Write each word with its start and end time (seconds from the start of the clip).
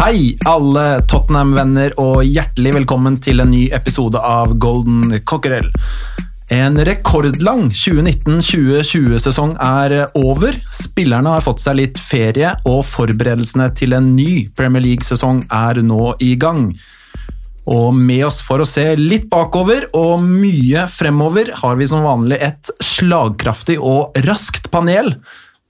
Hei, 0.00 0.30
alle 0.48 1.02
Tottenham-venner, 1.04 1.92
og 2.00 2.22
hjertelig 2.24 2.70
velkommen 2.72 3.18
til 3.20 3.42
en 3.42 3.50
ny 3.52 3.66
episode 3.76 4.16
av 4.24 4.54
Golden 4.56 5.18
Cockerel. 5.28 5.66
En 6.56 6.80
rekordlang 6.88 7.66
2019-2020-sesong 7.68 9.52
er 9.60 10.06
over. 10.16 10.56
Spillerne 10.72 11.34
har 11.34 11.44
fått 11.44 11.60
seg 11.60 11.76
litt 11.82 12.00
ferie, 12.00 12.54
og 12.64 12.80
forberedelsene 12.88 13.68
til 13.76 13.92
en 13.98 14.08
ny 14.16 14.46
Premier 14.56 14.86
League-sesong 14.86 15.44
er 15.52 15.82
nå 15.84 16.14
i 16.24 16.32
gang. 16.40 16.70
Og 17.68 17.92
med 17.92 18.24
oss 18.30 18.40
for 18.40 18.64
å 18.64 18.70
se 18.72 18.86
litt 18.96 19.28
bakover 19.28 19.84
og 19.92 20.24
mye 20.24 20.88
fremover, 20.88 21.52
har 21.60 21.76
vi 21.76 21.92
som 21.92 22.08
vanlig 22.08 22.40
et 22.48 22.72
slagkraftig 22.80 23.76
og 23.76 24.16
raskt 24.24 24.72
panel 24.72 25.18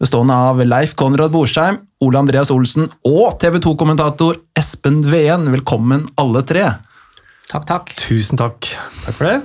bestående 0.01 0.39
av 0.49 0.63
Leif 0.65 0.95
Konrad 0.97 1.35
Borsheim, 1.35 1.83
Ole 2.01 2.17
Andreas 2.17 2.49
Olsen 2.49 2.87
og 3.05 3.35
TV 3.43 3.59
2-kommentator 3.61 4.39
Espen 4.57 5.03
Veen. 5.05 5.45
Velkommen, 5.53 6.07
alle 6.21 6.41
tre. 6.49 6.65
Takk, 7.51 7.67
takk. 7.69 7.91
Tusen 8.01 8.41
takk. 8.41 8.71
Takk 9.05 9.19
for 9.19 9.29
det. 9.29 9.41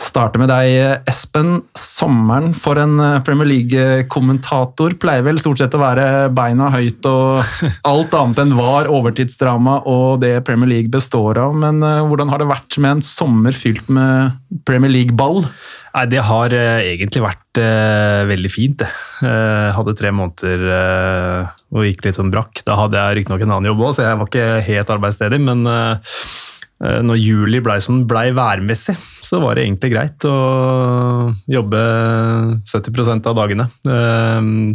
Starter 0.00 0.40
med 0.40 0.48
deg, 0.48 1.04
Espen. 1.08 1.58
Sommeren 1.76 2.54
for 2.56 2.80
en 2.80 2.96
Premier 3.26 3.50
League-kommentator 3.50 4.96
pleier 5.00 5.26
vel 5.28 5.38
stort 5.42 5.60
sett 5.60 5.76
å 5.76 5.82
være 5.82 6.06
beina 6.34 6.70
høyt 6.72 7.04
og 7.10 7.44
alt 7.92 8.16
annet 8.16 8.42
enn 8.46 8.56
var 8.56 8.88
overtidsdrama 8.88 9.82
og 9.84 10.24
det 10.24 10.38
Premier 10.48 10.72
League 10.72 10.92
består 10.92 11.42
av. 11.44 11.52
Men 11.52 11.84
eh, 11.84 12.00
hvordan 12.08 12.32
har 12.32 12.40
det 12.40 12.48
vært 12.48 12.80
med 12.80 12.96
en 12.96 13.04
sommer 13.04 13.52
fylt 13.56 13.92
med 13.92 14.40
Premier 14.64 14.92
League-ball? 14.92 15.44
Nei, 15.94 16.06
Det 16.10 16.22
har 16.26 16.54
eh, 16.56 16.80
egentlig 16.94 17.22
vært 17.22 17.60
eh, 17.62 18.24
veldig 18.26 18.50
fint, 18.50 18.80
det. 18.82 18.88
Eh, 19.22 19.68
hadde 19.76 19.94
tre 19.98 20.10
måneder 20.14 20.64
eh, 20.74 21.52
og 21.70 21.86
gikk 21.86 22.02
litt 22.08 22.18
sånn 22.18 22.32
brakk. 22.34 22.64
Da 22.66 22.74
hadde 22.80 22.98
jeg 22.98 23.20
riktignok 23.20 23.44
en 23.46 23.54
annen 23.54 23.70
jobb 23.70 23.84
òg, 23.86 23.94
så 23.94 24.08
jeg 24.08 24.18
var 24.18 24.30
ikke 24.30 24.48
helt 24.66 24.90
arbeidsledig. 24.96 25.40
Men 25.46 25.62
eh, 25.70 26.18
eh, 26.82 26.98
når 27.06 27.22
juli 27.22 27.62
blei 27.62 27.78
som 27.84 28.00
den 28.00 28.08
blei 28.10 28.26
værmessig, 28.34 28.96
så 29.22 29.38
var 29.44 29.54
det 29.54 29.68
egentlig 29.68 29.94
greit 29.94 30.26
å 30.26 30.34
jobbe 31.54 31.86
70% 32.74 33.30
av 33.30 33.38
dagene. 33.38 33.70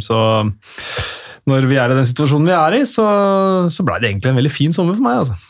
Så 0.00 0.18
når 1.50 1.68
vi 1.68 1.78
er 1.80 1.92
i 1.92 2.00
den 2.00 2.08
situasjonen 2.08 2.48
vi 2.48 2.56
er 2.56 2.80
i, 2.80 2.82
så, 2.88 3.06
så 3.72 3.84
blei 3.84 4.00
det 4.00 4.14
egentlig 4.14 4.32
en 4.32 4.40
veldig 4.40 4.56
fin 4.56 4.72
sommer 4.74 4.96
for 4.96 5.04
meg. 5.04 5.20
altså. 5.22 5.49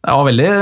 Det 0.00 0.14
var 0.16 0.24
veldig, 0.30 0.52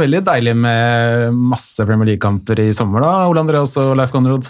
veldig 0.00 0.20
deilig 0.26 0.56
med 0.58 1.36
masse 1.38 1.84
Premier 1.86 2.08
League-kamper 2.10 2.58
i 2.58 2.72
sommer, 2.74 3.04
da, 3.04 3.28
Ole 3.30 3.44
Andreas 3.44 3.76
og 3.78 3.92
Leif 3.98 4.10
Konrad. 4.10 4.48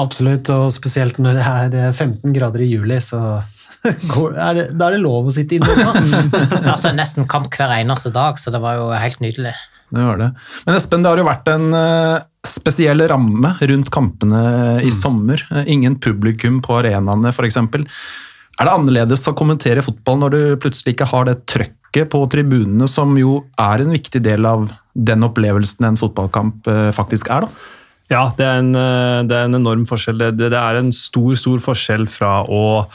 Absolutt, 0.00 0.50
og 0.52 0.68
spesielt 0.74 1.16
når 1.18 1.38
det 1.38 1.46
er 1.48 1.78
eh, 1.88 1.94
15 1.94 2.34
grader 2.36 2.62
i 2.62 2.68
juli, 2.68 3.00
så 3.02 3.40
går, 4.12 4.36
er 4.36 4.58
det, 4.58 4.66
da 4.76 4.90
er 4.90 4.98
det 4.98 5.02
lov 5.02 5.30
å 5.30 5.34
sitte 5.34 5.56
inne. 5.56 5.88
altså 6.74 6.92
nesten 6.92 7.28
kamp 7.30 7.48
hver 7.56 7.72
eneste 7.78 8.12
dag, 8.14 8.36
så 8.38 8.52
det 8.52 8.60
var 8.62 8.76
jo 8.78 8.90
helt 8.92 9.24
nydelig. 9.24 9.54
Det 9.90 10.04
var 10.06 10.20
det. 10.20 10.28
Men 10.66 10.76
Espen, 10.76 11.02
det 11.02 11.10
har 11.10 11.22
jo 11.24 11.26
vært 11.26 11.50
en 11.50 11.72
eh, 11.74 12.20
spesiell 12.46 13.02
ramme 13.10 13.56
rundt 13.64 13.90
kampene 13.90 14.44
i 14.86 14.92
sommer. 14.94 15.40
Eh, 15.50 15.72
Ingen 15.72 15.96
publikum 16.04 16.60
på 16.62 16.76
arenaene, 16.82 17.32
f.eks. 17.32 17.58
Er 17.64 18.68
det 18.68 18.76
annerledes 18.76 19.24
å 19.24 19.34
kommentere 19.34 19.82
fotball 19.82 20.20
når 20.20 20.36
du 20.36 20.40
plutselig 20.60 20.94
ikke 20.94 21.08
har 21.16 21.30
det 21.32 21.40
trøkket 21.48 21.79
på 22.10 22.22
tribunene, 22.30 22.86
som 22.88 23.16
jo 23.18 23.40
er 23.58 23.82
en 23.82 23.90
viktig 23.90 24.22
del 24.22 24.46
av 24.46 24.68
den 24.94 25.26
opplevelsen 25.26 25.86
en 25.88 25.98
fotballkamp 26.00 26.66
eh, 26.70 26.88
faktisk 26.94 27.30
er? 27.30 27.46
da? 27.46 27.76
Ja, 28.10 28.24
det 28.34 28.42
er, 28.42 28.56
en, 28.58 28.72
eh, 28.74 29.20
det 29.30 29.36
er 29.36 29.46
en 29.46 29.54
enorm 29.60 29.84
forskjell. 29.86 30.18
Det, 30.18 30.50
det 30.50 30.58
er 30.58 30.78
en 30.80 30.90
stor 30.94 31.36
stor 31.38 31.60
forskjell 31.62 32.08
fra 32.10 32.40
å, 32.42 32.88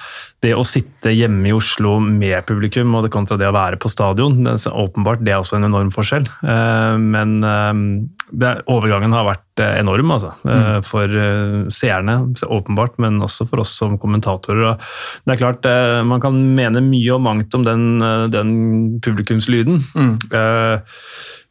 det 0.44 0.52
å 0.56 0.66
sitte 0.68 1.14
hjemme 1.16 1.48
i 1.48 1.56
Oslo 1.56 1.98
med 2.04 2.44
publikum 2.50 2.98
og 2.98 3.06
det 3.06 3.14
kontra 3.16 3.38
det 3.40 3.48
å 3.48 3.56
være 3.56 3.80
på 3.80 3.92
stadion. 3.92 4.42
Det 4.44 4.58
er, 4.58 4.76
åpenbart, 4.76 5.24
det 5.24 5.32
er 5.32 5.40
også 5.40 5.60
en 5.60 5.70
enorm 5.70 5.94
forskjell. 5.96 6.28
Eh, 6.44 6.98
Men 7.00 7.40
overgangen 8.34 9.14
har 9.14 9.28
vært 9.28 9.62
eh, 9.62 9.76
enorm 9.80 10.12
altså. 10.16 10.32
mm. 10.44 10.86
for 10.88 11.06
eh, 11.06 11.68
seerne, 11.74 12.18
åpenbart, 12.42 12.98
men 13.02 13.22
også 13.24 13.48
for 13.50 13.62
oss 13.62 13.76
som 13.78 14.00
kommentatorer. 14.02 14.80
Det 15.26 15.36
er 15.36 15.42
klart, 15.42 15.66
eh, 15.70 16.02
Man 16.04 16.24
kan 16.24 16.38
mene 16.58 16.82
mye 16.82 17.14
og 17.14 17.22
mangt 17.22 17.54
om 17.56 17.66
den, 17.68 18.02
eh, 18.02 18.26
den 18.34 19.00
publikumslyden. 19.06 19.82
Mm. 19.96 20.16
Eh, 20.32 20.80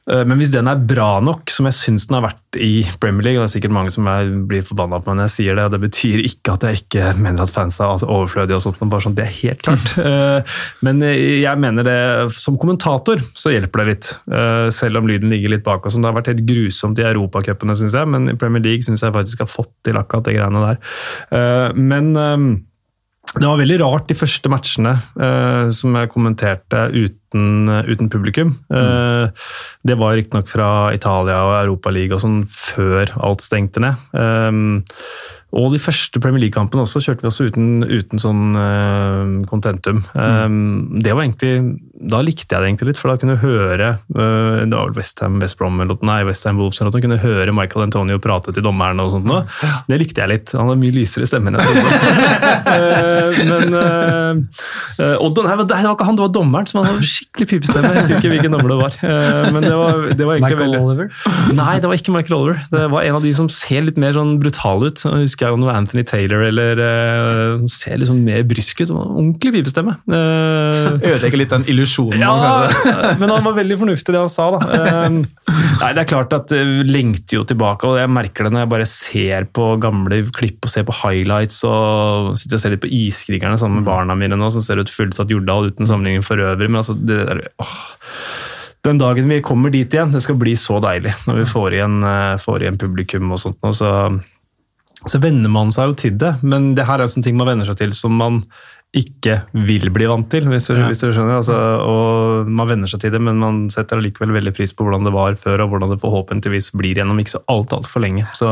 Men 0.05 0.37
hvis 0.37 0.51
den 0.53 0.69
er 0.69 0.81
bra 0.85 1.17
nok, 1.25 1.49
som 1.49 1.65
jeg 1.65 1.77
syns 1.79 2.05
den 2.11 2.19
har 2.19 2.27
vært 2.27 2.59
i 2.61 2.83
Premier 3.01 3.25
League, 3.25 3.39
og 3.39 3.45
det 3.45 3.49
er 3.49 3.53
sikkert 3.55 3.73
mange 3.73 3.93
som 3.95 4.05
er, 4.11 4.29
blir 4.49 4.65
forbanna 4.67 4.99
på 5.01 5.09
meg 5.11 5.17
når 5.17 5.29
jeg 5.31 5.35
sier 5.35 5.57
det, 5.57 5.65
og 5.65 5.73
det 5.73 5.81
betyr 5.87 6.21
ikke 6.29 6.55
at 6.59 6.67
jeg 6.69 6.81
ikke 6.83 7.15
mener 7.17 7.47
at 7.47 7.53
fans 7.55 7.79
er 7.81 7.89
altså 7.95 8.09
overflødige, 8.13 8.59
og 8.59 8.65
sånt, 8.67 8.77
men 8.83 8.93
bare 8.93 9.07
sånn, 9.07 9.17
det 9.17 9.25
er 9.25 9.39
helt 9.41 9.65
klart. 9.65 9.95
Eh, 10.05 10.59
Men 10.85 11.01
jeg 11.01 11.59
mener 11.61 11.87
det, 11.87 11.97
som 12.37 12.59
kommentator 12.61 13.23
så 13.39 13.55
hjelper 13.55 13.81
det 13.81 13.87
litt, 13.89 14.11
eh, 14.29 14.67
selv 14.75 15.01
om 15.01 15.09
lyden 15.09 15.33
ligger 15.33 15.55
litt 15.55 15.65
bak 15.65 15.87
oss. 15.89 15.97
Det 15.97 16.05
har 16.05 16.17
vært 16.19 16.29
helt 16.33 16.45
grusomt 16.49 17.01
i 17.01 17.07
europacupene, 17.09 17.77
syns 17.79 17.97
jeg, 17.97 18.11
men 18.13 18.29
i 18.31 18.37
Premier 18.39 18.63
League 18.65 18.85
syns 18.87 19.03
jeg 19.05 19.15
faktisk 19.15 19.43
har 19.45 19.51
fått 19.51 19.73
til 19.89 19.99
akkurat 19.99 20.29
de 20.29 20.37
greiene 20.37 20.65
der. 20.69 20.79
Eh, 21.33 21.81
Men 21.81 22.13
eh, 22.21 22.37
det 23.35 23.49
var 23.49 23.59
veldig 23.59 23.79
rart 23.83 24.09
de 24.11 24.17
første 24.17 24.51
matchene 24.53 24.95
eh, 25.19 25.71
som 25.75 25.97
jeg 25.99 26.11
kommenterte 26.13 26.85
uten, 26.95 27.67
uten 27.89 28.11
publikum. 28.13 28.55
Eh, 28.71 29.27
det 29.83 29.97
var 29.99 30.15
riktignok 30.15 30.51
fra 30.53 30.69
Italia 30.95 31.41
og 31.43 31.57
Europaligaen 31.65 32.15
og 32.15 32.23
sånn 32.23 32.41
før 32.55 33.11
alt 33.19 33.43
stengte 33.43 33.83
ned. 33.83 34.07
Eh, 34.15 34.53
og 35.55 35.73
de 35.73 35.81
første 35.83 36.21
Premier 36.21 36.47
League-kampene 36.47 36.85
også 36.85 37.03
kjørte 37.05 37.25
vi 37.25 37.31
også 37.31 37.49
uten, 37.49 37.85
uten 37.87 38.21
sånn 38.21 38.59
uh, 38.59 39.35
contentum. 39.51 40.03
Eh, 40.13 40.57
det 41.05 41.15
var 41.15 41.25
egentlig, 41.25 41.81
Da 42.11 42.21
likte 42.25 42.51
jeg 42.51 42.61
det 42.61 42.69
egentlig 42.69 42.93
litt, 42.93 43.01
for 43.01 43.13
da 43.13 43.19
kunne 43.21 43.37
du 43.39 43.45
høre 43.45 43.95
uh, 44.17 44.65
Det 44.67 44.75
var 44.75 44.93
West 44.99 45.15
Westham 45.15 45.39
West 45.41 45.59
Brom 45.59 45.81
eller 45.81 45.99
nei, 46.03 46.25
Westham 46.27 46.59
Wolves 46.59 46.81
eller 46.81 46.91
noe, 46.91 47.03
kunne 47.05 47.19
høre 47.23 47.53
Michael 47.55 47.87
Antonio 47.87 48.19
prate 48.19 48.53
til 48.55 48.65
dommeren 48.65 49.01
og 49.03 49.13
sånt. 49.13 49.27
Nå. 49.29 49.43
Det 49.89 49.99
likte 50.01 50.23
jeg 50.25 50.31
litt. 50.33 50.55
Han 50.59 50.73
har 50.73 50.79
mye 50.81 50.95
lysere 50.95 51.29
stemme 51.29 51.53
enn 51.53 51.59
jeg 51.61 51.67
trodde. 51.69 51.91
Men 53.51 53.77
uh, 53.79 55.25
Odd, 55.25 55.39
nei, 55.45 55.55
det 55.61 55.77
var 55.77 55.95
ikke 55.95 56.09
han, 56.09 56.19
det 56.19 56.25
var 56.25 56.33
dommeren 56.35 56.69
som 56.71 56.83
hadde 56.83 57.07
skikkelig 57.07 57.49
pipestemme. 57.53 57.93
Jeg 57.93 58.03
husker 58.03 58.19
ikke 58.19 58.33
hvilken 58.35 58.57
dommer 58.57 58.75
det 58.75 58.81
var. 58.81 58.99
Uh, 59.03 59.49
men 59.55 59.65
det 59.65 59.75
var, 59.75 60.03
det 60.11 60.27
var 60.27 60.39
egentlig 60.39 60.59
Michael 60.59 60.63
veldig... 60.63 60.83
Oliver. 60.83 61.09
Nei, 61.59 61.75
det 61.83 61.91
var 61.91 62.01
ikke 62.01 62.15
Michael 62.15 62.37
Oliver. 62.39 62.61
Det 62.73 62.85
var 62.95 63.09
en 63.09 63.19
av 63.19 63.27
de 63.27 63.35
som 63.37 63.51
ser 63.53 63.87
litt 63.87 64.01
mer 64.01 64.17
sånn 64.17 64.37
brutal 64.43 64.87
ut. 64.87 65.05
Jeg 65.05 65.29
husker 65.29 65.44
jeg 65.47 65.57
om 65.57 65.63
det 65.63 65.69
var 65.69 65.79
Anthony 65.79 66.05
Taylor 66.09 66.45
eller 66.49 66.81
uh, 66.81 67.65
ser 67.71 68.03
sånn 68.09 68.23
mer 68.27 68.45
brysk 68.49 68.83
ut. 68.83 68.91
En 68.91 69.01
Ordentlig 69.05 69.55
pipestemme. 69.59 69.97
Uh, 70.09 70.97
Ødelegger 70.99 71.41
litt 71.41 71.55
den 71.55 71.67
illusjonen. 71.71 72.23
ja, 72.23 72.69
men 73.21 73.33
han 73.33 73.45
var 73.47 73.59
veldig 73.59 73.79
fornuftig 73.85 74.15
det 74.15 74.23
han 74.25 74.33
sa. 74.33 74.51
da. 74.57 74.61
Uh, 74.65 75.21
Nei, 75.81 75.91
det 75.97 76.05
er 76.05 76.09
klart 76.09 76.35
at 76.37 76.49
det 76.53 76.63
lengter 76.89 77.39
jo 77.41 77.45
tilbake, 77.49 77.89
og 77.89 77.99
jeg 78.01 78.13
merker 78.13 78.47
det 78.47 78.55
når 78.55 78.65
jeg 78.65 78.73
bare 78.75 78.89
ser 78.91 79.49
på 79.57 79.69
gamle 79.83 80.23
klipp 80.37 80.65
og 80.65 80.73
ser 80.73 80.87
på 80.89 80.97
highlights 81.03 81.61
og 81.69 82.35
sitter 82.41 82.59
og 82.59 82.63
ser 82.63 82.75
litt 82.75 82.85
på 82.85 82.93
Iskrigerne 82.95 83.59
sammen 83.61 83.83
med 83.83 83.89
barna 83.89 84.17
mine 84.19 84.39
nå, 84.39 84.51
som 84.55 84.65
ser 84.65 84.81
ut 84.81 84.93
fullsatt 84.93 85.33
Jordal 85.33 85.71
uten 85.73 85.89
sammenligning 85.89 86.25
for 86.27 86.41
øvrig. 86.41 86.71
men 86.71 86.83
altså, 86.83 86.97
det 86.99 87.21
der, 87.29 87.47
åh. 87.63 87.79
Den 88.85 88.99
dagen 89.01 89.31
vi 89.33 89.41
kommer 89.41 89.73
dit 89.73 89.95
igjen, 89.95 90.13
det 90.13 90.21
skal 90.21 90.37
bli 90.37 90.53
så 90.61 90.77
deilig 90.85 91.15
når 91.25 91.39
vi 91.41 91.45
får 91.49 91.77
igjen, 91.79 92.03
eh, 92.05 92.41
får 92.41 92.65
igjen 92.65 92.81
publikum 92.81 93.33
og 93.33 93.41
sånt. 93.41 93.57
nå, 93.65 93.73
så 93.73 93.91
så 95.11 95.21
venner 95.23 95.53
man 95.53 95.73
seg 95.75 95.91
jo 95.91 95.99
til 96.05 96.17
det, 96.21 96.37
men 96.43 96.73
det 96.79 96.87
her 96.89 97.01
er 97.01 97.09
jo 97.09 97.15
sånne 97.15 97.29
ting 97.29 97.41
man 97.41 97.51
venner 97.51 97.69
seg 97.69 97.81
til 97.81 97.93
som 97.97 98.17
man 98.19 98.43
ikke 98.95 99.41
vil 99.67 99.89
bli 99.91 100.07
vant 100.07 100.29
til, 100.31 100.47
hvis 100.47 100.69
du, 100.71 100.77
hvis 100.87 101.01
du 101.03 101.09
skjønner. 101.09 101.41
Altså, 101.41 101.55
og 101.83 102.51
Man 102.55 102.69
venner 102.71 102.91
seg 102.91 103.01
til 103.03 103.11
det, 103.15 103.21
men 103.27 103.41
man 103.43 103.57
setter 103.73 103.99
allikevel 103.99 104.35
veldig 104.37 104.53
pris 104.55 104.75
på 104.77 104.87
hvordan 104.87 105.07
det 105.07 105.13
var 105.15 105.35
før, 105.41 105.65
og 105.65 105.73
hvordan 105.73 105.95
det 105.95 105.99
forhåpentligvis 106.03 106.71
blir 106.79 107.01
gjennom 107.01 107.19
ikke 107.19 107.35
så 107.35 107.43
alt 107.51 107.75
altfor 107.75 108.05
lenge. 108.05 108.27
Så 108.39 108.51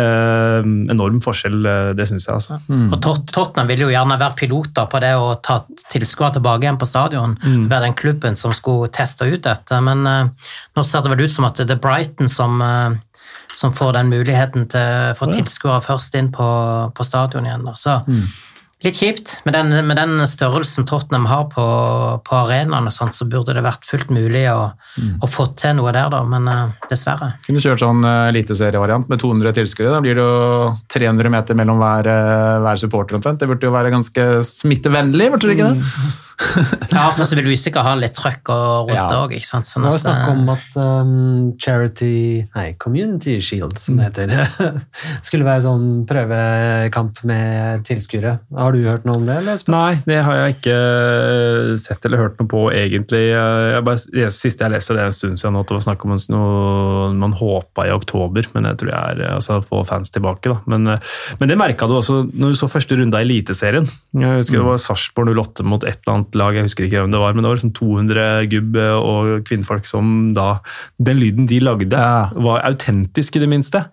eh, 0.00 0.64
enorm 0.94 1.20
forskjell, 1.24 1.60
eh, 1.68 1.92
det 1.98 2.08
syns 2.08 2.28
jeg, 2.28 2.38
altså. 2.38 2.58
Og 2.88 2.96
Tottenham 3.04 3.68
ville 3.68 3.86
jo 3.86 3.92
gjerne 3.92 4.20
være 4.24 4.38
piloter 4.40 4.88
på 4.88 5.02
det 5.04 5.12
å 5.20 5.34
ta 5.44 5.60
tilskuere 5.92 6.38
tilbake 6.38 6.64
igjen 6.64 6.80
på 6.80 6.88
stadion. 6.88 7.36
Være 7.44 7.90
den 7.90 7.98
klubben 7.98 8.40
som 8.40 8.56
skulle 8.56 8.88
teste 8.94 9.28
ut 9.28 9.44
dette. 9.44 9.84
Men 9.84 10.06
eh, 10.08 10.52
nå 10.78 10.88
ser 10.88 11.04
det 11.04 11.12
vel 11.12 11.26
ut 11.26 11.34
som 11.34 11.48
at 11.50 11.60
det 11.60 11.76
er 11.76 11.82
Brighton 11.82 12.32
som, 12.32 12.56
eh, 12.64 13.00
som 13.58 13.74
får 13.76 13.98
den 13.98 14.12
muligheten 14.12 14.68
til 14.72 15.12
å 15.12 15.18
få 15.18 15.28
tilskuere 15.32 15.84
først 15.84 16.16
inn 16.18 16.32
på, 16.34 16.48
på 16.96 17.06
stadion 17.06 17.46
igjen. 17.48 17.68
Da. 17.68 17.76
Så 17.78 18.00
Litt 18.82 18.98
kjipt. 18.98 19.36
Med 19.46 19.54
den, 19.54 19.70
med 19.86 19.94
den 19.94 20.18
størrelsen 20.26 20.86
Tottenham 20.88 21.28
har 21.30 21.44
på, 21.52 21.64
på 22.26 22.34
arenaen, 22.34 22.90
sånt, 22.90 23.14
så 23.14 23.28
burde 23.30 23.54
det 23.54 23.62
vært 23.62 23.86
fullt 23.86 24.10
mulig 24.10 24.42
å, 24.50 24.72
å 25.22 25.28
få 25.30 25.46
til 25.58 25.76
noe 25.78 25.92
der, 25.94 26.10
da, 26.10 26.22
men 26.26 26.48
uh, 26.50 26.72
dessverre. 26.90 27.36
Kunne 27.46 27.62
kjørt 27.62 27.84
sånn 27.84 28.02
uh, 28.02 28.26
eliteserievariant 28.32 29.06
med 29.12 29.22
200 29.22 29.54
tilskuere. 29.60 29.92
Da 29.94 30.02
blir 30.02 30.18
det 30.18 30.26
jo 30.26 30.72
300 30.90 31.34
meter 31.36 31.58
mellom 31.58 31.78
hver, 31.78 32.10
uh, 32.10 32.58
hver 32.64 32.82
supporter 32.82 33.20
omtrent. 33.20 33.38
Det 33.38 33.50
burde 33.52 33.70
jo 33.70 33.74
være 33.76 33.94
ganske 33.94 34.26
smittevennlig, 34.50 35.30
burde 35.36 35.52
det 35.52 35.58
ikke 35.60 35.70
det? 35.70 35.94
Ja, 36.92 37.06
men 37.16 37.26
så 37.28 37.36
vil 37.38 37.48
du 37.48 37.52
sikkert 37.56 37.86
ha 37.86 37.94
litt 37.98 38.14
trøkk 38.16 38.50
og 38.52 38.90
rundt 38.90 39.14
òg, 39.16 39.34
Ja. 39.36 39.40
Sånn 39.46 39.64
Det 39.64 39.82
var 39.84 39.96
at, 39.96 40.02
snakk 40.02 40.22
eh, 40.22 40.32
om 40.32 40.50
at 40.52 40.76
um, 40.78 41.52
Charity 41.60 42.44
Nei, 42.54 42.66
Community 42.82 43.38
Shield, 43.44 43.78
som 43.80 43.98
det 43.98 44.10
heter, 44.10 44.32
skulle 45.26 45.46
være 45.46 45.64
sånn 45.66 45.86
prøvekamp 46.08 47.22
med 47.28 47.84
tilskuere. 47.88 48.36
Har 48.56 48.76
du 48.76 48.84
hørt 48.86 49.06
noe 49.08 49.20
om 49.20 49.26
det? 49.28 49.38
eller? 49.42 49.62
Nei, 49.72 49.92
det 50.08 50.20
har 50.26 50.38
jeg 50.40 50.56
ikke 50.58 50.76
eh, 50.76 51.72
sett 51.82 52.08
eller 52.08 52.24
hørt 52.24 52.40
noe 52.40 52.50
på, 52.50 52.64
egentlig. 52.74 53.24
Jeg 53.32 53.86
bare, 53.86 54.02
det 54.12 54.30
siste 54.36 54.66
jeg 54.66 54.76
leste, 54.76 54.96
det 54.96 55.04
er 55.04 55.12
en 55.12 55.16
stund 55.16 55.40
siden, 55.40 55.56
nå, 55.56 55.64
at 55.64 55.72
det 55.72 55.78
var 55.78 55.86
snakk 55.88 56.06
om 56.06 56.16
noe 56.32 57.10
man 57.22 57.36
håpa 57.38 57.86
i 57.88 57.94
oktober, 57.94 58.46
men 58.56 58.68
jeg 58.70 58.82
tror 58.82 58.92
jeg 58.92 59.16
er 59.16 59.34
altså, 59.36 59.60
få 59.68 59.82
fans 59.88 60.12
tilbake. 60.14 60.52
Da. 60.52 60.60
Men, 60.70 60.94
eh, 60.94 61.12
men 61.40 61.50
det 61.50 61.58
merka 61.60 61.88
du 61.88 61.96
også 61.98 62.22
når 62.32 62.52
du 62.52 62.58
så 62.58 62.68
første 62.70 62.98
runde 62.98 63.18
av 63.18 63.24
Eliteserien. 63.26 63.88
Jeg 64.18 64.42
husker 64.42 64.60
det 64.60 64.66
var 64.66 64.82
Sarpsborg 64.82 65.32
08 65.38 65.66
mot 65.66 65.84
et 65.86 65.98
eller 66.02 66.16
annet 66.16 66.31
lag, 66.38 66.54
jeg 66.56 66.66
husker 66.66 66.84
ikke 66.86 67.00
hvem 67.02 67.12
det 67.14 67.20
var, 67.22 67.34
men 67.34 67.42
det 67.44 67.50
var 67.50 67.58
liksom 67.60 67.72
200 67.76 68.46
gubb 68.52 68.76
og 68.82 69.44
kvinnfolk 69.48 69.86
som 69.88 70.32
da 70.36 70.60
Den 71.02 71.18
lyden 71.20 71.46
de 71.50 71.58
lagde, 71.60 71.92
Ja. 71.92 72.28
var 72.34 72.62
autentisk, 72.68 73.36
i 73.36 73.42
det 73.42 73.48
minste. 73.48 73.84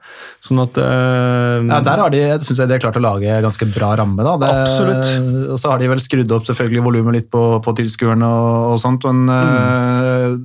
Sånn 0.42 0.62
at 0.64 0.78
eh, 0.78 1.66
Ja, 1.70 1.80
Der 1.82 1.98
har 2.06 2.10
de, 2.10 2.24
synes 2.44 2.58
jeg 2.60 2.68
de 2.70 2.74
har 2.78 2.84
klart 2.84 3.00
å 3.00 3.04
lage 3.04 3.42
ganske 3.44 3.66
bra 3.74 3.96
ramme. 3.98 4.24
da. 4.24 4.38
Det, 4.38 4.50
Absolutt. 4.64 5.50
Og 5.50 5.60
så 5.60 5.72
har 5.72 5.80
de 5.80 5.88
vel 5.92 6.00
skrudd 6.00 6.32
opp 6.32 6.46
selvfølgelig 6.46 6.84
volumet 6.84 7.14
litt 7.20 7.30
på, 7.32 7.62
på 7.64 7.76
tilskuerne 7.76 8.24
og, 8.26 8.74
og 8.74 8.80
sånt, 8.84 9.04
men 9.10 9.30
eh, 9.30 10.38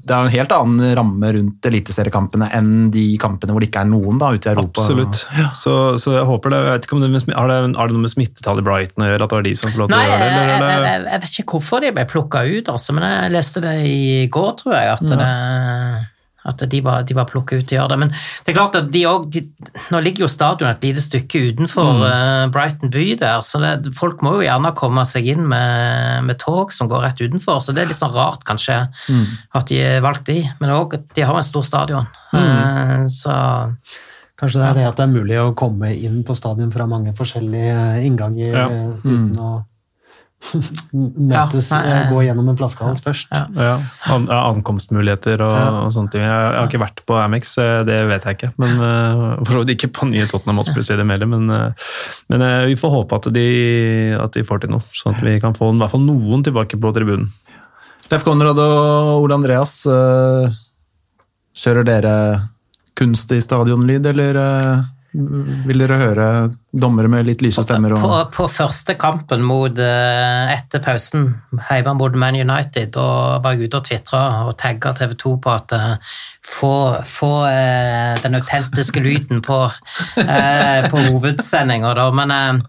det 0.00 0.14
er 0.14 0.26
en 0.26 0.32
helt 0.32 0.52
annen 0.54 0.94
ramme 0.96 1.30
rundt 1.36 1.66
eliteseriekampene 1.68 2.48
enn 2.56 2.88
de 2.94 3.04
kampene 3.20 3.52
hvor 3.52 3.62
det 3.62 3.68
ikke 3.68 3.82
er 3.84 3.90
noen 3.90 4.20
da, 4.20 4.30
ute 4.32 4.48
i 4.48 4.54
Europa. 4.54 4.80
Absolutt. 4.80 5.20
Så, 5.58 5.74
så 6.00 6.14
jeg 6.16 6.28
håper 6.28 6.54
det, 6.54 6.60
jeg 6.62 6.76
vet 6.78 6.88
ikke 6.88 6.96
om 6.96 7.04
det 7.04 7.10
med, 7.12 7.34
har, 7.36 7.50
det, 7.52 7.58
har 7.76 7.90
det 7.90 7.96
noe 7.96 8.06
med 8.06 8.14
smittetall 8.14 8.62
i 8.62 8.64
Brighton 8.66 9.04
å 9.04 9.10
gjøre? 9.10 9.26
At 9.26 9.34
det 9.34 9.40
var 9.40 9.48
de 9.48 9.56
som 9.60 9.74
får 9.74 9.82
lov 9.82 9.90
til 9.90 9.98
Nei, 9.98 10.06
å 10.06 10.10
gjøre 10.10 10.22
det? 10.22 10.30
jeg, 10.30 10.38
Eller, 10.40 10.70
jeg, 10.70 10.78
er 10.78 10.88
jeg, 10.88 11.04
jeg 11.10 11.24
vet 11.24 11.36
ikke 11.42 11.58
hvorfor 11.58 11.84
de 11.84 11.92
ble 11.98 12.06
plukka 12.14 12.44
ut, 12.48 12.72
altså, 12.72 12.96
men 12.96 13.06
jeg 13.08 13.34
leste 13.36 13.64
det 13.66 13.76
i 13.90 14.00
går, 14.32 14.50
tror 14.62 14.76
jeg, 14.78 14.96
at, 14.96 15.04
det, 15.10 15.28
at 16.44 16.62
de 16.72 16.80
var, 16.84 17.02
de 17.08 17.16
var 17.16 17.26
plukka 17.28 17.58
ut 17.58 17.66
til 17.68 17.76
å 17.76 17.80
gjøre 17.82 17.92
det. 17.94 17.98
Men 18.04 18.12
det 18.12 18.52
er 18.52 18.56
klart 18.56 18.78
at 18.78 18.92
de 18.92 19.02
også, 19.08 19.30
de, 19.34 19.72
nå 19.92 20.00
ligger 20.04 20.24
jo 20.24 20.30
stadion 20.32 20.70
et 20.70 20.84
lite 20.84 21.02
stykke 21.04 21.42
utenfor 21.50 22.04
eh, 22.06 22.46
Brighton 22.54 22.92
by 22.92 23.06
der, 23.20 23.40
så 23.46 23.60
det, 23.64 23.94
folk 23.98 24.22
må 24.22 24.36
jo 24.38 24.46
gjerne 24.46 24.74
komme 24.78 25.04
seg 25.08 25.26
inn 25.32 25.48
med, 25.48 26.24
med 26.28 26.38
tog 26.40 26.72
som 26.76 26.88
går 26.90 27.04
rett 27.08 27.20
utenfor, 27.24 27.60
så 27.64 27.72
det 27.76 27.84
er 27.84 27.90
litt 27.92 28.00
sånn 28.00 28.14
rart 28.14 28.44
kanskje 28.48 28.82
at 28.86 29.68
de 29.72 29.80
valgte 30.00 30.10
valgt 30.10 30.26
de, 30.26 30.40
men 30.58 30.70
òg 30.74 30.94
at 30.96 31.04
de 31.14 31.22
har 31.22 31.36
en 31.38 31.46
stor 31.46 31.62
stadion. 31.62 32.06
Eh, 32.34 33.04
så 33.06 33.34
Kanskje 34.40 34.58
det 34.62 34.68
er 34.70 34.74
det 34.78 34.84
at 34.88 34.96
det 34.96 35.04
er 35.04 35.10
mulig 35.12 35.36
å 35.36 35.50
komme 35.54 35.90
inn 35.92 36.22
på 36.24 36.32
stadion 36.34 36.70
fra 36.72 36.86
mange 36.88 37.12
forskjellige 37.12 38.00
innganger 38.08 38.54
Ja. 38.56 38.64
eh, 38.72 38.94
uten 39.04 39.36
å 39.38 39.50
møtes, 40.92 41.68
Ja, 41.70 41.78
nei, 41.84 41.90
eh, 41.94 42.06
gå 42.10 42.22
gjennom 42.24 42.48
en 42.50 42.56
flaskehals 42.58 43.02
først. 43.04 43.28
Ja. 43.34 43.42
ja, 43.54 43.74
an, 44.14 44.24
ankomstmuligheter 44.32 45.42
og, 45.44 45.52
Ja. 45.54 45.66
og 45.84 45.92
sånne 45.94 46.10
ting. 46.14 46.24
Jeg, 46.24 46.30
jeg 46.32 46.56
har 46.58 46.70
ikke 46.70 46.82
vært 46.84 47.02
på 47.06 47.18
Amex, 47.20 47.52
så 47.58 47.66
det 47.86 47.98
vet 48.08 48.24
jeg 48.26 48.38
ikke. 48.38 48.52
Men 48.62 48.80
eh, 48.86 49.26
For 49.44 49.52
så 49.52 49.62
vidt 49.64 49.74
ikke 49.76 49.92
på 50.00 50.08
nye 50.10 50.26
Tottenham 50.30 50.62
Hotspur-stadium 50.62 51.12
heller, 51.14 51.30
men, 51.30 51.44
eh, 51.54 51.92
men 52.32 52.46
eh, 52.46 52.64
vi 52.72 52.78
får 52.80 52.94
håpe 52.96 53.20
at 53.20 53.28
de, 53.36 53.46
at 54.18 54.32
de 54.36 54.46
får 54.48 54.64
til 54.64 54.74
noe, 54.74 54.86
sånn 54.96 55.14
at 55.16 55.24
vi 55.26 55.36
kan 55.42 55.56
få 55.58 55.70
i 55.74 55.80
hvert 55.82 55.94
fall 55.94 56.06
noen 56.08 56.46
tilbake 56.46 56.80
på 56.80 56.94
tribunen. 56.96 57.28
Leif 58.10 58.24
Konrad 58.26 58.58
og 58.58 59.20
Ole 59.22 59.36
Andreas, 59.38 59.74
eh, 59.86 60.56
kjører 61.60 61.86
dere 61.86 62.14
kunstig 62.98 63.38
stadionlyd, 63.44 64.08
eller 64.10 64.38
eh, 64.40 64.80
vil 65.68 65.80
dere 65.84 65.96
høre 66.00 66.26
dommere 66.72 67.10
med 67.10 67.26
litt 67.26 67.42
lyse 67.42 67.62
stemmer? 67.64 67.96
På, 67.98 68.08
Og... 68.14 68.32
på 68.34 68.46
første 68.50 68.94
kampen 69.00 69.42
mot, 69.46 69.78
eh, 69.82 70.52
etter 70.54 70.82
pausen, 70.84 71.32
hjemme 71.66 71.96
mot 71.98 72.14
Man 72.18 72.38
United, 72.38 72.92
da 72.94 73.40
var 73.42 73.56
jeg 73.56 73.70
ute 73.70 73.80
og 73.80 73.88
tvitra 73.88 74.20
og 74.46 74.52
tagga 74.60 74.92
TV 74.98 75.16
2 75.18 75.32
på 75.42 75.50
at 75.54 75.74
eh, 75.74 76.12
få, 76.46 76.72
få 77.06 77.32
eh, 77.48 78.14
den 78.22 78.38
autentiske 78.38 79.02
lyden 79.02 79.42
på, 79.42 79.58
eh, 80.22 80.86
på 80.90 81.02
hovedsendinga, 81.08 81.90
da. 81.98 82.06
Men 82.14 82.36
eh, 82.36 82.62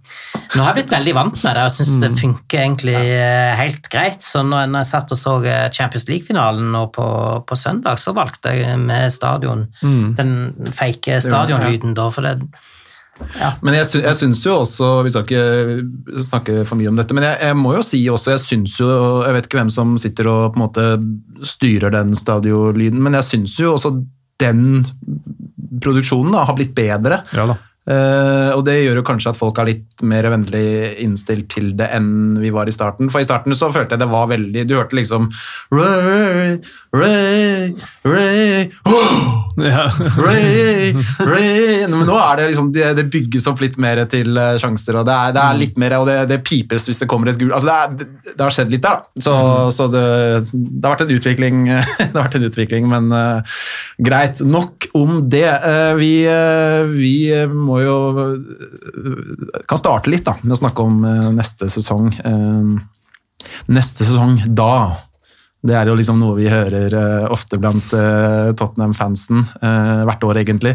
nå 0.56 0.64
har 0.64 0.72
jeg 0.72 0.80
blitt 0.82 0.98
veldig 0.98 1.16
vant 1.20 1.38
med 1.46 1.60
det 1.60 1.68
og 1.70 1.76
syns 1.78 1.94
det 2.02 2.12
funker 2.18 2.66
egentlig 2.66 2.98
eh, 2.98 3.54
helt 3.62 3.86
greit. 3.94 4.26
Så 4.26 4.42
når, 4.42 4.66
når 4.74 4.86
jeg 4.86 4.92
satt 4.96 5.14
og 5.14 5.22
så 5.22 5.38
eh, 5.46 5.70
Champions 5.70 6.10
League-finalen 6.10 6.74
nå 6.74 6.88
på, 6.96 7.08
på 7.46 7.60
søndag, 7.60 8.02
så 8.02 8.18
valgte 8.18 8.58
jeg 8.58 8.82
med 8.82 9.14
stadion, 9.14 9.68
den 9.82 10.36
fake 10.74 11.22
stadionlyden 11.22 11.94
da, 11.98 12.10
for 12.14 12.26
det 12.26 12.40
Men 13.66 13.78
jeg, 13.78 13.88
sy 13.90 14.02
syns 14.18 14.44
jo 14.46 14.58
også 14.62 14.90
Vi 15.06 15.12
skal 15.14 15.26
ikke 15.26 16.24
snakke 16.28 16.56
for 16.68 16.80
mye 16.80 16.92
om 16.92 17.00
dette, 17.00 17.16
men 17.18 17.26
jeg, 17.28 17.40
jeg 17.48 17.58
må 17.60 17.76
jo 17.78 17.84
si 17.86 18.02
også 18.12 18.36
Jeg 18.36 18.44
syns 18.44 18.78
jo 18.82 18.90
Jeg 19.26 19.36
vet 19.38 19.50
ikke 19.50 19.62
hvem 19.62 19.74
som 19.74 19.96
sitter 20.02 20.30
og 20.32 20.54
på 20.54 20.60
en 20.60 20.66
måte 20.66 20.88
styrer 21.48 21.94
den 21.94 22.14
stadiolyden, 22.18 23.02
men 23.02 23.18
jeg 23.18 23.26
syns 23.32 23.56
jo 23.58 23.74
også 23.74 23.96
den 24.42 24.84
produksjonen 25.82 26.36
da, 26.36 26.44
har 26.46 26.58
blitt 26.58 26.76
bedre. 26.78 27.24
Ja 27.34 27.48
da. 27.50 27.56
Eh, 27.90 28.52
og 28.54 28.62
det 28.68 28.76
gjør 28.84 29.00
jo 29.00 29.06
kanskje 29.06 29.32
at 29.34 29.40
folk 29.40 29.58
er 29.58 29.72
litt 29.72 30.04
mer 30.06 30.28
vennlig 30.30 31.00
innstilt 31.02 31.48
til 31.50 31.72
det 31.78 31.88
enn 31.96 32.38
vi 32.42 32.52
var 32.54 32.70
i 32.70 32.76
starten. 32.76 33.10
For 33.10 33.24
i 33.24 33.26
starten 33.26 33.58
så 33.58 33.72
følte 33.74 33.98
jeg 33.98 34.04
det 34.04 34.10
var 34.12 34.30
veldig 34.30 34.66
Du 34.70 34.76
hørte 34.78 34.98
liksom 34.98 35.32
Ray, 35.74 36.60
Ray, 36.94 37.74
Ray, 38.06 38.68
oh! 38.86 39.48
Ja. 39.62 39.88
Ray, 40.26 40.94
Ray. 41.20 41.88
Men 41.90 42.06
nå 42.08 42.16
er 42.16 42.40
det 42.40 42.46
liksom 42.52 42.70
Det, 42.74 42.86
det 42.98 43.08
bygges 43.12 43.50
opp 43.52 43.60
litt 43.62 43.76
mer 43.82 44.04
til 44.10 44.38
eh, 44.38 44.56
sjanser, 44.62 45.02
og 45.02 45.10
det 45.10 45.18
er, 45.18 45.34
det 45.36 45.44
er 45.44 45.60
litt 45.60 45.82
mer 45.82 45.98
Og 46.00 46.08
det, 46.10 46.18
det 46.30 46.40
pipes 46.48 46.86
hvis 46.88 47.02
det 47.02 47.10
kommer 47.12 47.34
et 47.34 47.42
gul 47.42 47.52
Altså, 47.52 47.76
det, 47.98 48.08
er, 48.32 48.38
har 48.46 48.56
skjedd 48.56 48.72
litt 48.74 48.86
der, 48.86 49.02
da. 49.02 49.22
Så, 49.26 49.36
så 49.76 49.90
det, 49.92 50.06
har 50.86 50.94
vært 50.94 51.06
en 51.06 51.16
utvikling, 51.18 51.66
det 51.98 52.14
har 52.14 52.24
vært 52.24 52.38
en 52.40 52.48
utvikling 52.48 52.88
men 52.92 53.10
uh, 53.14 53.60
greit. 54.02 54.42
Nok 54.46 54.88
om 54.98 55.22
det. 55.32 55.48
Uh, 55.64 55.94
vi, 56.00 56.12
vi 56.96 57.14
eh, 57.34 57.50
må 57.72 57.80
jo 57.84 57.96
eh, 58.26 59.62
Kan 59.70 59.80
starte 59.80 60.12
litt 60.12 60.28
da, 60.28 60.36
med 60.44 60.58
å 60.58 60.60
snakke 60.60 60.84
om 60.86 61.06
eh, 61.08 61.30
neste 61.38 61.70
sesong. 61.72 62.12
Eh, 62.12 63.48
neste 63.72 64.08
sesong 64.08 64.42
da 64.48 64.74
det 65.62 65.76
er 65.78 65.92
jo 65.92 65.94
liksom 65.94 66.18
noe 66.18 66.34
vi 66.40 66.48
hører 66.50 66.96
ofte 67.30 67.60
blant 67.62 67.92
Tottenham-fansen 67.94 69.44
hvert 69.62 70.24
år, 70.26 70.40
egentlig. 70.42 70.72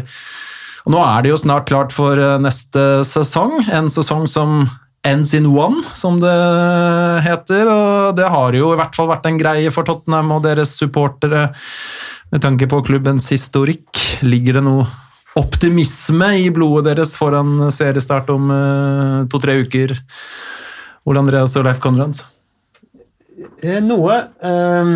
Og 0.87 0.93
nå 0.93 1.01
er 1.03 1.25
det 1.25 1.33
jo 1.33 1.39
snart 1.41 1.65
klart 1.67 1.91
for 1.91 2.15
neste 2.39 2.85
sesong. 3.03 3.57
En 3.67 3.91
sesong 3.91 4.23
som 4.31 4.61
ends 5.03 5.33
in 5.35 5.49
one, 5.51 5.83
som 5.91 6.21
det 6.23 6.37
heter. 7.27 7.67
Og 7.67 8.15
det 8.15 8.29
har 8.31 8.55
jo 8.55 8.71
i 8.71 8.79
hvert 8.79 8.95
fall 8.95 9.11
vært 9.11 9.27
en 9.27 9.41
greie 9.41 9.73
for 9.75 9.87
Tottenham 9.91 10.31
og 10.37 10.45
deres 10.47 10.77
supportere. 10.79 11.49
Med 12.31 12.43
tanke 12.47 12.71
på 12.71 12.79
klubbens 12.87 13.27
historikk, 13.35 13.91
ligger 14.23 14.61
det 14.61 14.63
noe 14.69 14.87
optimisme 15.37 16.31
i 16.41 16.49
blodet 16.53 16.89
deres 16.89 17.15
foran 17.19 17.69
seriestart 17.73 18.29
om 18.33 18.49
eh, 18.53 19.21
to-tre 19.31 19.59
uker? 19.63 19.93
Ole 21.07 21.23
Andreas 21.23 21.55
og 21.59 21.67
Leif 21.67 21.79
Konrad? 21.83 22.19
Eh, 23.61 23.79
Noe. 23.85 24.17
ehm, 24.43 24.93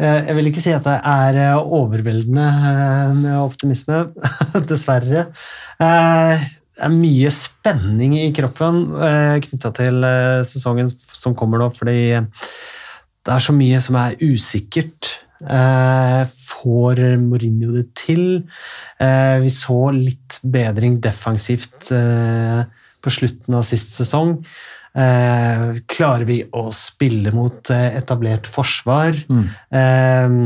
eh, 0.00 0.20
jeg 0.28 0.36
vil 0.38 0.50
ikke 0.50 0.64
si 0.64 0.74
at 0.74 0.86
det 0.86 0.96
er 1.00 1.40
overveldende 1.60 2.46
med 3.20 3.32
optimisme, 3.40 4.06
dessverre. 4.70 5.28
Det 5.76 6.84
er 6.84 6.92
mye 6.92 7.30
spenning 7.32 8.18
i 8.20 8.30
kroppen 8.36 8.82
knytta 9.44 9.70
til 9.78 10.04
sesongen 10.44 10.90
som 10.92 11.36
kommer 11.36 11.62
nå, 11.62 11.70
fordi 11.72 12.00
det 12.20 13.32
er 13.32 13.44
så 13.44 13.54
mye 13.56 13.80
som 13.84 13.96
er 14.00 14.18
usikkert. 14.20 15.14
Eh, 15.44 16.22
Får 16.46 17.02
Mourinho 17.20 17.74
det 17.74 17.88
til? 17.98 18.22
Eh, 19.00 19.36
Vi 19.42 19.50
så 19.52 19.90
litt 19.92 20.38
bedring 20.42 21.00
defensivt 21.04 21.90
eh, 21.92 22.62
på 23.04 23.12
slutten 23.12 23.54
av 23.58 23.66
sist 23.68 23.92
sesong. 23.98 24.38
Eh, 24.96 25.76
klarer 25.92 26.24
vi 26.24 26.38
å 26.56 26.70
spille 26.72 27.32
mot 27.36 27.68
etablert 27.70 28.48
forsvar? 28.48 29.18
Eh, 29.70 30.40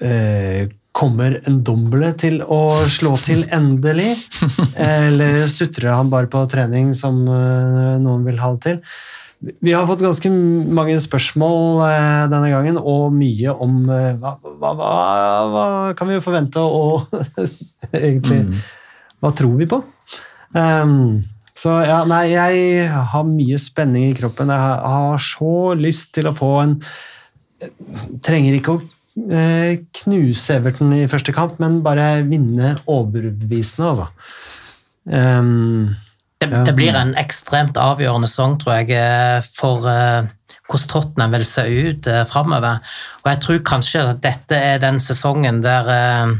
eh, 0.00 0.68
kommer 0.96 1.34
en 1.44 1.58
domble 1.60 2.14
til 2.16 2.38
å 2.40 2.62
slå 2.88 3.18
til 3.20 3.44
endelig? 3.52 4.14
Eller 4.80 5.44
sutrer 5.52 5.92
han 5.92 6.08
bare 6.08 6.30
på 6.32 6.40
trening 6.48 6.94
som 6.96 7.18
noen 7.26 8.24
vil 8.24 8.40
ha 8.40 8.54
det 8.54 8.62
til? 8.70 8.80
Vi 9.40 9.72
har 9.76 9.84
fått 9.86 10.00
ganske 10.00 10.30
mange 10.32 10.96
spørsmål 11.02 11.82
eh, 11.84 12.22
denne 12.32 12.48
gangen, 12.50 12.78
og 12.80 13.12
mye 13.14 13.52
om 13.52 13.82
eh, 13.92 14.14
hva, 14.16 14.32
hva, 14.40 14.70
hva, 14.78 14.92
hva 15.52 15.64
kan 15.98 16.08
vi 16.08 16.16
forvente 16.24 16.62
og 16.64 17.12
egentlig 17.92 18.40
Hva 19.20 19.32
tror 19.36 19.56
vi 19.60 19.68
på? 19.70 19.82
Um, 20.56 21.22
Så 21.56 21.72
ja, 21.88 22.02
nei, 22.08 22.30
jeg 22.34 22.88
har 22.92 23.24
mye 23.28 23.56
spenning 23.60 24.10
i 24.10 24.16
kroppen. 24.16 24.50
Jeg 24.52 24.60
har- 24.60 24.82
har 24.86 25.18
så 25.24 25.72
lyst 25.76 26.12
til 26.16 26.28
å 26.28 26.34
få 26.36 26.50
en 26.62 26.74
Trenger 28.24 28.58
ikke 28.58 28.74
å 28.74 28.82
eh, 29.32 29.78
knuse 30.02 30.58
Everton 30.58 30.92
i 30.92 31.06
første 31.08 31.32
kamp, 31.32 31.54
men 31.62 31.78
bare 31.84 32.22
vinne 32.28 32.74
overbevisende, 32.84 33.88
altså. 33.94 34.08
Um, 35.06 35.94
Det, 36.40 36.50
det 36.66 36.74
blir 36.76 36.96
en 36.98 37.14
ekstremt 37.16 37.78
avgjørende 37.80 38.28
sang, 38.28 38.58
tror 38.60 38.82
jeg, 38.82 38.90
eh, 38.92 39.38
for 39.56 39.86
eh, 39.88 40.28
hvordan 40.66 40.90
Tottenham 40.90 41.32
vil 41.32 41.46
se 41.46 41.62
ut 41.62 42.08
uh, 42.10 42.24
framover. 42.26 42.80
Og 43.22 43.28
jeg 43.30 43.40
tror 43.44 43.60
kanskje 43.70 44.00
at 44.02 44.22
dette 44.24 44.58
er 44.58 44.80
den 44.82 44.98
sesongen 45.00 45.60
der 45.62 45.86
uh, 45.86 46.34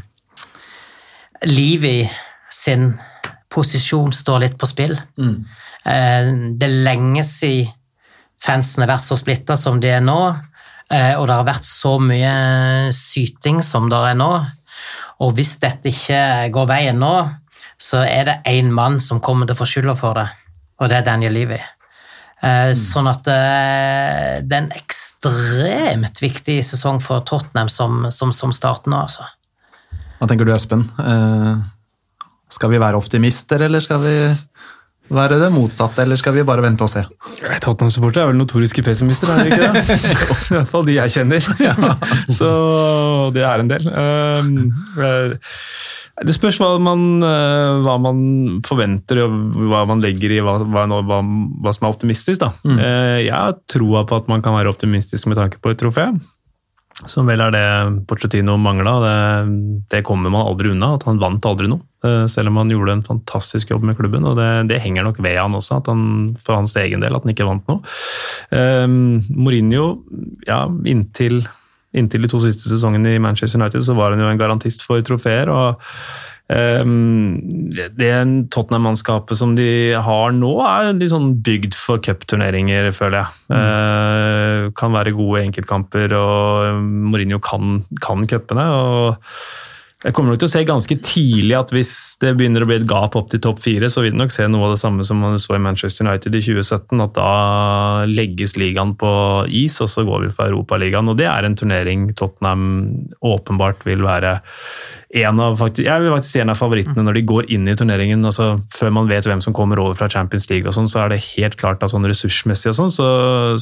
Livi 1.47 2.09
sin 2.51 2.97
posisjon 3.53 4.13
står 4.13 4.43
litt 4.43 4.59
på 4.59 4.69
spill. 4.69 4.97
Eh, 5.87 6.29
det 6.59 6.67
er 6.67 6.85
lenge 6.87 7.25
siden 7.27 7.73
fansen 8.43 8.85
har 8.85 8.93
vært 8.93 9.07
så 9.07 9.17
splitta 9.19 9.57
som 9.59 9.79
de 9.83 9.89
er 9.97 10.03
nå, 10.05 10.21
eh, 10.93 11.15
og 11.17 11.25
det 11.27 11.35
har 11.39 11.47
vært 11.49 11.67
så 11.67 11.97
mye 11.99 12.35
syting 12.95 13.63
som 13.65 13.89
det 13.91 14.03
er 14.13 14.19
nå. 14.19 14.31
Og 15.25 15.33
hvis 15.39 15.57
dette 15.63 15.91
ikke 15.91 16.21
går 16.53 16.69
veien 16.69 17.01
nå, 17.01 17.15
så 17.79 18.03
er 18.07 18.29
det 18.29 18.37
én 18.49 18.71
mann 18.73 19.01
som 19.05 19.21
kommer 19.21 19.49
til 19.49 19.57
å 19.57 19.61
få 19.61 19.69
skylda 19.69 19.97
for 19.99 20.19
det, 20.19 20.29
og 20.81 20.91
det 20.91 21.01
er 21.01 21.09
Daniel 21.09 21.35
Levy. 21.37 21.59
Mm. 22.45 22.75
Sånn 22.77 23.09
at 23.09 23.27
eh, 23.33 24.43
det 24.45 24.55
er 24.55 24.61
en 24.61 24.75
ekstremt 24.77 26.21
viktig 26.21 26.59
sesong 26.69 27.01
for 27.03 27.25
Tottenham 27.27 27.71
som, 27.73 28.05
som, 28.13 28.33
som 28.35 28.53
starten 28.55 28.93
nå, 28.93 29.01
altså. 29.09 29.25
Hva 30.21 30.29
tenker 30.29 30.49
du, 30.49 30.53
Espen? 30.55 30.85
Eh, 31.01 31.55
skal 32.53 32.73
vi 32.73 32.81
være 32.81 33.01
optimister, 33.01 33.65
eller 33.67 33.83
skal 33.85 34.03
vi 34.05 34.17
være 35.17 35.39
det 35.39 35.49
motsatte, 35.55 36.03
eller 36.03 36.19
skal 36.19 36.35
vi 36.37 36.45
bare 36.47 36.65
vente 36.65 36.87
og 36.87 36.91
se? 36.91 37.05
Tottenham-supportere 37.63 38.27
er 38.27 38.33
vel 38.33 38.41
notoriske 38.41 38.85
pessimister, 38.87 39.31
er 39.31 39.43
det 39.43 39.57
ikke 39.57 39.73
det? 39.73 39.99
I 40.51 40.57
hvert 40.59 40.71
fall 40.71 40.87
de 40.89 40.97
jeg 40.97 41.15
kjenner. 41.17 41.51
Så 42.39 42.53
det 43.35 43.45
er 43.47 43.65
en 43.65 43.71
del. 43.71 43.91
Um, 43.91 44.57
eh, 45.03 45.53
Det 46.25 46.33
spørs 46.33 46.57
hva 46.63 46.71
man, 46.81 47.19
eh, 47.21 47.83
hva 47.85 47.99
man 48.01 48.21
forventer 48.65 49.21
og 49.27 49.59
hva 49.69 49.83
man 49.89 50.01
legger 50.01 50.33
i 50.33 50.41
hva, 50.41 50.57
hva, 50.65 50.87
hva, 51.05 51.75
som 51.77 51.85
er 51.85 51.93
optimistisk. 51.93 52.41
Da. 52.41 52.55
Mm. 52.65 52.79
Jeg 53.27 53.35
har 53.35 53.59
troa 53.69 54.07
på 54.09 54.23
at 54.23 54.31
man 54.33 54.45
kan 54.45 54.57
være 54.57 54.73
optimistisk 54.73 55.29
med 55.29 55.37
tanke 55.41 55.61
på 55.61 55.75
et 55.75 55.83
trofé. 55.83 56.09
Som 57.05 57.29
vel 57.29 57.43
er 57.45 57.53
det 57.53 57.67
Pochettino 58.09 58.55
mangla. 58.57 58.95
Det, 59.03 59.17
det 59.93 60.05
kommer 60.09 60.33
man 60.33 60.47
aldri 60.49 60.73
unna. 60.73 60.95
At 60.97 61.05
han 61.05 61.21
vant 61.21 61.45
aldri 61.45 61.69
noe. 61.69 61.85
Eh, 62.07 62.25
Selv 62.33 62.49
om 62.49 62.63
han 62.63 62.73
gjorde 62.73 62.95
en 62.97 63.05
fantastisk 63.05 63.75
jobb 63.75 63.85
med 63.85 63.99
klubben. 63.99 64.25
og 64.25 64.39
Det, 64.41 64.49
det 64.73 64.81
henger 64.81 65.05
nok 65.05 65.21
ved 65.21 65.37
han 65.37 65.57
også, 65.59 65.83
at 65.83 65.91
han, 65.93 66.07
for 66.41 66.57
hans 66.57 66.73
egen 66.81 67.05
del, 67.05 67.13
at 67.13 67.27
han 67.27 67.35
ikke 67.35 67.49
vant 67.49 67.69
noe. 67.69 67.85
Um, 68.49 69.21
Mourinho, 69.29 69.91
ja, 70.49 70.65
inntil, 70.89 71.43
inntil 71.97 72.25
de 72.27 72.31
to 72.33 72.41
siste 72.45 72.69
sesongene 72.71 73.17
i 73.17 73.23
Manchester 73.23 73.61
United, 73.61 73.85
så 73.87 73.97
var 73.99 74.15
han 74.15 74.23
jo 74.23 74.31
en 74.31 74.41
garantist 74.41 74.87
for 74.87 75.05
trofeer. 75.05 75.53
og 75.53 75.83
Um, 76.47 77.43
det 77.75 78.13
Tottenham-mannskapet 78.55 79.35
som 79.35 79.57
de 79.59 79.99
har 79.99 80.31
nå, 80.31 80.53
er 80.63 80.93
litt 80.95 81.11
sånn 81.11 81.33
bygd 81.43 81.75
for 81.75 81.99
cupturneringer, 81.99 82.93
føler 82.95 83.25
jeg. 83.25 83.41
Uh, 83.51 84.71
kan 84.79 84.95
være 84.95 85.17
gode 85.17 85.43
enkeltkamper, 85.43 86.15
og 86.15 86.85
Mourinho 87.11 87.41
kan, 87.43 87.81
kan 87.99 88.23
cupene. 88.31 88.69
og 88.71 89.17
jeg 90.05 90.13
kommer 90.13 90.35
nok 90.35 90.43
til 90.43 90.49
å 90.51 90.53
se 90.53 90.61
ganske 90.69 90.97
tidlig 91.01 91.55
at 91.57 91.71
hvis 91.73 91.91
det 92.21 92.35
begynner 92.37 92.61
å 92.61 92.69
bli 92.69 92.77
et 92.77 92.89
gap 92.89 93.15
opp 93.17 93.31
til 93.33 93.41
topp 93.41 93.63
fire, 93.65 93.89
så 93.89 94.03
vil 94.05 94.13
du 94.13 94.19
nok 94.21 94.35
se 94.35 94.45
noe 94.45 94.69
av 94.69 94.75
det 94.75 94.81
samme 94.83 95.07
som 95.09 95.23
man 95.25 95.41
så 95.41 95.57
i 95.57 95.63
Manchester 95.65 96.05
United 96.05 96.37
i 96.37 96.43
2017. 96.45 97.01
At 97.01 97.15
da 97.17 98.05
legges 98.11 98.59
ligaen 98.61 98.93
på 99.01 99.11
is, 99.49 99.79
og 99.81 99.89
så 99.89 100.05
går 100.05 100.27
vi 100.27 100.31
for 100.37 100.53
Europaligaen. 100.53 101.09
Og 101.09 101.17
det 101.17 101.31
er 101.33 101.49
en 101.49 101.57
turnering 101.57 102.11
Tottenham 102.13 102.69
åpenbart 103.25 103.89
vil 103.89 104.05
være 104.05 104.37
en 105.17 105.41
av, 105.41 105.57
faktisk, 105.57 105.87
jeg 105.89 106.03
vil 106.03 106.13
faktisk 106.13 106.35
si 106.35 106.45
en 106.45 106.53
av 106.53 106.61
favorittene 106.61 107.09
når 107.09 107.17
de 107.17 107.27
går 107.33 107.51
inn 107.57 107.65
i 107.65 107.77
turneringen. 107.79 108.25
altså 108.29 108.61
Før 108.77 108.93
man 108.93 109.09
vet 109.09 109.25
hvem 109.25 109.41
som 109.41 109.57
kommer 109.57 109.81
over 109.81 109.97
fra 109.97 110.13
Champions 110.13 110.51
League, 110.53 110.69
og 110.69 110.77
sånn, 110.77 110.93
så 110.93 111.07
er 111.07 111.15
det 111.15 111.23
helt 111.33 111.57
klart 111.57 111.81
at 111.81 111.95
sånn 111.95 112.05
ressursmessig 112.05 112.75
og 112.75 112.83
sånn, 112.83 112.93
så, 112.93 113.13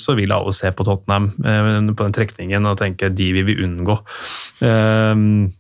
så 0.01 0.19
vil 0.19 0.35
alle 0.35 0.55
se 0.57 0.75
på 0.75 0.89
Tottenham 0.89 1.31
eh, 1.47 1.75
på 1.95 2.09
den 2.09 2.17
trekningen 2.17 2.67
og 2.67 2.81
tenke 2.83 3.13
de 3.15 3.31
vil 3.39 3.53
vi 3.53 3.61
unngå. 3.63 4.03
Um, 4.65 5.53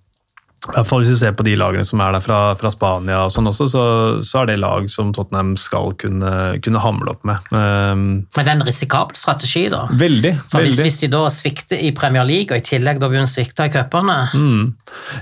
i 0.64 0.72
hvert 0.72 0.88
fall 0.88 1.02
Hvis 1.02 1.12
vi 1.12 1.18
ser 1.20 1.34
på 1.36 1.44
de 1.44 1.54
lagene 1.60 1.84
som 1.84 2.00
er 2.00 2.14
der 2.16 2.22
fra, 2.24 2.38
fra 2.60 2.70
Spania, 2.72 3.24
og 3.26 3.32
sånn 3.34 3.50
også, 3.50 3.66
så, 3.68 3.82
så 4.24 4.42
er 4.42 4.48
det 4.48 4.58
lag 4.62 4.86
som 4.92 5.12
Tottenham 5.14 5.54
skal 5.60 5.92
kunne, 6.00 6.32
kunne 6.64 6.80
hamle 6.80 7.12
opp 7.12 7.26
med. 7.28 7.50
Um, 7.52 8.04
Men 8.32 8.40
det 8.40 8.46
er 8.46 8.54
en 8.54 8.66
risikabel 8.66 9.18
strategi, 9.18 9.66
da. 9.72 9.84
veldig. 9.92 10.32
For 10.48 10.64
hvis, 10.64 10.78
veldig. 10.78 10.86
hvis 10.88 11.00
de 11.02 11.10
da 11.12 11.22
svikter 11.32 11.84
i 11.84 11.92
Premier 11.96 12.24
League, 12.28 12.48
og 12.48 12.62
i 12.62 12.64
tillegg 12.64 13.02
da 13.02 13.10
begynner 13.10 13.28
å 13.28 13.34
svikte 13.34 13.68
i 13.68 13.74
cupene 13.74 14.20
Mm. 14.34 14.72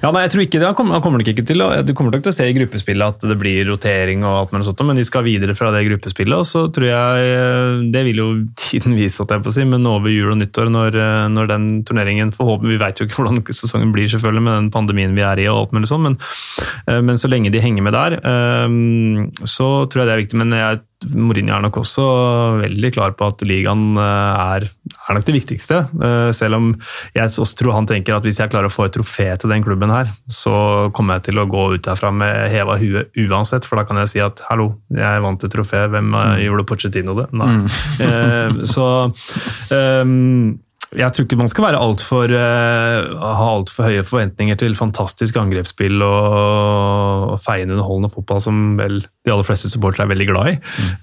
Ja, 0.03 0.11
nei, 0.13 0.23
jeg 0.25 0.33
tror 0.33 0.43
ikke 0.45 0.59
det. 0.61 0.67
Han 0.67 0.77
kommer, 0.77 0.97
han 0.97 1.03
kommer 1.05 1.21
nok 1.21 1.31
ikke 1.33 1.45
til 1.47 1.63
å, 1.65 1.69
Du 1.87 1.93
kommer 1.97 2.15
nok 2.15 2.25
til 2.25 2.33
å 2.33 2.37
se 2.37 2.47
i 2.49 2.55
gruppespillet 2.57 3.17
at 3.17 3.27
det 3.29 3.37
blir 3.41 3.67
rotering, 3.69 4.25
og 4.27 4.39
alt 4.39 4.55
mulig 4.55 4.67
sånt, 4.69 4.83
men 4.87 4.99
de 4.99 5.05
skal 5.07 5.25
videre 5.27 5.57
fra 5.59 5.73
det 5.75 5.85
gruppespillet. 5.89 6.39
og 6.39 6.47
så 6.49 6.65
tror 6.75 6.89
jeg, 6.89 7.33
eh, 7.33 7.83
Det 7.93 8.05
vil 8.09 8.23
jo 8.23 8.29
tiden 8.59 8.97
vise, 8.99 9.23
at 9.23 9.35
jeg 9.35 9.43
på 9.43 9.53
å 9.53 9.57
si, 9.57 9.65
men 9.65 9.87
over 9.87 10.13
jul 10.13 10.33
og 10.33 10.39
nyttår, 10.39 10.71
når, 10.73 10.97
eh, 10.97 11.29
når 11.33 11.49
den 11.49 11.67
turneringen 11.85 12.33
forhåpentlig, 12.35 12.73
Vi 12.73 12.85
vet 12.85 13.01
jo 13.01 13.07
ikke 13.07 13.23
hvordan 13.23 13.43
sesongen 13.53 13.93
blir 13.93 14.09
selvfølgelig 14.09 14.43
med 14.43 14.55
den 14.57 14.71
pandemien 14.71 15.15
vi 15.15 15.23
er 15.23 15.32
i, 15.41 15.49
og 15.51 15.65
alt 15.65 15.77
mulig 15.77 15.91
sånn, 15.91 16.07
men, 16.09 16.17
eh, 16.87 17.01
men 17.05 17.21
så 17.21 17.31
lenge 17.31 17.53
de 17.53 17.63
henger 17.63 17.85
med 17.87 17.97
der, 17.97 18.19
eh, 18.21 19.47
så 19.49 19.69
tror 19.87 20.03
jeg 20.03 20.09
det 20.09 20.17
er 20.17 20.25
viktig. 20.25 20.41
Men 20.43 20.59
jeg 20.59 20.83
Mourinho 21.19 21.57
er 21.57 21.65
nok 21.65 21.81
også 21.81 22.03
veldig 22.61 22.93
klar 22.95 23.15
på 23.19 23.27
at 23.33 23.41
ligaen 23.43 23.97
eh, 23.99 24.43
er, 24.55 24.69
er 24.93 25.17
nok 25.17 25.27
det 25.27 25.35
viktigste. 25.35 25.81
Selv 26.37 26.59
om 26.61 26.69
jeg 27.17 27.33
også 27.43 27.59
tror 27.59 27.75
han 27.75 27.89
tenker 27.91 28.15
at 28.15 28.27
hvis 28.27 28.39
jeg 28.39 28.53
klarer 28.53 28.71
å 28.71 28.73
få 28.73 28.87
et 28.87 28.95
trofé 28.95 29.27
til 29.35 29.51
den 29.51 29.65
klubben 29.67 29.91
her, 29.91 30.13
så 30.31 30.93
kommer 30.95 31.19
jeg 31.19 31.31
til 31.31 31.43
å 31.43 31.49
gå 31.51 31.65
ut 31.75 31.83
derfra 31.83 32.13
med 32.15 32.53
heva 32.53 32.79
hue 32.79 33.07
uansett, 33.25 33.67
for 33.67 33.81
da 33.81 33.87
kan 33.89 33.99
jeg 34.03 34.13
si 34.15 34.23
at 34.23 34.45
hallo, 34.47 34.77
jeg 34.95 35.25
vant 35.27 35.43
et 35.43 35.55
trofé, 35.55 35.89
hvem 35.91 36.13
mm. 36.15 36.43
gjorde 36.45 36.69
Pochettino 36.71 37.19
det? 37.19 37.29
Nei. 37.35 37.51
Mm. 37.99 38.63
Så 38.69 38.87
ehm, 39.75 40.61
jeg 40.93 41.15
tror 41.15 41.25
ikke 41.25 41.39
man 41.41 41.51
skal 41.51 41.65
være 41.67 41.81
alt 41.81 42.03
for, 42.05 42.29
uh, 42.29 43.23
ha 43.23 43.47
altfor 43.55 43.89
høye 43.89 44.05
forventninger 44.07 44.59
til 44.61 44.77
fantastisk 44.77 45.39
angrepsspill 45.41 46.05
og, 46.05 47.31
og 47.33 47.39
feiende 47.45 47.77
underholdende 47.77 48.13
fotball 48.13 48.43
som 48.45 48.61
vel 48.81 49.01
de 49.01 49.33
aller 49.33 49.47
fleste 49.47 49.71
supportere 49.73 50.05
er 50.05 50.13
veldig 50.13 50.27
glad 50.29 50.51
i. 50.51 50.55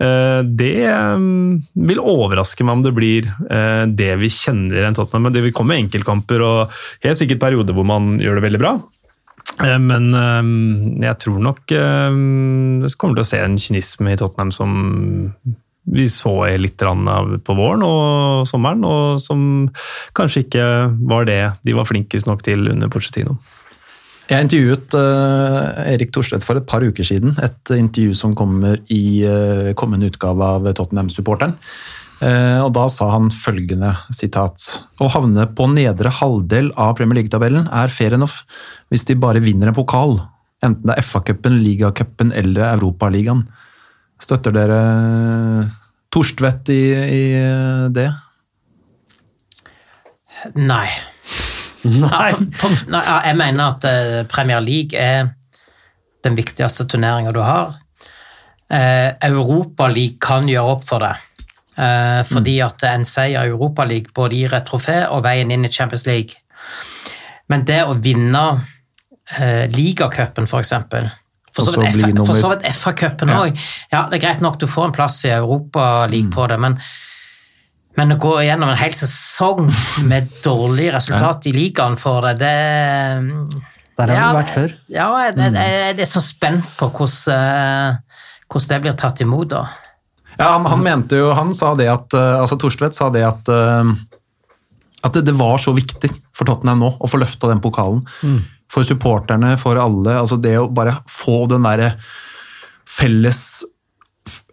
Eh, 0.03 0.39
det 0.59 0.73
um, 0.91 1.61
vil 1.87 2.01
overraske 2.03 2.65
meg 2.67 2.77
om 2.77 2.83
det 2.83 2.91
blir 2.97 3.29
uh, 3.29 3.85
det 3.87 4.11
vi 4.21 4.29
kjenner 4.33 4.81
i 4.81 4.87
en 4.89 4.97
Tottenham. 4.97 5.29
Men 5.29 5.35
det 5.35 5.45
vil 5.45 5.55
komme 5.55 5.77
enkeltkamper 5.79 6.43
og 6.43 6.75
helt 7.05 7.21
sikkert 7.21 7.41
perioder 7.45 7.77
hvor 7.77 7.87
man 7.87 8.17
gjør 8.21 8.39
det 8.39 8.45
veldig 8.49 8.61
bra. 8.61 8.77
Men 9.59 10.13
jeg 11.03 11.17
tror 11.19 11.39
nok 11.43 11.63
vi 11.67 11.79
det 12.79 12.91
kommer 13.01 13.17
til 13.17 13.25
å 13.25 13.27
se 13.27 13.39
en 13.43 13.57
kynisme 13.59 14.13
i 14.13 14.19
Tottenham 14.19 14.53
som 14.55 14.75
vi 15.89 16.05
så 16.11 16.33
litt 16.61 16.77
på 16.79 17.55
våren 17.57 17.85
og 17.85 18.47
sommeren, 18.49 18.83
og 18.85 19.21
som 19.23 19.69
kanskje 20.17 20.45
ikke 20.45 20.65
var 21.09 21.25
det 21.29 21.41
de 21.65 21.77
var 21.77 21.89
flinkest 21.89 22.29
nok 22.29 22.43
til 22.45 22.69
under 22.71 22.91
Pochettino. 22.91 23.39
Jeg 24.29 24.45
intervjuet 24.45 24.93
eh, 24.93 25.93
Erik 25.95 26.11
Thorstvedt 26.13 26.45
for 26.45 26.59
et 26.59 26.67
par 26.69 26.83
uker 26.85 27.05
siden. 27.05 27.33
Et 27.41 27.71
intervju 27.73 28.13
som 28.17 28.35
kommer 28.37 28.77
i 28.93 29.25
eh, 29.25 29.71
kommende 29.73 30.11
utgave 30.11 30.45
av 30.45 30.67
Tottenham-supporteren. 30.77 31.55
Eh, 32.21 32.59
og 32.61 32.69
Da 32.77 32.85
sa 32.93 33.07
han 33.13 33.31
følgende 33.31 33.93
sitat 34.11 34.83
Å 34.99 35.07
havne 35.13 35.45
på 35.55 35.69
nedre 35.71 36.11
halvdel 36.11 36.67
av 36.75 36.97
Premier 36.99 37.21
League-tabellen 37.21 37.69
er 37.71 37.93
fair 37.93 38.17
enough 38.17 38.43
hvis 38.91 39.07
de 39.09 39.17
bare 39.17 39.41
vinner 39.41 39.71
en 39.71 39.77
pokal. 39.77 40.19
Enten 40.61 40.91
det 40.91 40.99
er 40.99 41.07
FA-cupen, 41.07 41.57
ligacupen 41.63 42.33
eller 42.35 42.67
Europaligaen. 42.75 43.47
Støtter 44.21 44.53
dere 44.53 44.79
Thorstvedt 46.09 46.71
i, 46.73 46.81
i 46.93 47.23
det? 47.93 48.07
Nei. 50.55 50.87
nei. 51.83 52.31
Nei, 52.89 53.03
jeg 53.27 53.35
mener 53.37 53.75
at 53.75 53.85
eh, 53.87 54.23
Premier 54.29 54.63
League 54.63 54.97
er 54.97 55.33
den 56.25 56.35
viktigste 56.35 56.87
turneringa 56.89 57.33
du 57.35 57.41
har. 57.43 57.77
Eh, 58.69 59.15
Europaligaen 59.29 60.19
kan 60.21 60.49
gjøre 60.49 60.75
opp 60.75 60.85
for 60.89 61.05
det. 61.05 61.15
Eh, 61.79 62.21
fordi 62.27 62.57
at 62.63 62.83
en 62.89 63.05
seier 63.07 63.47
i 63.47 63.53
Europaligaen 63.53 64.15
både 64.15 64.39
gir 64.39 64.55
et 64.55 64.67
trofé 64.67 64.99
og 65.07 65.23
veien 65.27 65.51
inn 65.53 65.67
i 65.67 65.71
Champions 65.71 66.05
League. 66.09 66.41
Men 67.49 67.63
det 67.65 67.81
å 67.87 67.95
vinne 67.97 68.43
eh, 69.37 69.65
ligacupen, 69.71 70.49
eksempel 70.59 71.09
For 71.55 71.65
så 71.65 71.79
vidt 71.81 71.95
nummer- 72.13 72.25
for 72.29 72.33
så 72.37 72.49
vidt 72.53 72.65
FA-cupen 72.75 73.29
Ja. 73.29 73.39
òg. 73.45 73.59
Ja, 73.91 74.07
det 74.09 74.23
er 74.23 74.27
greit 74.27 74.41
nok 74.41 74.59
du 74.59 74.67
får 74.67 74.85
en 74.85 74.91
plass 74.91 75.23
i 75.25 75.29
Europaligaen 75.29 76.29
Mm. 76.29 76.33
på 76.35 76.47
det, 76.47 76.59
men 76.59 76.79
men 77.97 78.11
å 78.13 78.19
gå 78.19 78.37
gjennom 78.45 78.69
en 78.69 78.77
hel 78.77 78.91
sesong 78.95 79.65
med 80.07 80.29
dårlig 80.43 80.93
resultat 80.93 81.47
i 81.47 81.51
ligaen 81.51 81.97
for 81.97 82.21
det, 82.21 82.37
det 82.39 83.33
Der 83.97 84.07
har 84.07 84.15
Ja, 84.15 84.29
vi 84.31 84.37
vært 84.43 84.53
før. 84.55 84.73
Ja, 84.87 85.07
jeg, 85.25 85.35
jeg, 85.35 85.53
jeg 85.53 85.99
er 85.99 86.05
så 86.05 86.21
spent 86.23 86.63
på 86.77 86.87
hvordan, 86.89 87.33
eh, 87.33 87.97
hvordan 88.49 88.67
det 88.69 88.81
blir 88.81 88.93
tatt 88.95 89.19
imot 89.19 89.49
da. 89.49 89.65
Ja, 90.39 90.53
han, 90.53 90.63
han 90.65 90.81
mente 90.85 91.17
jo, 91.19 91.33
han 91.35 91.53
sa 91.53 91.73
det 91.75 91.89
at 91.91 92.13
eh, 92.15 92.39
altså 92.39 92.55
Torstvedt 92.57 92.95
sa 92.95 93.09
det 93.09 93.25
at 93.27 93.49
eh, 93.51 93.83
at 95.05 95.15
det, 95.15 95.25
det 95.29 95.35
var 95.39 95.59
så 95.63 95.73
viktig 95.75 96.11
for 96.35 96.49
Tottenham 96.49 96.81
nå 96.83 96.93
å 96.99 97.09
få 97.09 97.21
løfta 97.21 97.51
den 97.51 97.61
pokalen. 97.63 98.03
For 98.69 98.85
supporterne, 98.85 99.55
for 99.61 99.79
alle. 99.81 100.19
altså 100.19 100.37
Det 100.37 100.57
å 100.59 100.69
bare 100.69 100.99
få 101.09 101.43
den 101.49 101.65
derre 101.65 101.95
felles 102.89 103.63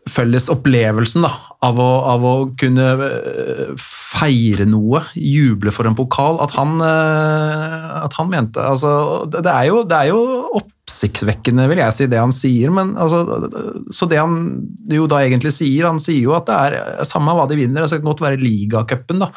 felles 0.06 0.46
opplevelsen 0.52 1.24
da, 1.26 1.32
av 1.66 1.80
å, 1.82 1.88
av 2.12 2.24
å 2.26 2.34
kunne 2.58 2.84
eh, 3.08 3.72
feire 3.80 4.66
noe, 4.68 5.02
juble 5.18 5.72
for 5.74 5.88
en 5.88 5.96
pokal, 5.98 6.38
at 6.44 6.54
han, 6.54 6.76
eh, 6.78 7.96
at 8.04 8.14
han 8.18 8.30
mente 8.30 8.62
altså, 8.62 9.26
det, 9.26 9.42
det, 9.46 9.52
er 9.52 9.68
jo, 9.72 9.82
det 9.88 9.98
er 9.98 10.12
jo 10.12 10.20
oppsiktsvekkende, 10.60 11.66
vil 11.72 11.82
jeg 11.82 11.96
si, 11.96 12.08
det 12.10 12.22
han 12.22 12.34
sier. 12.34 12.70
Men, 12.74 12.94
altså, 13.02 13.24
så 13.90 14.06
det 14.10 14.22
han 14.22 14.38
jo 14.94 15.08
da 15.10 15.24
egentlig 15.24 15.52
sier, 15.56 15.88
han 15.88 15.98
sier 16.02 16.22
jo 16.28 16.36
at 16.38 16.46
det 16.48 16.60
er 16.62 17.08
samme 17.08 17.34
hva 17.34 17.48
de 17.50 17.58
vinner, 17.58 17.82
det 17.82 17.90
skal 17.90 18.06
godt 18.06 18.22
være 18.24 18.40
ligacupen, 18.42 19.26
da. 19.26 19.32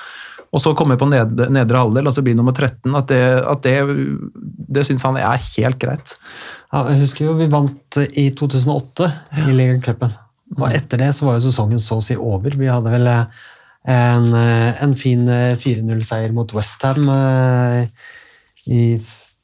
Og 0.49 0.63
så 0.63 0.73
komme 0.77 0.97
på 0.97 1.07
nedre, 1.09 1.49
nedre 1.53 1.83
halvdel, 1.83 2.09
altså 2.09 2.23
bli 2.25 2.33
nummer 2.37 2.55
13. 2.55 2.95
At 2.97 3.11
det, 3.11 3.21
at 3.51 3.61
det, 3.65 3.75
det 4.77 4.85
syns 4.87 5.05
han 5.05 5.19
er 5.21 5.43
helt 5.57 5.77
greit. 5.81 6.15
Ja, 6.71 6.87
jeg 6.89 7.03
husker 7.03 7.27
jo 7.27 7.37
vi 7.37 7.49
vant 7.51 7.99
i 8.09 8.29
2008 8.37 9.11
i 9.45 9.53
ligacupen. 9.53 10.17
Og 10.57 10.65
etter 10.73 11.03
det 11.03 11.13
så 11.17 11.27
var 11.27 11.37
jo 11.37 11.45
sesongen 11.45 11.81
så 11.81 11.99
å 11.99 12.03
si 12.05 12.17
over. 12.17 12.57
Vi 12.57 12.69
hadde 12.69 12.93
vel 12.93 13.09
eh, 13.11 13.47
en, 13.93 14.27
eh, 14.33 14.81
en 14.81 14.97
fin 14.97 15.21
4-0-seier 15.29 16.33
mot 16.33 16.53
Westham 16.57 17.09
i 18.69 18.83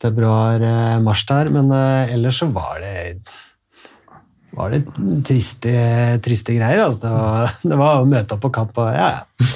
februar-mars 0.02 1.26
der, 1.30 1.52
men 1.56 1.72
eh, 1.74 2.14
ellers 2.16 2.42
så 2.42 2.50
var 2.54 2.82
det 2.84 2.96
var 4.56 4.72
det 4.72 4.86
triste, 5.28 5.72
triste 6.24 6.56
greier. 6.56 6.86
Altså. 6.86 7.02
Det, 7.04 7.12
var, 7.12 7.56
det 7.62 7.80
var 7.80 8.02
å 8.02 8.10
møte 8.10 8.38
opp 8.38 8.46
på 8.46 8.54
kamp 8.56 8.78
og 8.80 8.94
ja, 8.96 9.10
ja. 9.18 9.50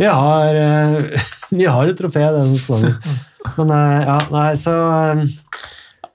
Vi 0.00 0.06
har, 0.08 0.54
eh, 0.54 1.20
vi 1.60 1.66
har 1.68 1.90
et 1.90 1.98
trofé 1.98 2.24
denne 2.32 2.56
sesongen. 2.56 2.96
Men 3.58 3.74
eh, 3.76 4.06
ja, 4.06 4.16
nei, 4.32 4.48
så 4.60 4.78
eh, 4.94 5.26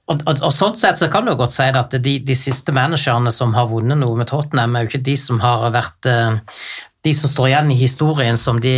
Og, 0.05 0.19
og, 0.29 0.41
og 0.45 0.51
sånn 0.53 0.75
sett 0.77 0.99
så 1.01 1.07
kan 1.09 1.25
du 1.25 1.31
godt 1.33 1.55
si 1.55 1.65
at 1.65 1.93
de, 1.97 2.11
de 2.21 2.35
siste 2.37 2.69
managerne 2.69 3.31
som 3.33 3.55
har 3.57 3.71
vunnet 3.71 3.97
noe 3.97 4.13
med 4.19 4.29
Tottenham, 4.29 4.75
er 4.77 4.85
jo 4.85 4.91
ikke 4.91 5.07
de 5.07 5.15
som 5.17 5.39
har 5.41 5.63
vært 5.73 6.05
de 7.05 7.13
som 7.13 7.29
står 7.29 7.49
igjen 7.49 7.71
i 7.73 7.77
historien 7.79 8.37
som 8.37 8.59
de, 8.61 8.75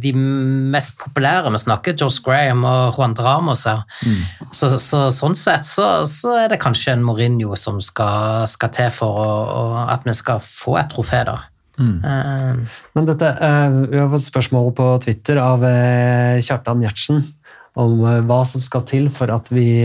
de 0.00 0.12
mest 0.16 0.98
populære. 1.00 1.48
Vi 1.52 1.62
snakker 1.64 1.96
Josh 1.96 2.20
Graham 2.24 2.64
og 2.68 2.96
Juan 2.96 3.16
Dramos 3.16 3.64
her. 3.68 3.82
Mm. 4.04 4.22
Så, 4.52 4.70
så, 4.80 5.06
sånn 5.12 5.36
sett 5.36 5.68
så, 5.68 5.88
så, 6.08 6.36
er 6.44 6.52
det 6.52 6.60
kanskje 6.62 6.94
en 6.96 7.04
Mourinho 7.04 7.56
som 7.60 7.80
skal, 7.84 8.46
skal 8.52 8.72
til 8.76 8.92
for 8.96 9.20
å, 9.20 9.66
at 9.88 10.04
vi 10.08 10.16
skal 10.16 10.40
få 10.44 10.78
et 10.80 10.92
trofé, 10.92 11.24
da. 11.28 11.42
Mm. 11.76 11.96
Uh, 12.00 12.78
Men 12.96 13.08
dette, 13.08 13.28
uh, 13.36 13.74
Vi 13.90 13.98
har 14.00 14.08
fått 14.12 14.24
spørsmål 14.24 14.70
på 14.76 14.86
Twitter 15.04 15.40
av 15.42 15.64
uh, 15.64 16.38
Kjartan 16.40 16.84
Gjertsen 16.84 17.26
om 17.76 17.98
hva 18.24 18.38
som 18.48 18.62
skal 18.64 18.86
til 18.88 19.10
for 19.12 19.28
at 19.28 19.50
vi 19.52 19.84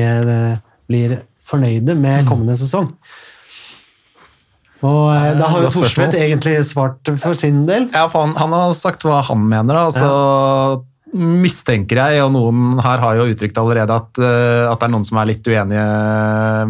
blir 0.87 1.15
fornøyde 1.43 1.91
med 1.91 2.21
mm. 2.21 2.27
kommende 2.29 2.53
sesong. 2.55 2.85
Og 4.79 5.09
da 5.35 5.49
har 5.51 5.65
jo 5.65 5.73
Thorstvedt 5.75 6.15
egentlig 6.15 6.53
svart 6.69 7.11
for 7.19 7.35
sin 7.35 7.65
del. 7.67 7.89
Ja, 7.91 8.05
for 8.07 8.23
han, 8.23 8.37
han 8.39 8.55
har 8.55 8.71
sagt 8.79 9.03
hva 9.03 9.19
han 9.27 9.43
mener. 9.43 9.81
altså... 9.89 10.07
Ja 10.07 10.87
mistenker 11.11 11.99
jeg, 11.99 12.21
og 12.23 12.29
noen 12.31 12.77
her 12.79 13.01
har 13.03 13.17
jo 13.17 13.25
uttrykt 13.33 13.57
allerede, 13.59 13.97
at, 13.99 14.13
at, 14.15 14.77
det 14.79 14.85
er 14.87 14.91
noen 14.93 15.03
som 15.03 15.17
er 15.19 15.27
litt 15.27 15.43
uenige 15.43 15.81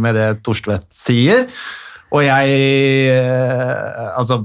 med 0.01 0.17
det 0.17 0.23
Torstvedt 0.41 0.87
sier. 0.97 1.43
Og 2.09 2.25
jeg 2.25 3.11
Altså, 4.17 4.39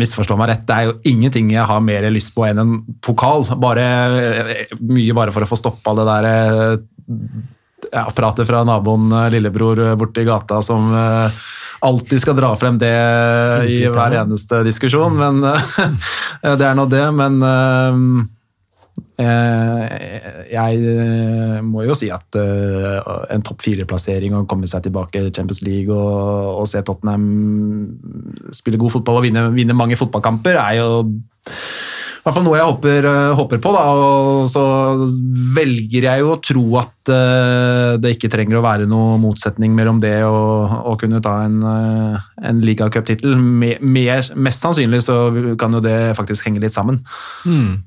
misforstå 0.00 0.36
meg 0.40 0.50
rett, 0.52 0.66
det 0.68 0.76
er 0.76 0.88
jo 0.88 0.96
ingenting 1.10 1.52
jeg 1.52 1.68
har 1.68 1.84
mer 1.84 2.08
lyst 2.12 2.34
på 2.36 2.46
enn 2.48 2.62
en 2.62 2.74
pokal. 3.04 3.46
Bare, 3.60 3.86
mye 4.80 5.16
bare 5.16 5.34
for 5.34 5.46
å 5.46 5.50
få 5.50 5.58
stoppa 5.60 5.94
det 5.98 6.08
der 6.08 6.28
ja, 7.90 8.04
pratet 8.14 8.48
fra 8.48 8.64
naboen 8.66 9.12
lillebror 9.32 9.82
borti 9.98 10.24
gata 10.26 10.60
som 10.64 10.90
alltid 11.80 12.20
skal 12.22 12.36
dra 12.36 12.50
frem 12.60 12.76
det 12.78 12.92
i 13.70 13.80
hver 13.88 14.18
eneste 14.20 14.60
diskusjon. 14.66 15.16
Men 15.18 15.40
det 16.60 16.68
er 16.68 16.76
nå 16.78 16.86
det. 16.90 17.06
Men 17.16 17.40
Eh, 17.40 18.39
jeg 19.20 20.80
eh, 20.94 21.58
må 21.66 21.84
jo 21.84 21.96
si 21.98 22.08
at 22.12 22.38
eh, 22.38 23.10
en 23.34 23.44
topp 23.44 23.64
fire-plassering 23.66 24.36
og 24.38 24.48
komme 24.50 24.70
seg 24.70 24.86
tilbake 24.86 25.26
i 25.26 25.32
Champions 25.34 25.62
League 25.66 25.92
og, 25.92 26.62
og, 26.62 26.66
se 26.70 26.82
Tottenham 26.86 27.26
spille 28.54 28.80
god 28.80 28.96
fotball 28.96 29.20
og 29.20 29.26
vinne, 29.28 29.48
vinne 29.56 29.76
mange 29.76 29.98
fotballkamper, 30.00 30.58
er 30.60 30.80
jo 30.80 30.90
i 32.20 32.22
hvert 32.26 32.36
fall 32.36 32.44
noe 32.44 32.58
jeg 32.58 32.68
håper, 32.68 33.06
håper, 33.32 33.60
på. 33.64 33.70
Da. 33.72 33.82
Og 33.96 34.48
så 34.52 34.62
velger 35.56 36.04
jeg 36.04 36.20
jo 36.20 36.34
å 36.34 36.40
tro 36.44 36.64
at 36.76 37.10
det 38.04 38.10
ikke 38.12 38.28
trenger 38.28 38.58
å 38.58 38.64
være 38.66 38.84
noe 38.90 39.14
motsetning 39.22 39.72
mellom 39.72 40.02
det 40.04 40.18
å 40.28 40.92
kunne 41.00 41.22
ta 41.24 41.38
en, 41.46 41.62
en 41.64 42.60
ligacuptittel. 42.60 43.40
Mest 43.40 44.60
sannsynlig 44.60 45.00
så 45.08 45.16
kan 45.56 45.72
jo 45.72 45.80
det 45.80 45.96
faktisk 46.20 46.50
henge 46.50 46.60
litt 46.60 46.76
sammen. 46.76 47.00
Mm. 47.48 47.80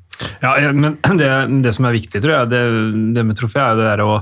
Ja, 0.44 0.56
men 0.74 0.98
det, 1.20 1.30
det, 1.66 1.76
som 1.76 1.88
er 1.90 1.98
viktig, 1.98 2.22
tror 2.24 2.36
jeg, 2.38 2.52
det, 2.54 2.64
det 3.16 3.28
med 3.28 3.40
trofé, 3.40 3.62
er 3.62 3.80
det 3.80 3.88
der 3.92 4.06
å 4.06 4.18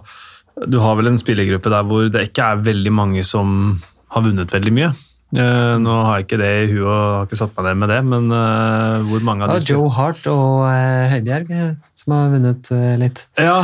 Du 0.68 0.82
har 0.84 0.98
vel 1.00 1.12
en 1.12 1.20
spillergruppe 1.20 1.72
der 1.72 1.88
hvor 1.88 2.10
det 2.12 2.28
ikke 2.30 2.50
er 2.52 2.66
veldig 2.66 2.92
mange 2.94 3.24
som 3.26 3.80
har 4.12 4.26
vunnet 4.26 4.52
veldig 4.52 4.74
mye. 4.76 4.92
Uh, 5.32 5.80
nå 5.80 5.94
har 6.04 6.20
jeg 6.20 6.26
ikke 6.26 6.42
det 6.42 6.50
i 6.66 6.68
huet 6.74 6.84
og 6.84 6.98
har 7.16 7.30
ikke 7.30 7.40
satt 7.40 7.56
meg 7.56 7.70
ned 7.70 7.80
med 7.80 7.92
det, 7.94 8.00
men 8.04 8.26
uh, 8.36 9.00
hvor 9.08 9.24
mange 9.24 9.46
av 9.46 9.54
de 9.54 9.62
ja, 9.62 9.78
Joe 9.78 9.88
Hart 9.96 10.28
og 10.28 10.66
uh, 10.68 11.08
Høibjerg 11.08 11.54
som 12.02 12.16
har 12.16 12.32
vunnet 12.34 12.70
litt. 12.98 13.20
Ja, 13.38 13.60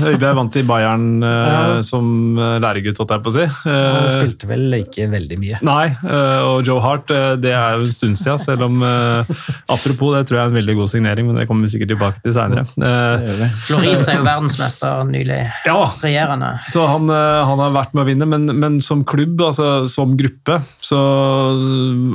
Høibjerg 0.00 0.38
vant 0.38 0.54
i 0.56 0.62
Bayern 0.64 1.20
ja. 1.22 1.82
som 1.84 2.38
læregutt, 2.62 2.96
holdt 3.02 3.12
jeg 3.12 3.22
på 3.26 3.30
å 3.30 3.34
si. 3.34 3.44
Han 3.68 4.08
spilte 4.08 4.48
vel 4.48 4.78
ikke 4.78 5.04
veldig 5.12 5.36
mye. 5.42 5.58
Nei, 5.68 5.90
og 6.48 6.64
Joe 6.64 6.80
Hart 6.80 7.12
det 7.42 7.52
er 7.52 7.76
jo 7.76 7.84
en 7.84 7.92
stund 7.92 8.16
siden, 8.16 8.40
selv 8.40 8.64
om 8.70 8.80
Apropos, 8.80 10.14
det 10.16 10.24
tror 10.30 10.38
jeg 10.38 10.46
er 10.46 10.48
en 10.48 10.56
veldig 10.56 10.78
god 10.80 10.92
signering, 10.94 11.28
men 11.28 11.42
det 11.42 11.44
kommer 11.50 11.68
vi 11.68 11.74
sikkert 11.74 11.92
tilbake 11.92 12.24
til 12.24 12.34
seinere. 12.38 12.64
Floris 13.68 14.06
er 14.08 14.16
jo 14.16 14.24
verdensmester 14.30 15.04
nylig. 15.10 15.42
Ja, 15.68 15.76
regjerende. 16.00 16.54
Så 16.72 16.88
han, 16.88 17.12
han, 17.12 17.64
har 17.66 17.76
vært 17.76 17.92
med 17.92 18.06
å 18.06 18.08
vinne, 18.08 18.30
men, 18.32 18.48
men 18.64 18.80
som 18.84 19.04
klubb, 19.04 19.44
altså 19.44 19.84
som 19.90 20.16
gruppe, 20.16 20.62
så 20.80 21.03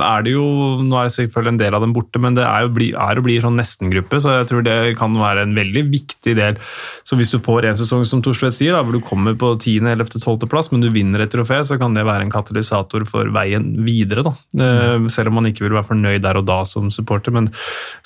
er 0.04 0.24
det 0.26 0.34
jo 0.34 0.44
Nå 0.84 0.96
er 0.98 1.08
det 1.08 1.14
selvfølgelig 1.14 1.54
en 1.54 1.60
del 1.60 1.76
av 1.76 1.84
dem 1.84 1.94
borte, 1.96 2.20
men 2.22 2.36
det 2.36 2.44
er 2.46 2.64
jo 2.64 2.72
bli, 2.74 2.90
er 2.94 3.20
og 3.20 3.26
blir 3.26 3.42
sånn 3.44 3.58
nesten-gruppe, 3.58 4.20
så 4.22 4.40
jeg 4.40 4.50
tror 4.50 4.64
det 4.66 4.76
kan 4.98 5.14
være 5.18 5.44
en 5.46 5.54
veldig 5.56 5.84
viktig 5.92 6.34
del. 6.38 6.58
Så 7.06 7.18
hvis 7.18 7.32
du 7.34 7.38
får 7.42 7.68
en 7.68 7.78
sesong, 7.78 8.04
som 8.08 8.22
Thorsvedt 8.24 8.56
sier, 8.56 8.74
da, 8.76 8.82
hvor 8.84 8.96
du 8.96 9.04
kommer 9.06 9.36
på 9.38 9.52
10., 9.56 9.88
11., 9.92 10.20
12. 10.22 10.48
plass, 10.50 10.70
men 10.72 10.84
du 10.84 10.90
vinner 10.94 11.24
et 11.24 11.32
trofé, 11.32 11.60
så 11.66 11.78
kan 11.80 11.96
det 11.96 12.06
være 12.08 12.26
en 12.26 12.32
katalysator 12.32 13.06
for 13.10 13.30
veien 13.34 13.72
videre. 13.86 14.24
da. 14.26 14.34
Mm. 14.56 15.08
Selv 15.12 15.32
om 15.32 15.40
man 15.40 15.50
ikke 15.50 15.66
vil 15.66 15.76
være 15.76 15.88
fornøyd 15.90 16.24
der 16.24 16.40
og 16.40 16.48
da 16.48 16.60
som 16.68 16.90
supporter, 16.94 17.34
men 17.34 17.50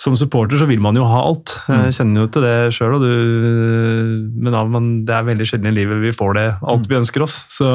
som 0.01 0.19
supporter 0.19 0.61
så 0.61 0.69
vil 0.71 0.83
man 0.85 0.99
jo 0.99 1.07
ha 1.09 1.25
alt. 1.29 1.57
Jeg 1.69 1.91
mm. 1.91 1.97
kjenner 1.99 2.25
jo 2.25 2.33
til 2.35 2.47
det 2.49 2.57
sjøl, 2.77 2.99
men 3.01 4.55
ja, 4.55 4.65
men 4.69 4.93
det 5.09 5.17
er 5.17 5.29
veldig 5.31 5.49
sjelden 5.49 5.73
i 5.73 5.77
livet 5.79 6.03
vi 6.05 6.15
får 6.15 6.37
det 6.39 6.47
alt 6.63 6.89
vi 6.91 6.99
ønsker 6.99 7.25
oss. 7.25 7.43
Så 7.53 7.69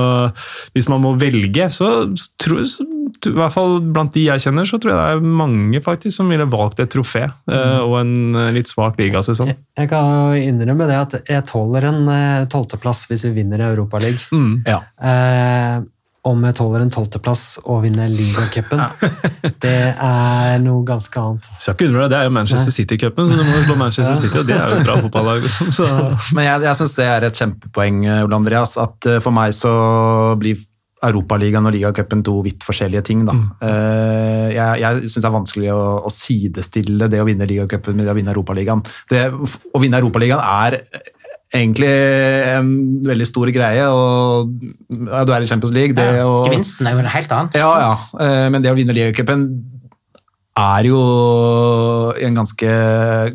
hvis 0.76 0.89
man 0.91 1.04
må 1.04 1.15
velge, 1.19 1.69
så, 1.74 1.91
så 2.17 2.30
tror 2.41 2.63
jeg 2.63 2.89
i 3.28 3.36
hvert 3.36 3.54
fall 3.54 3.78
blant 3.94 4.14
de 4.16 4.24
jeg 4.26 4.44
kjenner, 4.44 4.68
så 4.68 4.80
tror 4.80 4.94
jeg 4.94 5.00
det 5.00 5.18
er 5.18 5.38
mange 5.42 5.82
faktisk 5.84 6.16
som 6.20 6.32
ville 6.32 6.48
valgt 6.50 6.82
et 6.84 6.92
trofé 6.94 7.26
eh, 7.26 7.52
mm. 7.52 7.86
og 7.86 7.96
en 8.00 8.40
eh, 8.40 8.50
litt 8.56 8.72
svak 8.72 9.00
ligasesong. 9.02 9.52
Jeg, 9.52 9.62
jeg 9.82 9.92
kan 9.92 10.36
innrømme 10.40 10.88
det 10.90 10.98
at 11.00 11.16
jeg 11.28 11.46
tåler 11.50 11.90
en 11.92 12.04
eh, 12.14 12.50
tolvteplass 12.52 13.08
hvis 13.10 13.28
vi 13.30 13.38
vinner 13.42 13.66
Europaligaen. 13.70 14.20
Mm. 14.32 14.54
Ja. 14.68 14.84
Eh, 15.04 15.80
om 16.30 16.42
jeg 16.44 16.56
tåler 16.60 16.84
en 16.84 16.92
tolvteplass 16.92 17.44
og 17.64 17.86
vinner 17.86 18.10
ligacupen, 18.12 18.82
det 19.64 19.78
er 19.96 20.60
noe 20.64 20.84
ganske 20.88 21.22
annet. 21.22 21.48
Skal 21.58 21.78
ikke 21.78 21.88
undre 21.88 22.06
deg, 22.06 22.12
Det 22.12 22.20
er 22.20 22.28
jo 22.28 22.34
Manchester 22.36 22.76
City-cupen, 22.76 23.30
så 23.32 23.40
du 23.40 23.46
må 23.48 23.62
slå 23.64 23.78
Manchester 23.80 24.16
ja. 24.16 24.20
City, 24.24 24.42
og 24.42 24.50
det 24.50 24.58
er 24.58 24.66
jo 24.66 24.80
et 24.82 24.90
bra 24.90 24.98
fotballag. 25.06 25.48
Liksom, 25.70 26.18
Men 26.36 26.50
jeg, 26.50 26.66
jeg 26.68 26.82
syns 26.82 26.98
det 27.00 27.08
er 27.08 27.28
et 27.30 27.44
kjempepoeng, 27.44 28.02
Ole 28.26 28.42
Andreas, 28.42 28.76
at 28.82 29.12
for 29.24 29.36
meg 29.36 29.56
så 29.56 29.72
blir 30.40 30.60
Europaligaen 31.06 31.68
og 31.70 31.76
ligacupen 31.76 32.24
to 32.28 32.40
vidt 32.44 32.66
forskjellige 32.68 33.04
ting. 33.08 33.24
Da. 33.28 33.36
Mm. 33.36 33.46
Uh, 33.62 34.48
jeg 34.52 34.82
jeg 34.84 35.06
syns 35.06 35.22
det 35.22 35.30
er 35.30 35.38
vanskelig 35.38 35.72
å, 35.72 35.80
å, 36.04 36.12
sidestille 36.14 37.08
det 37.12 37.22
å 37.22 37.28
vinne 37.28 37.48
ligacupen 37.50 37.96
med 37.96 38.08
det 38.08 38.14
å 38.14 38.18
vinne 38.18 38.34
Europaligaen. 38.36 38.84
Det, 39.12 39.30
å 39.32 39.82
vinne 39.82 40.02
Europaligaen 40.02 40.44
er 40.44 40.82
egentlig 41.56 41.90
en 41.90 42.70
veldig 43.08 43.28
stor 43.28 43.50
greie. 43.56 43.88
og 43.88 44.52
ja, 44.92 45.24
Du 45.26 45.34
er 45.34 45.46
i 45.46 45.50
Champions 45.50 45.74
League. 45.74 45.96
Ja, 45.96 46.28
gevinsten 46.46 46.88
er 46.88 46.98
jo 46.98 47.04
en 47.04 47.12
helt 47.16 47.36
annen. 47.36 47.52
Ja, 47.58 47.72
ja, 47.86 47.94
uh, 48.20 48.48
men 48.54 48.66
det 48.66 48.74
å 48.74 48.78
vinne 48.78 48.96
ligacupen 48.96 49.48
er 50.60 50.88
jo 50.89 51.00
en 52.26 52.36
ganske, 52.39 52.69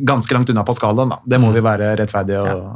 ganske 0.07 0.35
langt 0.37 0.51
unna 0.53 0.65
på 0.67 0.75
skalaen, 0.77 1.13
da. 1.15 1.19
Det 1.27 1.39
må 1.43 1.51
vi 1.55 1.63
være 1.65 1.93
rettferdige 2.01 2.43
å, 2.55 2.73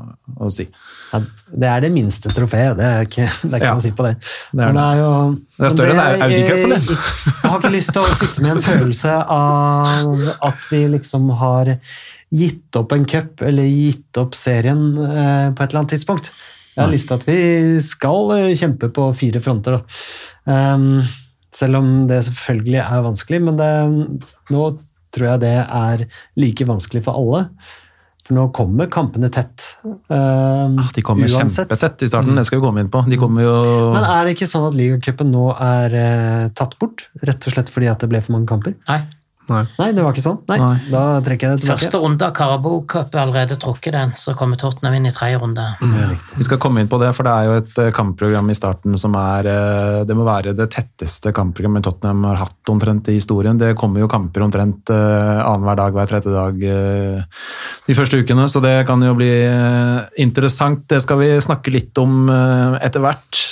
å 0.47 0.51
si. 0.55 0.67
Ja, 1.09 1.21
det 1.63 1.69
er 1.73 1.85
det 1.87 1.91
minste 1.95 2.29
trofeet, 2.35 2.77
det 2.77 2.85
er 2.89 3.07
ikke, 3.07 3.27
det 3.43 3.49
er 3.49 3.57
ikke 3.63 3.69
Ja. 3.71 3.73
noe 3.79 3.81
å 3.81 3.87
si 3.87 3.93
på 3.97 4.05
det. 4.05 4.15
Det 4.53 4.67
er 4.67 4.75
det 4.77 4.83
er, 4.85 4.99
jo, 5.01 5.13
Det 5.57 5.67
er 5.71 5.75
større 5.77 5.95
enn 5.95 6.25
Audi-cupen, 6.27 6.75
det. 6.75 6.81
Jeg, 6.85 6.99
jeg 6.99 7.49
har 7.49 7.57
ikke 7.63 7.73
lyst 7.73 7.93
til 7.97 8.03
å 8.05 8.13
sitte 8.21 8.45
med 8.45 8.53
en 8.57 8.63
følelse 8.67 9.15
av 9.39 10.29
at 10.51 10.69
vi 10.73 10.83
liksom 10.97 11.31
har 11.41 11.73
gitt 12.43 12.77
opp 12.77 12.93
en 12.93 13.07
cup, 13.09 13.41
eller 13.49 13.65
gitt 13.65 14.21
opp 14.21 14.37
serien 14.37 14.83
eh, 15.01 15.47
på 15.57 15.65
et 15.65 15.71
eller 15.71 15.81
annet 15.81 15.95
tidspunkt. 15.97 16.29
Jeg 16.77 16.85
har 16.85 16.93
lyst 16.93 17.09
til 17.11 17.17
at 17.17 17.25
vi 17.27 17.39
skal 17.83 18.35
eh, 18.37 18.53
kjempe 18.61 18.93
på 18.95 19.09
fire 19.19 19.41
fronter. 19.43 19.79
Da. 19.81 20.59
Um, 20.77 21.01
selv 21.55 21.81
om 21.81 21.91
det 22.11 22.21
selvfølgelig 22.29 22.81
er 22.85 23.05
vanskelig, 23.07 23.43
men 23.49 23.57
det, 23.61 23.69
nå 24.53 24.63
tror 25.15 25.31
jeg 25.33 25.41
det 25.47 25.55
er 25.65 26.07
like 26.37 26.67
vanskelig 26.69 27.05
for 27.07 27.17
alle. 27.17 27.45
For 28.29 28.37
nå 28.37 28.43
kommer 28.53 28.91
kampene 28.93 29.31
tett. 29.33 29.65
Uh, 30.13 30.69
Ah, 30.77 30.91
De 30.93 31.01
kommer 31.01 31.25
uansett. 31.25 31.65
kjempetett 31.71 32.03
i 32.05 32.09
starten, 32.11 32.37
det 32.37 32.45
skal 32.45 32.61
vi 32.61 32.67
komme 32.67 32.83
inn 32.85 32.91
på. 32.93 33.01
De 33.09 33.17
kommer 33.17 33.47
jo 33.47 33.55
Men 33.95 34.05
er 34.05 34.27
det 34.29 34.35
ikke 34.37 34.51
sånn 34.51 34.67
at 34.69 34.77
ligacupen 34.77 35.31
nå 35.33 35.47
er 35.57 35.95
uh, 35.97 36.49
tatt 36.53 36.77
bort? 36.79 37.07
Rett 37.25 37.49
og 37.49 37.55
slett 37.57 37.73
fordi 37.73 37.89
at 37.89 38.05
det 38.05 38.11
ble 38.13 38.21
for 38.21 38.37
mange 38.37 38.51
kamper? 38.51 38.77
Nei. 38.91 39.01
Nei. 39.49 39.63
Nei, 39.79 39.89
det 39.97 40.05
var 40.05 40.13
ikke 40.13 40.25
sånn. 40.25 40.39
Nei, 40.51 40.59
Nei. 40.61 40.91
Da 40.93 41.03
trekker 41.25 41.47
jeg 41.47 41.57
det 41.57 41.63
tilbake. 41.65 41.81
Første 41.81 42.01
runde 42.03 42.27
av 42.27 42.35
Carabao 42.37 42.83
Cup 42.91 43.15
er 43.17 43.23
allerede 43.23 43.57
trukket 43.61 43.95
den, 43.97 44.13
så 44.19 44.35
kommer 44.37 44.61
Tottenham 44.61 44.99
inn 44.99 45.09
i 45.09 45.13
tredje 45.15 45.41
runde. 45.41 45.65
Vi 46.37 46.47
skal 46.47 46.61
komme 46.61 46.83
inn 46.85 46.91
på 46.91 46.99
det, 47.01 47.11
for 47.17 47.25
det 47.25 47.33
er 47.33 47.49
jo 47.49 47.55
et 47.63 47.81
eh, 47.81 47.91
kampprogram 47.97 48.53
i 48.53 48.57
starten 48.59 48.99
som 49.01 49.17
er 49.19 49.49
eh, 49.49 50.01
Det 50.09 50.17
må 50.19 50.27
være 50.27 50.55
det 50.59 50.69
tetteste 50.75 51.33
kampprogrammet 51.37 51.87
Tottenham 51.87 52.27
har 52.29 52.43
hatt 52.45 52.73
omtrent 52.73 53.09
i 53.09 53.17
historien. 53.17 53.59
Det 53.61 53.73
kommer 53.81 54.05
jo 54.05 54.11
kamper 54.13 54.45
omtrent 54.45 54.93
eh, 54.93 55.41
annenhver 55.41 55.81
dag, 55.81 55.97
hver 55.97 56.13
tredje 56.13 56.35
dag 56.35 56.61
de 57.89 57.97
første 57.97 58.21
ukene, 58.21 58.45
så 58.53 58.61
det 58.63 58.75
kan 58.89 59.01
jo 59.03 59.15
bli 59.17 59.31
interessant. 60.21 60.85
Det 60.91 61.01
skal 61.05 61.21
vi 61.23 61.31
snakke 61.43 61.73
litt 61.73 61.99
om 62.01 62.29
etter 62.29 63.03
hvert. 63.03 63.43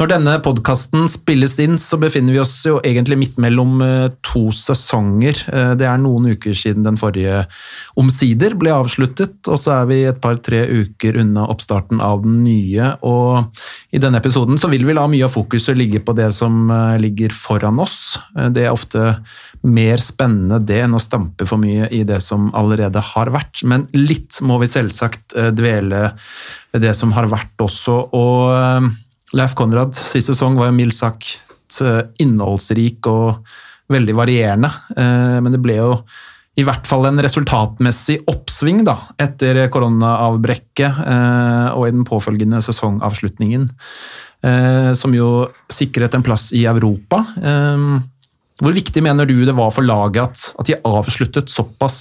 Når 0.00 0.10
denne 0.10 0.34
podkasten 0.42 1.06
spilles 1.10 1.54
inn, 1.62 1.76
så 1.78 1.98
befinner 2.00 2.34
vi 2.34 2.40
oss 2.42 2.54
jo 2.66 2.78
egentlig 2.86 3.18
midt 3.20 3.40
mellom 3.42 3.80
eh, 3.84 4.08
to 4.26 4.48
sesonger. 4.54 5.42
Eh, 5.52 5.72
Det 5.78 5.86
er 5.86 6.00
noen 6.02 6.30
uker 6.34 6.56
siden 6.56 6.86
den 6.86 6.98
forrige 7.00 7.44
omsider 8.00 8.56
ble 8.58 8.72
avsluttet, 8.74 9.38
og 9.46 9.60
så 9.60 9.80
er 9.80 9.90
vi 9.90 10.00
et 10.08 10.20
par-tre 10.22 10.64
uker 10.66 11.20
unna 11.22 11.46
oppstarten 11.52 12.02
av 12.02 12.24
den 12.24 12.40
nye. 12.44 12.94
Og 13.06 13.62
i 13.94 14.00
denne 14.02 14.20
episoden 14.20 14.58
så 14.60 14.70
vil 14.72 14.86
vi 14.88 14.96
la 14.96 15.06
mye 15.10 15.28
av 15.28 15.34
fokuset 15.34 15.78
ligge 15.78 16.02
på 16.04 16.16
det 16.18 16.30
som 16.36 16.64
eh, 16.70 16.96
ligger 17.02 17.34
foran 17.36 17.78
oss. 17.82 18.18
Det 18.50 18.66
er 18.66 18.74
ofte 18.74 19.20
mer 19.66 20.00
spennende 20.02 20.58
det 20.64 20.80
enn 20.86 20.96
å 20.96 21.02
stampe 21.02 21.46
for 21.48 21.60
mye 21.60 21.86
i 21.94 22.02
det 22.08 22.18
som 22.24 22.48
allerede 22.56 23.02
har 23.12 23.30
vært. 23.34 23.62
Men 23.68 23.86
litt 23.94 24.40
må 24.42 24.56
vi 24.62 24.70
selvsagt 24.70 25.36
dvele 25.54 26.02
ved 26.72 26.84
det 26.86 26.94
som 26.96 27.12
har 27.12 27.28
vært 27.30 27.60
også. 27.60 27.98
og 28.16 28.90
Leif 29.36 29.54
Konrad, 29.58 29.94
sist 29.94 30.32
sesong 30.32 30.58
var 30.58 30.70
jo 30.70 30.76
mildt 30.78 30.96
sagt 30.96 31.80
eh, 31.84 32.02
innholdsrik 32.22 33.06
og 33.10 33.46
veldig 33.90 34.16
varierende, 34.18 34.70
eh, 34.96 35.38
men 35.42 35.54
det 35.54 35.62
ble 35.62 35.78
jo 35.78 35.92
i 36.58 36.64
hvert 36.66 36.84
fall 36.88 37.06
en 37.06 37.20
resultatmessig 37.22 38.18
oppsving 38.28 38.82
da, 38.84 38.96
etter 39.22 39.62
koronaavbrekket 39.72 40.98
eh, 41.06 41.68
og 41.76 41.86
i 41.86 41.94
den 41.94 42.02
påfølgende 42.08 42.62
sesongavslutningen, 42.64 43.70
som 44.96 45.12
jo 45.12 45.26
sikret 45.68 46.14
en 46.16 46.22
plass 46.24 46.46
i 46.56 46.62
Europa. 46.64 47.18
Hvor 48.56 48.72
viktig 48.72 49.02
mener 49.04 49.28
du 49.28 49.34
det 49.44 49.52
var 49.52 49.68
for 49.76 49.84
laget 49.84 50.22
at, 50.22 50.44
at 50.56 50.70
de 50.70 50.78
avsluttet 50.88 51.52
såpass 51.52 51.98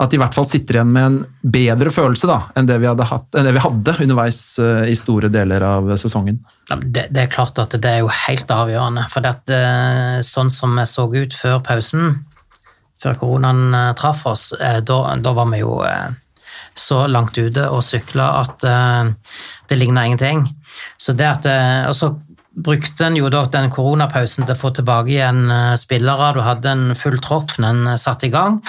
at 0.00 0.08
de 0.08 0.16
i 0.16 0.20
hvert 0.20 0.32
fall 0.32 0.46
sitter 0.48 0.78
igjen 0.78 0.92
med 0.94 1.06
en 1.06 1.16
bedre 1.52 1.90
følelse 1.92 2.28
da, 2.28 2.38
enn 2.56 2.68
det 2.68 2.78
vi 2.80 2.88
hatt, 2.88 3.26
enn 3.36 3.44
det 3.44 3.52
vi 3.52 3.64
hadde 3.64 3.96
underveis 4.06 4.40
uh, 4.62 4.86
i 4.88 4.96
store 4.96 5.28
deler 5.32 5.64
av 5.66 5.90
sesongen. 6.00 6.38
Det, 6.70 7.10
det 7.12 7.26
er 7.26 7.32
klart 7.32 7.60
at 7.60 7.76
det 7.76 7.90
er 7.90 8.00
jo 8.00 8.08
helt 8.22 8.48
avgjørende. 8.54 9.04
For 9.12 9.24
det 9.24 9.34
at, 9.34 9.52
eh, 9.52 10.16
sånn 10.24 10.52
som 10.54 10.78
vi 10.78 10.86
så 10.88 11.04
ut 11.12 11.36
før 11.36 11.58
pausen, 11.66 12.14
før 13.02 13.18
koronaen 13.20 13.76
uh, 13.76 13.90
traff 13.98 14.24
oss, 14.30 14.50
da, 14.56 14.98
da 15.20 15.34
var 15.36 15.50
vi 15.52 15.60
jo 15.60 15.76
så 16.80 17.02
langt 17.10 17.36
ute 17.36 17.66
og 17.68 17.82
sykla 17.84 18.30
at 18.40 18.62
det 18.62 19.76
ligna 19.76 20.06
ingenting. 20.06 20.46
Så 20.96 21.12
det 21.18 21.26
at, 21.26 21.48
og 21.90 21.96
så 21.98 22.12
brukte 22.56 23.04
en 23.04 23.18
jo 23.18 23.28
da 23.32 23.42
den 23.52 23.68
koronapausen 23.74 24.46
til 24.46 24.54
å 24.54 24.60
få 24.62 24.70
tilbake 24.78 25.12
igjen 25.12 25.50
spillere. 25.76 26.30
Du 26.38 26.40
hadde 26.46 26.72
en 26.72 26.96
full 26.96 27.18
tropp 27.20 27.58
når 27.58 27.74
en 27.74 28.00
satte 28.00 28.30
i 28.30 28.32
gang. 28.32 28.62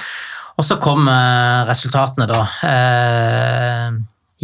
Og 0.61 0.65
så 0.67 0.77
kom 0.77 1.07
eh, 1.09 1.63
resultatene, 1.65 2.27
da. 2.29 2.41
Eh, 2.69 3.95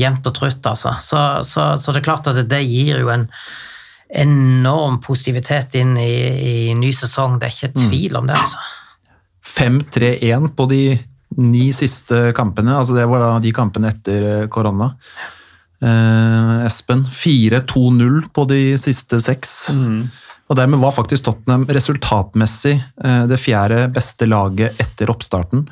jevnt 0.02 0.26
og 0.26 0.34
trutt, 0.34 0.66
altså. 0.66 0.96
Så, 1.04 1.22
så, 1.46 1.70
så 1.78 1.94
det 1.94 2.02
er 2.02 2.08
klart 2.10 2.30
at 2.32 2.40
det, 2.40 2.48
det 2.50 2.64
gir 2.66 3.04
jo 3.04 3.12
en 3.14 3.28
enorm 4.08 4.98
positivitet 5.04 5.76
inn 5.78 5.94
i, 6.02 6.16
i 6.72 6.74
ny 6.80 6.90
sesong. 6.96 7.38
Det 7.38 7.52
er 7.52 7.56
ikke 7.56 7.86
tvil 7.86 8.18
om 8.18 8.30
det, 8.30 8.38
altså. 8.40 8.66
5-3-1 9.48 10.50
på 10.58 10.68
de 10.72 10.82
ni 11.38 11.68
siste 11.76 12.32
kampene, 12.36 12.74
altså 12.80 12.96
det 12.96 13.06
var 13.12 13.22
da 13.22 13.32
de 13.44 13.52
kampene 13.54 13.92
etter 13.94 14.26
eh, 14.26 14.46
korona. 14.50 14.96
Eh, 15.84 16.54
Espen, 16.66 17.04
4-2-0 17.06 18.32
på 18.34 18.48
de 18.50 18.62
siste 18.82 19.20
seks. 19.22 19.54
Og 20.48 20.58
dermed 20.58 20.82
var 20.82 20.96
faktisk 20.96 21.28
Tottenham 21.28 21.68
resultatmessig 21.70 22.78
eh, 22.80 23.24
det 23.30 23.38
fjerde 23.44 23.86
beste 23.94 24.30
laget 24.30 24.82
etter 24.82 25.12
oppstarten. 25.14 25.68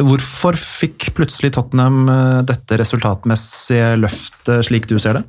Hvorfor 0.00 0.56
fikk 0.58 1.10
plutselig 1.16 1.52
Tottenham 1.56 2.06
eh, 2.08 2.40
dette 2.48 2.78
resultatmessige 2.80 3.94
løftet, 4.00 4.66
slik 4.68 4.88
du 4.90 4.98
ser 5.02 5.20
det? 5.20 5.24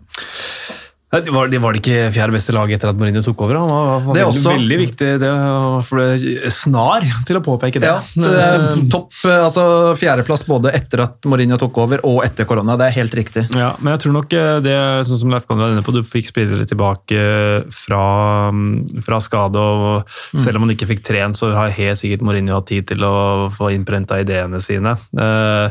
Det 1.14 1.30
var, 1.30 1.48
det 1.48 1.60
var 1.62 1.76
det 1.76 1.82
ikke 1.84 2.08
fjerde 2.16 2.34
beste 2.34 2.54
lag 2.56 2.72
etter 2.74 2.90
at 2.90 2.98
Mourinho 2.98 3.22
tok 3.22 3.42
over. 3.46 3.60
Han 3.62 3.70
var, 3.70 4.00
var 4.08 4.16
Det 4.18 4.22
er 4.24 4.26
veldig, 4.26 4.40
også- 4.42 4.54
veldig 4.56 4.78
viktig 4.82 5.10
det, 5.22 5.30
var 5.30 5.84
for 5.86 6.02
det, 6.02 6.52
snar 6.56 7.06
til 7.30 7.38
å 7.38 7.44
påpeke 7.46 7.82
det. 7.84 7.92
det 8.18 8.32
er 8.42 8.64
topp, 8.90 9.12
eh, 9.30 9.44
altså 9.46 9.66
fjerdeplass 10.00 10.42
både 10.50 10.72
etter 10.74 11.04
at 11.06 11.28
Mourinho 11.30 11.60
tok 11.62 11.78
over 11.84 12.02
og 12.10 12.24
etter 12.26 12.48
korona. 12.50 12.76
Det 12.82 12.88
er 12.90 12.96
helt 12.98 13.14
riktig. 13.20 13.44
Ja, 13.54 13.76
men 13.80 13.94
jeg 13.94 14.02
tror 14.08 14.16
nok 14.18 14.34
eh, 14.34 14.58
det 14.66 14.74
sånn 15.06 15.22
som 15.22 15.30
Leif 15.36 15.46
Konrad 15.46 15.70
er 15.70 15.76
inne 15.78 15.86
på, 15.86 15.94
du 15.94 16.02
fikk 16.02 16.32
spillere 16.32 16.66
tilbake 16.66 17.14
eh, 17.14 17.70
fra, 17.70 18.50
mm, 18.50 19.04
fra 19.06 19.22
skade. 19.22 19.62
og 19.62 20.10
Selv 20.34 20.58
om 20.58 20.66
han 20.66 20.74
ikke 20.76 20.90
fikk 20.96 21.04
trent, 21.06 21.38
så 21.38 21.52
har 21.54 21.70
helt 21.78 22.02
sikkert 22.02 22.26
Mourinho 22.26 22.58
hatt 22.58 22.72
tid 22.74 22.88
til 22.90 23.06
å 23.06 23.52
få 23.54 23.70
innprenta 23.76 24.18
ideene 24.24 24.58
sine. 24.66 24.98
eh, 25.14 25.70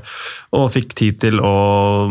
Og 0.55 0.71
fikk 0.71 0.95
tid 0.95 1.19
til 1.19 1.41
å, 1.43 2.07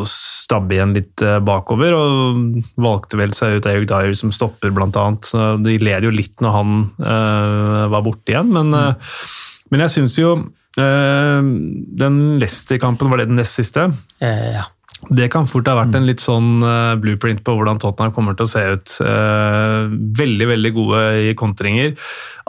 å 0.00 0.04
stabbe 0.08 0.76
igjen 0.78 0.94
litt 0.96 1.20
eh, 1.26 1.40
bakover, 1.44 1.92
og 1.98 2.53
valgte 2.80 3.18
vel 3.20 3.34
seg 3.36 3.58
ut 3.58 3.68
Eric 3.70 3.88
Dyer 3.90 4.14
som 4.18 4.32
stopper, 4.34 4.72
blant 4.74 4.96
annet. 5.00 5.30
De 5.64 5.78
ler 5.82 6.06
jo 6.06 6.12
litt 6.14 6.42
når 6.44 6.54
han 6.58 6.76
eh, 7.00 7.80
var 7.94 8.04
borte 8.06 8.34
igjen, 8.34 8.52
men, 8.54 8.74
eh, 8.78 9.16
men 9.72 9.84
jeg 9.86 9.94
syns 9.96 10.18
jo 10.20 10.34
eh, 10.80 11.50
den 12.04 12.20
Leicester-kampen, 12.42 13.10
var 13.10 13.22
det 13.22 13.30
den 13.30 13.40
nest 13.40 13.60
siste? 13.60 13.90
Eh, 14.24 14.54
ja. 14.58 14.68
Det 15.10 15.26
kan 15.32 15.48
fort 15.50 15.68
ha 15.68 15.76
vært 15.78 15.96
en 15.98 16.06
litt 16.08 16.22
sånn 16.22 16.62
eh, 16.64 16.94
blueprint 17.00 17.42
på 17.44 17.54
hvordan 17.56 17.80
Tottenham 17.82 18.14
kommer 18.16 18.36
til 18.38 18.46
å 18.46 18.52
se 18.52 18.62
ut. 18.76 18.94
Eh, 19.04 19.90
veldig, 20.20 20.48
veldig 20.52 20.72
gode 20.76 21.02
i 21.30 21.34
kontringer. 21.38 21.94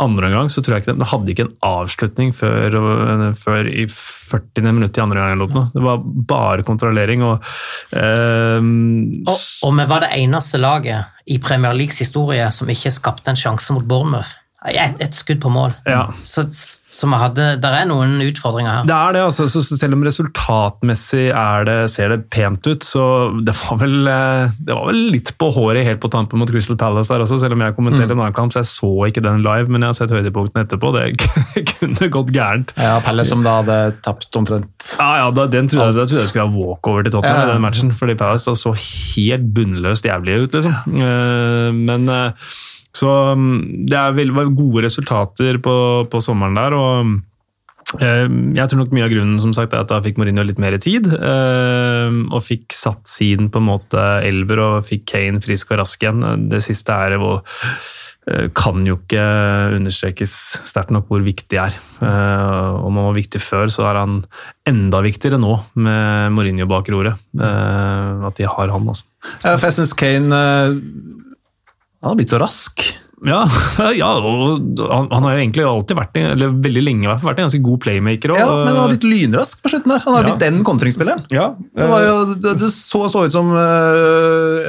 Andre 0.02 0.32
gang 0.34 0.52
så 0.52 0.64
tror 0.64 0.78
jeg 0.78 0.86
ikke 0.86 0.94
de, 0.94 1.02
de 1.02 1.10
hadde 1.12 1.34
ikke 1.34 1.48
en 1.48 1.56
avslutning 1.70 2.32
før, 2.36 2.78
eh, 2.80 3.26
før 3.40 3.72
i 3.72 3.88
40 3.90 4.72
minutt 4.72 4.98
i 4.98 5.04
andre 5.04 5.22
omgang. 5.22 5.36
eller 5.36 5.54
noe. 5.58 5.68
Det 5.74 5.84
var 5.86 6.08
bare 6.32 6.68
kontrollering. 6.68 7.26
og 7.26 7.44
eh, 7.92 8.62
Og, 8.62 9.36
og 9.68 9.78
vi 9.80 9.90
var 9.92 10.06
det 10.06 10.14
eneste 10.20 10.62
laget 10.62 11.30
i 11.32 11.40
Premier 11.42 11.74
Leagues 11.74 12.00
historie 12.04 12.48
som 12.54 12.70
ikke 12.70 12.94
skapte 12.94 13.34
en 13.34 13.40
sjanse 13.40 13.74
mot 13.74 13.86
Bournemouth. 13.86 14.36
Et, 14.66 14.98
et 15.04 15.14
skudd 15.14 15.42
på 15.44 15.52
mål. 15.54 15.76
Ja. 15.86 16.08
Så, 16.26 16.46
så 16.50 17.10
hadde, 17.12 17.56
der 17.62 17.76
er 17.82 17.88
noen 17.90 18.18
utfordringer 18.24 18.80
her. 18.80 18.88
Det 18.90 18.96
er 18.96 19.16
det, 19.18 19.22
altså. 19.28 19.46
Så 19.52 19.62
selv 19.68 19.98
om 19.98 20.06
resultatmessig 20.06 21.28
er 21.30 21.68
det, 21.68 21.76
ser 21.94 22.14
det 22.14 22.20
pent 22.34 22.66
ut, 22.66 22.86
så 22.86 23.04
det 23.46 23.54
var 23.60 23.80
vel, 23.84 24.10
eh, 24.10 24.56
det 24.66 24.78
var 24.78 24.90
vel 24.90 25.02
litt 25.14 25.34
på 25.42 25.52
håret 25.54 25.86
helt 25.86 26.02
på 26.04 26.10
tampen 26.14 26.42
mot 26.42 26.50
Crystal 26.50 26.78
Palace 26.80 27.14
der 27.14 27.26
også, 27.26 27.38
selv 27.44 27.58
om 27.58 27.66
jeg 27.66 27.76
kommenterte 27.78 28.16
en 28.16 28.24
annen 28.24 28.36
kamp, 28.38 28.56
så 28.56 28.64
jeg 28.64 28.72
så 28.72 28.92
ikke 29.10 29.24
den 29.26 29.44
live, 29.46 29.70
men 29.70 29.86
jeg 29.86 29.94
har 29.94 30.00
sett 30.00 30.16
høydepunktene 30.16 30.66
etterpå. 30.66 30.94
Det 30.96 31.06
kunne 31.76 32.10
gått 32.18 32.34
gærent. 32.36 32.74
Ja, 32.80 32.98
Palace 33.06 33.34
som 33.36 33.44
da 33.46 33.60
hadde 33.62 33.80
tapt 34.06 34.34
omtrent 34.38 34.90
Ja, 35.00 35.10
ja, 35.24 35.30
da, 35.36 35.48
den 35.52 35.70
trodde 35.72 35.92
jeg, 35.92 35.98
da 35.98 36.06
trodde 36.08 36.22
jeg 36.24 36.32
skulle 36.32 36.48
ha 36.48 36.54
walkover 36.56 37.06
til 37.06 37.16
Tottenham 37.16 37.42
Ja, 37.44 37.54
den 37.54 37.66
matchen, 37.66 37.94
fordi 37.98 38.18
Palace 38.20 38.56
så 38.60 38.74
helt 38.78 39.52
bunnløst 39.56 40.08
jævlig 40.08 40.40
ut, 40.46 40.58
liksom. 40.58 40.98
Eh, 41.06 41.70
Men 41.76 42.10
eh, 42.10 42.50
så 42.96 43.12
mm, 43.36 43.88
det 43.90 43.98
er 44.00 44.18
veldig, 44.18 44.50
gode 44.56 44.86
resultater 44.88 45.60
på, 45.64 45.78
på 46.12 46.22
sommeren 46.24 46.56
der, 46.58 46.76
og 46.78 48.00
eh, 48.00 48.30
jeg 48.56 48.72
tror 48.72 48.84
nok 48.84 48.96
mye 48.96 49.08
av 49.08 49.12
grunnen 49.12 49.42
som 49.42 49.56
sagt 49.58 49.76
er 49.76 49.84
at 49.84 49.92
da 49.92 50.02
fikk 50.06 50.22
Mourinho 50.22 50.46
litt 50.48 50.62
mer 50.62 50.78
tid, 50.82 51.10
eh, 51.12 52.22
og 52.30 52.46
fikk 52.46 52.76
satt 52.76 53.04
siden 53.12 53.52
på 53.52 53.62
en 53.62 53.70
måte 53.74 54.08
elver 54.24 54.64
og 54.64 54.88
fikk 54.88 55.08
Kane 55.12 55.44
frisk 55.44 55.76
og 55.76 55.84
rask 55.84 56.04
igjen. 56.06 56.24
Det 56.52 56.64
siste 56.64 56.96
er 56.96 57.18
hvor 57.20 57.42
eh, 58.32 58.48
kan 58.56 58.88
jo 58.88 58.96
ikke 59.02 59.26
understrekes 59.76 60.38
sterkt 60.64 60.96
nok 60.96 61.12
hvor 61.12 61.26
viktig 61.26 61.52
det 61.52 61.62
er. 61.66 61.76
Om 62.00 62.96
han 62.96 63.10
var 63.10 63.20
viktig 63.20 63.44
før, 63.44 63.68
så 63.74 63.90
er 63.90 64.00
han 64.06 64.22
enda 64.70 65.04
viktigere 65.04 65.42
nå, 65.42 65.58
med 65.76 66.32
Mourinho 66.38 66.70
bak 66.72 66.88
roret. 66.96 67.20
At 67.36 68.40
de 68.40 68.48
har 68.48 68.72
han, 68.72 68.88
altså. 68.88 69.06
Ja, 69.44 69.58
for 69.58 69.68
jeg 69.68 69.80
syns 69.82 69.96
Kane 69.98 70.42
Han 72.02 72.12
har 72.14 72.16
blitt 72.20 72.34
så 72.36 72.40
rask. 72.42 72.84
Ja, 73.26 73.46
ja 73.96 74.10
og 74.20 74.60
han, 74.92 75.08
han 75.10 75.24
har 75.26 75.38
jo 75.38 75.40
egentlig 75.42 75.64
alltid 75.66 75.98
vært, 75.98 76.18
eller 76.20 76.52
veldig 76.62 76.82
lenge 76.84 77.14
vært 77.24 77.40
en 77.40 77.48
ganske 77.48 77.62
god 77.64 77.80
playmaker. 77.86 78.34
Og, 78.34 78.38
Ja, 78.42 78.50
men 78.60 78.74
han 78.74 78.82
har 78.84 78.92
blitt 78.92 79.08
lynrask 79.08 79.64
på 79.64 79.72
slutten 79.72 79.94
der. 79.96 80.04
Han 80.04 80.18
har 80.18 80.26
Ja. 80.26 80.28
blitt 80.34 80.44
den 80.44 80.60
kontringsspilleren. 80.68 81.24
ja, 81.34 81.48
Det, 81.74 81.88
var 81.90 82.04
jo, 82.06 82.18
det, 82.36 82.54
det 82.60 82.70
så, 82.76 83.06
så 83.10 83.24
ut 83.26 83.34
som 83.34 83.50
øh, 83.56 84.60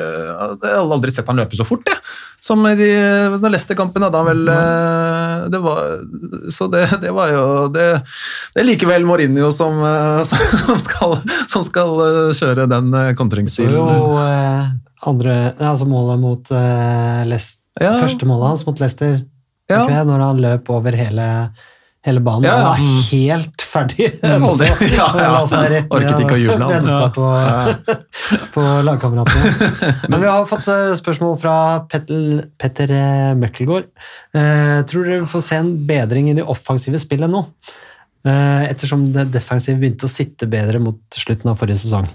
Jeg 0.63 0.73
har 0.73 0.95
aldri 0.95 1.13
sett 1.13 1.27
han 1.29 1.37
løpe 1.43 1.59
så 1.59 1.67
fort, 1.69 1.85
jeg. 1.91 1.99
Som 2.47 2.63
i 2.71 2.77
de, 2.79 2.89
den 3.43 3.51
leste 3.53 3.75
kampen 3.75 4.05
hadde 4.07 4.21
han 4.23 4.29
vel 4.31 4.49
øh, 4.55 5.47
det 5.51 5.61
var, 5.65 5.81
Så 6.55 6.69
det, 6.71 6.85
det 7.03 7.11
var 7.17 7.33
jo 7.33 7.45
Det, 7.75 7.87
det 8.55 8.63
er 8.63 8.69
likevel 8.69 9.07
Mourinho 9.09 9.51
som, 9.53 9.83
øh, 9.83 10.23
som 10.63 10.79
skal, 10.81 11.19
som 11.51 11.67
skal 11.67 11.97
kjøre 12.39 12.71
den 12.71 12.95
kontringsstilen. 13.19 14.86
Eh, 14.97 15.09
andre, 15.09 15.37
altså 15.61 15.87
målet 15.89 16.21
mot 16.23 16.53
uh, 16.53 17.23
Lest, 17.29 17.63
Ja. 17.81 17.97
første 18.01 18.27
målet 18.29 18.55
hans 18.55 18.67
mot 18.67 18.81
Leicester, 18.81 19.23
Ja. 19.71 19.85
okay, 19.85 20.05
når 20.09 20.23
han 20.25 20.41
løp 20.41 20.71
over 20.71 20.97
hele, 20.97 21.27
hele 22.07 22.21
banen. 22.23 22.47
Ja. 22.49 22.57
Han 22.57 22.69
var 22.71 23.09
helt 23.11 23.63
ferdig. 23.67 24.11
Aldri. 24.23 24.69
Ja, 24.97 25.09
rett 25.69 25.91
Orket 25.93 26.23
ikke 26.23 26.37
å 26.37 26.41
juble, 26.41 26.69
han. 26.71 27.13
På, 27.17 27.31
på 28.55 28.67
lagkameratene. 28.87 29.71
Men 30.13 30.23
vi 30.23 30.31
har 30.31 30.47
fått 30.49 30.69
eh, 30.73 30.93
spørsmål 30.99 31.35
fra 31.43 31.57
Petter, 31.91 32.47
Petter 32.59 32.93
eh, 32.95 33.33
Møkkelgård. 33.39 33.91
Eh, 34.37 34.79
tror 34.89 35.09
dere 35.09 35.25
vi 35.25 35.33
får 35.35 35.45
se 35.49 35.59
en 35.61 35.75
bedring 35.89 36.31
i 36.31 36.39
det 36.39 36.47
offensive 36.47 37.01
spillet 37.03 37.33
nå? 37.33 37.45
Uh, 38.27 38.65
ettersom 38.67 39.05
det 39.15 39.29
defensive 39.31 39.79
begynte 39.79 40.09
å 40.09 40.11
sitte 40.11 40.49
bedre 40.51 40.81
mot 40.83 40.99
slutten 41.15 41.53
av 41.53 41.61
forrige 41.61 41.79
sesong. 41.85 42.09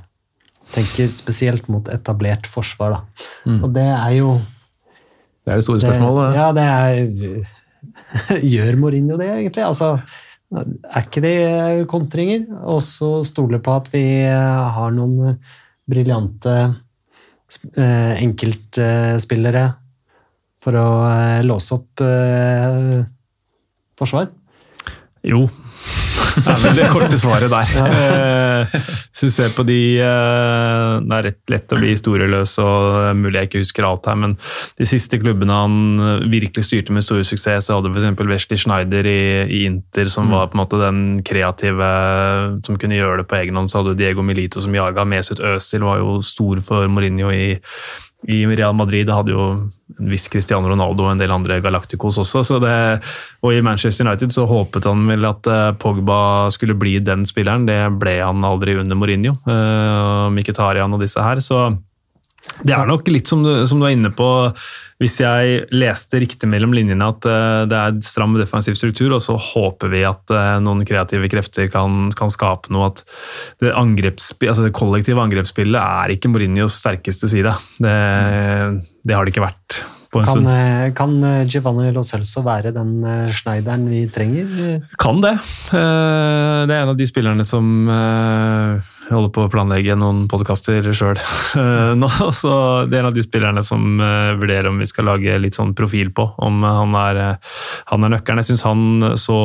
Tenker 0.72 1.12
spesielt 1.14 1.68
mot 1.72 1.88
etablert 1.92 2.48
forsvar, 2.50 2.98
da. 2.98 3.28
Mm. 3.46 3.62
Og 3.64 3.72
det 3.76 3.88
er 3.92 4.18
jo 4.18 4.36
Det 5.42 5.52
er 5.52 5.60
det 5.60 5.66
store 5.66 5.80
det, 5.80 5.88
spørsmålet. 5.88 6.38
Ja, 6.38 6.52
det 6.56 6.68
er 6.68 8.42
Gjør 8.54 8.78
Mourinho 8.80 9.18
det, 9.20 9.30
egentlig? 9.32 9.66
Altså, 9.66 9.96
er 10.52 11.06
ikke 11.06 11.24
det 11.24 11.88
kontringer? 11.92 12.46
Og 12.68 12.82
så 12.86 13.22
stole 13.28 13.60
på 13.64 13.76
at 13.80 13.90
vi 13.94 14.04
har 14.28 14.96
noen 14.96 15.38
briljante 15.92 16.56
eh, 17.76 18.14
enkeltspillere 18.22 19.66
for 20.62 20.78
å 20.78 20.88
eh, 21.08 21.40
låse 21.48 21.80
opp 21.80 22.06
eh, 22.06 23.02
forsvar? 23.98 24.30
Jo. 25.26 25.46
Det 26.42 26.52
er 26.54 26.60
vel 26.64 26.78
det 26.78 26.88
korte 26.92 27.18
svaret 27.20 27.52
der. 27.52 27.72
Eh, 27.82 28.76
Hvis 29.12 29.24
du 29.26 29.34
ser 29.34 29.52
på 29.56 29.66
de 29.68 29.78
eh, 30.02 30.94
Det 31.02 31.18
er 31.18 31.26
rett 31.28 31.52
lett 31.52 31.74
å 31.76 31.80
bli 31.80 31.92
historieløs, 31.94 32.54
og 32.64 33.00
er 33.10 33.18
mulig 33.18 33.42
jeg 33.42 33.50
ikke 33.50 33.64
husker 33.64 33.88
alt 33.88 34.08
her, 34.10 34.20
men 34.22 34.36
de 34.80 34.88
siste 34.90 35.20
klubbene 35.22 35.58
han 35.64 35.76
eh, 36.00 36.28
virkelig 36.32 36.68
styrte 36.70 36.96
med 36.96 37.06
stor 37.06 37.22
suksess, 37.28 37.68
så 37.68 37.80
hadde 37.80 37.92
f.eks. 37.94 38.24
Wesley 38.32 38.62
Schneider 38.62 39.10
i, 39.10 39.22
i 39.48 39.64
Inter, 39.70 40.12
som 40.12 40.32
var 40.32 40.52
på 40.52 40.58
en 40.58 40.64
måte 40.64 40.82
den 40.82 41.02
kreative 41.28 41.92
som 42.66 42.80
kunne 42.80 43.00
gjøre 43.00 43.22
det 43.22 43.28
på 43.32 43.40
egen 43.42 43.60
hånd. 43.60 43.72
Så 43.72 43.82
hadde 43.82 43.96
du 43.96 44.02
Diego 44.02 44.24
Milito 44.26 44.64
som 44.64 44.76
jaga. 44.76 45.06
Mesut 45.08 45.42
Özil 45.44 45.86
var 45.86 46.02
jo 46.02 46.20
stor 46.26 46.64
for 46.66 46.88
Mourinho 46.92 47.32
i 47.34 47.56
i 48.30 48.46
Real 48.46 48.74
Madrid 48.78 49.10
hadde 49.10 49.34
jo 49.34 49.46
en 49.52 50.10
viss 50.12 50.28
Cristiano 50.32 50.70
Ronaldo 50.70 51.06
og 51.08 51.14
en 51.14 51.22
del 51.22 51.34
andre 51.34 51.60
Galacticos 51.64 52.20
også. 52.22 52.44
Så 52.46 52.60
det, 52.62 52.74
og 53.42 53.54
i 53.54 53.62
Manchester 53.66 54.06
United 54.06 54.34
så 54.34 54.46
håpet 54.50 54.86
han 54.90 55.08
vel 55.10 55.26
at 55.30 55.50
eh, 55.50 55.72
Pogba 55.82 56.50
skulle 56.54 56.78
bli 56.78 57.00
den 57.02 57.26
spilleren. 57.30 57.66
Det 57.70 57.80
ble 58.02 58.20
han 58.22 58.46
aldri 58.46 58.78
under 58.78 58.98
Mourinho. 58.98 59.38
Uh, 59.48 60.30
Mkhitaryan 60.36 60.94
og 60.94 61.02
disse 61.02 61.22
her. 61.22 61.42
Så 61.42 61.64
det 62.66 62.74
er 62.74 62.88
nok 62.90 63.08
litt 63.10 63.30
som 63.30 63.44
du, 63.46 63.52
som 63.70 63.80
du 63.82 63.86
er 63.88 63.94
inne 63.96 64.10
på, 64.14 64.26
hvis 65.02 65.16
jeg 65.22 65.64
leste 65.74 66.20
riktig 66.22 66.50
mellom 66.50 66.74
linjene 66.78 67.08
at 67.10 67.26
eh, 67.30 67.62
det 67.70 67.78
er 67.78 67.96
stram 68.06 68.36
defensiv 68.38 68.76
struktur, 68.78 69.16
og 69.16 69.22
så 69.24 69.34
håper 69.40 69.90
vi 69.94 70.04
at 70.06 70.34
eh, 70.34 70.58
noen 70.62 70.84
kreative 70.86 71.30
krefter 71.32 71.72
kan, 71.74 72.12
kan 72.18 72.30
skape 72.34 72.74
noe. 72.74 72.92
At 72.92 73.02
det, 73.62 73.72
altså 73.74 74.68
det 74.68 74.76
kollektive 74.78 75.22
angrepsspillet 75.24 75.80
er 75.82 76.14
ikke 76.14 76.30
Mourinhos 76.34 76.78
sterkeste 76.84 77.30
side. 77.32 77.56
Det, 77.82 77.96
det 79.06 79.18
har 79.18 79.26
det 79.26 79.34
ikke 79.34 79.48
vært 79.48 79.82
på 80.12 80.20
en 80.22 80.28
Kan, 80.28 80.42
stund. 80.42 80.52
eh, 80.52 80.88
kan 80.98 81.18
Giovanni 81.50 81.90
Lo 81.96 82.04
Celso 82.06 82.44
være 82.46 82.74
den 82.76 82.98
Schneideren 83.34 83.86
vi 83.90 84.04
trenger? 84.12 84.82
Kan 85.02 85.22
det. 85.24 85.38
Det 85.72 85.82
er 85.82 86.78
en 86.82 86.94
av 86.94 86.98
de 87.00 87.10
spillerne 87.10 87.46
som 87.48 87.88
jeg 89.12 89.18
holder 89.18 89.32
på 89.36 89.44
å 89.44 89.50
planlegge 89.52 89.96
noen 90.00 90.22
podkaster 90.32 90.86
sjøl 90.96 91.18
nå. 92.02 92.08
Så 92.32 92.52
det 92.88 92.96
er 92.96 93.02
en 93.04 93.10
av 93.10 93.16
de 93.18 93.24
spillerne 93.26 93.60
som 93.68 94.00
eh, 94.00 94.32
vurderer 94.40 94.70
om 94.72 94.80
vi 94.80 94.88
skal 94.88 95.10
lage 95.12 95.36
litt 95.44 95.58
sånn 95.58 95.74
profil 95.76 96.14
på. 96.16 96.30
Om 96.40 96.62
han 96.64 96.96
er, 96.96 97.20
eh, 97.20 97.58
han 97.92 98.08
er 98.08 98.14
nøkkelen. 98.16 98.40
Jeg 98.40 98.54
syns 98.54 98.64
han 98.70 98.86
så 99.20 99.36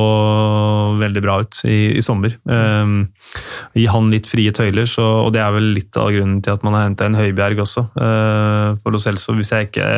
veldig 1.01 1.23
bra 1.25 1.41
ut 1.43 1.59
i, 1.67 1.97
i 1.99 2.05
sommer. 2.05 2.37
Eh, 2.47 2.95
Gi 3.77 3.89
han 3.91 4.07
litt 4.13 4.29
frie 4.31 4.53
tøyler, 4.55 4.87
så, 4.89 5.03
og 5.27 5.33
det 5.35 5.41
er 5.43 5.51
vel 5.57 5.67
litt 5.75 5.97
av 5.99 6.13
grunnen 6.15 6.39
til 6.47 6.55
at 6.55 6.63
man 6.65 6.77
har 6.79 6.87
henta 6.87 7.09
en 7.09 7.17
Høibjerg 7.19 7.59
også. 7.65 7.83
eh, 7.99 8.69
For 8.85 8.95
Lo 8.95 9.01
Celso, 9.03 9.35
hvis 9.37 9.51
jeg 9.53 9.69
ikke 9.73 9.89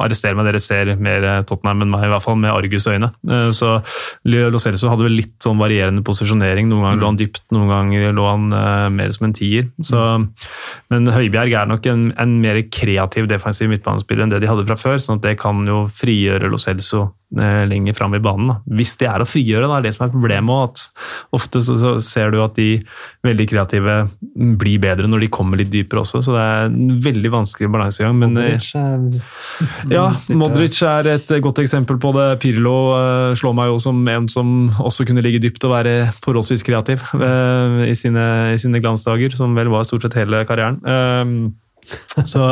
arresterer 0.00 0.38
meg, 0.38 0.48
dere 0.48 0.62
ser 0.64 0.94
mer 0.96 1.26
Tottenham 1.48 1.84
enn 1.84 1.92
meg, 1.92 2.06
i 2.08 2.12
hvert 2.14 2.24
fall 2.24 2.38
med 2.40 2.54
Argus-øyne. 2.54 3.12
Eh, 3.28 3.50
Så 3.56 3.76
Lo 4.32 4.62
Celso 4.62 4.88
hadde 4.90 5.04
vel 5.06 5.18
litt 5.20 5.36
sånn 5.44 5.60
varierende 5.60 6.02
posisjonering. 6.06 6.70
Noen 6.72 6.86
ganger 6.88 7.02
lå 7.04 7.10
han 7.12 7.20
dypt, 7.20 7.44
noen 7.54 7.70
ganger 7.74 8.16
lå 8.16 8.26
han 8.30 8.48
eh, 8.56 8.88
mer 8.96 9.09
som 9.16 9.28
en 9.28 9.36
tier. 9.36 9.68
Så, 9.84 10.00
men 10.92 11.12
Høibjerg 11.12 11.56
er 11.56 11.70
nok 11.70 11.86
en, 11.90 12.10
en 12.20 12.36
mer 12.42 12.60
kreativ 12.72 13.28
defensiv 13.30 13.70
midtbanespiller 13.72 14.26
enn 14.26 14.34
det 14.34 14.42
de 14.44 14.50
hadde 14.50 14.66
fra 14.68 14.78
før, 14.80 15.00
sånn 15.02 15.20
at 15.20 15.28
det 15.28 15.38
kan 15.40 15.64
jo 15.68 15.84
frigjøre 15.92 16.50
Lo 16.50 16.60
Celso 16.60 17.08
lenger 17.30 17.94
fram 17.94 18.14
i 18.16 18.22
banen. 18.22 18.48
Da. 18.50 18.56
Hvis 18.78 18.96
det 19.00 19.06
er 19.10 19.22
å 19.22 19.28
frigjøre, 19.28 19.68
da 19.70 19.78
er 19.78 19.84
det 19.86 19.92
som 19.94 20.06
er 20.06 20.12
problemet. 20.14 20.70
at 20.70 21.34
Ofte 21.36 21.62
så, 21.62 21.76
så 21.78 21.92
ser 22.02 22.32
du 22.34 22.40
at 22.42 22.56
de 22.58 22.80
veldig 23.26 23.46
kreative 23.50 23.96
blir 24.60 24.80
bedre 24.82 25.08
når 25.10 25.24
de 25.24 25.30
kommer 25.32 25.60
litt 25.60 25.70
dypere 25.72 26.02
også, 26.02 26.22
så 26.24 26.34
det 26.34 26.42
er 26.42 26.68
en 26.70 26.98
veldig 27.04 27.32
vanskelig 27.34 27.70
balansegang. 27.72 28.18
Men 28.18 28.36
eh, 28.40 28.56
Modric, 28.56 28.70
er, 28.80 29.92
ja, 29.96 30.06
Modric 30.40 30.80
er 30.86 31.10
et 31.14 31.34
godt 31.44 31.62
eksempel 31.62 32.00
på 32.02 32.12
det. 32.16 32.28
Pirlo 32.42 32.76
uh, 32.96 33.30
slår 33.38 33.56
meg 33.56 33.72
jo 33.72 33.80
som 33.82 34.02
en 34.10 34.28
som 34.32 34.54
også 34.82 35.06
kunne 35.08 35.24
ligge 35.24 35.42
dypt 35.42 35.64
og 35.68 35.74
være 35.76 35.96
forholdsvis 36.24 36.66
kreativ 36.66 37.04
uh, 37.14 37.82
i, 37.86 37.94
sine, 37.98 38.26
i 38.54 38.60
sine 38.60 38.82
glansdager, 38.82 39.34
som 39.38 39.54
vel 39.58 39.72
var 39.72 39.86
stort 39.88 40.06
sett 40.06 40.18
hele 40.18 40.44
karrieren. 40.48 40.80
Eh, 40.84 41.34
så 42.32 42.42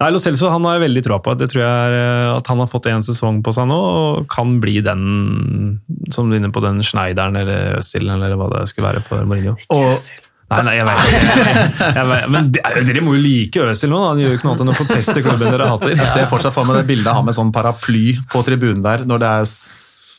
nei, 0.00 0.10
Lo 0.12 0.20
Celso 0.22 0.50
han 0.52 0.64
har 0.68 0.76
jeg 0.78 0.84
veldig 0.86 1.02
troa 1.06 1.18
på. 1.24 1.34
Det 1.40 1.48
tror 1.52 1.62
jeg 1.64 1.70
er, 1.88 1.96
eh, 2.02 2.34
at 2.36 2.46
han 2.52 2.62
har 2.62 2.70
fått 2.72 2.88
én 2.92 3.02
sesong 3.04 3.42
på 3.46 3.52
seg 3.56 3.68
nå, 3.70 3.76
og 3.78 4.28
kan 4.32 4.56
bli 4.62 4.78
den 4.84 5.80
som 6.14 6.28
du 6.30 6.36
er 6.36 6.40
inne 6.42 6.52
på 6.54 6.62
den 6.64 6.80
Schneideren 6.86 7.36
eller 7.40 7.78
Østil 7.80 8.08
eller 8.12 8.36
hva 8.38 8.48
det 8.54 8.64
skulle 8.72 8.92
være 8.92 9.04
for 9.08 9.26
Mourinho. 9.28 9.56
Og, 9.74 9.98
Nei, 10.46 10.60
nei, 10.62 10.72
jeg 10.76 10.84
vet 10.86 11.06
ikke. 11.10 12.02
Men 12.36 12.50
det- 12.54 12.62
dere 12.86 13.00
må 13.02 13.16
jo 13.16 13.22
like 13.24 13.64
Østil 13.72 13.90
nå. 13.90 13.98
da. 13.98 14.12
Han 14.12 14.20
gjør 14.22 14.30
jo 14.30 14.36
ikke 14.38 14.46
noe 14.46 14.52
annet 14.54 14.62
enn 14.62 14.70
å 14.70 14.76
forpeste 14.78 15.22
klubben 15.24 15.50
dere 15.50 15.66
hater. 15.72 15.96
Jeg 15.98 16.06
ser 16.12 16.28
fortsatt 16.30 16.54
for 16.54 16.68
meg 16.68 16.78
det 16.78 16.84
bildet 16.92 17.10
av 17.10 17.18
han 17.18 17.26
med 17.26 17.34
sånn 17.34 17.50
paraply 17.50 18.04
på 18.30 18.44
tribunen 18.46 18.78
der, 18.84 19.02
når 19.10 19.24
det 19.24 19.30
er 19.40 19.48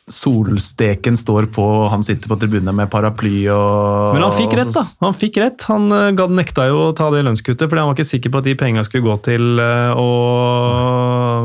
solsteken 0.07 1.17
står 1.19 1.49
på, 1.51 1.63
og 1.63 1.89
han 1.91 2.03
sitter 2.05 2.31
på 2.31 2.37
tribunen 2.39 2.71
med 2.75 2.87
paraply 2.91 3.41
og 3.51 4.15
Men 4.15 4.23
han 4.23 4.35
fikk 4.37 4.55
rett, 4.55 4.71
da. 4.71 4.85
Han 5.03 5.15
fikk 5.17 5.39
rett. 5.43 5.65
Han 5.67 5.91
uh, 5.91 6.31
nekta 6.31 6.69
jo 6.69 6.79
å 6.85 6.93
ta 6.95 7.09
det 7.11 7.25
lønnskuttet, 7.27 7.67
fordi 7.67 7.83
han 7.83 7.89
var 7.89 7.97
ikke 7.97 8.07
sikker 8.07 8.31
på 8.31 8.39
at 8.39 8.47
de 8.47 8.55
penga 8.59 8.85
skulle 8.87 9.03
gå 9.03 9.17
til 9.27 9.59
uh, 9.59 9.99
å 9.99 10.07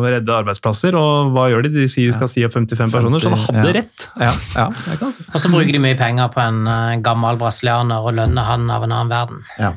redde 0.06 0.38
arbeidsplasser. 0.38 0.94
Og 0.98 1.34
hva 1.34 1.48
gjør 1.50 1.66
de? 1.66 1.74
De 1.74 1.88
sier 1.90 2.12
de 2.12 2.14
skal 2.14 2.30
si 2.30 2.46
opp 2.46 2.54
55 2.54 2.94
personer, 2.94 3.22
så 3.22 3.34
han 3.34 3.46
hadde 3.48 3.66
ja. 3.66 3.76
rett. 3.80 4.08
Ja, 4.22 4.32
ja, 4.54 4.68
si. 5.10 5.26
Og 5.26 5.42
så 5.42 5.50
bruker 5.50 5.74
de 5.74 5.82
mye 5.82 5.98
penger 5.98 6.30
på 6.30 6.46
en 6.46 6.62
uh, 6.70 6.98
gammel 7.02 7.42
brasilianer 7.42 8.06
og 8.06 8.14
lønner 8.20 8.46
han 8.46 8.70
av 8.70 8.86
en 8.86 8.94
annen 8.94 9.10
verden. 9.10 9.46
Ja. 9.58 9.74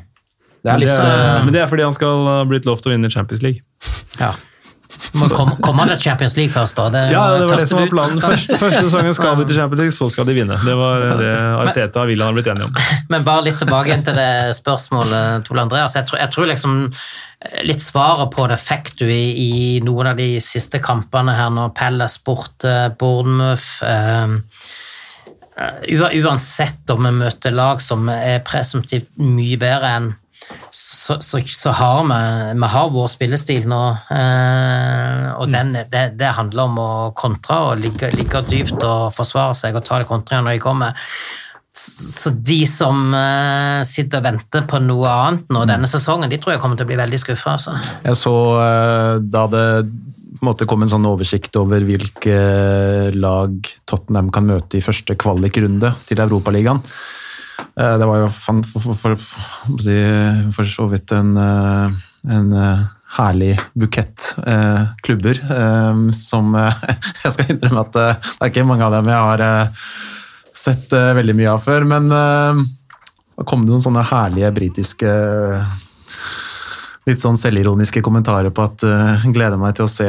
Det 0.65 0.73
er 0.73 0.81
litt 0.81 1.45
men 1.45 1.53
det 1.53 1.59
er 1.61 1.67
fordi 1.69 1.83
han 1.85 1.93
skal 1.93 2.23
ha 2.25 2.39
blitt 2.49 2.65
lov 2.65 2.79
til 2.81 2.89
å 2.89 2.95
vinne 2.95 3.09
Champions 3.13 3.43
League. 3.45 3.61
Ja. 4.17 4.31
Må 5.15 5.27
kommer 5.31 5.57
kom 5.63 5.79
til 5.87 5.99
Champions 6.01 6.35
League 6.37 6.51
først, 6.51 6.77
da. 6.77 6.87
Det, 6.91 7.03
Ja, 7.13 7.23
det 7.39 7.47
var 7.47 7.61
det 7.61 7.67
som 7.69 7.79
var 7.79 7.91
planen. 7.91 8.21
Første, 8.23 8.57
første 8.59 8.81
sesongen 8.87 9.15
skal 9.15 9.37
vi 9.39 9.45
til 9.49 9.59
Champions 9.59 9.83
League, 9.83 9.95
så 9.95 10.09
skal 10.11 10.27
de 10.27 10.35
vinne. 10.37 10.57
Det 10.65 10.75
var 10.79 11.05
det 11.21 11.29
Arteta 11.35 12.03
og 12.03 12.11
William 12.11 12.31
har 12.31 12.37
blitt 12.37 12.49
enige 12.51 12.69
om. 12.69 12.81
Men 13.13 13.27
bare 13.27 13.45
litt 13.47 13.61
tilbake 13.61 13.99
til 14.07 14.17
det 14.19 14.33
spørsmålet, 14.57 15.45
Tole 15.47 15.63
Andreas. 15.65 15.95
Jeg 15.95 16.09
tror, 16.09 16.19
jeg 16.23 16.33
tror 16.35 16.49
liksom 16.51 16.75
eh, 16.89 17.61
litt 17.69 17.85
svaret 17.85 18.33
på 18.35 18.49
det 18.51 18.59
fikk 18.61 18.91
du 18.99 19.05
i, 19.07 19.23
i 19.45 19.53
noen 19.85 20.11
av 20.11 20.19
de 20.19 20.29
siste 20.43 20.83
kampene 20.83 21.37
her 21.37 21.53
når 21.53 21.71
Pelle 21.77 22.09
borte, 22.27 22.75
Bournemouth 22.99 23.85
eh, 23.87 24.35
eh, 25.63 26.19
Uansett 26.25 26.91
om 26.91 27.07
vi 27.07 27.15
møter 27.23 27.55
lag 27.55 27.83
som 27.83 28.09
er 28.11 28.43
presumptivt 28.47 29.13
mye 29.21 29.59
bedre 29.61 29.97
enn 29.99 30.13
så, 31.05 31.19
så, 31.21 31.39
så 31.45 31.69
har 31.69 32.03
vi, 32.09 32.59
vi 32.59 32.67
har 32.73 32.89
vår 32.89 33.09
spillestil 33.13 33.67
nå, 33.69 33.81
eh, 34.15 35.25
og 35.37 35.51
den, 35.53 35.75
det, 35.91 36.05
det 36.17 36.31
handler 36.33 36.65
om 36.65 36.79
å 36.81 36.91
kontre 37.17 37.57
og 37.67 37.81
ligge, 37.83 38.09
ligge 38.15 38.41
dypt 38.49 38.81
og 38.81 39.11
forsvare 39.13 39.53
seg 39.57 39.77
og 39.77 39.85
ta 39.85 39.99
det 40.01 40.07
kontra 40.09 40.39
når 40.41 40.57
de 40.57 40.63
kommer. 40.63 41.11
Så 41.75 42.31
de 42.47 42.61
som 42.71 43.13
eh, 43.13 43.83
sitter 43.85 44.23
og 44.23 44.25
venter 44.31 44.65
på 44.65 44.79
noe 44.81 45.11
annet 45.11 45.53
nå 45.53 45.65
denne 45.69 45.89
sesongen, 45.91 46.31
de 46.31 46.39
tror 46.41 46.55
jeg 46.55 46.63
kommer 46.63 46.79
til 46.79 46.87
å 46.87 46.91
bli 46.93 46.97
veldig 47.03 47.19
skuffa. 47.21 47.53
Altså. 47.59 47.75
Jeg 48.07 48.17
så 48.23 48.35
eh, 48.63 49.11
da 49.21 49.45
det 49.51 49.65
måte 50.45 50.65
kom 50.69 50.85
en 50.85 50.91
sånn 50.91 51.05
oversikt 51.05 51.53
over 51.59 51.85
hvilke 51.85 52.39
lag 53.13 53.69
Tottenham 53.85 54.33
kan 54.33 54.49
møte 54.49 54.79
i 54.79 54.83
første 54.85 55.13
kvalikrunde 55.21 55.93
til 56.09 56.25
Europaligaen. 56.25 56.81
Eh, 57.75 57.95
Det 57.99 58.07
var 58.09 58.21
jo 58.23 58.27
for, 58.29 59.17
for, 60.53 60.69
så 60.69 60.87
vidt 60.91 61.11
en, 61.15 61.35
eh, 61.37 61.95
en 62.37 62.53
eh, 62.53 62.85
herlig 63.17 63.53
bukett 63.73 64.31
eh, 64.45 64.83
klubber 65.05 65.39
eh, 65.39 66.01
som 66.15 66.55
Jeg 67.23 67.33
skal 67.35 67.51
innrømme 67.53 67.85
at 67.85 67.95
det 67.95 68.07
er 68.11 68.51
ikke 68.51 68.67
mange 68.67 68.87
av 68.87 68.95
dem 68.97 69.11
jeg 69.11 69.29
har 69.29 69.45
sett 70.55 70.93
veldig 70.93 71.33
mye 71.35 71.51
av 71.51 71.59
før, 71.59 71.83
men 71.83 72.05
da 72.07 73.43
kom 73.43 73.65
det 73.65 73.73
noen 73.73 73.83
sånne 73.83 74.05
herlige 74.07 74.53
britiske 74.55 75.09
litt 77.05 77.19
sånn 77.19 77.35
selvironiske 77.35 77.99
kommentarer 78.05 78.53
på 78.55 78.63
at 78.63 78.85
jeg 78.87 79.33
gleder 79.35 79.59
meg 79.59 79.75
til 79.75 79.83
å 79.83 79.91
se 79.91 80.07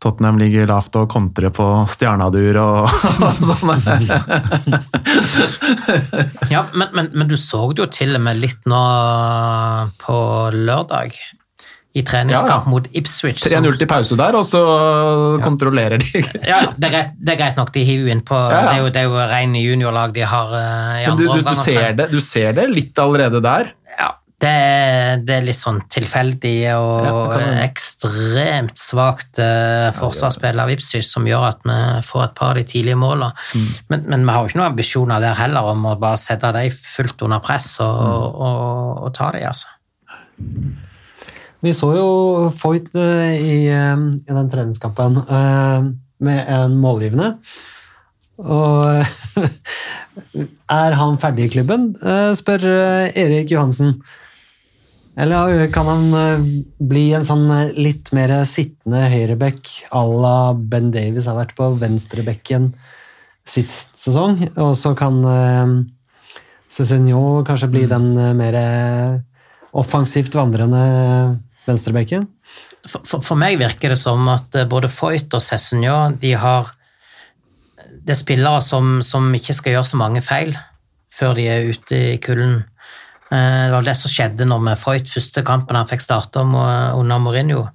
Tottenham 0.00 0.38
ligger 0.40 0.64
lavt 0.70 0.94
og 0.96 1.10
kontrer 1.12 1.52
på 1.52 1.64
stjernadur 1.92 2.56
og, 2.62 2.94
og 3.26 3.42
sånne. 3.50 3.96
Ja, 6.50 6.64
men, 6.72 6.88
men, 6.96 7.10
men 7.12 7.28
du 7.28 7.36
så 7.36 7.66
det 7.72 7.84
jo 7.84 7.90
til 7.92 8.16
og 8.16 8.24
med 8.24 8.40
litt 8.40 8.64
nå 8.70 8.80
på 10.00 10.16
lørdag, 10.56 11.12
i 11.90 12.04
treningskamp 12.06 12.50
Ja, 12.50 12.58
ja. 12.62 12.70
mot 12.70 12.84
Ipswich. 12.94 13.42
3-0 13.50 13.74
til 13.80 13.88
pause 13.90 14.14
der, 14.18 14.36
og 14.38 14.44
så 14.46 14.60
kontrollerer 15.42 15.98
de. 15.98 16.20
Ja, 16.46 16.60
det 16.76 16.86
er, 16.86 16.92
greit, 16.94 17.16
det 17.18 17.32
er 17.34 17.40
greit 17.40 17.58
nok, 17.58 17.72
de 17.74 17.82
hiver. 17.88 18.20
Ja, 18.30 18.38
ja. 18.38 18.60
Det, 18.60 18.70
er 18.70 18.78
jo- 18.84 18.92
det 18.94 19.00
er 19.02 19.08
jo 19.08 19.24
rene 19.32 19.62
juniorlag 19.64 20.14
de 20.14 20.22
har 20.22 20.54
uh, 20.54 21.00
i 21.02 21.08
Men 21.08 21.18
du, 21.18 21.26
andre 21.26 21.42
du, 21.42 21.50
du, 21.50 21.62
ser 21.64 21.96
det, 21.98 22.06
du 22.14 22.20
ser 22.22 22.54
det 22.60 22.68
litt 22.70 23.02
allerede 23.02 23.42
der. 23.42 23.72
Ja, 23.98 24.12
det, 24.40 25.24
det 25.28 25.34
er 25.36 25.44
litt 25.44 25.58
sånn 25.58 25.82
tilfeldig 25.92 26.54
og 26.72 27.04
Ja, 27.04 27.40
ekstremt 27.66 28.80
svakt 28.80 29.40
uh, 29.42 29.90
forsvarsspill 29.98 30.62
av 30.62 30.70
Ipswich 30.72 31.08
som 31.08 31.26
gjør 31.28 31.44
at 31.50 31.66
vi 31.68 31.76
får 32.08 32.22
et 32.24 32.36
par 32.38 32.54
av 32.54 32.60
de 32.60 32.64
tidlige 32.68 32.96
målene. 32.96 33.34
Mm. 33.52 33.66
Men, 33.92 34.06
men 34.14 34.24
vi 34.24 34.32
har 34.32 34.44
jo 34.44 34.50
ikke 34.50 34.60
noen 34.62 34.70
ambisjoner 34.72 35.20
der 35.20 35.36
heller 35.36 35.68
om 35.74 35.84
å 35.90 35.96
bare 36.00 36.20
sette 36.20 36.52
dem 36.56 36.72
fullt 36.72 37.26
under 37.26 37.42
press 37.44 37.74
og, 37.84 37.98
Mm. 38.00 38.14
og, 38.46 39.02
og 39.04 39.10
ta 39.16 39.28
dem, 39.34 39.44
altså. 39.50 39.68
Vi 41.60 41.72
så 41.76 41.90
jo 41.92 42.06
Foyt 42.56 42.86
eh, 42.96 43.34
i, 43.36 43.56
eh, 43.68 44.04
i 44.24 44.36
den 44.38 44.48
treningskampen 44.52 45.18
med 46.24 46.40
en 46.54 46.78
målgivende. 46.80 47.34
Og 48.40 49.04
er 50.80 50.96
han 51.02 51.20
ferdig 51.20 51.50
i 51.50 51.52
klubben, 51.58 51.90
spør 52.38 52.64
Erik 53.12 53.52
Johansen. 53.52 53.98
Eller 55.20 55.66
kan 55.72 55.88
han 55.90 56.14
eh, 56.16 56.44
bli 56.90 57.10
en 57.16 57.26
sånn 57.26 57.46
eh, 57.52 57.74
litt 57.76 58.08
mer 58.16 58.32
sittende 58.48 59.04
høyreback 59.12 59.68
à 59.92 60.04
la 60.08 60.36
Ben 60.54 60.88
Davies 60.94 61.28
har 61.28 61.36
vært 61.36 61.56
på 61.58 61.72
venstrebekken 61.80 62.70
sist 63.50 63.96
sesong, 63.98 64.44
og 64.62 64.74
så 64.78 64.92
kan 64.94 65.16
Cezinho 66.70 67.40
kanskje 67.48 67.68
bli 67.72 67.80
den 67.90 68.12
mer 68.38 68.58
offensivt 69.74 70.36
vandrende 70.38 70.82
venstrebekken? 71.66 72.28
For, 72.84 73.02
for, 73.08 73.24
for 73.26 73.40
meg 73.40 73.58
virker 73.58 73.90
det 73.90 73.98
som 73.98 74.28
at 74.30 74.54
både 74.70 74.92
Foyt 74.92 75.34
og 75.34 75.42
Cessenio 75.42 76.12
de 76.20 76.36
har 76.38 76.70
Det 77.90 78.14
er 78.14 78.20
spillere 78.20 78.62
som, 78.62 79.00
som 79.02 79.32
ikke 79.34 79.56
skal 79.56 79.78
gjøre 79.78 79.90
så 79.90 79.98
mange 79.98 80.22
feil 80.22 80.54
før 81.10 81.34
de 81.36 81.48
er 81.50 81.68
ute 81.74 81.98
i 82.14 82.18
kulden. 82.22 82.62
Eh, 83.32 83.64
Det 83.66 83.72
var 83.72 83.86
det 83.86 83.96
som 83.96 84.10
skjedde 84.10 84.46
når 84.48 84.60
med 84.68 84.78
Freud, 84.78 85.08
første 85.10 85.42
kampen 85.46 85.76
han 85.78 85.88
fikk 85.90 86.02
starte 86.02 86.42
under 86.42 87.18
Mourinho. 87.18 87.68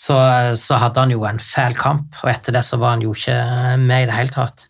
Så, 0.00 0.16
så 0.56 0.78
hadde 0.80 1.02
han 1.02 1.10
jo 1.12 1.26
en 1.28 1.38
fæl 1.38 1.74
kamp, 1.76 2.14
og 2.22 2.30
etter 2.32 2.54
det 2.56 2.62
så 2.64 2.78
var 2.80 2.94
han 2.94 3.02
jo 3.04 3.12
ikke 3.12 3.34
med 3.82 4.06
i 4.06 4.08
det 4.08 4.16
hele 4.16 4.32
tatt. 4.32 4.64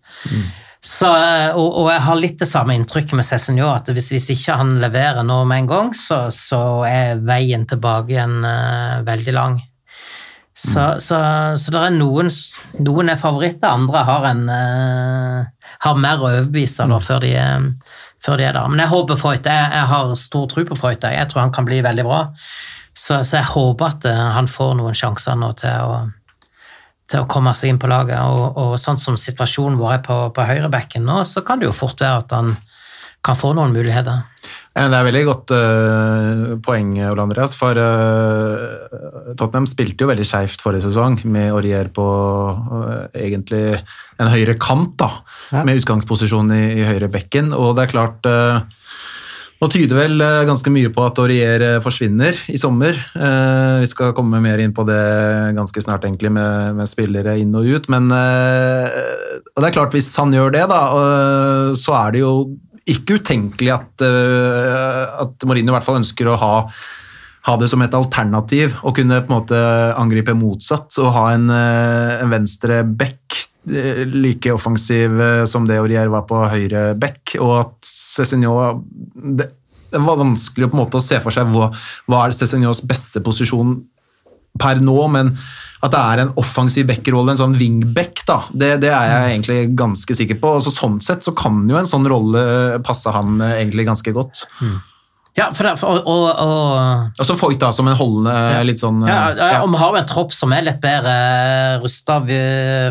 Så, 0.83 1.07
og, 1.55 1.69
og 1.83 1.91
jeg 1.93 2.03
har 2.07 2.19
litt 2.19 2.39
det 2.41 2.49
samme 2.49 2.75
inntrykket 2.75 3.15
med 3.15 3.27
Cézinor, 3.29 3.77
at 3.77 3.91
hvis, 3.93 4.09
hvis 4.15 4.31
ikke 4.33 4.57
han 4.59 4.79
leverer 4.83 5.23
nå 5.29 5.43
med 5.47 5.63
en 5.63 5.69
gang, 5.71 5.91
så, 5.95 6.23
så 6.35 6.61
er 6.89 7.21
veien 7.23 7.67
tilbake 7.69 8.15
igjen 8.17 8.41
uh, 8.43 9.05
veldig 9.07 9.35
lang. 9.37 9.59
Så, 10.57 10.97
så, 10.99 11.19
så 11.57 11.73
det 11.73 11.79
er 11.79 11.95
noen 11.95 12.29
Noen 12.83 13.13
er 13.13 13.21
favoritter, 13.21 13.71
andre 13.71 14.03
har 14.09 14.27
en 14.33 14.43
uh, 14.51 15.45
har 15.85 16.01
mer 16.01 16.21
å 16.21 16.27
overbevise 16.29 16.85
mm. 16.89 16.97
før, 17.07 17.23
de, 17.23 17.31
er- 17.39 17.71
før 18.25 18.41
de 18.41 18.47
er 18.49 18.57
der. 18.57 18.69
Men 18.69 18.83
jeg 18.85 18.93
håper 18.93 19.19
Freud, 19.21 19.47
jeg, 19.47 19.73
jeg 19.75 19.91
har 19.93 20.15
stor 20.19 20.47
tro 20.51 20.65
på 20.69 20.79
Freud. 20.79 21.05
Jeg 21.05 21.29
tror 21.31 21.45
han 21.45 21.55
kan 21.55 21.69
bli 21.69 21.81
veldig 21.85 22.07
bra. 22.07 22.23
Så, 22.93 23.23
så 23.25 23.39
jeg 23.39 23.53
håper 23.53 23.93
at 23.95 24.09
eh, 24.11 24.25
han 24.37 24.51
får 24.51 24.75
noen 24.81 24.97
sjanser 24.99 25.39
nå 25.39 25.53
til 25.61 25.93
å 25.93 26.01
til 27.11 27.25
å 27.25 27.29
komme 27.31 27.53
seg 27.59 27.73
inn 27.73 27.81
på 27.83 27.91
laget. 27.91 28.21
Og, 28.23 28.59
og 28.61 28.75
sånn 28.79 29.01
som 29.03 29.19
situasjonen 29.19 29.79
vår 29.81 29.97
er 29.97 30.03
på, 30.07 30.19
på 30.35 30.47
høyrebekken 30.47 31.07
nå, 31.07 31.23
så 31.27 31.43
kan 31.47 31.59
det 31.61 31.67
jo 31.67 31.77
fort 31.77 31.99
være 31.99 32.25
at 32.25 32.35
han 32.37 32.53
kan 33.27 33.37
få 33.37 33.53
noen 33.57 33.75
muligheter. 33.75 34.23
Eh, 34.71 34.87
Det 34.87 34.97
er 34.97 35.07
veldig 35.09 35.25
godt 35.27 35.51
uh, 35.51 36.43
poeng, 36.63 36.93
Ole 37.11 37.25
Andreas, 37.25 37.57
for 37.59 37.75
uh, 37.75 39.35
Tottenham 39.35 39.67
spilte 39.67 40.05
jo 40.05 40.11
veldig 40.13 40.27
skeivt 40.27 40.63
forrige 40.63 40.87
sesong, 40.87 41.19
med 41.27 41.51
Aurier 41.51 41.91
på 41.95 42.07
uh, 42.07 43.09
egentlig 43.11 43.81
en 44.21 44.31
høyre 44.31 44.55
kant, 44.63 44.95
da, 45.01 45.11
Ja. 45.51 45.65
med 45.67 45.81
utgangsposisjon 45.81 46.53
i, 46.55 46.65
i 46.79 46.87
høyre 46.87 47.11
bekken, 47.11 47.51
og 47.57 47.75
det 47.77 47.89
er 47.89 47.95
klart 47.97 48.29
nå 49.61 49.69
tyder 49.69 49.99
vel 49.99 50.23
ganske 50.49 50.71
mye 50.73 50.89
på 50.95 51.03
at 51.05 51.19
Aurier 51.21 51.63
forsvinner 51.85 52.39
i 52.49 52.57
sommer. 52.57 52.97
Vi 53.13 53.89
skal 53.91 54.15
komme 54.17 54.39
mer 54.41 54.63
inn 54.63 54.73
på 54.73 54.87
det 54.89 55.03
ganske 55.59 55.83
snart, 55.85 56.07
egentlig, 56.09 56.31
med, 56.33 56.79
med 56.79 56.89
spillere 56.89 57.35
inn 57.43 57.53
og 57.59 57.69
ut. 57.69 57.91
Men 57.93 58.09
og 58.09 59.61
det 59.61 59.69
er 59.69 59.75
klart, 59.77 59.93
hvis 59.93 60.09
han 60.17 60.33
gjør 60.33 60.55
det, 60.55 60.65
da, 60.73 60.81
så 61.77 61.93
er 61.99 62.17
det 62.17 62.23
jo 62.25 62.33
ikke 62.91 63.21
utenkelig 63.21 63.75
at, 63.75 64.07
eh, 64.07 65.05
at 65.25 65.47
Mourinho 65.47 65.73
i 65.73 65.77
hvert 65.79 65.87
fall 65.87 66.01
ønsker 66.03 66.31
å 66.31 66.41
ha 66.41 66.55
ha 67.49 67.55
det 67.57 67.71
som 67.73 67.81
et 67.81 67.95
alternativ 67.97 68.75
og 68.85 68.99
kunne 68.99 69.23
på 69.25 69.31
en 69.31 69.39
måte 69.39 69.61
angripe 69.97 70.35
motsatt 70.37 70.93
og 71.01 71.15
ha 71.15 71.23
en, 71.33 71.47
eh, 71.49 72.19
en 72.21 72.33
venstre 72.35 72.83
back 72.85 73.39
eh, 73.65 74.03
like 74.05 74.53
offensiv 74.53 75.17
som 75.49 75.65
det 75.69 75.79
Aurier 75.81 76.13
var 76.13 76.27
på 76.29 76.37
høyre 76.53 76.93
back, 77.01 77.37
og 77.41 77.55
at 77.63 77.89
Cézinho 77.89 78.53
det, 79.17 79.49
det 79.91 80.03
var 80.05 80.21
vanskelig 80.21 80.69
på 80.69 80.77
en 80.77 80.83
måte 80.83 81.01
å 81.01 81.05
se 81.05 81.17
for 81.25 81.35
seg 81.35 81.49
hva, 81.55 81.71
hva 82.11 82.27
er 82.27 82.37
Cézinhos 82.37 82.85
beste 82.85 83.25
posisjon 83.25 83.79
per 84.61 84.83
nå, 84.83 84.99
men 85.09 85.33
at 85.81 85.95
det 85.95 86.01
er 86.01 86.23
en 86.23 86.33
offensiv 86.41 86.85
backrolle, 86.91 87.33
en 87.33 87.41
sånn 87.41 87.57
wingback, 87.57 88.21
da, 88.29 88.43
det, 88.53 88.75
det 88.83 88.91
er 88.93 89.07
jeg 89.09 89.31
egentlig 89.31 89.59
ganske 89.81 90.17
sikker 90.19 90.41
på. 90.43 90.55
så 90.61 90.73
Sånn 90.75 90.99
sett 91.05 91.25
så 91.25 91.33
kan 91.37 91.63
jo 91.71 91.79
en 91.81 91.89
sånn 91.89 92.09
rolle 92.11 92.43
passe 92.85 93.13
han 93.15 93.41
eh, 93.41 93.59
egentlig 93.63 93.89
ganske 93.89 94.13
godt. 94.17 94.45
Ja, 95.39 95.47
for 95.55 95.63
det, 95.63 95.77
for, 95.79 96.01
og, 96.01 96.09
og, 96.11 96.25
og 96.43 97.21
Og 97.23 97.27
så 97.29 97.37
Foyt 97.39 97.61
da, 97.63 97.69
som 97.73 97.87
en 97.87 97.95
holdende 97.95 98.65
litt 98.67 98.81
sånn 98.83 98.99
Ja, 99.07 99.31
ja, 99.31 99.51
ja, 99.55 99.61
og 99.63 99.71
vi 99.71 99.79
har 99.79 99.93
jo 99.95 100.01
en 100.01 100.09
tropp 100.11 100.35
som 100.35 100.51
er 100.57 100.65
litt 100.67 100.81
bedre 100.83 101.15
rusta 101.85 102.19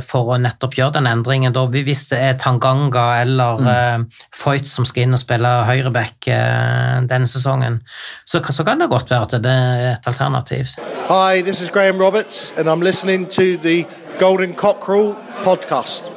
for 0.07 0.33
å 0.33 0.37
nettopp 0.39 0.77
gjøre 0.79 0.95
den 0.97 1.09
endringen. 1.11 1.53
Da, 1.55 1.65
hvis 1.69 2.05
det 2.13 2.21
er 2.23 2.37
Tanganga 2.39 3.05
eller 3.21 3.59
mm. 3.59 4.05
Foyt 4.35 4.71
som 4.71 4.87
skal 4.87 5.07
inn 5.07 5.17
og 5.17 5.21
spille 5.21 5.51
høyreback 5.67 6.29
eh, 6.31 7.01
denne 7.09 7.27
sesongen, 7.29 7.81
så, 8.23 8.39
så 8.39 8.65
kan 8.67 8.79
det 8.79 8.89
godt 8.93 9.11
være 9.11 9.27
at 9.27 9.35
det 9.43 9.55
er 9.55 9.83
et 9.93 10.09
alternativ. 10.09 10.77
Hi, 11.09 11.41
this 11.43 11.61
is 11.61 11.69
Graham 11.69 11.99
Roberts, 11.99 12.53
and 12.57 12.69
I'm 12.69 12.81
listening 12.85 13.27
to 13.35 13.57
the 13.57 13.83
Golden 14.19 14.55
Cockerel 14.55 15.15
podcast. 15.43 16.07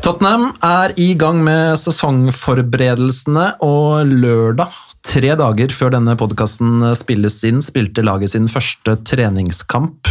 Tottenham 0.00 0.54
er 0.64 0.94
i 0.96 1.12
gang 1.18 1.42
med 1.44 1.76
sesongforberedelsene, 1.76 3.50
og 3.60 4.06
lørdag, 4.08 4.72
tre 5.06 5.34
dager 5.38 5.72
før 5.74 5.94
denne 5.96 6.16
podkasten 6.18 6.84
spilles 6.98 7.38
inn, 7.48 7.62
spilte 7.64 8.04
laget 8.04 8.34
sin 8.34 8.50
første 8.52 8.98
treningskamp 9.08 10.10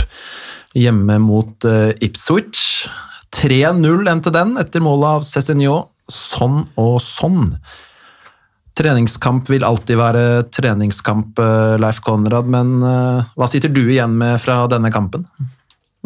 hjemme 0.77 1.19
mot 1.23 1.65
eh, 1.65 1.93
Ipswich. 2.05 2.87
3-0 3.35 4.09
endte 4.09 4.33
den, 4.33 4.55
etter 4.61 4.83
målet 4.83 5.19
av 5.19 5.27
Cézinho. 5.27 5.83
Sånn 6.09 6.63
og 6.79 6.97
sånn. 7.05 7.53
Treningskamp 8.79 9.49
vil 9.51 9.65
alltid 9.67 9.99
være 9.99 10.25
treningskamp, 10.55 11.39
eh, 11.43 11.77
Leif 11.81 12.01
Konrad, 12.05 12.49
men 12.49 12.79
eh, 12.85 13.31
hva 13.35 13.49
sitter 13.49 13.73
du 13.73 13.83
igjen 13.85 14.17
med 14.17 14.39
fra 14.41 14.63
denne 14.71 14.91
kampen? 14.93 15.27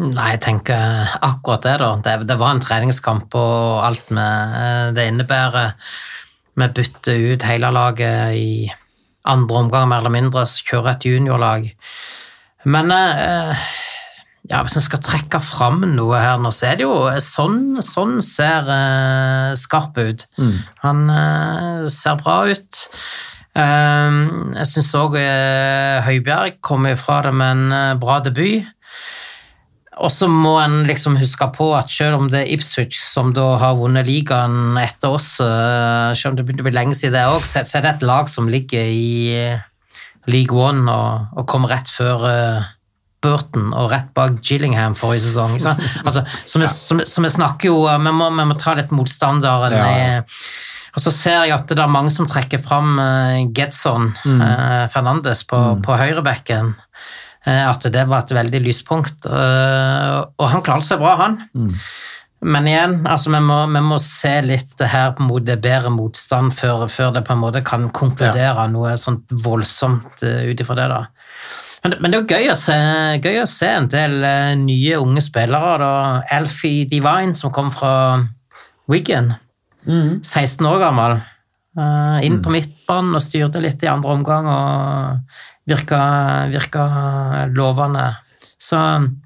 Nei, 0.02 0.32
jeg 0.34 0.42
tenker 0.42 1.12
akkurat 1.22 1.62
det, 1.62 1.76
da. 1.78 1.90
Det, 2.02 2.16
det 2.28 2.36
var 2.40 2.56
en 2.56 2.64
treningskamp 2.64 3.36
og 3.38 3.84
alt 3.86 4.08
med 4.14 4.96
det 4.96 5.06
innebærer. 5.12 5.76
Vi 6.58 6.66
bytter 6.74 7.28
ut 7.30 7.46
hele 7.46 7.70
laget 7.74 8.34
i 8.38 8.48
andre 9.24 9.64
omgang 9.64 9.88
mer 9.88 10.02
eller 10.04 10.12
mindre, 10.14 10.44
kjøre 10.44 10.94
et 10.94 11.06
juniorlag. 11.08 11.70
Men 12.64 12.92
eh, 12.92 13.66
ja, 14.50 14.60
hvis 14.64 14.76
en 14.76 14.84
skal 14.84 15.00
trekke 15.04 15.40
fram 15.40 15.84
noe 15.94 16.20
her 16.20 16.40
nå, 16.40 16.52
så 16.52 16.70
er 16.70 16.80
det 16.80 16.86
jo 16.86 16.96
sånn, 17.24 17.80
sånn 17.84 18.18
ser 18.24 18.68
eh, 18.72 19.52
skarp 19.60 19.96
ut. 20.00 20.26
Han 20.84 21.06
eh, 21.12 21.86
ser 21.92 22.20
bra 22.20 22.42
ut. 22.50 22.84
Eh, 23.54 24.20
jeg 24.58 24.70
syns 24.72 24.92
òg 25.00 25.16
Høibjerg 26.04 26.60
kom 26.64 26.88
ifra 26.90 27.22
det 27.28 27.34
med 27.36 27.56
en 27.56 27.76
eh, 27.78 27.98
bra 28.00 28.20
debut. 28.24 28.68
Og 30.02 30.10
så 30.10 30.26
må 30.30 30.56
en 30.58 30.82
liksom 30.88 31.18
huske 31.20 31.46
på 31.54 31.68
at 31.76 31.92
selv 31.92 32.18
om 32.18 32.30
det 32.30 32.40
er 32.40 32.52
Ipswich 32.56 32.98
som 33.06 33.30
da 33.36 33.54
har 33.62 33.76
vunnet 33.78 34.08
ligaen 34.08 34.78
etter 34.80 35.14
oss, 35.14 35.36
eh, 35.42 36.10
selv 36.18 36.32
om 36.32 36.38
det 36.38 36.46
begynte 36.48 36.64
å 36.64 36.68
bli 36.68 36.74
lenge 36.74 36.98
siden 36.98 37.14
det 37.14 37.26
òg, 37.30 37.46
så 37.46 37.62
er 37.62 37.84
det 37.84 37.92
et 37.92 38.06
lag 38.08 38.30
som 38.32 38.50
ligger 38.50 38.90
i 38.90 39.12
eh, 39.38 39.62
League 40.26 40.56
One 40.56 40.90
og, 40.90 41.38
og 41.38 41.46
kom 41.50 41.68
rett 41.70 41.92
før 41.94 42.26
eh, 42.26 42.66
Burton 43.24 43.70
og 43.70 43.92
rett 43.94 44.10
bak 44.16 44.40
Gillingham 44.42 44.98
forrige 44.98 45.28
sesong. 45.28 45.56
Altså, 46.04 46.24
så, 46.44 46.58
vi, 46.58 47.30
snakker 47.30 47.70
jo 47.70 47.84
Vi 47.86 48.12
må, 48.12 48.28
vi 48.34 48.48
må 48.50 48.58
ta 48.60 48.74
litt 48.76 48.92
motstanderen 48.92 49.78
Ja, 49.78 50.22
og 50.94 51.02
så 51.02 51.10
ser 51.10 51.40
jeg 51.42 51.54
at 51.56 51.70
det 51.70 51.82
er 51.82 51.90
mange 51.90 52.12
som 52.14 52.26
trekker 52.30 52.60
fram 52.62 53.00
Gedson 53.54 54.12
eh, 54.14 54.84
Fernandes 54.94 55.42
på, 55.50 55.58
på 55.82 55.96
høyrebekken. 55.98 56.74
Eh, 57.46 57.62
at 57.68 57.86
det 57.92 58.06
var 58.10 58.24
et 58.24 58.34
veldig 58.36 58.62
lyspunkt. 58.64 59.26
eh, 59.26 60.18
og 60.38 60.50
han 60.50 60.64
klarte 60.66 60.88
seg 60.90 61.02
bra, 61.02 61.16
han. 61.22 61.38
Men 62.44 62.66
igjen, 62.68 62.98
altså 63.08 63.32
vi 63.32 63.40
må, 63.40 63.62
vi 63.72 63.80
må 63.80 63.96
se 64.02 64.34
litt 64.44 64.82
her 64.84 65.14
mot 65.24 65.44
det 65.44 65.56
bedre 65.64 65.92
motstand 65.92 66.52
før, 66.52 66.84
før 66.92 67.14
det 67.16 67.24
på 67.24 67.32
en 67.32 67.40
måte 67.40 67.62
kan 67.64 67.86
konkludere 67.94 68.66
noe 68.68 68.98
sånt 69.00 69.32
voldsomt 69.44 70.24
uh, 70.26 70.42
ut 70.44 70.60
ifra 70.60 70.76
det. 70.76 70.88
da. 70.92 70.98
Men, 71.84 71.96
men 72.00 72.12
det 72.12 72.18
er 72.18 72.20
jo 72.20 72.36
gøy 72.36 72.50
å 72.52 72.58
se, 72.58 72.76
gøy 73.24 73.40
å 73.42 73.48
se 73.48 73.70
en 73.78 73.88
del 73.92 74.18
eh, 74.24 74.52
nye 74.60 75.00
unge 75.00 75.24
spillere. 75.24 75.78
da. 75.80 75.94
Alfie 76.36 76.88
Divine, 76.88 77.36
som 77.36 77.52
kom 77.52 77.72
fra 77.72 77.94
Wigan. 78.92 79.34
16 79.84 80.64
år 80.68 80.78
gammel. 80.80 81.18
Eh, 81.76 82.24
inn 82.24 82.38
på 82.40 82.52
midtbanen 82.54 83.16
og 83.18 83.24
styrte 83.24 83.60
litt 83.60 83.82
i 83.84 83.90
andre 83.90 84.14
omgang 84.16 84.48
og 84.48 85.40
virka, 85.68 86.00
virka 86.52 86.84
lovende. 87.54 88.10
Så, 88.64 88.78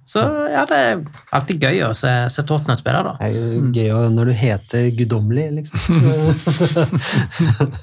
så 0.09 0.22
ja, 0.51 0.64
det 0.66 0.78
er 0.82 1.03
alltid 1.36 1.61
gøy 1.62 1.82
å 1.86 1.93
se, 1.95 2.11
se 2.32 2.43
Tottenham 2.49 2.78
spille, 2.80 3.03
da. 3.07 3.12
Det 3.20 3.28
er 3.28 3.36
jo 3.36 3.68
gøy 3.76 3.91
å- 3.95 4.09
når 4.11 4.32
du 4.32 4.34
heter 4.41 4.89
guddommelig, 4.99 5.45
liksom. 5.61 6.01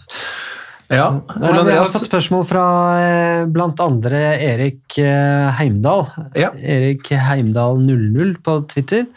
Ja, 0.86 0.96
Ja, 0.98 1.06
Ole 1.34 1.40
vi 1.42 1.48
har 1.50 1.60
Andreas. 1.64 1.94
fått 1.96 2.06
spørsmål 2.06 2.44
fra 2.46 2.64
eh, 3.02 3.46
blant 3.50 3.80
andre 3.82 4.20
Erik 4.38 5.00
eh, 5.02 5.48
Heimdal. 5.58 6.04
Ja. 6.38 6.52
Erik 6.62 7.10
Heimdal 7.10 7.80
00 7.82 8.36
på 8.46 8.60
Twitter. 8.70 9.08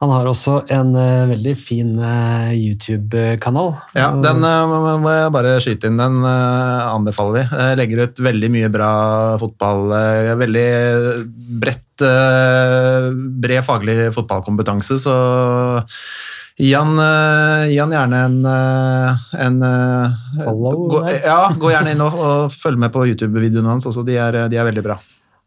Han 0.00 0.08
har 0.14 0.28
også 0.30 0.62
en 0.72 0.94
uh, 0.96 1.28
veldig 1.28 1.52
fin 1.60 1.90
uh, 2.00 2.48
YouTube-kanal. 2.56 3.74
Ja, 3.92 4.08
den 4.16 4.40
uh, 4.40 4.96
må 5.02 5.12
jeg 5.12 5.34
bare 5.34 5.58
skyte 5.60 5.90
inn. 5.90 6.00
Den 6.00 6.24
anbefaler 6.24 7.36
vi. 7.36 7.42
Jeg 7.44 7.78
legger 7.82 8.02
ut 8.06 8.22
veldig 8.30 8.50
mye 8.54 8.72
bra 8.72 8.90
fotball. 9.42 9.92
Veldig 10.40 10.66
bredt, 11.60 12.06
bred 13.44 13.64
faglig 13.66 13.98
fotballkompetanse, 14.16 14.96
så 15.04 15.14
gi 16.60 16.72
han, 16.76 16.96
gjerne 17.68 18.24
en, 18.24 18.40
en 18.48 19.62
Follow 20.40 20.88
gå. 20.94 21.04
Ja, 21.24 21.42
gå 21.60 21.72
gjerne 21.72 21.92
inn 21.92 22.04
og, 22.04 22.16
og 22.16 22.56
følg 22.56 22.80
med 22.80 22.92
på 22.96 23.04
YouTube-videoene 23.12 23.76
hans. 23.76 23.88
Altså, 23.88 24.04
de, 24.08 24.16
er, 24.16 24.46
de 24.48 24.60
er 24.60 24.68
veldig 24.72 24.88
bra. 24.88 25.00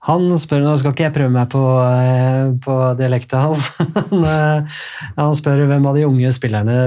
Han 0.03 0.25
spør, 0.39 0.65
nå 0.65 0.73
skal 0.79 0.91
ikke 0.91 1.05
jeg 1.05 1.15
prøve 1.15 1.31
meg 1.31 1.51
på, 1.53 1.61
eh, 1.87 2.49
på 2.63 2.77
dialekta 2.99 3.45
hans, 3.45 3.69
eh, 4.33 4.79
han 5.15 5.37
spør 5.37 5.63
hvem 5.69 5.87
av 5.87 5.95
de 5.95 6.07
unge 6.09 6.31
spillerne 6.35 6.77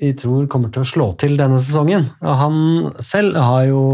vi 0.00 0.12
tror 0.16 0.48
kommer 0.48 0.72
til 0.72 0.84
å 0.84 0.88
slå 0.88 1.06
til 1.20 1.38
denne 1.40 1.60
sesongen. 1.60 2.10
Og 2.20 2.36
han 2.40 2.58
selv 3.04 3.36
har 3.40 3.64
jo 3.68 3.84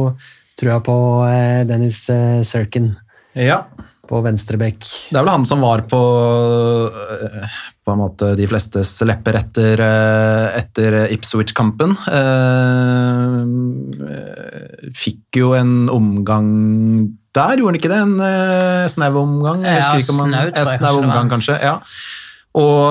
trua 0.58 0.80
på 0.82 0.96
eh, 1.28 1.62
Dennis 1.68 2.04
Serkin. 2.46 2.92
Ja, 3.38 3.62
på 4.08 4.20
venstrebekk. 4.24 4.80
Det 5.10 5.16
er 5.18 5.22
vel 5.24 5.32
han 5.34 5.44
som 5.48 5.60
var 5.64 5.80
på, 5.90 6.00
øh, 6.90 7.46
på 7.86 7.92
en 7.94 8.00
måte 8.00 8.26
de 8.38 8.46
flestes 8.50 8.90
lepper 9.06 9.34
etter, 9.40 9.76
øh, 9.82 10.46
etter 10.60 10.90
Ipswich-kampen. 11.14 11.90
Eh, 12.08 13.36
Fikk 14.96 15.36
jo 15.40 15.48
en 15.58 15.72
omgang 15.92 16.48
der, 17.36 17.56
gjorde 17.60 17.72
han 17.74 17.80
ikke 17.80 17.92
det? 17.92 18.00
En 18.00 18.16
snau 18.88 19.18
omgang? 19.20 19.60
Jeg 19.66 19.76
Ja, 19.82 19.88
husker 19.92 20.00
ikke 20.00 20.14
om 20.14 20.20
han- 20.32 20.32
snau, 20.32 20.46
en 20.56 20.66
snau 20.78 20.94
omgang, 21.02 21.28
kanskje. 21.30 21.54
ja. 21.60 21.74
Og 22.56 22.88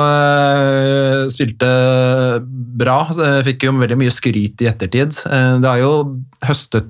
spilte 1.32 1.70
bra. 2.78 3.08
Eh, 3.10 3.42
Fikk 3.44 3.64
jo 3.64 3.72
veldig 3.72 3.98
mye 3.98 4.12
skryt 4.14 4.62
i 4.62 4.68
ettertid. 4.70 5.18
Eh, 5.26 5.58
det 5.60 5.66
har 5.66 5.78
jo 5.80 6.18
høstet 6.44 6.86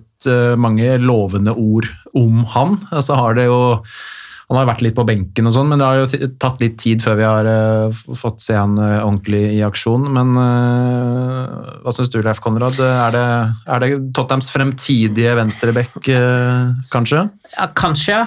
mange 0.57 0.97
lovende 0.99 1.51
ord 1.55 1.85
om 2.17 2.45
han. 2.55 2.77
Altså 2.91 3.17
har 3.19 3.37
det 3.37 3.49
jo 3.49 3.59
han 4.45 4.59
har 4.59 4.67
vært 4.69 4.83
litt 4.85 4.93
på 4.93 5.05
benken, 5.07 5.47
og 5.49 5.55
sånn, 5.55 5.71
men 5.71 5.81
det 5.81 5.85
har 5.87 5.99
jo 6.03 6.27
tatt 6.41 6.59
litt 6.61 6.75
tid 6.77 7.01
før 7.01 7.15
vi 7.17 7.25
har 7.25 7.47
uh, 7.49 8.01
fått 8.17 8.43
se 8.43 8.53
han 8.53 8.75
uh, 8.77 9.01
ordentlig 9.01 9.41
i 9.55 9.63
aksjon. 9.65 10.05
Men 10.13 10.35
uh, 10.37 11.79
hva 11.81 11.93
syns 11.95 12.13
du, 12.13 12.19
Leif 12.21 12.43
Konrad? 12.45 12.77
Er 12.77 13.15
det, 13.15 13.25
er 13.65 13.81
det 13.81 13.91
Tottenhams 14.13 14.51
fremtidige 14.53 15.33
venstreback, 15.39 15.97
kanskje? 16.93 17.25
Ja, 17.55 17.69
kanskje, 17.73 18.21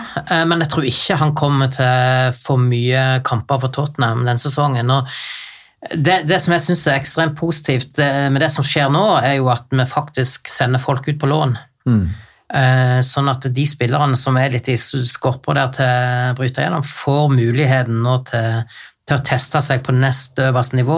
men 0.51 0.65
jeg 0.65 0.73
tror 0.73 0.91
ikke 0.91 1.21
han 1.23 1.37
kommer 1.39 1.71
til 1.75 2.35
for 2.43 2.59
mye 2.67 3.21
kamper 3.27 3.63
for 3.63 3.75
Tottenham 3.75 4.25
denne 4.25 4.43
sesongen. 4.43 4.91
Og 4.91 5.07
det, 5.95 6.25
det 6.27 6.43
som 6.43 6.57
jeg 6.57 6.67
syns 6.67 6.87
er 6.89 6.99
ekstremt 6.99 7.39
positivt 7.39 8.01
med 8.03 8.43
det 8.43 8.51
som 8.51 8.67
skjer 8.67 8.91
nå, 8.91 9.05
er 9.23 9.39
jo 9.39 9.53
at 9.55 9.71
vi 9.71 9.87
faktisk 9.87 10.51
sender 10.51 10.83
folk 10.83 11.07
ut 11.07 11.21
på 11.21 11.31
lån. 11.31 11.61
Eh, 11.89 12.25
Sånn 13.05 13.29
at 13.29 13.45
de 13.53 13.65
spillerne 13.69 14.17
som 14.17 14.37
er 14.41 14.51
litt 14.55 14.69
i 14.73 14.77
skorpa 14.79 15.53
der 15.59 15.73
til 15.77 16.37
bryte 16.39 16.63
gjennom, 16.65 16.85
får 16.87 17.27
muligheten 17.35 17.99
nå 18.03 18.15
til, 18.25 18.63
til 19.09 19.17
å 19.19 19.25
teste 19.25 19.61
seg 19.65 19.83
på 19.85 19.93
nest 19.97 20.37
øverste 20.41 20.77
nivå. 20.77 20.97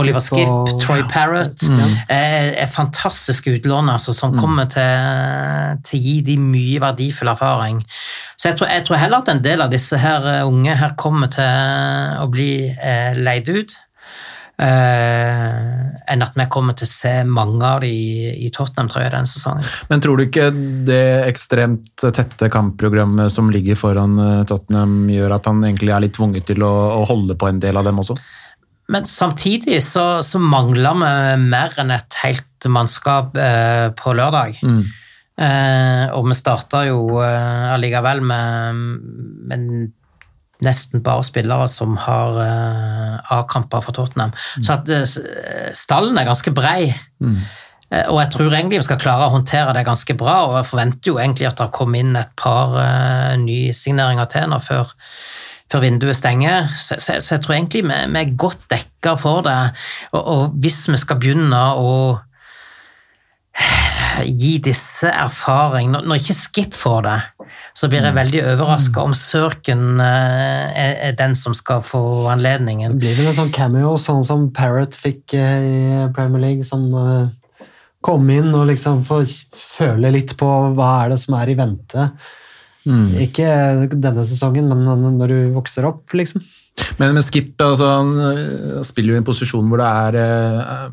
Oliver 0.00 0.20
Skip, 0.24 0.48
og- 0.48 0.74
Troy 0.80 1.02
Parrott 1.08 1.64
er, 2.08 2.52
er 2.60 2.66
fantastiske 2.72 3.54
utlån 3.58 3.88
altså, 3.92 4.12
som 4.16 4.36
kommer 4.38 4.68
til, 4.72 5.80
til 5.84 5.98
å 5.98 6.02
gi 6.02 6.14
de 6.28 6.36
mye 6.40 6.80
verdifull 6.80 7.28
erfaring. 7.32 7.80
Så 8.36 8.50
jeg 8.50 8.58
tror, 8.58 8.68
jeg 8.68 8.84
tror 8.86 8.96
heller 9.00 9.18
at 9.24 9.28
en 9.32 9.42
del 9.44 9.60
av 9.64 9.70
disse 9.72 9.96
her 10.00 10.26
eh, 10.28 10.44
unge 10.48 10.76
her 10.76 10.92
kommer 10.96 11.28
til 11.32 12.20
å 12.20 12.28
bli 12.32 12.52
eh, 12.68 13.12
leid 13.16 13.48
ut. 13.48 13.72
Eh, 14.60 15.62
enn 16.12 16.22
at 16.22 16.36
vi 16.36 16.44
kommer 16.52 16.76
til 16.76 16.86
å 16.86 16.90
se 16.92 17.12
mange 17.24 17.64
av 17.64 17.80
dem 17.82 17.88
i, 17.90 18.28
i 18.46 18.50
Tottenham 18.52 18.90
tror 18.92 19.06
jeg, 19.06 19.14
denne 19.14 19.30
sesongen. 19.30 19.66
Men 19.88 20.02
tror 20.04 20.20
du 20.20 20.26
ikke 20.26 20.50
det 20.86 21.24
ekstremt 21.26 22.04
tette 22.04 22.50
kampprogrammet 22.52 23.32
som 23.32 23.48
ligger 23.52 23.80
foran 23.80 24.18
eh, 24.20 24.44
Tottenham, 24.48 25.08
gjør 25.10 25.38
at 25.38 25.48
han 25.50 25.64
egentlig 25.64 25.94
er 25.96 26.04
litt 26.04 26.16
tvunget 26.18 26.46
til 26.52 26.66
å, 26.66 26.72
å 27.00 27.04
holde 27.08 27.38
på 27.38 27.48
en 27.48 27.62
del 27.62 27.80
av 27.80 27.88
dem 27.88 28.02
også? 28.04 28.18
Men 28.92 29.06
samtidig 29.08 29.78
så, 29.86 30.20
så 30.26 30.40
mangler 30.42 30.98
vi 31.00 31.46
mer 31.48 31.78
enn 31.80 31.94
et 31.94 32.18
helt 32.22 32.68
mannskap 32.68 33.36
eh, 33.40 33.88
på 33.96 34.12
lørdag. 34.18 34.58
Eh, 35.42 36.06
og 36.12 36.28
vi 36.28 36.36
starta 36.36 36.84
jo 36.90 37.22
eh, 37.24 37.72
allikevel 37.72 38.20
med, 38.26 38.82
med 39.48 39.92
nesten 40.62 41.02
bare 41.02 41.24
spillere 41.26 41.68
som 41.68 41.96
har 42.00 42.38
uh, 42.38 43.36
A-kamper 43.38 43.82
for 43.84 43.96
Tottenham. 43.96 44.32
Så 44.62 44.78
at 44.78 44.88
uh, 44.88 45.68
stallen 45.76 46.18
er 46.18 46.28
ganske 46.28 46.54
brei. 46.54 46.94
Eh, 47.92 48.08
Og 48.08 48.22
jeg 48.22 48.30
tror 48.32 48.54
egentlig 48.54 48.78
vi 48.80 48.88
skal 48.88 49.00
klare 49.02 49.26
å 49.28 49.34
håndtere 49.34 49.74
det 49.76 49.84
ganske 49.84 50.14
bra, 50.16 50.38
og 50.48 50.56
jeg 50.60 50.70
forventer 50.70 51.12
jo 51.12 51.18
egentlig 51.20 51.50
at 51.50 51.58
det 51.60 51.70
kommer 51.76 52.00
inn 52.00 52.16
et 52.16 52.30
par 52.40 52.72
uh, 52.78 53.36
nysigneringer 53.36 54.30
til 54.32 54.48
nå 54.48 54.58
før, 54.64 54.94
før 55.72 55.84
vinduet 55.84 56.16
stenger. 56.16 56.72
Så, 56.78 56.96
så, 56.98 57.18
så 57.20 57.36
jeg 57.36 57.44
tror 57.44 57.58
egentlig 57.58 57.84
vi, 57.84 57.98
vi 58.14 58.22
er 58.22 58.36
godt 58.40 58.64
dekka 58.72 59.16
for 59.20 59.44
det. 59.44 59.58
Og, 60.12 60.22
og 60.22 60.60
hvis 60.64 60.86
vi 60.88 61.00
skal 61.00 61.20
begynne 61.20 61.62
å 61.76 61.92
gi 64.24 64.56
disse 64.64 65.08
erfaring 65.08 65.92
Når, 65.92 66.06
når 66.08 66.20
ikke 66.20 66.36
Skip 66.36 66.76
får 66.76 67.04
det, 67.06 67.18
så 67.76 67.88
blir 67.90 68.04
jeg 68.04 68.16
veldig 68.16 68.42
overraska 68.54 69.04
om 69.04 69.14
Sørken 69.16 70.00
eh, 70.00 70.72
er, 70.78 70.94
er 71.08 71.16
den 71.18 71.36
som 71.38 71.54
skal 71.56 71.82
få 71.84 72.00
anledningen. 72.32 72.96
Det 72.96 73.00
blir 73.02 73.18
vel 73.20 73.30
en 73.32 73.38
sånn 73.38 73.54
cameo, 73.54 73.94
sånn 74.00 74.24
som 74.26 74.48
Parrot 74.56 74.96
fikk 74.98 75.36
eh, 75.36 75.66
i 75.68 76.06
Premier 76.16 76.46
League. 76.46 76.68
som 76.68 76.88
kom 78.02 78.30
inn 78.34 78.50
og 78.50 78.66
liksom 78.66 79.04
få 79.06 79.20
føle 79.54 80.10
litt 80.10 80.32
på 80.40 80.48
hva 80.74 80.88
er 81.04 81.12
det 81.12 81.20
som 81.22 81.36
er 81.38 81.52
i 81.52 81.58
vente. 81.58 82.08
Ikke 83.22 83.46
denne 83.92 84.24
sesongen, 84.26 84.66
men 84.66 85.12
når 85.20 85.30
du 85.30 85.36
vokser 85.54 85.86
opp, 85.86 86.02
liksom. 86.18 86.42
Men 86.98 87.14
med 87.14 87.22
Skip 87.22 87.60
altså, 87.62 87.92
han 88.00 88.82
spiller 88.82 89.12
jo 89.12 89.20
i 89.20 89.22
en 89.22 89.28
posisjon 89.28 89.68
hvor 89.70 89.78
det 89.78 89.90
er 90.02 90.18
øh, 90.18 90.88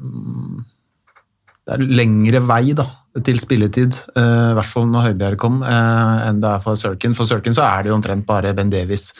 det 1.69 1.77
er 1.77 1.85
lengre 1.99 2.41
vei 2.49 2.73
da, 2.73 2.85
til 3.25 3.39
spilletid, 3.41 3.97
uh, 4.15 4.51
i 4.51 4.55
hvert 4.57 4.69
fall 4.69 4.87
når 4.89 5.09
Høibjerg 5.09 5.39
kom, 5.41 5.59
uh, 5.61 6.21
enn 6.25 6.39
det 6.41 6.49
er 6.49 6.63
for 6.63 6.79
Sørkin. 6.79 7.13
For 7.17 7.29
Sørkin 7.29 7.53
så 7.57 7.65
er 7.67 7.85
det 7.85 7.91
jo 7.91 7.97
omtrent 7.97 8.25
bare 8.25 8.55
Ben 8.57 8.71
Davies. 8.73 9.11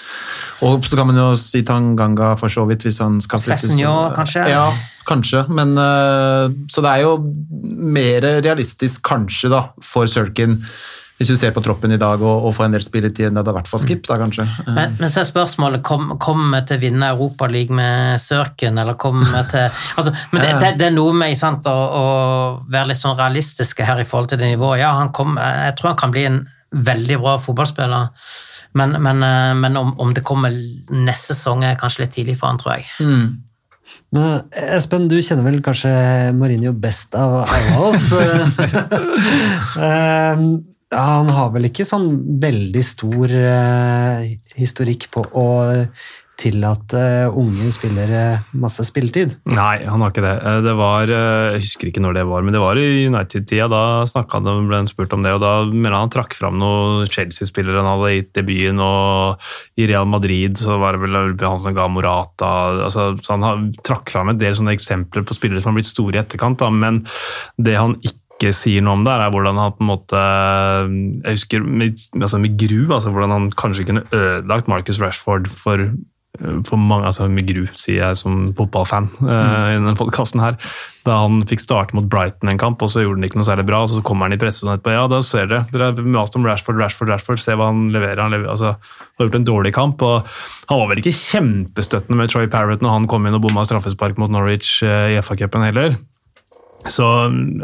Og 0.66 0.86
så 0.88 0.97
kan 0.97 1.10
man 1.10 1.20
jo 1.20 1.28
si 1.39 1.62
Tanganga 1.68 2.34
for 2.39 2.50
så 2.54 2.66
vidt, 2.70 2.86
hvis 2.88 3.02
han 3.04 3.20
skal 3.22 3.43
flyttes. 3.43 3.76
jo, 3.78 3.93
kanskje? 4.18 4.47
Ja, 4.50 4.72
kanskje. 5.10 5.43
Men, 5.54 5.78
eh, 5.78 6.56
så 6.70 6.86
det 6.86 6.93
er 6.95 7.06
jo 7.06 7.18
mer 7.62 8.30
realistisk 8.45 9.04
kanskje 9.06 9.54
da, 9.54 9.64
for 9.86 10.10
Sørkin, 10.10 10.60
hvis 11.20 11.28
du 11.28 11.36
ser 11.36 11.51
på 11.51 11.59
troppen 11.65 11.91
i 11.91 11.97
dag 11.99 12.22
og, 12.24 12.45
og 12.47 12.53
får 12.55 12.70
en 12.70 12.76
del 12.78 12.84
spilletid 12.86 13.26
enn 13.28 13.36
det 13.36 13.41
hadde 13.43 13.53
vært 13.57 13.67
for 13.67 13.82
Skip, 13.84 14.05
da 14.07 14.15
kanskje. 14.22 14.45
Eh, 14.63 14.70
Men, 14.72 14.93
men 15.01 15.11
så 15.11 15.20
er 15.20 15.28
spørsmålet 15.28 15.84
kom- 15.84 16.13
kommer 16.24 16.61
vi 16.61 16.67
til 16.70 16.80
å 16.80 16.84
vinne 16.86 17.09
Europaligaen 17.11 17.76
med 17.76 18.22
Sørken, 18.24 18.80
eller 18.80 18.95
kommer 18.99 19.28
vi 19.28 19.41
til 19.51 19.67
altså, 19.99 20.13
Men 20.32 20.45
det, 20.45 20.53
det, 20.63 20.70
det 20.80 20.88
er 20.88 20.95
noe 20.95 21.13
med 21.20 21.36
sant, 21.39 21.67
å, 21.67 21.74
å 21.76 22.05
være 22.72 22.93
litt 22.93 23.01
sånn 23.01 23.17
realistiske 23.20 23.84
her 23.88 23.99
i 23.99 24.07
forhold 24.07 24.32
til 24.32 24.39
det 24.39 24.53
nivået. 24.53 24.80
Ja, 24.86 24.93
han 25.01 25.11
kom, 25.15 25.36
jeg 25.36 25.76
tror 25.80 25.91
han 25.93 25.99
kan 26.05 26.15
bli 26.15 26.24
en 26.30 26.39
veldig 26.72 27.20
bra 27.20 27.36
fotballspiller, 27.43 28.09
men, 28.80 28.95
men, 29.03 29.24
eh, 29.26 29.53
men 29.59 29.76
om, 29.84 29.91
om 29.99 30.15
det 30.15 30.24
kommer 30.24 30.55
neste 30.93 31.34
sesong, 31.36 31.63
er 31.67 31.76
kanskje 31.82 32.05
litt 32.05 32.15
tidlig 32.15 32.39
for 32.39 32.47
han, 32.53 32.59
tror 32.63 32.78
jeg. 32.78 32.88
Mm. 33.03 33.30
Men 34.13 34.39
Espen, 34.74 35.07
du 35.09 35.20
kjenner 35.22 35.45
vel 35.45 35.59
kanskje 35.65 35.89
Mourinho 36.34 36.72
best 36.74 37.13
av 37.17 37.43
alle 37.43 37.76
oss? 37.89 38.07
Han 40.96 41.30
har 41.30 41.52
vel 41.54 41.68
ikke 41.70 41.86
sånn 41.86 42.10
veldig 42.42 42.82
stor 42.86 43.30
eh, 43.30 44.32
historikk 44.58 45.10
på 45.14 45.22
å 45.38 45.50
tillate 46.40 47.02
unge 47.36 47.68
spillere 47.76 48.22
masse 48.58 48.86
spilletid. 48.88 49.34
Nei, 49.52 49.82
han 49.84 50.02
har 50.02 50.14
ikke 50.14 50.24
det. 50.24 50.36
Eh, 50.40 50.62
Det 50.64 50.76
var, 50.80 51.12
eh, 51.12 51.52
Jeg 51.54 51.62
husker 51.66 51.90
ikke 51.90 52.02
når 52.02 52.14
det 52.16 52.26
var, 52.26 52.42
men 52.42 52.54
det 52.54 52.62
var 52.62 52.78
i 52.78 53.06
United-tida. 53.08 53.68
Da 53.70 54.06
snakket 54.06 54.48
han, 54.48 54.68
ble 54.68 54.78
han 54.78 54.88
spurt 54.88 55.14
om 55.14 55.22
det, 55.22 55.34
og 55.36 55.42
da 55.42 55.66
mener 55.66 55.98
han 55.98 56.10
trakk 56.10 56.34
fram 56.34 56.58
noen 56.60 57.08
Chelsea-spillere 57.08 57.84
han 57.84 57.92
hadde 58.00 58.16
gitt 58.16 58.34
debuten, 58.34 58.80
og 58.80 59.40
i 59.78 59.86
Real 59.86 60.06
Madrid 60.06 60.58
så 60.58 60.80
var 60.80 60.94
det 60.94 61.02
vel 61.02 61.38
han 61.38 61.60
som 61.60 61.76
ga 61.76 61.88
Morata 61.88 62.86
altså, 62.88 63.20
Så 63.22 63.36
han 63.36 63.44
har, 63.44 63.58
trakk 63.84 64.10
fram 64.10 64.30
et 64.30 64.40
del 64.40 64.54
sånne 64.54 64.74
eksempler 64.74 65.26
på 65.28 65.36
spillere 65.36 65.62
som 65.62 65.74
har 65.74 65.82
blitt 65.82 65.92
store 65.92 66.16
i 66.16 66.24
etterkant, 66.24 66.60
da, 66.60 66.70
men 66.70 67.06
det 67.58 67.76
han 67.76 68.00
ikke 68.02 68.18
sier 68.56 68.84
noe 68.86 68.98
om 68.98 69.04
der, 69.08 69.24
er 69.24 69.34
hvordan 69.34 69.60
han 69.60 69.74
på 69.76 69.84
en 69.84 69.90
måte 69.90 70.20
Jeg 70.20 71.40
husker 71.40 71.66
med, 71.66 72.00
altså 72.20 72.40
med 72.40 72.56
Gru, 72.60 72.94
altså 72.94 73.12
hvordan 73.12 73.36
han 73.36 73.50
kanskje 73.52 73.88
kunne 73.90 74.06
ødelagt 74.16 74.72
Marcus 74.72 75.02
Rashford 75.02 75.52
for 75.52 75.90
for 76.40 76.80
mange, 76.80 77.08
altså 77.10 77.26
med 77.28 77.48
gru, 77.50 77.66
sier 77.76 78.00
jeg 78.00 78.18
som 78.20 78.52
fotballfan 78.56 79.10
eh, 79.26 79.72
i 79.74 79.78
denne 79.80 79.96
podkasten 80.00 80.40
her. 80.40 80.56
Da 81.04 81.18
han 81.24 81.42
fikk 81.50 81.64
starte 81.64 81.98
mot 81.98 82.08
Brighton 82.12 82.52
en 82.52 82.62
kamp, 82.62 82.84
og 82.86 82.92
så 82.94 83.04
gjorde 83.04 83.20
han 83.20 83.28
ikke 83.28 83.40
noe 83.42 83.48
særlig 83.48 83.66
bra. 83.68 83.82
og 83.84 83.92
Så 83.92 84.04
kommer 84.06 84.28
han 84.30 84.38
i 84.38 84.40
pressesonen 84.40 84.78
etterpå. 84.78 84.94
Ja, 84.94 85.08
da 85.12 85.20
ser 85.26 85.50
dere. 85.50 85.66
Dere 85.74 85.90
har 85.90 86.12
mast 86.16 86.38
om 86.40 86.46
Rashford, 86.48 86.80
Rashford, 86.80 87.12
Rashford. 87.12 87.42
Se 87.44 87.58
hva 87.60 87.72
han 87.72 87.90
leverer. 87.96 88.22
Han 88.24 88.36
leverer 88.36 88.54
altså, 88.54 88.76
har 88.78 89.28
gjort 89.28 89.40
en 89.42 89.50
dårlig 89.50 89.74
kamp. 89.76 90.06
og 90.06 90.30
Han 90.70 90.84
var 90.84 90.94
vel 90.94 91.04
ikke 91.04 91.18
kjempestøttende 91.18 92.22
med 92.22 92.32
Troy 92.32 92.48
Parrott 92.52 92.86
når 92.86 92.96
han 92.96 93.10
kom 93.12 93.28
inn 93.28 93.36
og 93.36 93.44
bomma 93.44 93.66
straffespark 93.68 94.22
mot 94.22 94.32
Norwich 94.32 94.80
uh, 94.86 95.10
i 95.12 95.20
FA-cupen 95.20 95.66
heller. 95.66 95.98
Så, 96.88 97.05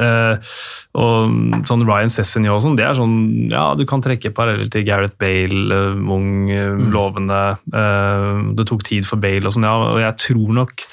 eh, 0.02 0.56
og 1.00 1.66
sånn 1.70 1.86
Ryan 1.88 2.12
Sessignon 2.12 2.58
og 2.58 2.64
sånn, 2.66 2.76
det 2.76 2.84
er 2.84 2.98
sånn 2.98 3.48
Ja, 3.52 3.70
du 3.78 3.86
kan 3.88 4.04
trekke 4.04 4.34
paralleller 4.36 4.72
til 4.72 4.84
Gareth 4.88 5.16
Bale, 5.22 5.70
eh, 5.72 6.02
ung, 6.12 6.50
eh, 6.52 6.76
lovende. 6.92 7.58
Eh, 7.72 8.42
det 8.58 8.68
tok 8.68 8.84
tid 8.84 9.08
for 9.08 9.22
Bale 9.22 9.48
og 9.48 9.56
sånn, 9.56 9.68
ja. 9.68 9.76
Og 9.96 10.02
jeg 10.04 10.18
tror 10.28 10.58
nok 10.60 10.88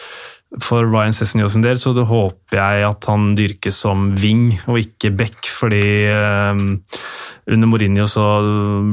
for 0.60 0.84
Ryan 0.84 1.14
Sessignon 1.16 1.48
sin 1.48 1.64
del 1.64 1.78
så 1.80 1.94
det 1.96 2.04
håper 2.10 2.58
jeg 2.58 2.84
at 2.84 3.06
han 3.08 3.30
dyrkes 3.38 3.78
som 3.86 4.10
wing 4.20 4.50
og 4.68 4.82
ikke 4.82 5.14
back, 5.16 5.48
fordi 5.48 5.84
eh, 6.12 6.66
under 7.50 7.66
Mourinho 7.66 8.04
så 8.06 8.22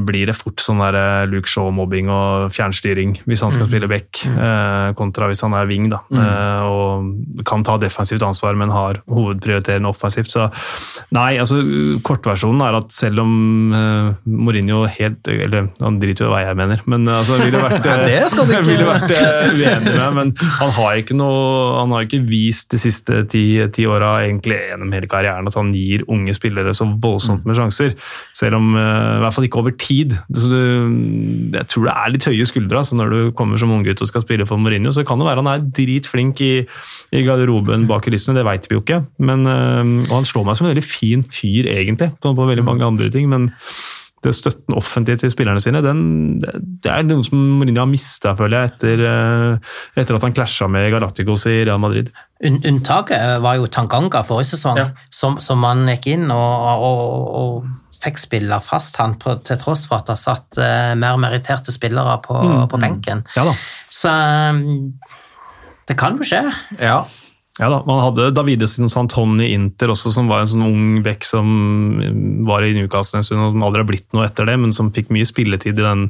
blir 0.06 0.26
det 0.26 0.34
fort 0.34 0.58
sånn 0.58 0.80
der 0.82 0.96
eh, 0.98 1.26
Luke 1.30 1.46
Shaw-mobbing 1.46 2.08
og 2.10 2.48
fjernstyring 2.50 3.12
hvis 3.30 3.44
han 3.44 3.52
skal 3.54 3.68
spille 3.68 3.86
back, 3.90 4.24
eh, 4.26 4.90
kontra 4.98 5.28
hvis 5.30 5.44
han 5.46 5.54
er 5.54 5.68
wing. 5.70 5.88
da, 5.92 6.00
eh, 6.10 6.62
Og 6.66 7.44
kan 7.46 7.62
ta 7.62 7.76
defensivt 7.78 8.22
ansvar, 8.26 8.56
men 8.58 8.70
har 8.74 8.98
hovedprioriterende 9.08 9.88
offensivt. 9.88 10.30
Så 10.34 10.48
nei, 11.14 11.36
altså 11.38 11.60
kortversjonen 12.02 12.62
er 12.66 12.78
at 12.80 12.90
selv 12.92 13.20
om 13.22 13.30
Mourinho 14.26 14.82
helt 14.90 15.26
Eller 15.30 15.68
han 15.80 15.98
driter 16.02 16.26
jo 16.26 16.30
i 16.30 16.34
hva 16.34 16.40
jeg 16.48 16.58
mener, 16.58 16.82
men 16.90 17.06
altså 17.10 17.38
ville 17.40 17.60
vært 17.62 17.86
det 18.08 18.18
skal 18.32 18.46
du 18.48 18.52
ikke- 18.56 18.66
ville 18.66 18.88
vært 18.88 19.14
uenig 19.54 19.94
med, 19.94 20.14
men 20.18 20.34
han 20.58 20.74
har 20.76 20.98
ikke 21.00 21.16
noe 21.18 21.80
Han 21.80 21.94
har 21.94 22.06
ikke 22.06 22.22
vist 22.28 22.70
de 22.74 22.78
siste 22.82 23.22
ti, 23.30 23.44
ti 23.72 23.86
åra, 23.88 24.16
egentlig 24.26 24.58
gjennom 24.70 24.92
hele 24.94 25.08
karrieren, 25.10 25.46
at 25.48 25.54
han 25.58 25.72
gir 25.74 26.02
unge 26.10 26.34
spillere 26.36 26.74
så 26.76 26.86
voldsomt 27.00 27.46
med 27.48 27.56
sjanser. 27.58 27.94
Selv 28.40 28.56
om 28.56 28.70
eh, 28.78 29.18
I 29.18 29.20
hvert 29.24 29.36
fall 29.36 29.46
ikke 29.48 29.60
over 29.60 29.74
tid. 29.76 30.14
Så 30.32 30.48
du, 30.48 30.58
jeg 31.58 31.66
tror 31.68 31.88
det 31.90 31.94
er 31.94 32.14
litt 32.14 32.28
høye 32.30 32.48
skuldre 32.48 32.80
altså 32.80 32.96
når 32.96 33.12
du 33.12 33.20
kommer 33.36 33.60
som 33.60 33.72
unggutt 33.74 34.00
og 34.00 34.08
skal 34.08 34.24
spille 34.24 34.46
for 34.48 34.60
Mourinho. 34.62 34.92
Så 34.96 35.04
kan 35.08 35.20
det 35.20 35.28
være 35.28 35.44
han 35.44 35.52
er 35.52 35.68
dritflink 35.76 36.40
i, 36.46 36.52
i 37.12 37.24
garderoben 37.26 37.84
bak 37.90 38.06
kulissene, 38.08 38.38
det 38.40 38.46
veit 38.48 38.68
vi 38.70 38.78
jo 38.78 38.84
ikke. 38.84 39.02
Men, 39.20 39.44
eh, 39.50 39.94
og 40.08 40.18
han 40.22 40.28
slår 40.28 40.48
meg 40.48 40.58
som 40.58 40.68
en 40.68 40.74
veldig 40.74 40.86
fin 40.88 41.26
fyr, 41.28 41.68
egentlig, 41.74 42.12
på, 42.22 42.32
på 42.38 42.50
veldig 42.54 42.66
mange 42.66 42.86
andre 42.88 43.12
ting. 43.12 43.28
men 43.30 43.50
det 44.20 44.34
støtten 44.36 44.76
offentlig 44.76 45.14
til 45.22 45.30
spillerne 45.32 45.62
sine, 45.64 45.80
den, 45.80 46.00
det 46.84 46.90
er 46.92 47.06
noe 47.08 47.24
som 47.24 47.40
Mourinho 47.56 47.80
har 47.80 47.88
mista, 47.88 48.34
føler 48.36 48.66
jeg, 48.66 48.72
etter, 48.74 49.02
eh, 49.08 49.76
etter 50.02 50.18
at 50.18 50.26
han 50.26 50.34
klasja 50.36 50.68
med 50.68 50.90
Galacticos 50.92 51.46
i 51.48 51.62
Real 51.64 51.80
Madrid. 51.80 52.10
Unntaket 52.44 53.40
var 53.40 53.56
jo 53.56 53.68
Tanganga 53.72 54.20
forrige 54.28 54.52
sesong, 54.52 54.76
Ja. 54.76 54.90
som, 55.08 55.38
som 55.40 55.60
man 55.64 55.86
gikk 55.88 56.10
inn 56.12 56.28
og, 56.32 56.68
og, 56.84 57.00
og 57.40 57.89
fikk 58.00 58.20
spille 58.20 58.60
fast, 58.64 58.96
han, 59.00 59.16
på, 59.20 59.36
til 59.46 59.58
tross 59.60 59.86
for 59.88 60.00
at 60.00 60.10
det 60.10 60.18
satt 60.20 60.60
uh, 60.60 60.92
mer 60.98 61.18
meritterte 61.20 61.74
spillere 61.74 62.16
på, 62.24 62.38
på 62.70 62.80
benken. 62.80 63.24
Ja 63.36 63.46
da. 63.50 63.56
Så 63.92 64.12
um, 64.54 64.94
det 65.90 65.98
kan 66.00 66.20
jo 66.20 66.26
skje. 66.26 66.44
Ja. 66.78 67.02
Ja 67.60 67.68
da, 67.68 67.80
Man 67.84 68.00
hadde 68.00 68.30
Davides 68.32 68.78
Santoni 68.88 69.50
Inter 69.52 69.92
også, 69.92 70.12
som 70.14 70.30
var 70.30 70.42
en 70.42 70.48
sånn 70.48 70.64
ung 70.64 70.84
bekk 71.04 71.26
som 71.28 71.50
var 72.48 72.64
i 72.64 72.72
Newcastle 72.72 73.20
en 73.20 73.26
stund, 73.26 73.42
og 73.44 73.52
som 73.52 73.64
aldri 73.66 73.82
har 73.82 73.88
blitt 73.90 74.06
noe 74.16 74.24
etter 74.24 74.48
det, 74.48 74.54
men 74.62 74.72
som 74.72 74.88
fikk 74.94 75.10
mye 75.12 75.28
spilletid 75.28 75.76
i 75.76 75.84
den 75.84 76.06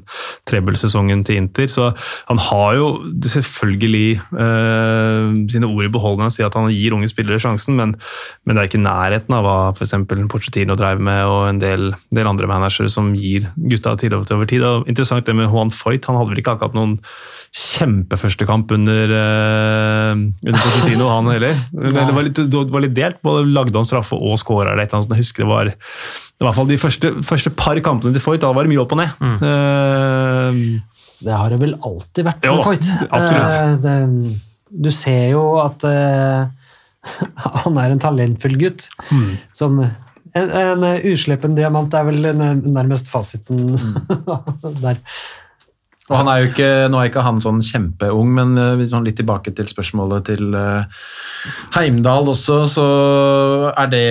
trebbelsesongen 0.51 1.25
til 1.27 1.41
Inter. 1.41 1.67
Så 1.71 1.89
han 2.29 2.43
har 2.47 2.79
jo 2.79 2.87
selvfølgelig 3.27 4.21
eh, 4.21 5.41
sine 5.51 5.71
ord 5.71 5.89
i 5.89 5.93
behold 5.93 6.21
når 6.21 6.29
han 6.29 6.37
sier 6.37 6.51
at 6.51 6.59
han 6.59 6.71
gir 6.71 6.95
unge 6.95 7.11
spillere 7.11 7.43
sjansen, 7.43 7.75
men, 7.81 7.97
men 8.47 8.55
det 8.55 8.63
er 8.63 8.71
ikke 8.71 8.85
nærheten 8.85 9.39
av 9.41 9.47
hva 9.47 9.59
f.eks. 9.75 9.97
Porcetino 10.31 10.79
drev 10.79 11.03
med, 11.03 11.25
og 11.27 11.49
en 11.49 11.63
del, 11.63 11.91
del 12.15 12.31
andre 12.31 12.51
managere 12.51 12.93
som 12.93 13.11
gir 13.19 13.51
gutta 13.57 13.97
tillit 13.99 14.31
over 14.37 14.47
tid. 14.47 14.63
Og 14.67 14.87
interessant 14.87 15.27
det 15.27 15.35
med 15.35 15.51
Juan 15.51 15.75
Foyt, 15.75 16.07
han 16.07 16.21
hadde 16.21 16.31
vel 16.31 16.45
ikke 16.45 16.55
akkurat 16.55 16.79
noen 16.79 17.01
kjempeførste 17.51 18.47
kamp 18.47 18.71
under, 18.77 19.11
uh, 19.11 20.13
under 20.15 20.61
Pochettino, 20.63 21.09
han 21.11 21.27
heller. 21.33 21.57
Det 21.75 22.05
var 22.15 22.23
litt, 22.29 22.39
det 22.53 22.61
var 22.71 22.85
litt 22.85 22.95
delt. 22.95 23.19
Både 23.27 23.43
lagde 23.51 23.75
han 23.75 23.89
straffe 23.89 24.15
og 24.15 24.37
skåra 24.39 24.71
eller 24.75 24.85
et 24.85 24.93
eller 24.93 25.03
annet. 25.03 25.17
Jeg 25.19 25.25
husker 25.25 25.43
det 25.45 25.51
var 25.51 25.71
i 25.73 26.45
hvert 26.47 26.57
fall 26.57 26.69
de 26.71 26.79
første, 26.81 27.11
første 27.27 27.51
par 27.59 27.81
kampene 27.85 28.15
til 28.15 28.23
Foyt, 28.23 28.41
da 28.45 28.53
var 28.57 28.65
det 28.65 28.71
mye 28.73 28.81
opp 28.85 28.95
og 28.95 29.01
ned. 29.03 29.11
Eh, 29.51 30.61
Det 31.27 31.35
har 31.37 31.51
det 31.53 31.59
vel 31.61 31.75
alltid 31.85 32.25
vært 32.31 32.47
med 32.47 32.63
Foyt. 32.65 32.87
absolutt. 33.11 33.59
Uh, 33.59 33.75
det, 33.85 33.97
du 34.87 34.91
ser 34.95 35.27
jo 35.35 35.43
at 35.61 35.85
han 37.65 37.83
er 37.83 37.91
en 37.97 38.01
talentfull 38.07 38.57
gutt. 38.61 38.87
Mm. 39.11 39.35
Som 39.57 39.83
en, 39.83 40.49
en 40.63 40.87
uslepen 41.11 41.57
diamant 41.59 41.93
er 41.99 42.07
vel 42.07 42.23
nærmest 42.31 43.11
fasiten 43.11 43.75
der. 44.85 45.03
Og 46.11 46.17
han 46.19 46.29
er 46.31 46.41
jo 46.41 46.49
ikke, 46.51 46.69
nå 46.91 46.99
er 46.99 47.09
ikke 47.11 47.23
han 47.23 47.39
sånn 47.43 47.61
kjempeung, 47.63 48.33
men 48.35 48.57
sånn 48.91 49.07
litt 49.07 49.15
tilbake 49.21 49.53
til 49.55 49.69
spørsmålet 49.71 50.27
til 50.27 50.57
eh, 50.59 51.05
Heimdal 51.77 52.27
også, 52.33 52.57
så 52.73 52.87
er 53.71 53.93
det 53.93 54.03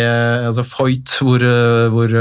altså 0.47 0.63
Foyt, 0.63 1.17
hvor, 1.19 1.43
eh, 1.43 1.91
hvor 1.91 2.15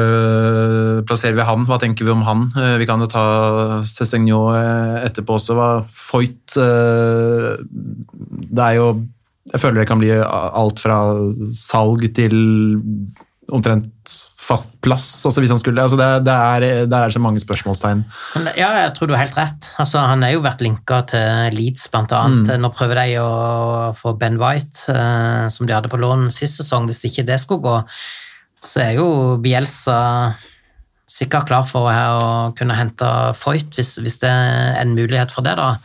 plasserer 1.07 1.39
vi 1.39 1.47
han? 1.47 1.66
Hva 1.68 1.79
tenker 1.79 2.09
vi 2.09 2.14
om 2.14 2.26
han? 2.26 2.49
Vi 2.81 2.89
kan 2.91 3.05
jo 3.05 3.11
ta 3.12 3.24
Cézignon 3.87 4.59
etterpå 5.05 5.39
også. 5.39 5.55
Hva 5.59 5.70
Foyt 5.95 6.59
Det 8.49 8.64
er 8.64 8.74
jo 8.81 8.91
Jeg 9.55 9.62
føler 9.62 9.81
det 9.81 9.89
kan 9.89 10.03
bli 10.03 10.11
alt 10.18 10.83
fra 10.83 10.99
salg 11.57 12.03
til 12.18 12.35
omtrent 13.55 14.15
fast 14.49 14.75
plass, 14.85 15.07
altså 15.27 15.43
hvis 15.43 15.53
han 15.53 15.61
skulle 15.61 15.83
altså 15.83 15.99
det, 15.99 16.09
det 16.27 16.33
er, 16.35 16.67
Der 16.89 16.97
er 16.99 17.11
det 17.11 17.17
så 17.17 17.23
mange 17.23 17.41
spørsmålstegn. 17.43 18.05
Ja, 18.57 18.71
jeg 18.83 18.93
tror 18.97 19.09
du 19.09 19.15
har 19.15 19.27
helt 19.27 19.37
rett. 19.37 19.71
Altså, 19.81 20.01
han 20.05 20.25
har 20.25 20.33
jo 20.35 20.45
vært 20.45 20.63
linka 20.65 21.03
til 21.11 21.57
Leeds, 21.57 21.89
blant 21.93 22.15
annet. 22.17 22.55
Nå 22.61 22.71
prøver 22.77 23.03
de 23.03 23.19
å 23.23 23.29
få 23.99 24.15
Ben 24.21 24.39
White, 24.41 24.87
eh, 24.93 25.49
som 25.53 25.69
de 25.69 25.77
hadde 25.77 25.93
på 25.93 26.01
lån 26.01 26.31
sist 26.35 26.63
sesong. 26.63 26.89
Hvis 26.89 27.05
ikke 27.09 27.27
det 27.29 27.41
skulle 27.43 27.65
gå, 27.67 27.77
så 28.65 28.87
er 28.87 28.95
jo 28.99 29.09
Bielsa 29.43 29.99
sikkert 31.09 31.49
klar 31.49 31.69
for 31.69 31.89
å 31.89 32.33
kunne 32.57 32.77
hente 32.77 33.09
Foyt, 33.39 33.79
hvis, 33.79 33.97
hvis 34.03 34.21
det 34.23 34.33
er 34.33 34.81
en 34.83 34.97
mulighet 34.97 35.33
for 35.33 35.47
det, 35.47 35.57
da. 35.61 35.77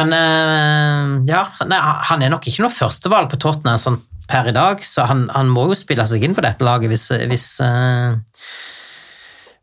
Men 0.00 0.14
eh, 0.16 1.10
ja, 1.28 1.44
nei, 1.68 1.82
han 2.08 2.24
er 2.24 2.32
nok 2.32 2.48
ikke 2.48 2.64
noe 2.64 2.72
førstevalg 2.72 3.28
på 3.32 3.40
Tottenham 3.42 3.80
sånn 3.80 4.00
per 4.32 4.48
i 4.48 4.54
dag, 4.56 4.84
så 4.86 5.06
han, 5.08 5.26
han 5.34 5.50
må 5.52 5.68
jo 5.70 5.78
spille 5.78 6.06
seg 6.08 6.24
inn 6.24 6.36
på 6.36 6.44
dette 6.44 6.64
laget 6.64 6.92
hvis, 6.92 7.10
hvis 7.30 7.48
eh, 7.64 8.16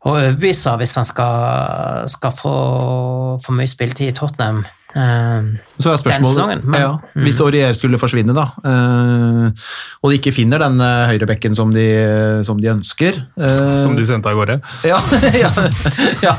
Og 0.00 0.14
overbevise 0.14 0.76
hvis 0.80 0.94
han 0.96 1.04
skal, 1.04 2.06
skal 2.08 2.36
få 2.38 2.54
for 3.44 3.56
mye 3.56 3.68
spilletid 3.68 4.12
i 4.12 4.16
Tottenham. 4.16 4.62
Eh, 4.90 5.42
Så 5.78 5.92
er 5.92 5.98
spørsmålet 6.00 6.32
sesongen, 6.34 6.62
men- 6.66 6.80
ja, 6.80 6.98
Hvis 7.14 7.38
Aurier 7.40 7.72
skulle 7.78 7.98
forsvinne, 8.00 8.34
da, 8.34 8.48
eh, 8.66 9.50
og 10.02 10.10
de 10.10 10.16
ikke 10.18 10.32
finner 10.34 10.58
den 10.58 10.80
eh, 10.80 11.06
høyrebekken 11.12 11.54
som 11.54 11.70
de, 11.72 11.84
som 12.44 12.58
de 12.60 12.68
ønsker 12.72 13.20
eh, 13.38 13.76
Som 13.78 13.94
de 13.96 14.02
sendte 14.08 14.26
av 14.32 14.34
gårde. 14.40 14.56
ja, 14.84 14.98
ja, 15.44 15.52
ja. 16.24 16.34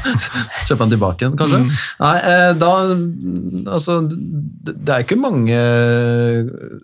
Kjøpe 0.67 0.83
han 0.83 0.91
tilbake 0.91 1.23
igjen, 1.23 1.37
kanskje? 1.39 1.61
Nei, 2.03 2.17
eh, 2.19 2.51
da 2.59 2.71
Altså, 3.71 4.01
det 4.09 4.89
er 4.89 5.03
ikke 5.05 5.17
mange 5.21 5.57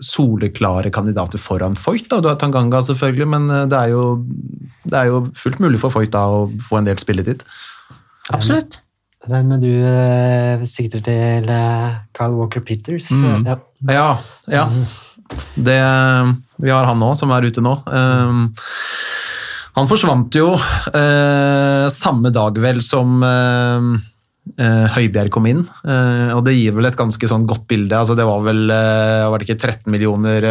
soleklare 0.04 0.92
kandidater 0.94 1.40
foran 1.42 1.76
Foyt. 1.78 2.08
Da. 2.12 2.22
Du 2.22 2.30
har 2.32 2.38
Tanganga, 2.40 2.82
selvfølgelig, 2.86 3.28
men 3.28 3.50
eh, 3.52 3.66
det 3.72 3.80
er 3.84 3.94
jo, 3.96 4.04
det 4.88 4.98
er 5.04 5.12
jo 5.12 5.24
fullt 5.36 5.60
mulig 5.64 5.80
for 5.84 5.92
Foyt 5.94 6.12
da 6.16 6.26
å 6.32 6.46
få 6.70 6.80
en 6.80 6.88
del 6.90 7.00
spilletid. 7.02 7.44
absolutt. 8.32 8.80
Regner 9.28 9.50
med 9.50 9.66
du 9.66 9.72
eh, 9.84 10.64
sikter 10.68 11.04
til 11.04 11.48
Carl 11.48 12.00
Kyle 12.16 12.38
Walker 12.40 12.64
Peters. 12.64 13.12
Mm. 13.12 13.46
Ja. 13.48 13.58
Ja, 13.92 14.10
ja. 14.52 14.66
Det, 15.56 15.80
vi 16.64 16.72
har 16.72 16.88
han 16.88 17.00
nå, 17.02 17.12
som 17.20 17.34
er 17.36 17.48
ute 17.48 17.64
nå. 17.64 17.74
Um, 17.86 18.46
han 19.78 19.90
forsvant 19.90 20.34
jo 20.34 20.54
uh, 20.56 21.86
samme 21.94 22.32
dag 22.34 22.58
vel 22.64 22.80
som 22.82 23.20
eh, 23.26 23.90
eh, 24.56 24.86
Høibjerg 24.94 25.32
kom 25.34 25.48
inn, 25.50 25.64
eh, 25.84 26.32
og 26.36 26.44
det 26.48 26.56
gir 26.56 26.76
vel 26.78 26.88
et 26.90 26.98
ganske 26.98 27.30
sånn 27.30 27.46
godt 27.50 27.66
bilde. 27.70 27.98
Altså, 27.98 28.16
det 28.18 28.26
var 28.28 28.42
vel 28.46 28.72
eh, 28.74 29.26
var 29.28 29.42
det 29.42 29.48
ikke 29.48 29.60
13 29.60 29.92
millioner 29.94 30.48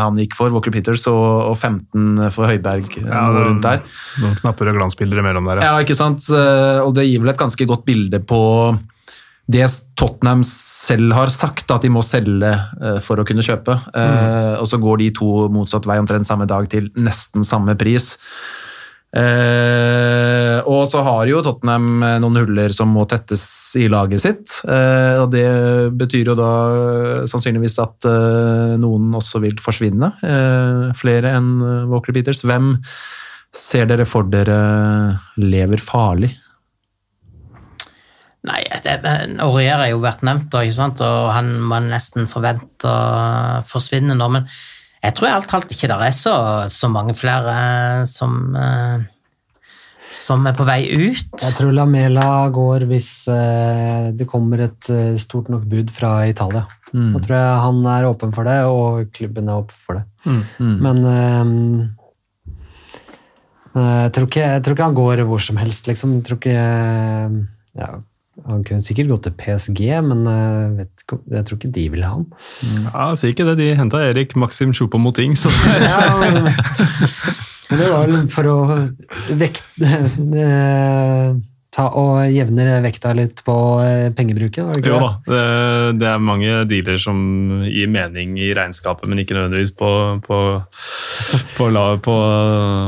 han 0.00 0.18
gikk 0.20 0.36
for, 0.38 0.52
Walker 0.54 0.74
Peters, 0.74 1.06
og, 1.10 1.50
og 1.50 1.56
15 1.56 2.30
for 2.34 2.50
Høibjerg, 2.50 3.00
Ja, 3.02 3.26
noe 3.32 3.48
rundt 3.48 3.66
der. 3.66 3.82
Noen 4.22 4.38
knapper 4.40 4.70
og 4.70 4.78
glansbilder 4.80 5.22
imellom 5.22 5.50
der. 5.50 5.62
Ja. 5.64 5.74
Ja, 5.74 5.84
ikke 5.84 5.98
sant? 5.98 6.26
Og 6.30 6.94
det 6.96 7.06
gir 7.08 7.22
vel 7.22 7.32
et 7.32 7.40
ganske 7.40 7.66
godt 7.68 7.84
bilde 7.88 8.22
på 8.22 8.40
det 9.50 9.66
Tottenham 9.98 10.44
selv 10.46 11.14
har 11.16 11.32
sagt, 11.34 11.70
at 11.74 11.82
de 11.82 11.90
må 11.90 12.04
selge 12.06 12.52
for 13.04 13.18
å 13.18 13.26
kunne 13.26 13.42
kjøpe. 13.42 13.74
Mm. 13.90 14.60
Og 14.62 14.68
så 14.70 14.78
går 14.82 15.00
de 15.02 15.08
to 15.16 15.48
motsatt 15.50 15.88
vei 15.90 15.98
omtrent 15.98 16.28
samme 16.28 16.46
dag 16.50 16.68
til 16.70 16.86
nesten 16.98 17.46
samme 17.46 17.74
pris. 17.80 18.12
Eh, 19.10 20.60
og 20.70 20.84
så 20.86 21.00
har 21.02 21.26
jo 21.26 21.40
Tottenham 21.42 22.02
eh, 22.06 22.18
noen 22.22 22.44
huller 22.44 22.70
som 22.74 22.92
må 22.94 23.02
tettes 23.10 23.42
i 23.80 23.88
laget 23.90 24.22
sitt. 24.22 24.60
Eh, 24.62 25.16
og 25.18 25.32
det 25.34 25.46
betyr 25.98 26.30
jo 26.30 26.36
da 26.38 26.50
eh, 26.74 27.24
sannsynligvis 27.30 27.80
at 27.82 28.06
eh, 28.06 28.76
noen 28.78 29.10
også 29.18 29.42
vil 29.42 29.58
forsvinne. 29.62 30.12
Eh, 30.22 30.84
flere 30.98 31.34
enn 31.40 31.56
Walker 31.90 32.14
Peters. 32.14 32.44
Hvem 32.46 32.76
ser 33.56 33.90
dere 33.90 34.06
for 34.06 34.30
dere 34.30 34.60
lever 35.42 35.82
farlig? 35.82 36.30
Nei, 38.46 38.62
Aurier 39.42 39.82
har 39.82 39.90
jo 39.90 39.98
vært 40.00 40.22
nevnt, 40.24 40.46
da, 40.52 40.62
ikke 40.64 40.78
sant? 40.78 41.02
og 41.04 41.32
han 41.34 41.50
man 41.68 41.90
nesten 41.92 42.30
forvente 42.30 42.88
å 42.88 43.64
forsvinne 43.68 44.16
nå. 44.16 44.28
Men 44.32 44.46
jeg 45.00 45.16
tror 45.16 45.32
alt 45.32 45.48
talt 45.48 45.72
ikke 45.72 45.88
det 45.88 45.96
er 45.96 46.12
så, 46.12 46.34
så 46.68 46.90
mange 46.92 47.14
flere 47.16 47.54
som, 48.08 48.34
eh, 48.56 49.06
som 50.12 50.44
er 50.48 50.56
på 50.58 50.66
vei 50.68 50.82
ut. 50.92 51.30
Jeg 51.40 51.56
tror 51.56 51.72
Lamela 51.72 52.50
går 52.52 52.84
hvis 52.90 53.10
eh, 53.32 54.10
det 54.16 54.28
kommer 54.28 54.66
et 54.66 54.90
eh, 54.92 55.16
stort 55.20 55.48
nok 55.52 55.64
bud 55.70 55.92
fra 55.96 56.26
Italia. 56.28 56.66
Mm. 56.92 57.14
Da 57.14 57.22
tror 57.24 57.38
jeg 57.38 57.62
han 57.64 57.80
er 57.94 58.10
åpen 58.10 58.36
for 58.36 58.50
det, 58.50 58.58
og 58.68 59.08
klubben 59.16 59.48
er 59.48 59.62
åpen 59.62 59.80
for 59.86 60.00
det. 60.00 60.04
Mm. 60.28 60.76
Men 60.84 61.02
ehm, 61.14 61.56
eh, 63.72 63.98
jeg, 64.04 64.12
tror 64.18 64.28
ikke, 64.28 64.46
jeg 64.58 64.64
tror 64.66 64.76
ikke 64.76 64.90
han 64.90 65.00
går 65.00 65.24
hvor 65.30 65.48
som 65.48 65.62
helst, 65.62 65.88
liksom. 65.88 66.18
Jeg 66.18 66.28
tror 66.28 66.42
ikke 66.42 66.58
ja, 67.80 67.92
Han 68.48 68.64
kunne 68.66 68.84
sikkert 68.84 69.10
gått 69.12 69.26
til 69.26 69.34
PSG, 69.40 69.82
men 70.06 70.24
jeg, 70.28 70.70
vet, 70.78 71.04
jeg 71.36 71.46
tror 71.48 71.58
ikke 71.58 71.72
de 71.76 71.86
vil 71.92 72.06
ha 72.06 72.14
han. 72.14 72.26
Ja, 72.86 73.08
Si 73.18 73.32
ikke 73.32 73.46
det, 73.50 73.58
de 73.60 73.70
henta 73.78 74.02
Erik 74.08 74.36
Maxim 74.38 74.72
Choupo-Moting. 74.76 75.36
Så 75.38 75.52
men, 76.22 76.50
men 77.70 77.82
det 77.82 77.90
var 77.92 78.08
vel 78.08 78.28
for 78.32 78.50
å 78.50 78.58
vekte 79.40 79.90
eh, 80.46 81.34
Ta 81.70 81.84
og 81.94 82.24
jevner 82.34 82.80
vekta 82.82 83.12
litt 83.14 83.44
på 83.46 83.54
eh, 83.84 84.08
pengebruken, 84.10 84.66
var 84.66 84.74
det 84.74 84.82
ikke 84.82 84.90
jo 84.90 84.98
da, 84.98 85.10
det, 85.22 85.42
det 86.00 86.08
er 86.10 86.24
mange 86.26 86.64
dealer 86.66 86.98
som 86.98 87.20
gir 87.62 87.86
mening 87.86 88.32
i 88.42 88.48
regnskapet, 88.58 89.06
men 89.06 89.22
ikke 89.22 89.36
nødvendigvis 89.36 89.70
på, 89.78 89.90
på, 90.24 90.38
på, 91.54 91.68
la, 91.70 91.84
på 92.02 92.16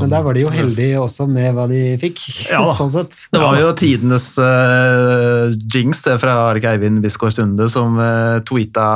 Men 0.03 0.11
der 0.11 0.27
var 0.27 0.35
de 0.35 0.43
jo 0.43 0.51
heldige 0.51 0.99
også 0.99 1.29
med 1.31 1.55
hva 1.55 1.69
de 1.71 1.83
fikk, 2.03 2.25
Ja 2.51 2.65
da. 2.67 2.75
sånn 2.81 2.91
sett. 2.91 3.21
Det 3.31 3.45
var 3.45 3.61
jo 3.61 3.71
tidenes 3.79 4.27
uh, 4.43 5.55
jinx 5.71 6.03
det 6.09 6.19
fra 6.25 6.35
Arik 6.49 6.67
Eivind 6.73 7.05
Bisgaard 7.07 7.39
Sunde 7.39 7.71
som 7.71 7.95
uh, 8.03 8.43
tweeta 8.49 8.89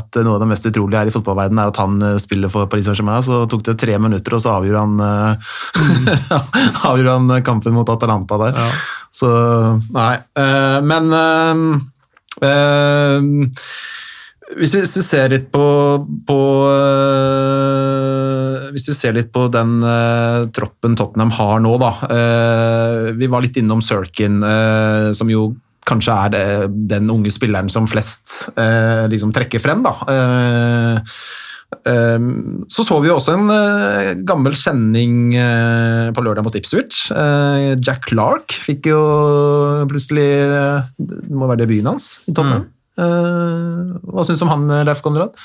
at 0.00 0.18
noe 0.24 0.34
av 0.34 0.42
det 0.42 0.50
mest 0.50 0.66
utrolige 0.66 1.04
her 1.04 1.10
i 1.12 1.14
fotballverdenen 1.14 1.62
er 1.62 1.70
at 1.70 1.78
han 1.80 1.98
eh, 2.02 2.18
spiller 2.22 2.50
for 2.52 2.66
Paris 2.70 2.88
Saint-Germain. 2.88 3.22
Så 3.24 3.44
tok 3.50 3.64
det 3.70 3.78
tre 3.80 3.96
minutter, 4.02 4.34
og 4.36 4.42
så 4.42 4.58
avgjorde 4.58 4.82
han, 4.82 4.98
uh, 4.98 5.50
avgjorde 6.90 7.16
han 7.18 7.46
kampen 7.46 7.76
mot 7.76 7.94
Atalanta 7.94 8.38
der. 8.40 8.58
Ja. 8.58 8.79
Så 9.14 9.28
nei. 9.94 10.16
eh, 10.38 10.78
men 10.86 11.12
eh, 11.16 11.54
eh, 12.46 13.18
hvis, 14.56 14.74
vi, 14.74 14.80
hvis 14.82 14.96
vi, 14.98 15.02
ser 15.06 15.28
litt 15.30 15.46
på, 15.54 15.64
på 16.26 16.38
øh, 16.66 18.54
Hvis 18.74 18.88
vi 18.90 18.94
ser 18.98 19.14
litt 19.14 19.30
på 19.34 19.42
den 19.52 19.82
øh, 19.86 20.48
troppen 20.54 20.96
Tottenham 20.98 21.30
har 21.38 21.56
nå, 21.62 21.72
da. 21.82 21.90
Øh, 22.16 23.10
vi 23.18 23.26
var 23.30 23.40
litt 23.44 23.56
innom 23.60 23.82
Sirkin, 23.84 24.36
som 25.14 25.30
jo 25.30 25.40
kanskje 25.86 26.12
er 26.14 26.28
det, 26.34 26.44
den 26.90 27.10
unge 27.10 27.30
spilleren 27.34 27.70
som 27.72 27.86
flest 27.90 28.50
liksom 29.10 29.32
trekker 29.34 29.60
frem, 29.62 29.82
da. 29.82 29.92
Eh, 31.70 31.92
eh, 31.92 32.18
så 32.68 32.84
så 32.84 32.98
vi 33.00 33.10
jo 33.10 33.16
også 33.18 33.36
en 33.36 33.52
eh, 33.54 34.10
gammel 34.26 34.56
kjenning 34.58 35.36
eh, 35.38 36.10
på 36.14 36.24
lørdag 36.24 36.46
mot 36.46 36.58
Ipswich. 36.58 37.06
Eh, 37.14 37.76
Jack 37.78 38.10
Clark 38.10 38.54
fikk 38.66 38.90
jo 38.90 39.00
plutselig 39.90 40.28
Det 40.98 41.22
må 41.30 41.48
være 41.50 41.64
debuten 41.64 41.92
hans 41.92 42.18
i 42.26 42.34
Tottenham. 42.34 42.68
Mm. 42.68 42.76
hva 43.00 44.22
syns 44.26 44.42
du 44.42 44.44
om 44.44 44.50
han, 44.50 44.84
Leif 44.84 45.00
Konrad? 45.00 45.38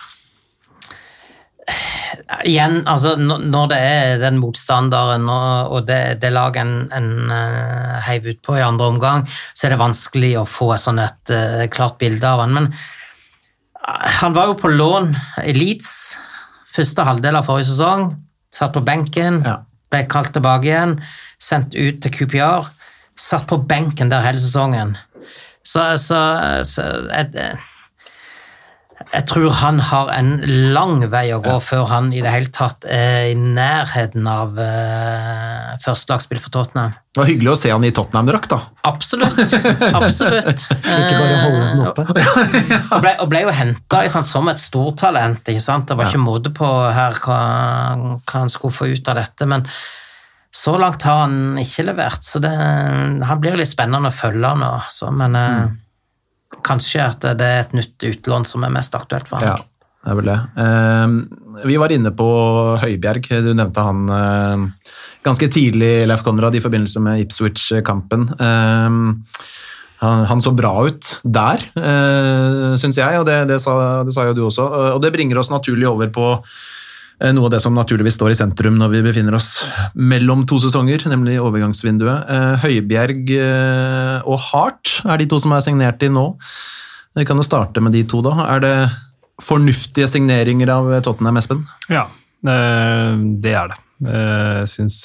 Igjen, 2.44 2.82
altså 2.90 3.14
når 3.22 3.70
det 3.72 3.78
er 3.80 4.20
den 4.20 4.42
motstanderen 4.42 5.30
og 5.30 5.86
det, 5.88 6.18
det 6.20 6.34
laget 6.34 6.66
en, 6.66 6.90
en 6.92 7.32
heiv 8.10 8.28
ut 8.28 8.42
på 8.44 8.58
i 8.58 8.66
andre 8.66 8.90
omgang, 8.92 9.24
så 9.54 9.68
er 9.68 9.76
det 9.76 9.80
vanskelig 9.80 10.34
å 10.42 10.46
få 10.50 10.74
sånn 10.82 11.00
et 11.06 11.34
klart 11.72 11.98
bilde 12.02 12.28
av 12.28 12.44
han. 12.44 12.58
Men 12.58 12.70
han 13.86 14.34
var 14.34 14.48
jo 14.52 14.58
på 14.60 14.72
lån 14.72 15.12
i 15.46 15.54
Leeds 15.54 15.90
første 16.76 17.06
halvdel 17.08 17.38
av 17.40 17.46
forrige 17.48 17.70
sesong. 17.72 18.10
Satt 18.56 18.74
på 18.74 18.82
benken, 18.86 19.42
Ja. 19.46 19.58
ble 19.92 20.04
kalt 20.10 20.34
tilbake 20.34 20.66
igjen, 20.68 20.98
sendt 21.40 21.76
ut 21.76 22.02
til 22.02 22.12
QPR. 22.12 22.68
Satt 23.18 23.48
på 23.48 23.58
benken 23.68 24.10
der 24.12 24.22
hele 24.26 24.40
sesongen. 24.40 24.98
Så, 25.64 25.98
så, 25.98 26.20
så 26.64 26.84
jeg, 27.10 27.58
jeg 29.14 29.26
tror 29.30 29.54
han 29.62 29.80
har 29.80 30.10
en 30.16 30.32
lang 30.74 31.04
vei 31.12 31.28
å 31.36 31.40
gå 31.44 31.56
før 31.64 31.86
han 31.92 32.12
i 32.16 32.22
det 32.24 32.32
hele 32.34 32.52
tatt 32.54 32.88
er 32.90 33.32
i 33.32 33.36
nærheten 33.38 34.28
av 34.28 34.58
uh, 34.58 35.76
førstelagsspill 35.84 36.42
for 36.44 36.54
Tottenham. 36.56 36.96
Det 37.16 37.22
var 37.22 37.30
hyggelig 37.30 37.52
å 37.54 37.58
se 37.60 37.72
han 37.72 37.86
i 37.88 37.92
Tottenham-drakt, 37.96 38.52
da. 38.52 38.60
Absolutt. 38.90 39.38
absolutt. 39.88 40.66
Ikke 40.98 41.20
bare 41.22 41.38
holde 41.44 41.68
den 41.70 41.84
oppe. 41.86 42.08
og, 42.10 42.98
ble, 43.06 43.14
og 43.24 43.30
ble 43.32 43.46
jo 43.46 43.54
henta 43.56 44.02
som 44.28 44.50
et 44.52 44.60
stortalent. 44.60 45.46
ikke 45.48 45.64
sant? 45.64 45.88
Det 45.88 45.96
var 46.00 46.12
ikke 46.12 46.26
måte 46.26 46.52
på 46.56 46.72
her 46.96 47.16
hva, 47.24 47.40
hva 48.20 48.42
han 48.42 48.52
skulle 48.52 48.76
få 48.76 48.90
ut 48.92 49.14
av 49.14 49.22
dette. 49.22 49.48
Men 49.48 49.64
så 50.56 50.76
langt 50.80 51.04
har 51.08 51.26
han 51.26 51.58
ikke 51.60 51.88
levert, 51.88 52.24
så 52.24 52.40
det, 52.44 52.52
han 52.52 53.42
blir 53.44 53.58
litt 53.60 53.72
spennende 53.72 54.12
å 54.12 54.16
følge 54.16 54.54
nå. 54.60 54.70
Så, 54.92 55.10
men 55.12 55.36
eh, 55.40 55.66
kanskje 56.66 57.04
at 57.04 57.26
det 57.40 57.48
er 57.48 57.64
et 57.66 57.76
nytt 57.78 58.08
utlån 58.12 58.48
som 58.48 58.64
er 58.68 58.74
mest 58.74 58.96
aktuelt 58.96 59.28
for 59.30 59.44
Ja, 59.44 59.58
det 59.58 60.14
er 60.14 60.20
vel 60.20 60.32
det. 60.32 60.40
Eh, 60.64 61.66
vi 61.66 61.78
var 61.82 61.94
inne 61.96 62.14
på 62.16 62.30
Høibjerg. 62.82 63.30
Du 63.44 63.52
nevnte 63.58 63.86
han 63.86 64.16
eh, 64.16 64.90
ganske 65.26 65.50
tidlig, 65.52 66.08
Leif 66.08 66.24
Konrad, 66.26 66.56
i 66.56 66.64
forbindelse 66.64 67.04
med 67.04 67.26
Ipswich-kampen. 67.26 68.30
Eh, 68.40 69.00
han, 70.06 70.42
så 70.42 70.52
bra 70.52 70.74
ut 70.86 71.16
der, 71.24 71.62
uh, 71.80 72.76
syns 72.80 73.00
jeg, 73.00 73.20
og 73.20 73.26
det, 73.28 73.38
det, 73.50 73.62
sa, 73.64 74.04
det 74.06 74.14
sa 74.16 74.28
jo 74.28 74.36
du 74.36 74.44
også. 74.50 74.66
Og 74.96 75.02
det 75.04 75.14
bringer 75.16 75.40
oss 75.40 75.52
naturlig 75.54 75.88
over 75.90 76.12
på 76.14 76.28
eh, 76.36 76.44
noe 77.20 77.48
av 77.48 77.54
det 77.54 77.62
som 77.64 77.76
naturligvis 77.76 78.18
står 78.18 78.34
i 78.34 78.38
sentrum 78.38 78.76
når 78.80 78.92
vi 78.92 79.04
befinner 79.06 79.38
oss 79.38 79.66
mellom 79.96 80.44
to 80.50 80.60
sesonger, 80.64 81.06
nemlig 81.12 81.38
overgangsvinduet. 81.40 82.32
Eh, 82.32 82.66
Høibjerg 82.66 83.32
eh, 83.38 84.28
og 84.28 84.42
Hart 84.50 84.98
er 85.06 85.22
de 85.22 85.30
to 85.32 85.40
som 85.44 85.56
er 85.56 85.64
signert 85.64 86.04
i 86.04 86.12
nå. 86.12 86.28
Vi 87.16 87.28
kan 87.28 87.40
jo 87.40 87.48
starte 87.48 87.84
med 87.84 87.96
de 87.96 88.04
to, 88.12 88.20
da. 88.26 88.36
Er 88.50 88.64
det 88.64 88.76
fornuftige 89.44 90.10
signeringer 90.12 90.72
av 90.76 90.92
Tottenham, 91.08 91.40
Espen? 91.40 91.64
Ja, 91.92 92.10
eh, 92.48 93.16
det 93.44 93.56
er 93.56 93.72
det. 93.72 93.80
Eh, 94.04 94.66
Jeg 94.66 94.68
syns 94.74 94.98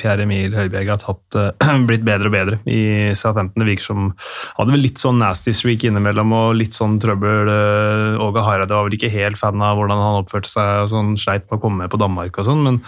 Pierre 0.00 0.24
Emil 0.26 0.54
Høibjerg 0.56 0.90
har 0.90 1.00
tatt, 1.02 1.38
eh, 1.38 1.78
blitt 1.88 2.04
bedre 2.06 2.30
og 2.30 2.34
bedre 2.34 2.58
i 2.66 3.12
Southampton. 3.18 3.62
Det 3.62 3.68
virker 3.70 3.86
som 3.86 4.10
hadde 4.58 4.74
vel 4.74 4.84
litt 4.88 5.02
sånn 5.02 5.20
nasty 5.22 5.54
streak 5.56 5.86
innimellom 5.86 6.34
og 6.34 6.56
litt 6.58 6.74
sånn 6.78 6.98
trøbbel. 7.02 7.52
Eh, 7.52 8.20
Åge 8.22 8.46
Hareide 8.46 8.74
var 8.74 8.88
vel 8.88 8.98
ikke 8.98 9.12
helt 9.14 9.38
fan 9.40 9.62
av 9.62 9.78
hvordan 9.78 10.02
han 10.02 10.20
oppførte 10.24 10.50
seg 10.50 10.84
og 10.84 10.92
sånn, 10.92 11.14
sleit 11.20 11.46
med 11.48 11.60
å 11.60 11.62
komme 11.62 11.84
med 11.84 11.92
på 11.94 12.00
Danmark 12.02 12.42
og 12.42 12.48
sånn, 12.50 12.64
men 12.66 12.82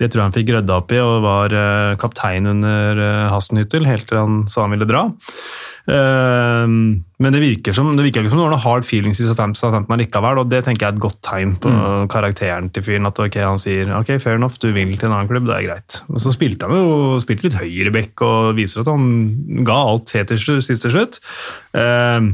det 0.00 0.08
tror 0.08 0.22
jeg 0.22 0.28
han 0.30 0.36
fikk 0.36 0.52
rydda 0.54 0.76
opp 0.80 0.92
i 0.96 1.00
og 1.04 1.18
var 1.24 1.52
eh, 1.52 1.96
kaptein 2.00 2.48
under 2.48 3.00
eh, 3.04 3.26
Hassenhyttel 3.32 3.84
helt 3.88 4.08
til 4.08 4.20
han 4.20 4.38
sa 4.48 4.64
han 4.64 4.72
ville 4.72 4.88
dra. 4.88 5.02
Eh, 5.90 6.66
Men 7.20 7.34
det 7.34 7.40
virker, 7.42 7.74
som, 7.76 7.90
det 7.96 8.04
virker 8.06 8.22
ikke 8.22 8.32
som 8.32 8.40
det 8.40 8.46
var 8.46 8.54
noe 8.54 8.62
hard 8.64 8.86
feelings 8.88 9.20
i 9.20 9.26
Southampton 9.28 10.00
likevel, 10.00 10.40
og 10.40 10.48
det 10.48 10.62
tenker 10.64 10.86
jeg 10.86 10.94
er 10.94 10.96
et 10.96 11.02
godt 11.02 11.18
tegn 11.26 11.56
på 11.60 11.72
karakteren 12.12 12.70
til 12.72 12.86
fyren. 12.86 13.08
At 13.10 13.20
ok, 13.20 13.40
han 13.44 13.60
sier 13.60 13.90
ok, 13.98 14.14
fair 14.22 14.38
enough, 14.38 14.56
du 14.62 14.70
vil 14.72 14.94
til 14.96 15.10
en 15.10 15.16
annen 15.18 15.28
klubb, 15.28 15.48
det 15.50 15.56
er 15.58 15.66
greit. 15.68 15.98
Men 16.08 16.22
så 16.24 16.32
spilte 16.32 16.68
han 16.70 16.78
jo 16.80 17.18
spilte 17.20 17.48
litt 17.48 17.58
høyreback 17.60 18.24
og 18.24 18.54
viser 18.56 18.84
at 18.84 18.92
han 18.92 19.64
ga 19.68 19.80
alt 19.90 20.14
helt 20.16 20.32
til 20.32 20.62
siste 20.64 20.92
slutt. 20.94 21.20
Eh, 21.76 22.30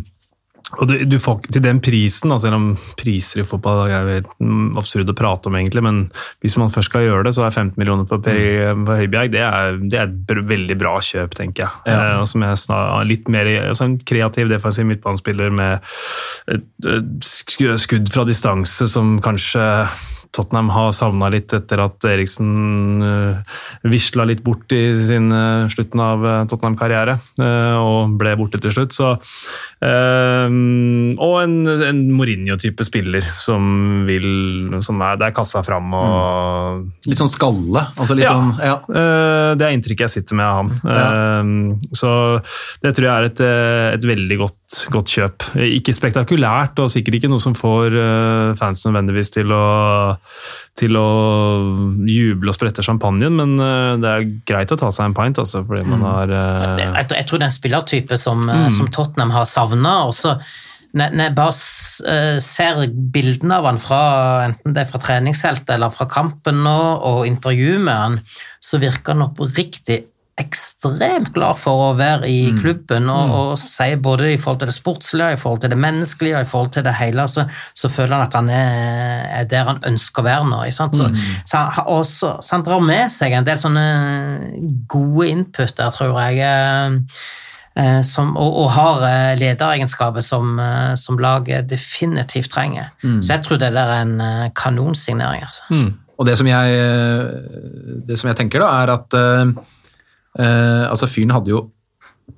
og 0.75 0.89
du, 0.91 0.95
du 1.07 1.15
får 1.23 1.45
til 1.55 1.63
den 1.63 1.79
prisen, 1.85 2.33
da, 2.33 2.37
selv 2.43 2.57
om 2.59 2.65
priser 2.99 3.43
i 3.43 3.47
fotball 3.47 3.85
er 3.87 4.25
mm, 4.43 4.73
absurd 4.81 5.13
å 5.13 5.15
prate 5.17 5.47
om, 5.47 5.55
egentlig, 5.55 5.85
men 5.87 6.01
hvis 6.43 6.57
man 6.59 6.73
først 6.75 6.91
skal 6.91 7.05
gjøre 7.07 7.29
det, 7.29 7.35
så 7.37 7.45
er 7.47 7.55
15 7.55 7.79
millioner 7.79 8.09
for, 8.11 8.19
Per, 8.25 8.73
for 8.83 8.99
Høibjerg 8.99 9.31
det 9.37 9.45
er, 9.47 9.79
det 9.87 10.01
er 10.03 10.11
et 10.11 10.43
veldig 10.51 10.79
bra 10.81 10.97
kjøp, 11.07 11.37
tenker 11.39 11.69
jeg. 11.69 11.85
Ja. 11.93 12.01
Eh, 12.01 12.17
og 12.25 12.27
som 12.33 12.43
jeg 12.43 12.59
snar, 12.65 13.07
litt 13.07 13.31
mer, 13.31 13.47
altså 13.69 13.87
En 13.87 13.95
kreativ 14.03 14.51
defensiv 14.51 14.89
midtbanespiller 14.91 15.55
med 15.55 15.87
et, 16.51 16.67
et 16.97 17.15
sk- 17.23 17.79
skudd 17.87 18.11
fra 18.13 18.27
distanse 18.27 18.91
som 18.91 19.21
kanskje 19.23 19.63
Tottenham 20.37 20.69
har 20.75 20.93
savna 20.97 21.31
litt 21.33 21.53
etter 21.57 21.81
at 21.83 22.05
Eriksen 22.07 23.03
uh, 23.03 23.57
visla 23.89 24.27
litt 24.29 24.43
bort 24.45 24.71
i 24.77 24.83
sin 25.09 25.31
uh, 25.33 25.67
slutten 25.73 26.03
av 26.03 26.25
eh, 26.27 26.43
Tottenham-karriere, 26.51 27.17
uh, 27.41 27.77
og 27.81 28.17
ble 28.21 28.35
borte 28.39 28.61
til 28.63 28.75
slutt. 28.75 28.93
Så, 28.97 29.15
og 29.87 31.35
en, 31.43 31.55
en 31.69 31.99
Mourinho-type 32.17 32.85
spiller 32.87 33.25
som 33.41 34.05
vil 34.09 34.27
som 34.85 35.01
er, 35.05 35.19
Det 35.21 35.29
er 35.29 35.35
kassa 35.37 35.61
fram 35.67 35.93
og 35.97 36.87
Litt 37.07 37.21
sånn 37.21 37.31
skalle? 37.31 37.83
Altså 37.97 38.17
litt 38.17 38.27
Ja. 38.27 38.33
sånn, 38.35 38.53
ja. 38.65 38.77
Det 39.57 39.67
er 39.67 39.75
inntrykket 39.77 40.07
jeg 40.07 40.15
sitter 40.17 40.39
med 40.41 40.47
av 40.47 40.57
ham. 40.57 40.71
Eh, 40.97 41.91
Så 41.97 42.11
det 42.83 42.95
tror 42.97 43.07
jeg 43.09 43.15
er 43.17 43.29
et, 43.31 43.41
et 44.01 44.09
veldig 44.09 44.39
godt, 44.41 44.59
godt 44.91 45.13
kjøp. 45.15 45.45
Ikke 45.63 45.95
spektakulært, 45.95 46.79
og 46.83 46.91
sikkert 46.91 47.21
ikke 47.21 47.31
noe 47.31 47.43
som 47.43 47.55
får 47.57 47.95
eh, 47.95 48.53
fans 48.59 48.83
nødvendigvis 48.87 49.31
til 49.37 49.53
å, 49.55 49.67
til 50.79 50.99
å 50.99 51.07
juble 52.11 52.51
og 52.51 52.57
sprette 52.57 52.85
champagnen, 52.87 53.39
men 53.39 53.55
eh, 53.63 53.93
det 54.03 54.13
er 54.13 54.29
greit 54.49 54.75
å 54.75 54.79
ta 54.81 54.91
seg 54.95 55.11
en 55.11 55.17
pint, 55.17 55.39
altså, 55.43 55.63
fordi 55.69 55.87
man 55.87 56.03
har 56.07 56.35
eh, 56.35 56.65
Jeg, 56.83 57.11
jeg 57.15 57.29
tror 57.29 57.43
det 57.43 57.47
er 57.47 57.53
en 57.53 57.59
spillertype 57.61 58.19
som, 58.21 58.43
mm. 58.43 58.71
som 58.75 58.91
Tottenham 58.91 59.35
har 59.37 59.47
savna. 59.51 59.95
Når 60.97 61.23
jeg 61.23 61.37
bare 61.37 62.41
ser 62.43 62.83
bildene 63.13 63.61
av 63.61 63.67
han 63.69 63.79
fra 63.83 64.03
enten 64.47 64.75
det 64.75 64.83
er 64.83 64.91
fra 64.91 65.01
treningsfeltet 65.03 65.75
eller 65.77 65.95
fra 65.95 66.09
kampen 66.11 66.63
nå, 66.65 66.77
og 67.07 67.27
intervju 67.29 67.79
med 67.79 67.95
han, 67.95 68.21
så 68.65 68.81
virker 68.83 69.15
han 69.15 69.29
oppriktig 69.29 70.07
ekstremt 70.37 71.31
glad 71.33 71.57
for 71.57 71.81
å 71.81 71.93
være 71.97 72.29
i 72.29 72.51
klubben 72.59 73.07
og, 73.09 73.31
og 73.33 73.51
si 73.61 73.87
både 73.97 74.35
i 74.35 74.37
forhold 74.37 74.59
til 74.61 74.69
det 74.69 74.75
sportslige, 74.77 75.33
i 75.33 75.39
forhold 75.41 75.63
til 75.63 75.73
det 75.73 75.79
menneskelige 75.81 76.43
i 76.45 76.49
forhold 76.49 76.75
til 76.75 76.85
det 76.85 76.93
hele, 76.99 77.25
så, 77.33 77.47
så 77.73 77.89
føler 77.89 78.19
han 78.19 78.27
at 78.27 78.37
han 78.37 78.51
er, 78.53 79.23
er 79.39 79.47
der 79.49 79.71
han 79.71 79.81
ønsker 79.89 80.21
å 80.21 80.27
være 80.27 80.51
nå. 80.51 80.59
Ikke 80.69 80.77
sant? 80.77 80.99
Så, 80.99 81.09
så, 81.49 81.63
han, 81.79 81.89
også, 81.89 82.35
så 82.45 82.57
han 82.59 82.67
drar 82.67 82.85
med 82.85 83.09
seg 83.15 83.33
en 83.33 83.49
del 83.49 83.57
sånne 83.63 83.85
gode 84.93 85.29
input 85.33 85.73
der, 85.79 85.95
tror 85.97 86.21
jeg. 86.21 86.43
eh, 86.45 87.23
eh, 87.81 88.01
Som, 88.05 88.35
og, 88.37 88.59
og 88.61 88.69
har 88.77 89.07
eh, 89.09 89.39
lederegenskaper 89.41 90.21
som, 90.21 90.59
som 91.01 91.17
laget 91.17 91.71
definitivt 91.73 92.53
trenger. 92.53 92.93
Så 93.23 93.39
jeg 93.39 93.47
tror 93.47 93.63
det 93.63 93.73
der 93.73 93.95
er 93.95 94.05
en 94.05 94.53
kanonsignering. 94.53 95.49
Altså. 95.49 95.65
mm. 95.71 95.95
Og 96.17 96.29
det 96.29 96.37
som 96.39 96.49
jeg, 96.49 96.77
det 98.09 98.17
som 98.21 98.29
jeg 98.31 98.39
tenker, 98.39 98.63
da, 98.65 98.69
er 98.85 98.93
at 98.95 99.17
eh, 100.39 100.85
altså 100.91 101.09
fyren 101.11 101.35
hadde 101.35 101.53
jo 101.55 101.67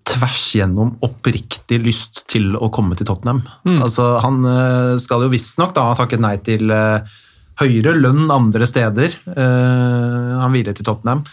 tvers 0.09 0.43
gjennom 0.57 0.95
oppriktig 1.05 1.79
lyst 1.85 2.23
til 2.31 2.53
å 2.57 2.69
komme 2.73 2.97
til 2.97 3.09
Tottenham. 3.09 3.43
Altså, 3.85 4.19
han 4.25 4.45
eh, 4.49 4.95
skal 5.03 5.25
jo 5.25 5.33
visstnok 5.33 5.75
da 5.77 5.89
ha 5.91 5.97
takket 5.99 6.23
nei 6.25 6.37
til 6.45 6.73
eh, 6.73 7.19
høyere 7.61 7.97
lønn 7.97 8.29
andre 8.33 8.69
steder. 8.69 9.17
Eh, 9.33 10.33
han 10.43 10.55
ville 10.55 10.75
til 10.77 10.87
Tottenham. 10.89 11.25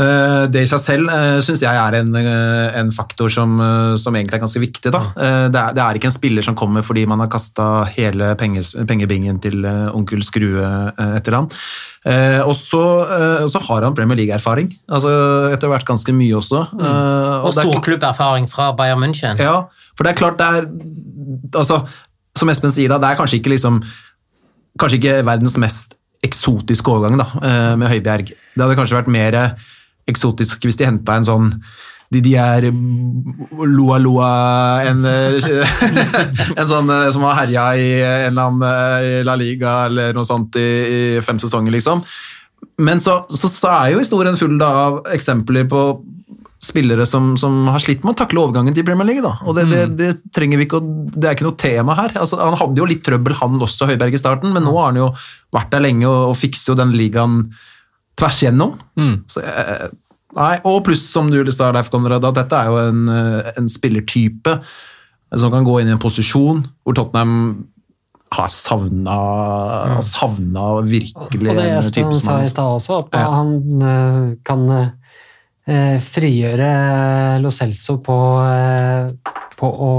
Eh, 0.00 0.46
Det 0.48 0.62
i 0.64 0.68
seg 0.70 0.80
selv 0.80 1.10
uh, 1.12 1.38
syns 1.44 1.60
jeg 1.60 1.76
er 1.76 1.94
en, 1.98 2.14
eh, 2.16 2.78
en 2.80 2.92
faktor 2.96 3.28
som, 3.28 3.58
eh, 3.60 3.96
som 4.00 4.14
egentlig 4.16 4.38
er 4.38 4.44
ganske 4.44 4.60
viktig. 4.62 4.92
Da. 4.94 5.00
Eh, 5.12 5.48
det, 5.52 5.60
er, 5.60 5.74
det 5.76 5.82
er 5.84 5.98
ikke 5.98 6.08
en 6.08 6.14
spiller 6.14 6.46
som 6.46 6.56
kommer 6.56 6.80
fordi 6.86 7.04
man 7.06 7.20
har 7.20 7.28
kasta 7.28 7.84
hele 7.92 8.30
penges, 8.40 8.72
pengebingen 8.88 9.40
til 9.44 9.64
eh, 9.68 9.90
onkel 9.92 10.24
Skrue 10.24 10.64
eh, 10.64 11.16
etter 11.18 11.36
han. 11.36 11.50
Eh, 12.08 12.40
og 12.40 12.56
så 12.56 12.80
eh, 13.04 13.58
har 13.68 13.84
han 13.84 13.94
Premier 13.94 14.16
League-erfaring, 14.22 14.72
altså 14.90 15.12
etter 15.52 15.68
hvert 15.70 15.86
ganske 15.86 16.14
mye 16.16 16.38
også. 16.40 16.64
Mm. 16.72 16.86
Og 16.86 17.50
og 17.50 17.52
er 17.52 17.68
storklubberfaring 17.68 18.48
fra 18.50 18.70
Bayern 18.78 19.04
München. 19.04 19.38
ja, 19.38 19.58
for 19.92 20.08
det 20.08 20.14
er 20.14 20.18
klart 20.22 20.40
det 20.40 20.48
er 20.48 20.70
altså, 21.60 21.82
Som 22.38 22.48
Espen 22.48 22.72
sier, 22.72 22.88
da, 22.88 22.96
det 22.96 23.10
er 23.12 23.20
kanskje 23.20 23.38
ikke 23.42 23.52
liksom 23.52 23.82
Kanskje 24.80 24.98
ikke 25.02 25.18
verdens 25.28 25.58
mest 25.60 25.98
eksotiske 26.24 26.88
overgang 26.88 27.18
da, 27.20 27.26
eh, 27.44 27.76
med 27.76 27.90
Høibjerg. 27.92 28.30
Det 28.32 28.62
hadde 28.62 28.76
kanskje 28.78 28.96
vært 28.96 29.10
mer 29.12 29.36
eksotisk 30.10 30.66
hvis 30.66 30.78
de 30.80 30.88
henta 30.88 31.18
en 31.18 31.28
sånn 31.28 31.50
Didier 32.12 32.66
Loa-Loa, 32.68 34.32
en, 34.84 35.00
eh, 35.08 35.38
en 36.60 36.68
sånn 36.68 36.90
eh, 36.92 37.08
som 37.14 37.24
har 37.24 37.38
herja 37.40 37.64
i 37.80 37.86
en 38.02 38.34
eller 38.34 38.50
annen 38.50 38.66
eh, 38.68 39.06
i 39.06 39.22
La 39.24 39.36
Liga 39.40 39.86
eller 39.88 40.12
noe 40.16 40.28
sånt 40.28 40.58
i, 40.60 40.68
i 40.68 41.00
fem 41.24 41.40
sesonger, 41.40 41.72
liksom. 41.72 42.02
Men 42.84 43.00
så, 43.00 43.22
så, 43.32 43.48
så 43.48 43.72
er 43.72 43.94
jo 43.94 44.02
historien 44.02 44.36
full 44.36 44.58
da, 44.60 44.68
av 44.90 45.00
eksempler 45.14 45.64
på 45.70 45.86
spillere 46.62 47.06
som, 47.08 47.32
som 47.40 47.64
har 47.72 47.82
slitt 47.82 48.04
med 48.04 48.12
å 48.12 48.20
takle 48.20 48.44
overgangen 48.44 48.76
til 48.76 48.84
Premier 48.86 49.08
League. 49.08 49.24
Da. 49.24 49.32
Og 49.48 49.56
det, 49.56 49.64
det, 49.72 49.82
det 49.98 50.10
trenger 50.36 50.60
vi 50.60 50.68
ikke 50.68 50.78
å, 50.78 50.84
det 51.10 51.26
er 51.26 51.34
ikke 51.34 51.48
noe 51.48 51.58
tema 51.58 51.96
her. 51.98 52.14
Altså, 52.20 52.38
han 52.38 52.54
hadde 52.60 52.78
jo 52.78 52.86
litt 52.86 53.02
trøbbel, 53.06 53.34
han 53.40 53.58
også, 53.58 53.88
Høiberg, 53.90 54.14
i 54.14 54.20
starten, 54.20 54.52
men 54.54 54.62
nå 54.68 54.76
har 54.76 54.92
han 54.92 55.00
jo 55.00 55.08
vært 55.54 55.72
der 55.74 55.82
lenge 55.88 56.06
og, 56.06 56.30
og 56.30 56.38
fikser 56.38 56.72
jo 56.72 56.78
den 56.78 56.94
ligaen 56.94 57.40
tvers 58.18 58.42
gjennom. 58.44 58.76
Mm. 58.98 59.16
Så, 59.30 59.42
eh, 59.42 59.88
nei, 60.36 60.54
og 60.68 60.84
pluss, 60.86 61.04
som 61.10 61.30
du 61.30 61.52
sa, 61.52 61.72
Leif 61.74 61.90
Konrad, 61.92 62.24
at 62.24 62.38
dette 62.40 62.58
er 62.58 62.70
jo 62.70 62.78
en, 62.80 63.04
eh, 63.08 63.52
en 63.56 63.68
spillertype 63.68 64.56
som 65.32 65.52
kan 65.52 65.64
gå 65.64 65.80
inn 65.80 65.88
i 65.88 65.94
en 65.96 66.02
posisjon 66.02 66.64
hvor 66.84 66.96
Tottenham 66.96 67.66
har 68.32 68.48
savna, 68.48 69.16
mm. 69.92 70.02
savna 70.02 70.66
virkelig 70.88 71.50
Og 71.50 71.56
det 71.56 71.64
en 71.68 71.78
Espen 71.78 72.14
sa 72.16 72.38
i 72.40 72.48
stad 72.48 72.78
også, 72.78 73.04
at 73.04 73.18
Ja. 73.20 73.28
han 73.30 73.82
eh, 73.82 74.36
kan 74.44 74.92
frigjøre 76.02 77.38
Lo 77.38 77.50
Celso 77.54 78.00
på, 78.02 78.16
på 79.56 79.68
å 79.70 79.92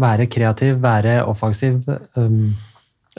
være 0.00 0.28
kreativ, 0.30 0.78
være 0.82 1.24
offensiv. 1.26 1.80
Um, 2.14 2.54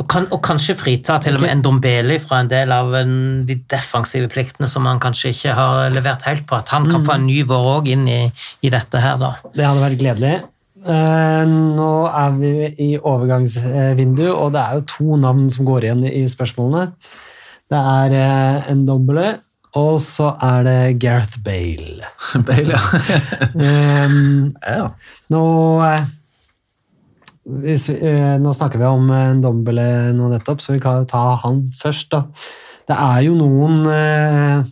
Og, 0.02 0.08
kan, 0.10 0.26
og 0.34 0.40
kanskje 0.42 0.74
frita 0.80 1.20
til 1.22 1.36
og 1.38 1.44
med 1.44 1.52
en 1.54 1.60
Dombeli 1.62 2.16
fra 2.22 2.40
en 2.42 2.50
del 2.50 2.72
av 2.74 2.96
en, 2.98 3.12
de 3.46 3.60
defensive 3.70 4.32
pliktene 4.32 4.70
som 4.72 4.88
han 4.90 5.02
kanskje 5.04 5.36
ikke 5.36 5.54
har 5.58 5.92
levert 5.94 6.26
helt 6.26 6.48
på. 6.50 6.58
At 6.58 6.74
han 6.74 6.90
kan 6.90 7.06
få 7.06 7.20
en 7.20 7.28
ny 7.30 7.44
vår 7.46 7.68
òg 7.76 7.92
inn 7.94 8.08
i, 8.10 8.24
i 8.66 8.72
dette 8.74 9.02
her, 9.04 9.20
da. 9.22 9.36
det 9.54 9.68
hadde 9.68 9.84
vært 9.84 10.02
gledelig. 10.02 10.40
Eh, 10.82 11.44
nå 11.78 11.92
er 12.10 12.38
vi 12.40 12.54
i 12.82 12.90
overgangsvindu, 12.98 14.26
og 14.32 14.56
det 14.56 14.64
er 14.64 14.80
jo 14.80 14.88
to 14.90 15.20
navn 15.22 15.46
som 15.54 15.68
går 15.68 15.86
igjen 15.86 16.08
i 16.10 16.24
spørsmålene. 16.32 16.88
Det 17.70 17.82
er 17.92 18.16
eh, 18.18 18.72
en 18.74 18.82
Dombele, 18.88 19.36
og 19.78 20.00
så 20.04 20.34
er 20.42 20.66
det 20.66 20.80
Gareth 21.04 21.38
Bale. 21.46 22.10
Bale, 22.48 22.74
ja. 22.74 22.82
Um, 23.54 24.50
ja. 24.66 24.90
Nå, 25.32 25.44
eh, 25.86 26.10
hvis 27.46 27.88
vi, 27.90 27.98
eh, 28.06 28.36
nå 28.42 28.54
snakker 28.54 28.78
vi 28.82 28.86
om 28.86 29.10
en 29.16 29.42
dombele 29.42 30.14
nå 30.14 30.30
nettopp, 30.30 30.62
så 30.62 30.76
vi 30.76 30.82
kan 30.84 31.02
jo 31.02 31.10
ta 31.10 31.36
han 31.42 31.64
først. 31.78 32.12
da. 32.12 32.26
Det 32.88 32.98
er 32.98 33.24
jo 33.26 33.34
noen 33.38 33.82
eh, 33.90 34.64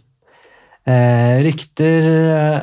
eh, 0.90 1.42
rykter 1.46 2.10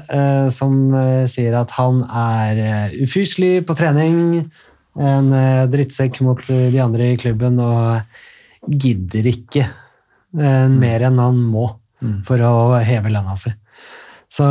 eh, 0.06 0.48
som 0.52 0.94
eh, 0.94 1.26
sier 1.30 1.56
at 1.58 1.74
han 1.78 2.04
er 2.06 2.62
eh, 2.62 2.96
ufyselig 3.02 3.66
på 3.66 3.76
trening, 3.78 4.46
en 4.96 5.32
eh, 5.32 5.66
drittsekk 5.70 6.22
mot 6.24 6.40
eh, 6.50 6.68
de 6.72 6.80
andre 6.80 7.12
i 7.12 7.18
klubben 7.20 7.58
og 7.60 8.70
gidder 8.70 9.26
ikke 9.28 9.66
eh, 9.66 10.68
mer 10.70 11.06
enn 11.06 11.20
han 11.22 11.42
må 11.50 11.68
for 12.26 12.42
å 12.44 12.76
heve 12.84 13.08
lønna 13.08 13.34
si. 13.40 13.50
Så 14.28 14.44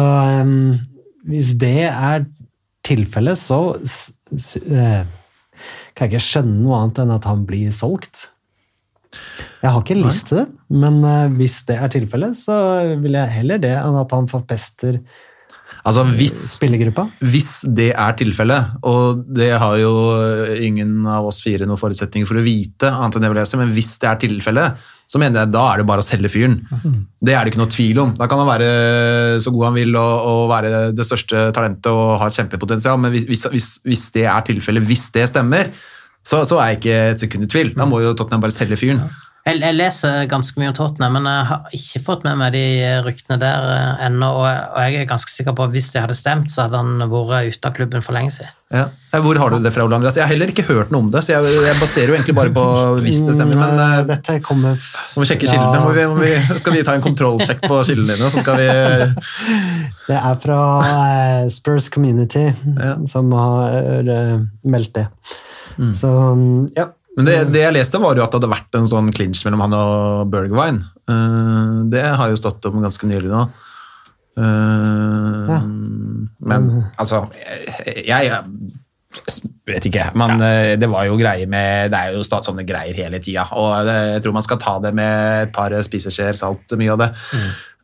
hvis 1.30 1.52
det 1.62 1.86
er 1.92 2.26
tilfellet, 2.86 3.38
så 3.38 3.78
eh, 3.78 5.06
kan 5.96 6.08
jeg 6.08 6.16
ikke 6.16 6.28
skjønne 6.28 6.62
noe 6.62 6.80
annet 6.82 7.04
enn 7.04 7.14
at 7.16 7.28
han 7.30 7.46
blir 7.48 7.72
solgt. 7.76 8.30
Jeg 9.62 9.72
har 9.72 9.80
ikke 9.80 9.98
lyst 10.02 10.28
til 10.30 10.42
det, 10.42 10.48
men 10.76 11.00
eh, 11.08 11.32
hvis 11.40 11.62
det 11.70 11.78
er 11.80 11.92
tilfellet, 11.94 12.36
så 12.38 12.58
vil 13.02 13.16
jeg 13.16 13.36
heller 13.38 13.62
det 13.64 13.74
enn 13.80 14.00
at 14.02 14.12
han 14.16 14.28
forpester 14.30 15.00
Altså, 15.86 16.02
hvis. 16.18 16.36
Hvis 17.22 17.50
det 17.78 17.92
er 17.94 18.16
tilfellet, 18.18 18.76
og 18.90 19.22
det 19.38 19.52
har 19.62 19.78
jo 19.78 19.92
ingen 20.58 21.06
av 21.10 21.28
oss 21.30 21.44
fire 21.46 21.68
noen 21.70 21.82
forutsetninger 21.82 22.30
for 22.30 22.42
å 22.42 22.46
vite, 22.46 22.90
annet 22.90 23.18
enn 23.20 23.26
det 23.28 23.32
vil 23.34 23.60
men 23.62 23.74
hvis 23.76 23.92
det 24.02 24.10
er 24.10 24.22
tilfellet, 24.24 24.86
så 25.06 25.22
mener 25.22 25.44
jeg 25.44 25.54
da 25.54 25.66
er 25.70 25.82
det 25.82 25.88
bare 25.90 26.02
å 26.02 26.06
selge 26.06 26.32
fyren. 26.34 26.58
Det 27.22 27.36
er 27.36 27.46
det 27.46 27.54
ikke 27.54 27.62
noe 27.62 27.74
tvil 27.74 28.02
om. 28.02 28.16
Da 28.18 28.26
kan 28.30 28.42
han 28.42 28.50
være 28.50 28.70
så 29.46 29.54
god 29.54 29.68
han 29.70 29.78
vil 29.78 30.00
og, 30.02 30.14
og 30.32 30.42
være 30.50 30.72
det 30.98 31.06
største 31.06 31.50
talentet 31.54 31.92
og 31.92 32.18
ha 32.22 32.32
et 32.32 32.40
kjempepotensial, 32.40 32.98
men 33.02 33.14
hvis, 33.14 33.46
hvis, 33.46 33.70
hvis, 33.86 34.08
det 34.16 34.26
er 34.26 34.48
tilfellet, 34.48 34.88
hvis 34.90 35.06
det 35.14 35.28
stemmer, 35.30 35.70
så, 36.26 36.42
så 36.50 36.58
er 36.58 36.74
jeg 36.74 36.82
ikke 36.82 36.98
et 37.12 37.22
sekund 37.22 37.46
i 37.46 37.52
tvil. 37.54 37.76
Da 37.78 37.86
må 37.86 38.02
jo 38.02 38.16
Tottenham 38.18 38.42
bare 38.42 38.56
selge 38.56 38.80
fyren. 38.82 39.06
Jeg, 39.46 39.60
jeg 39.62 39.76
leser 39.78 40.24
ganske 40.26 40.58
mye 40.58 40.72
om 40.72 40.74
Tottenham, 40.74 41.14
men 41.20 41.28
jeg 41.30 41.46
har 41.52 41.68
ikke 41.78 42.00
fått 42.02 42.24
med 42.26 42.40
meg 42.40 42.56
de 42.56 42.62
ryktene 43.06 43.36
der 43.38 43.68
eh, 43.76 44.06
ennå. 44.08 44.30
Og, 44.40 44.46
jeg- 44.50 44.64
og 44.72 44.80
jeg 44.82 45.02
er 45.04 45.10
ganske 45.12 45.30
sikker 45.30 45.54
på 45.54 45.68
at 45.68 45.74
hvis 45.76 45.92
det 45.94 46.02
hadde 46.02 46.16
stemt, 46.18 46.50
så 46.50 46.64
hadde 46.66 46.80
han 46.82 47.04
vært 47.12 47.52
ute 47.54 47.70
av 47.70 47.76
klubben 47.78 48.02
for 48.02 48.18
lenge 48.18 48.34
siden. 48.34 48.50
Ja. 48.74 48.88
Hvor 49.22 49.38
har 49.38 49.54
du 49.54 49.60
det 49.62 49.70
fra, 49.72 49.86
Ole 49.86 50.00
Andreas? 50.00 50.18
Jeg 50.18 50.26
har 50.26 50.32
heller 50.34 50.50
ikke 50.50 50.66
hørt 50.66 50.90
noe 50.92 51.06
om 51.06 51.12
det, 51.14 51.22
så 51.24 51.36
jeg, 51.36 51.54
jeg 51.68 51.78
baserer 51.80 52.10
jo 52.10 52.16
egentlig 52.18 52.36
bare 52.40 52.52
på 52.58 52.66
hvis 53.06 53.22
det 53.28 53.36
stemmer. 53.38 53.62
Men 53.62 53.76
Mm, 53.78 53.84
eh, 53.86 54.02
Dette 54.16 54.40
kommer 54.44 54.82
må 55.14 55.22
vi 55.22 55.30
sjekke 55.30 55.48
kildene? 55.54 55.84
Må 55.86 55.94
vi, 55.94 56.08
må 56.10 56.18
vi, 56.26 56.34
skal 56.64 56.74
vi 56.74 56.82
ta 56.90 56.98
en 56.98 57.06
kontrollsjekk 57.06 57.62
på 57.70 57.80
kildene 57.86 58.18
dine? 58.18 58.34
Så 58.34 58.42
skal 58.42 58.58
vi 58.58 58.68
Det 60.10 60.18
er 60.18 60.36
fra 60.42 60.60
uh, 60.82 61.48
Spurs 61.54 61.88
Community 61.94 62.48
Ja. 62.50 62.96
som 63.10 63.30
har 63.38 63.78
uh, 64.10 64.42
meldt 64.66 64.94
det. 64.98 65.06
Så 65.94 66.10
mm, 66.34 66.72
ja. 66.78 66.90
Men 67.16 67.28
det, 67.30 67.36
det 67.56 67.62
jeg 67.64 67.76
leste, 67.78 68.02
var 68.02 68.18
jo 68.18 68.26
at 68.26 68.34
det 68.34 68.42
hadde 68.42 68.52
vært 68.52 68.78
en 68.80 68.90
sånn 68.92 69.12
clinch 69.16 69.44
mellom 69.48 69.64
han 69.66 69.78
og 69.78 70.32
Bergwijn. 70.34 70.82
Uh, 71.08 71.86
det 71.92 72.04
har 72.04 72.32
jo 72.32 72.40
stått 72.40 72.66
om 72.68 72.82
ganske 72.84 73.08
nylig 73.10 73.32
nå. 73.32 73.46
Uh, 74.36 75.46
Ja. 75.48 75.60
Men 76.46 76.66
altså 77.00 77.22
Jeg, 77.86 78.28
jeg 78.28 78.42
vet 79.70 79.88
ikke. 79.88 80.10
Men 80.20 80.42
ja. 80.44 80.76
det 80.80 80.90
var 80.92 81.06
jo 81.08 81.16
greier 81.16 81.48
med 81.48 81.94
Det 81.94 82.02
er 82.02 82.18
jo 82.18 82.26
sånne 82.26 82.66
greier 82.68 82.98
hele 82.98 83.22
tida. 83.24 83.46
Og 83.56 83.78
det, 83.88 83.96
jeg 84.16 84.26
tror 84.26 84.36
man 84.36 84.46
skal 84.46 84.60
ta 84.62 84.76
det 84.84 84.92
med 84.98 85.46
et 85.46 85.54
par 85.56 85.76
spiseskjeer 85.88 86.36
salt, 86.40 86.76
mye 86.76 86.92
av 86.98 87.06
det. 87.06 87.10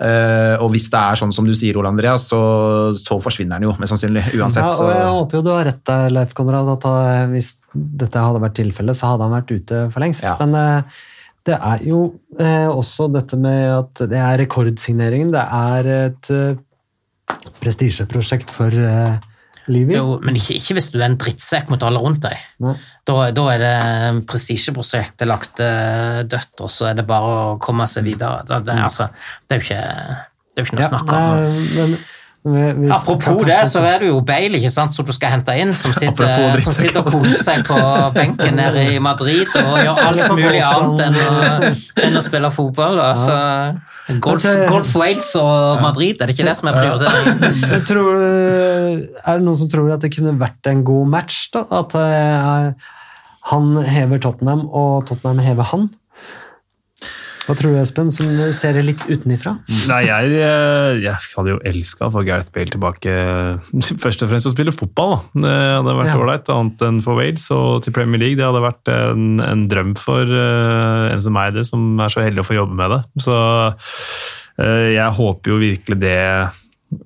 Eh, 0.02 0.56
og 0.58 0.72
hvis 0.74 0.88
det 0.89 0.97
er 0.97 1.20
sånn 1.20 1.34
som 1.36 1.45
du 1.45 1.54
sier, 1.58 1.78
Ole 1.78 1.91
Andreas, 1.91 2.26
så, 2.32 2.41
så 2.97 3.20
forsvinner 3.22 3.60
den 3.60 3.70
jo 3.70 3.76
mest 3.78 3.93
sannsynlig. 3.93 4.24
Uansett. 4.39 4.66
ja, 4.66 4.74
og 4.74 4.91
jeg 4.95 5.16
håper 5.18 5.38
jo 5.38 5.45
du 5.45 5.52
har 5.54 5.68
rett 5.70 5.82
der, 5.88 6.14
Leif 6.16 6.36
Konrad, 6.38 6.72
at 6.74 6.88
eh, 6.89 7.24
hvis 7.36 7.54
dette 7.72 8.26
hadde 8.26 8.41
vært 8.41 8.58
tilfellet, 8.58 8.97
så 8.97 9.14
hadde 9.14 9.28
han 9.28 9.36
vært 9.38 9.54
ute 9.54 9.86
for 9.93 10.04
lengst. 10.04 10.26
Ja. 10.26 10.36
Men 10.41 10.58
uh, 10.58 11.02
det 11.47 11.58
er 11.58 11.86
jo 11.86 12.02
eh, 12.41 12.68
også 12.70 13.12
dette 13.14 13.38
med 13.41 13.62
at 13.78 14.04
det 14.10 14.22
er 14.22 14.41
rekordsigneringen. 14.41 15.34
Det 15.34 15.45
er 15.45 15.91
et 15.99 16.32
prestisjeprosjekt 17.62 18.52
for 18.54 18.74
uh. 18.74 19.30
Jo, 19.97 20.20
men 20.24 20.36
ikke, 20.39 20.55
ikke 20.57 20.74
hvis 20.80 20.89
du 20.93 20.97
er 20.99 21.05
en 21.09 21.18
drittsekk 21.22 21.70
mot 21.70 21.84
alle 21.84 21.99
rundt 22.01 22.22
deg. 22.26 22.38
Da, 23.07 23.18
da 23.32 23.43
er 23.53 23.59
det 23.62 24.26
prestisjeprosjektet 24.30 25.28
lagt 25.30 25.59
eh, 25.64 26.22
dødt, 26.30 26.55
og 26.66 26.72
så 26.74 26.89
er 26.91 26.97
det 27.01 27.05
bare 27.09 27.36
å 27.53 27.59
komme 27.62 27.86
seg 27.89 28.03
videre. 28.07 28.41
Det, 28.47 28.62
det, 28.68 28.78
altså, 28.88 29.09
det 29.47 29.57
er 29.57 29.62
jo 29.62 29.68
ikke, 29.68 29.84
er 30.57 30.66
ikke 30.66 30.76
noe 30.80 30.88
å 30.88 30.91
snakke 30.95 31.22
om. 31.22 31.62
men, 31.76 31.95
men 32.43 32.80
hvis- 32.82 32.91
Apropos 32.95 33.43
det, 33.45 33.59
så 33.70 33.84
er 33.86 33.99
det 34.01 34.07
jo 34.09 34.20
Bale 34.26 34.57
ikke 34.57 34.72
sant, 34.74 34.95
som 34.97 35.05
du 35.05 35.12
skal 35.14 35.36
hente 35.36 35.53
inn, 35.62 35.74
som 35.78 35.93
sitter, 35.93 36.57
som 36.64 36.74
sitter 36.74 37.03
og 37.03 37.12
koser 37.14 37.43
seg 37.45 37.66
på 37.70 37.78
benken 38.18 38.55
nede 38.57 38.88
i 38.95 38.99
Madrid 38.99 39.45
og 39.62 39.78
gjør 39.78 40.01
alt 40.07 40.24
mulig 40.34 40.64
annet 40.66 41.05
enn 41.05 41.22
å, 41.22 41.74
enn 42.07 42.18
å 42.18 42.24
spille 42.26 42.49
fotball. 42.55 42.97
Altså, 43.12 43.38
golf, 44.20 44.43
Men 44.43 44.59
det- 44.59 44.70
golf 44.70 44.95
Wales 44.95 45.30
og 45.36 45.82
Madrid, 45.82 46.20
er 46.22 46.26
det 46.28 46.36
ikke 46.39 46.47
det 46.49 46.57
som 46.57 46.68
er 46.72 46.74
prioriteringen? 46.80 47.86
Tror, 47.89 48.20
er 48.22 49.38
det 49.38 49.45
noen 49.45 49.55
som 49.57 49.70
tror 49.72 49.93
at 49.93 50.01
det 50.01 50.12
kunne 50.16 50.34
vært 50.41 50.68
en 50.72 50.84
god 50.84 51.07
match? 51.07 51.47
da? 51.53 51.64
At 51.72 51.95
eh, 51.95 52.74
han 53.51 53.72
hever 53.86 54.20
Tottenham, 54.22 54.68
og 54.70 55.07
Tottenham 55.07 55.39
hever 55.39 55.64
han? 55.64 55.89
Hva 57.41 57.55
tror 57.57 57.73
du, 57.73 57.79
Espen, 57.81 58.11
som 58.13 58.27
ser 58.53 58.75
det 58.77 58.83
litt 58.85 59.01
utenifra? 59.09 59.55
Nei, 59.89 60.01
jeg, 60.05 60.35
eh, 60.37 60.99
jeg 61.01 61.15
hadde 61.33 61.55
jo 61.55 61.59
elska 61.71 62.05
å 62.07 62.11
få 62.13 62.21
Gareth 62.27 62.51
Bale 62.53 62.69
tilbake 62.71 63.15
først 64.03 64.21
og 64.23 64.29
fremst 64.31 64.47
å 64.47 64.53
spille 64.53 64.73
fotball. 64.75 65.15
Da. 65.17 65.41
Det 65.41 65.55
hadde 65.79 65.95
vært 65.97 66.11
Ja. 66.11 66.17
ålreit, 66.21 66.51
annet 66.53 66.85
enn 66.85 67.01
for 67.03 67.17
Wales 67.17 67.47
og 67.55 67.81
til 67.83 67.95
Premier 67.97 68.21
League. 68.21 68.37
Det 68.39 68.45
hadde 68.45 68.61
vært 68.63 68.91
en, 68.93 69.25
en 69.41 69.65
drøm 69.71 69.95
for 69.99 70.21
uh, 70.29 71.09
en 71.11 71.23
som 71.25 71.33
meg, 71.35 71.55
det, 71.57 71.65
som 71.67 71.97
er 72.05 72.13
så 72.13 72.21
heldig 72.23 72.43
å 72.45 72.47
få 72.51 72.59
jobbe 72.59 72.77
med 72.77 72.93
det. 72.93 73.01
Så 73.25 73.33
uh, 73.33 74.87
jeg 74.93 75.17
håper 75.17 75.55
jo 75.55 75.59
virkelig 75.65 75.97
det 76.05 76.15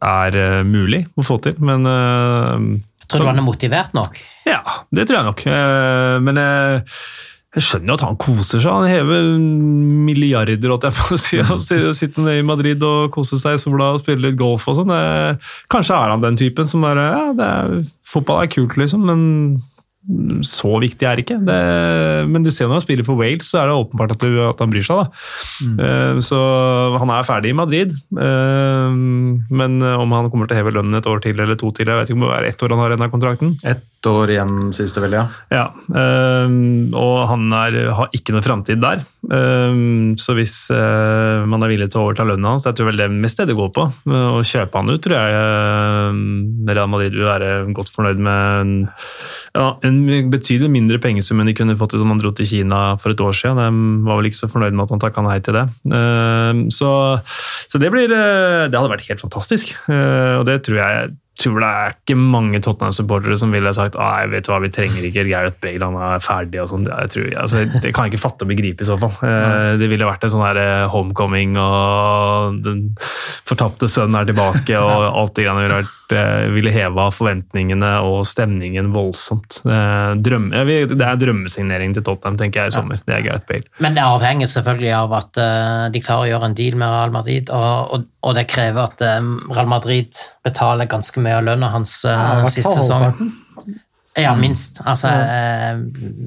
er 0.04 0.36
uh, 0.42 0.62
mulig 0.68 1.06
å 1.16 1.24
få 1.26 1.40
til, 1.46 1.56
men 1.64 1.86
eh, 1.88 2.68
Tror 3.06 3.22
du 3.22 3.28
han 3.30 3.38
er 3.38 3.46
motivert 3.46 3.92
nok? 3.94 4.18
ja, 4.50 4.60
det 4.90 5.04
tror 5.06 5.20
jeg 5.20 5.28
nok. 5.28 5.42
Eh, 5.46 6.16
Men 6.26 6.40
jeg, 7.56 7.66
skjønner 7.66 7.94
jo 7.94 7.98
at 7.98 8.06
han 8.06 8.18
koser 8.22 8.64
seg. 8.64 8.72
Han 8.72 8.90
hever 8.92 9.30
milliarder, 10.08 10.72
holdt 10.72 10.90
jeg 10.90 11.06
å 11.16 11.20
si. 11.20 11.40
å 11.80 11.94
Sitte 11.96 12.24
nede 12.24 12.42
i 12.44 12.48
Madrid 12.48 12.84
og 12.86 13.14
kose 13.16 13.40
seg 13.42 13.58
i 13.58 13.62
sola 13.62 13.94
og 13.96 14.04
spille 14.04 14.28
litt 14.28 14.40
golf 14.40 14.68
og 14.72 14.82
sånn. 14.82 14.92
Kanskje 15.72 15.96
er 15.98 16.12
han 16.16 16.26
den 16.26 16.40
typen 16.40 16.68
som 16.70 16.84
bare 16.86 17.08
Ja, 17.14 17.24
det 17.38 17.48
er, 17.48 17.80
fotball 18.08 18.44
er 18.44 18.52
kult, 18.52 18.76
liksom, 18.80 19.08
men 19.08 19.24
så 20.46 20.70
viktig 20.84 21.08
er 21.08 21.18
det 21.18 21.24
ikke. 21.26 21.40
Det, 21.48 21.56
men 22.30 22.44
du 22.46 22.52
ser 22.54 22.68
når 22.68 22.78
han 22.78 22.84
spiller 22.84 23.08
for 23.08 23.18
Wales, 23.18 23.48
så 23.50 23.64
er 23.64 23.72
det 23.72 23.78
åpenbart 23.80 24.12
at, 24.14 24.22
du, 24.22 24.38
at 24.46 24.60
han 24.62 24.70
bryr 24.70 24.86
seg. 24.86 25.02
da. 25.02 25.08
Uh, 25.80 26.20
Så 26.22 26.38
han 27.02 27.10
er 27.16 27.26
ferdig 27.26 27.56
i 27.56 27.58
Madrid. 27.58 27.96
Uh, 28.14 28.94
Men 29.50 29.80
om 29.82 30.14
han 30.14 30.30
kommer 30.30 30.46
til 30.46 30.58
å 30.58 30.62
heve 30.62 30.76
lønnen 30.76 31.00
et 31.00 31.10
år 31.10 31.24
til 31.26 31.42
eller 31.42 31.58
to 31.58 31.72
til, 31.74 31.90
jeg 31.90 32.04
vet 32.04 32.12
ikke 32.12 32.20
om 32.20 32.28
det 32.28 32.36
er 32.38 32.50
ett 32.52 32.62
år 32.68 32.76
han 32.76 32.84
har 32.84 32.94
igjen 32.94 33.08
av 33.08 33.16
kontrakten. 33.16 33.56
Ett 33.66 33.82
år 34.12 34.34
igjen, 34.36 34.56
sies 34.76 34.94
det 34.96 35.04
vel, 35.04 35.18
ja. 35.18 35.26
Ja, 35.54 35.66
øhm, 35.90 36.94
og 36.96 37.26
han 37.32 37.50
er, 37.56 37.78
har 37.98 38.14
ikke 38.16 38.36
noe 38.36 38.46
framtid 38.46 38.82
der. 38.84 39.04
Øhm, 39.26 40.16
så 40.22 40.36
hvis 40.38 40.70
øh, 40.74 41.46
man 41.50 41.64
er 41.66 41.72
villig 41.72 41.90
til 41.92 42.02
å 42.02 42.06
overta 42.08 42.28
lønna 42.28 42.54
hans, 42.54 42.68
det 42.68 42.84
er 42.84 42.90
vel 42.90 43.02
det 43.02 43.10
mest 43.14 43.42
det 43.42 43.50
det 43.50 43.58
går 43.58 43.72
på. 43.76 43.88
Å 44.06 44.44
kjøpe 44.46 44.82
han 44.82 44.94
ut, 44.94 45.02
tror 45.04 45.18
jeg 45.18 45.40
øh, 45.40 46.22
Real 46.70 46.92
Madrid 46.92 47.16
vil 47.16 47.30
være 47.30 47.52
godt 47.76 47.92
fornøyd 47.94 48.22
med 48.22 48.62
en, 48.62 48.76
ja, 49.58 49.68
en 49.88 50.00
betydelig 50.34 50.72
mindre 50.72 51.02
pengesum 51.04 51.42
enn 51.42 51.52
de 51.52 51.58
kunne 51.58 51.78
fått 51.80 51.98
som 52.00 52.12
han 52.12 52.22
dro 52.22 52.32
til 52.36 52.50
Kina 52.50 52.84
for 53.02 53.14
et 53.14 53.24
år 53.24 53.36
siden. 53.38 53.62
De 53.62 54.08
var 54.08 54.20
vel 54.20 54.30
ikke 54.30 54.44
så 54.44 54.52
fornøyd 54.52 54.76
med 54.76 54.86
at 54.88 54.96
han 54.96 55.04
takka 55.04 55.26
nei 55.26 55.38
til 55.46 55.58
det. 55.58 55.66
Uh, 55.90 56.66
så, 56.74 56.92
så 57.72 57.82
det 57.82 57.92
blir 57.94 58.12
øh, 58.12 58.66
Det 58.70 58.78
hadde 58.78 58.92
vært 58.92 59.08
helt 59.10 59.24
fantastisk, 59.24 59.76
uh, 59.90 60.42
og 60.42 60.46
det 60.50 60.62
tror 60.66 60.82
jeg 60.82 61.14
tror 61.40 61.60
det 61.60 61.70
er 61.70 61.96
ikke 61.98 62.16
mange 62.20 62.62
Tottenham-supportere 62.64 63.36
som 63.40 63.52
ville 63.52 63.74
sagt 63.76 63.98
at 64.00 64.30
vet 64.32 64.46
vet 64.46 64.52
hva, 64.52 64.60
vi 64.64 64.72
trenger 64.74 65.06
ikke 65.08 65.26
Gareth 65.30 65.60
Bale, 65.64 65.86
han 65.86 65.98
er 66.16 66.24
ferdig. 66.24 66.62
og 66.62 66.70
sånn. 66.70 66.86
Jeg 66.86 67.10
tror- 67.10 67.42
altså, 67.42 67.82
Det 67.82 67.94
kan 67.94 68.06
jeg 68.06 68.14
ikke 68.14 68.30
fatte 68.30 68.44
og 68.44 68.50
begripe 68.50 68.82
i 68.82 68.86
så 68.86 68.98
fall. 69.00 69.14
Eh, 69.22 69.78
Det 69.78 69.90
ville 69.90 70.06
vært 70.06 70.24
en 70.24 70.30
sånn 70.30 70.46
her 70.46 70.58
eh, 70.58 70.88
homecoming, 70.88 71.58
og 71.58 72.64
den 72.64 72.96
fortapte 73.46 73.88
sønnen 73.88 74.16
er 74.22 74.26
tilbake, 74.26 74.76
og 74.78 75.16
alt 75.20 75.36
det 75.36 75.46
greiene 75.46 75.66
ville 75.66 75.82
vært 75.84 76.16
eh, 76.16 76.50
ville 76.54 76.72
heva 76.72 77.10
forventningene 77.12 77.92
og 78.06 78.26
stemningen 78.26 78.92
voldsomt. 78.94 79.62
Drøm, 79.66 80.52
det 80.52 81.02
er 81.02 81.16
drømmesignering 81.18 81.94
til 81.94 82.04
Tottenham, 82.04 82.38
tenker 82.38 82.62
jeg, 82.62 82.68
i 82.68 82.76
sommer. 82.76 83.02
Det 83.06 83.16
er 83.16 83.22
Gareth 83.26 83.48
Bale. 83.48 83.66
Men 83.80 83.96
det 83.96 84.04
avhenger 84.04 84.48
selvfølgelig 84.48 84.94
av 84.94 85.14
at 85.14 85.92
de 85.92 86.02
klarer 86.02 86.28
å 86.28 86.32
gjøre 86.32 86.46
en 86.46 86.58
deal 86.58 86.76
med 86.76 86.88
Real 86.90 87.12
Madrid, 87.12 87.50
og, 87.50 87.94
og, 87.94 88.06
og 88.26 88.34
det 88.38 88.48
krever 88.50 88.88
at 88.88 89.02
eh, 89.06 89.32
Real 89.54 89.70
Madrid 89.70 90.18
betaler 90.46 90.90
ganske 90.90 91.22
mye 91.22 91.40
av 91.40 91.50
lønna 91.52 91.72
hans 91.76 92.00
eh, 92.10 92.30
Ja, 92.42 92.46
siste 92.50 92.74
sesong. 92.80 93.34
Ja, 94.16 94.32
minst. 94.40 94.80
Altså, 94.88 95.10
eh, 95.12 95.76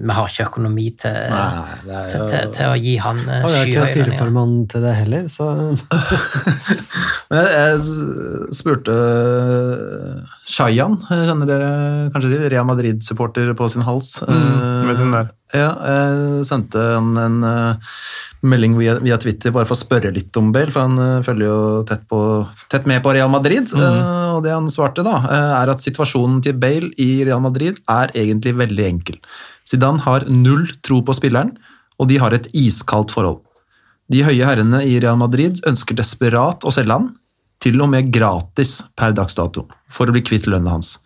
vi 0.04 0.12
har 0.12 0.28
ikke 0.28 0.44
økonomi 0.44 0.90
til, 1.00 1.14
Nei, 1.32 1.44
er 1.88 2.10
til, 2.12 2.24
til, 2.28 2.50
til 2.52 2.68
å 2.68 2.74
gi 2.76 2.98
han 3.00 3.22
eh, 3.24 3.46
Og 3.46 3.54
jeg 3.54 3.62
er 3.62 3.70
ikke 3.72 3.86
styreformann 3.88 4.58
til 4.68 4.84
det 4.84 4.92
heller, 4.98 5.30
så 5.32 5.48
Men 7.30 7.40
jeg, 7.40 7.48
jeg 7.56 8.58
spurte 8.58 8.98
Shayan, 10.48 10.98
kjenner 11.08 11.48
dere 11.48 11.72
kanskje 12.12 12.34
til? 12.34 12.44
Real 12.52 12.68
Madrid-supporter 12.68 13.56
på 13.56 13.70
sin 13.72 13.88
hals. 13.88 14.18
jeg 14.20 14.88
vet 14.90 15.02
hun 15.02 15.16
det 15.16 15.24
er. 15.24 15.32
Ja, 15.56 15.68
jeg 15.80 16.44
sendte 16.44 16.80
han 16.98 17.14
en 17.16 17.36
eh, 17.48 17.92
melding 18.44 18.74
via, 18.76 18.98
via 19.00 19.16
Twitter 19.20 19.52
bare 19.54 19.64
for 19.68 19.78
å 19.78 19.80
spørre 19.80 20.10
litt 20.12 20.36
om 20.36 20.50
Bale, 20.52 20.68
for 20.74 20.84
han 20.84 21.00
eh, 21.00 21.22
følger 21.24 21.48
jo 21.48 21.60
tett, 21.88 22.02
på, 22.10 22.18
tett 22.68 22.88
med 22.90 23.00
på 23.04 23.14
Real 23.16 23.30
Madrid. 23.32 23.70
eh, 23.72 24.34
og 24.34 24.42
det 24.44 24.52
han 24.52 24.68
svarte, 24.72 25.04
da, 25.06 25.22
er 25.62 25.72
at 25.72 25.80
situasjonen 25.80 26.42
til 26.44 26.58
Bale 26.60 26.90
i 27.00 27.24
Real 27.24 27.40
Madrid 27.44 27.80
er 27.88 28.12
egentlig 28.12 28.58
veldig 28.60 28.84
enkel. 28.90 29.16
Zidane 29.68 30.04
har 30.04 30.26
null 30.28 30.66
tro 30.84 31.00
på 31.04 31.16
spilleren, 31.16 31.54
og 31.98 32.10
de 32.12 32.18
har 32.20 32.36
et 32.36 32.48
iskaldt 32.56 33.14
forhold. 33.16 33.40
De 34.12 34.20
høye 34.24 34.44
herrene 34.44 34.82
i 34.88 34.98
Real 35.00 35.18
Madrid 35.20 35.62
ønsker 35.68 35.96
desperat 35.96 36.64
å 36.64 36.72
selge 36.72 36.92
han, 36.92 37.08
til 37.64 37.80
og 37.82 37.90
med 37.90 38.12
gratis 38.14 38.82
per 38.96 39.16
dags 39.16 39.34
dato, 39.36 39.64
for 39.90 40.08
å 40.08 40.14
bli 40.14 40.22
kvitt 40.24 40.46
lønna 40.46 40.76
hans. 40.76 40.98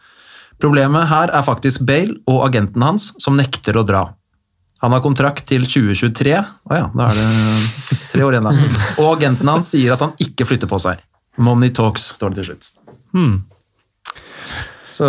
Problemet 0.63 1.09
her 1.11 1.31
er 1.35 1.47
faktisk 1.47 1.87
Bale 1.87 2.19
og 2.31 2.43
agenten 2.47 2.85
hans 2.85 3.09
som 3.23 3.39
nekter 3.39 3.79
å 3.79 3.87
dra. 3.87 4.03
Han 4.83 4.95
har 4.97 5.03
kontrakt 5.05 5.47
til 5.47 5.65
2023. 5.69 6.35
Å 6.43 6.75
ja, 6.79 6.89
da 6.91 7.09
er 7.13 7.21
det 7.21 7.99
tre 8.11 8.25
år 8.27 8.37
igjen, 8.37 8.49
da. 8.49 8.69
Og 9.01 9.13
agenten 9.13 9.51
hans 9.51 9.71
sier 9.71 9.95
at 9.95 10.03
han 10.03 10.17
ikke 10.23 10.47
flytter 10.49 10.71
på 10.71 10.81
seg. 10.83 11.03
Money 11.39 11.71
talks, 11.75 12.11
står 12.19 12.35
det 12.35 12.43
til 12.43 12.51
slutt. 12.51 12.71
Hmm. 13.15 13.37
Så 14.93 15.07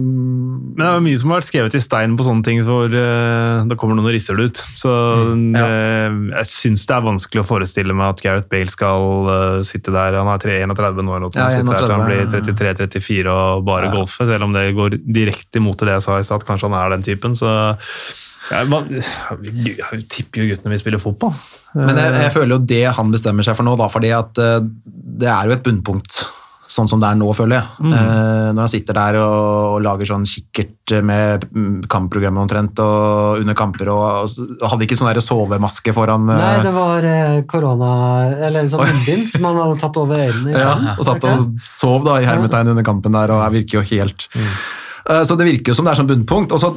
Men 0.00 0.78
det 0.78 0.86
er 0.88 1.02
mye 1.04 1.18
som 1.20 1.32
har 1.32 1.42
vært 1.42 1.50
skrevet 1.50 1.76
i 1.76 1.82
stein 1.84 2.14
på 2.16 2.24
sånne 2.24 2.46
ting, 2.46 2.62
for 2.64 2.88
uh, 2.88 3.60
da 3.68 3.76
kommer 3.78 3.98
noen 3.98 4.08
og 4.08 4.14
risser 4.16 4.38
det 4.40 4.48
ut. 4.48 4.62
Så 4.80 4.92
ja. 5.52 5.66
uh, 5.66 6.16
jeg 6.38 6.48
syns 6.48 6.86
det 6.88 6.96
er 6.96 7.04
vanskelig 7.04 7.42
å 7.42 7.48
forestille 7.48 7.96
meg 7.96 8.14
at 8.16 8.24
Gareth 8.24 8.48
Bale 8.52 8.72
skal 8.72 9.28
uh, 9.28 9.60
sitte 9.66 9.94
der 9.94 10.16
Han 10.16 10.32
er 10.32 10.48
31 10.64 10.72
nå, 10.72 10.78
eller 10.88 11.26
noe, 11.26 11.32
Ja, 11.36 11.48
der 11.52 11.92
han 11.92 12.06
blir 12.08 12.24
33-34 12.32 13.28
og 13.32 13.64
bare 13.68 13.90
Ja. 13.90 13.94
golfe, 13.98 14.26
selv 14.28 14.48
om 14.48 14.56
det 14.56 14.68
går 14.78 14.96
direkte 15.04 15.60
imot 15.60 15.82
det 15.82 15.98
jeg 15.98 16.06
sa 16.08 16.18
i 16.18 16.26
stad, 16.26 16.46
kanskje 16.48 16.70
han 16.70 16.78
er 16.80 16.96
den 16.96 17.04
typen. 17.04 17.36
Så 17.36 17.50
ja, 18.48 18.62
man, 18.68 18.88
jeg 18.88 20.04
tipper 20.10 20.42
jo 20.42 20.52
guttene 20.52 20.72
vil 20.72 20.80
spille 20.80 21.02
fotball. 21.02 21.34
Men 21.76 21.98
jeg, 22.00 22.14
jeg 22.24 22.32
føler 22.34 22.56
jo 22.56 22.62
det 22.68 22.84
han 22.96 23.12
bestemmer 23.12 23.46
seg 23.46 23.58
for 23.58 23.68
nå, 23.68 23.76
da, 23.80 23.88
fordi 23.92 24.12
at 24.16 24.38
det 24.38 25.28
er 25.28 25.50
jo 25.50 25.54
et 25.56 25.64
bunnpunkt. 25.64 26.24
Sånn 26.72 26.88
som 26.88 27.00
det 27.02 27.10
er 27.10 27.18
nå, 27.20 27.26
føler 27.36 27.58
jeg. 27.58 27.92
Eh, 27.92 28.48
når 28.54 28.60
han 28.62 28.70
sitter 28.72 28.96
der 28.96 29.18
og, 29.20 29.34
og 29.74 29.82
lager 29.84 30.08
sånn 30.08 30.24
kikkert 30.28 30.94
med 31.04 31.44
mm, 31.52 31.74
kampprogrammet 31.92 32.46
omtrent 32.46 32.80
og 32.80 33.42
under 33.42 33.56
kamper 33.58 33.90
og, 33.92 34.36
og 34.56 34.66
hadde 34.72 34.86
ikke 34.86 34.96
sånn 34.96 35.10
der 35.10 35.20
sovemaske 35.24 35.92
foran 35.96 36.30
eh, 36.32 36.40
Nei, 36.40 36.54
det 36.64 36.72
var 36.76 37.08
eh, 37.10 37.38
korona 37.50 37.90
Eller 38.48 38.70
sånn 38.72 38.86
munnbind 38.88 39.26
som 39.34 39.50
han 39.50 39.60
hadde 39.66 39.80
tatt 39.84 40.00
over 40.00 40.24
øynene. 40.24 40.54
i 40.54 40.62
ja, 40.64 40.76
og 40.96 41.04
satt 41.10 41.28
og 41.28 41.66
sov 41.68 42.06
da 42.08 42.20
i 42.22 42.28
hermetegn 42.28 42.72
under 42.72 42.86
kampen 42.86 43.20
der, 43.20 43.34
og 43.36 43.44
virker 43.52 43.82
jo 43.82 43.88
helt 43.92 44.30
Eh, 45.10 45.24
Så 45.24 45.36
det 45.38 45.48
virker 45.48 45.72
jo 45.72 45.78
som 45.78 45.86
det 45.86 45.94
er 45.94 46.00
sånn 46.02 46.10
bunnpunkt. 46.10 46.54
Og 46.54 46.62
så 46.62 46.72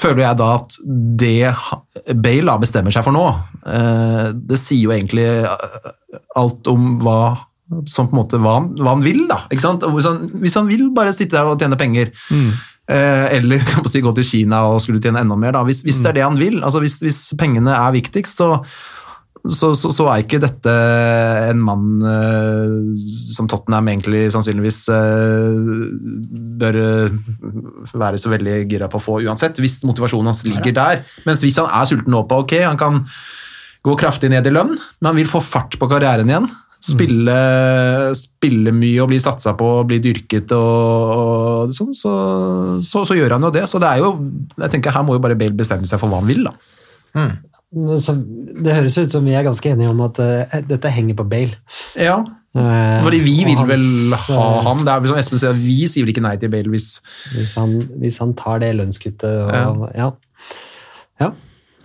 føler 0.00 0.24
jeg 0.24 0.38
da 0.40 0.48
at 0.60 0.76
det 1.20 2.14
Bale 2.22 2.56
bestemmer 2.62 2.94
seg 2.94 3.04
for 3.04 3.14
nå, 3.16 3.26
eh, 3.66 4.30
det 4.32 4.60
sier 4.60 4.86
jo 4.86 4.94
egentlig 4.94 5.26
eh, 5.26 6.20
alt 6.38 6.70
om 6.70 6.92
hva 7.02 7.20
som 7.86 8.10
på 8.10 8.16
en 8.16 8.20
måte 8.22 8.40
hva 8.42 8.58
han, 8.58 8.70
hva 8.78 8.96
han 8.96 9.04
vil, 9.04 9.24
da. 9.30 9.44
Hvis 9.52 9.66
han, 9.66 9.80
hvis 10.42 10.58
han 10.58 10.68
vil 10.70 10.88
bare 10.96 11.14
sitte 11.16 11.38
der 11.38 11.50
og 11.50 11.60
tjene 11.60 11.78
penger, 11.80 12.12
eh, 12.30 13.26
eller 13.38 13.62
kan 13.68 13.84
man 13.84 13.92
si, 13.92 14.04
gå 14.04 14.14
til 14.16 14.26
Kina 14.26 14.64
og 14.70 14.80
skulle 14.84 15.02
tjene 15.02 15.24
enda 15.24 15.38
mer, 15.38 15.54
da. 15.58 15.66
Hvis, 15.66 15.84
hvis 15.86 16.00
det 16.02 16.14
er 16.14 16.20
det 16.20 16.28
han 16.28 16.40
vil, 16.40 16.62
altså 16.62 16.82
hvis, 16.82 17.00
hvis 17.04 17.20
pengene 17.40 17.76
er 17.76 17.94
viktigst, 17.98 18.42
så 18.42 18.56
så, 19.48 19.70
så, 19.78 19.88
så 19.94 20.06
er 20.12 20.22
ikke 20.22 20.40
dette 20.42 20.72
en 21.48 21.60
mann 21.64 22.02
eh, 22.04 22.74
som 23.32 23.48
Tottenham 23.48 23.88
egentlig 23.88 24.26
sannsynligvis 24.34 24.80
eh, 24.92 25.60
bør 26.60 26.80
eh, 26.82 27.14
være 27.94 28.20
så 28.20 28.32
veldig 28.34 28.58
gira 28.68 28.90
på 28.92 29.00
å 29.00 29.04
få 29.04 29.18
uansett, 29.24 29.60
hvis 29.62 29.80
motivasjonen 29.88 30.28
hans 30.32 30.44
ligger 30.44 30.76
der. 30.76 31.04
Mens 31.28 31.44
hvis 31.44 31.56
han 31.62 31.70
er 31.72 31.88
sulten 31.88 32.12
nå 32.12 32.24
på 32.28 32.42
ok, 32.44 32.58
han 32.66 32.80
kan 32.80 33.00
gå 33.86 33.96
kraftig 34.00 34.28
ned 34.32 34.44
i 34.44 34.52
lønn, 34.52 34.74
men 34.76 35.08
han 35.08 35.16
vil 35.16 35.30
få 35.30 35.40
fart 35.44 35.78
på 35.80 35.88
karrieren 35.88 36.28
igjen. 36.28 36.50
Spille, 36.80 37.34
spille 38.16 38.72
mye 38.72 39.02
og 39.02 39.10
bli 39.10 39.18
satsa 39.20 39.52
på 39.58 39.66
og 39.82 39.90
bli 39.90 39.98
dyrket 40.00 40.54
og, 40.56 41.10
og 41.12 41.74
sånn, 41.76 41.92
så, 41.92 42.14
så, 42.80 43.04
så 43.04 43.16
gjør 43.18 43.36
han 43.36 43.44
jo 43.44 43.52
det. 43.52 43.66
Så 43.68 43.82
det 43.82 43.90
er 43.90 44.00
jo 44.00 44.14
jeg 44.56 44.72
tenker 44.72 44.94
Her 44.96 45.04
må 45.04 45.18
jo 45.18 45.22
bare 45.22 45.36
Bale 45.36 45.56
bestemme 45.58 45.88
seg 45.88 46.00
for 46.00 46.08
hva 46.08 46.22
han 46.22 46.30
vil, 46.30 46.48
da. 46.48 46.54
Så 48.00 48.16
det 48.16 48.74
høres 48.74 48.96
ut 48.98 49.12
som 49.12 49.28
vi 49.28 49.36
er 49.36 49.44
ganske 49.46 49.74
enige 49.76 49.92
om 49.92 50.00
at 50.02 50.18
uh, 50.24 50.60
dette 50.66 50.90
henger 50.90 51.20
på 51.20 51.28
Bale. 51.30 51.60
Ja, 52.00 52.22
Eh, 52.50 53.02
Fordi 53.04 53.20
vi 53.22 53.36
vil 53.46 53.60
vel 53.62 53.84
ha 54.26 54.46
ham. 54.64 54.80
han. 54.80 54.86
Det 54.86 54.90
er 54.92 55.12
som 55.12 55.18
Espen 55.20 55.38
sier, 55.38 55.54
vi 55.54 55.84
sier 55.86 56.02
vel 56.02 56.10
ikke 56.10 56.24
nei 56.24 56.34
til 56.42 56.50
Bale 56.50 56.72
hvis 56.72 56.96
Hvis 57.30 57.54
han, 57.54 57.76
hvis 58.02 58.18
han 58.18 58.34
tar 58.34 58.58
det 58.64 58.72
lønnskuttet 58.74 59.44
og 59.46 59.84
ja. 59.94 60.08
ja. 61.20 61.30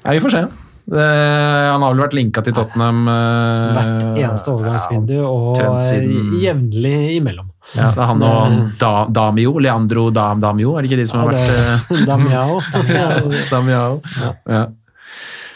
Ja, 0.06 0.12
vi 0.12 0.24
får 0.24 0.34
se. 0.34 0.42
Det, 0.86 1.02
han 1.02 1.82
har 1.82 1.94
vel 1.96 2.04
vært 2.04 2.14
linka 2.14 2.44
til 2.46 2.54
Tottenham 2.54 3.08
eh, 3.10 3.74
Hvert 3.74 4.20
eneste 4.22 4.52
overgangsvindu 4.54 5.16
og 5.24 5.48
omtrent 5.56 5.88
siden- 5.88 6.36
jevnlig 6.44 6.98
imellom. 7.18 7.48
Ja, 7.74 7.88
det 7.96 8.04
er 8.04 8.10
han 8.12 8.22
og 8.22 8.58
da, 8.78 8.92
Damio, 9.10 9.56
Leandro 9.66 10.12
Dam, 10.14 10.40
Damio, 10.44 10.76
er 10.78 10.86
det 10.86 10.92
ikke 10.92 11.00
de 11.02 11.08
som 11.10 11.24
har 11.24 11.34
Ja, 11.34 11.40
vært 11.42 11.90
eh, 11.90 12.04
Damiao. 12.06 12.60
Damiao. 13.54 14.02
Ja. 14.46 14.66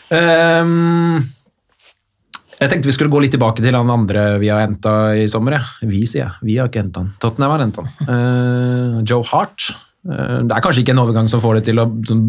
Um, 0.10 1.20
jeg 2.60 2.72
tenkte 2.74 2.90
vi 2.90 2.96
skulle 2.98 3.14
gå 3.14 3.22
litt 3.24 3.32
tilbake 3.38 3.62
til 3.64 3.78
han 3.78 3.94
andre 3.94 4.24
vi 4.42 4.50
har 4.52 4.66
henta 4.66 4.96
i 5.16 5.28
sommer. 5.32 5.60
Ja. 5.60 5.88
Vi, 5.88 6.02
sier 6.10 6.26
jeg. 6.26 6.34
Vi 6.50 6.58
har 6.60 6.68
ikke 6.72 6.82
henta 6.82 7.06
han. 7.06 7.14
Tottenham 7.22 7.54
har 7.54 7.62
henta 7.68 7.86
han. 7.86 8.10
Uh, 8.10 8.98
Joe 9.08 9.24
Hart. 9.30 9.70
Eh, 10.08 10.38
det 10.48 10.56
er 10.56 10.64
kanskje 10.64 10.86
ikke 10.86 10.94
en 10.96 11.02
overgang 11.04 11.28
som 11.32 11.42
får 11.44 11.60
det 11.60 11.66
til 11.68 11.82
å 11.84 11.88
sånn, 12.08 12.22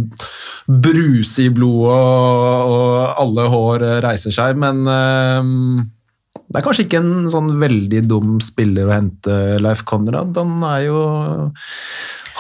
bruse 0.67 1.45
i 1.47 1.53
blodet 1.55 1.95
og, 1.95 2.73
og 2.75 3.21
alle 3.23 3.45
hår 3.53 3.85
eh, 3.87 3.99
reiser 4.09 4.35
seg, 4.35 4.59
men 4.59 4.83
eh, 4.91 5.51
det 6.51 6.59
er 6.59 6.65
kanskje 6.67 6.89
ikke 6.89 6.99
en 6.99 7.29
sånn 7.31 7.53
veldig 7.61 8.01
dum 8.11 8.39
spiller 8.43 8.89
å 8.91 8.95
hente 8.97 9.37
Leif 9.63 9.85
Konrad. 9.87 10.35
Han 10.35 10.65
er 10.67 10.81
jo 10.89 11.01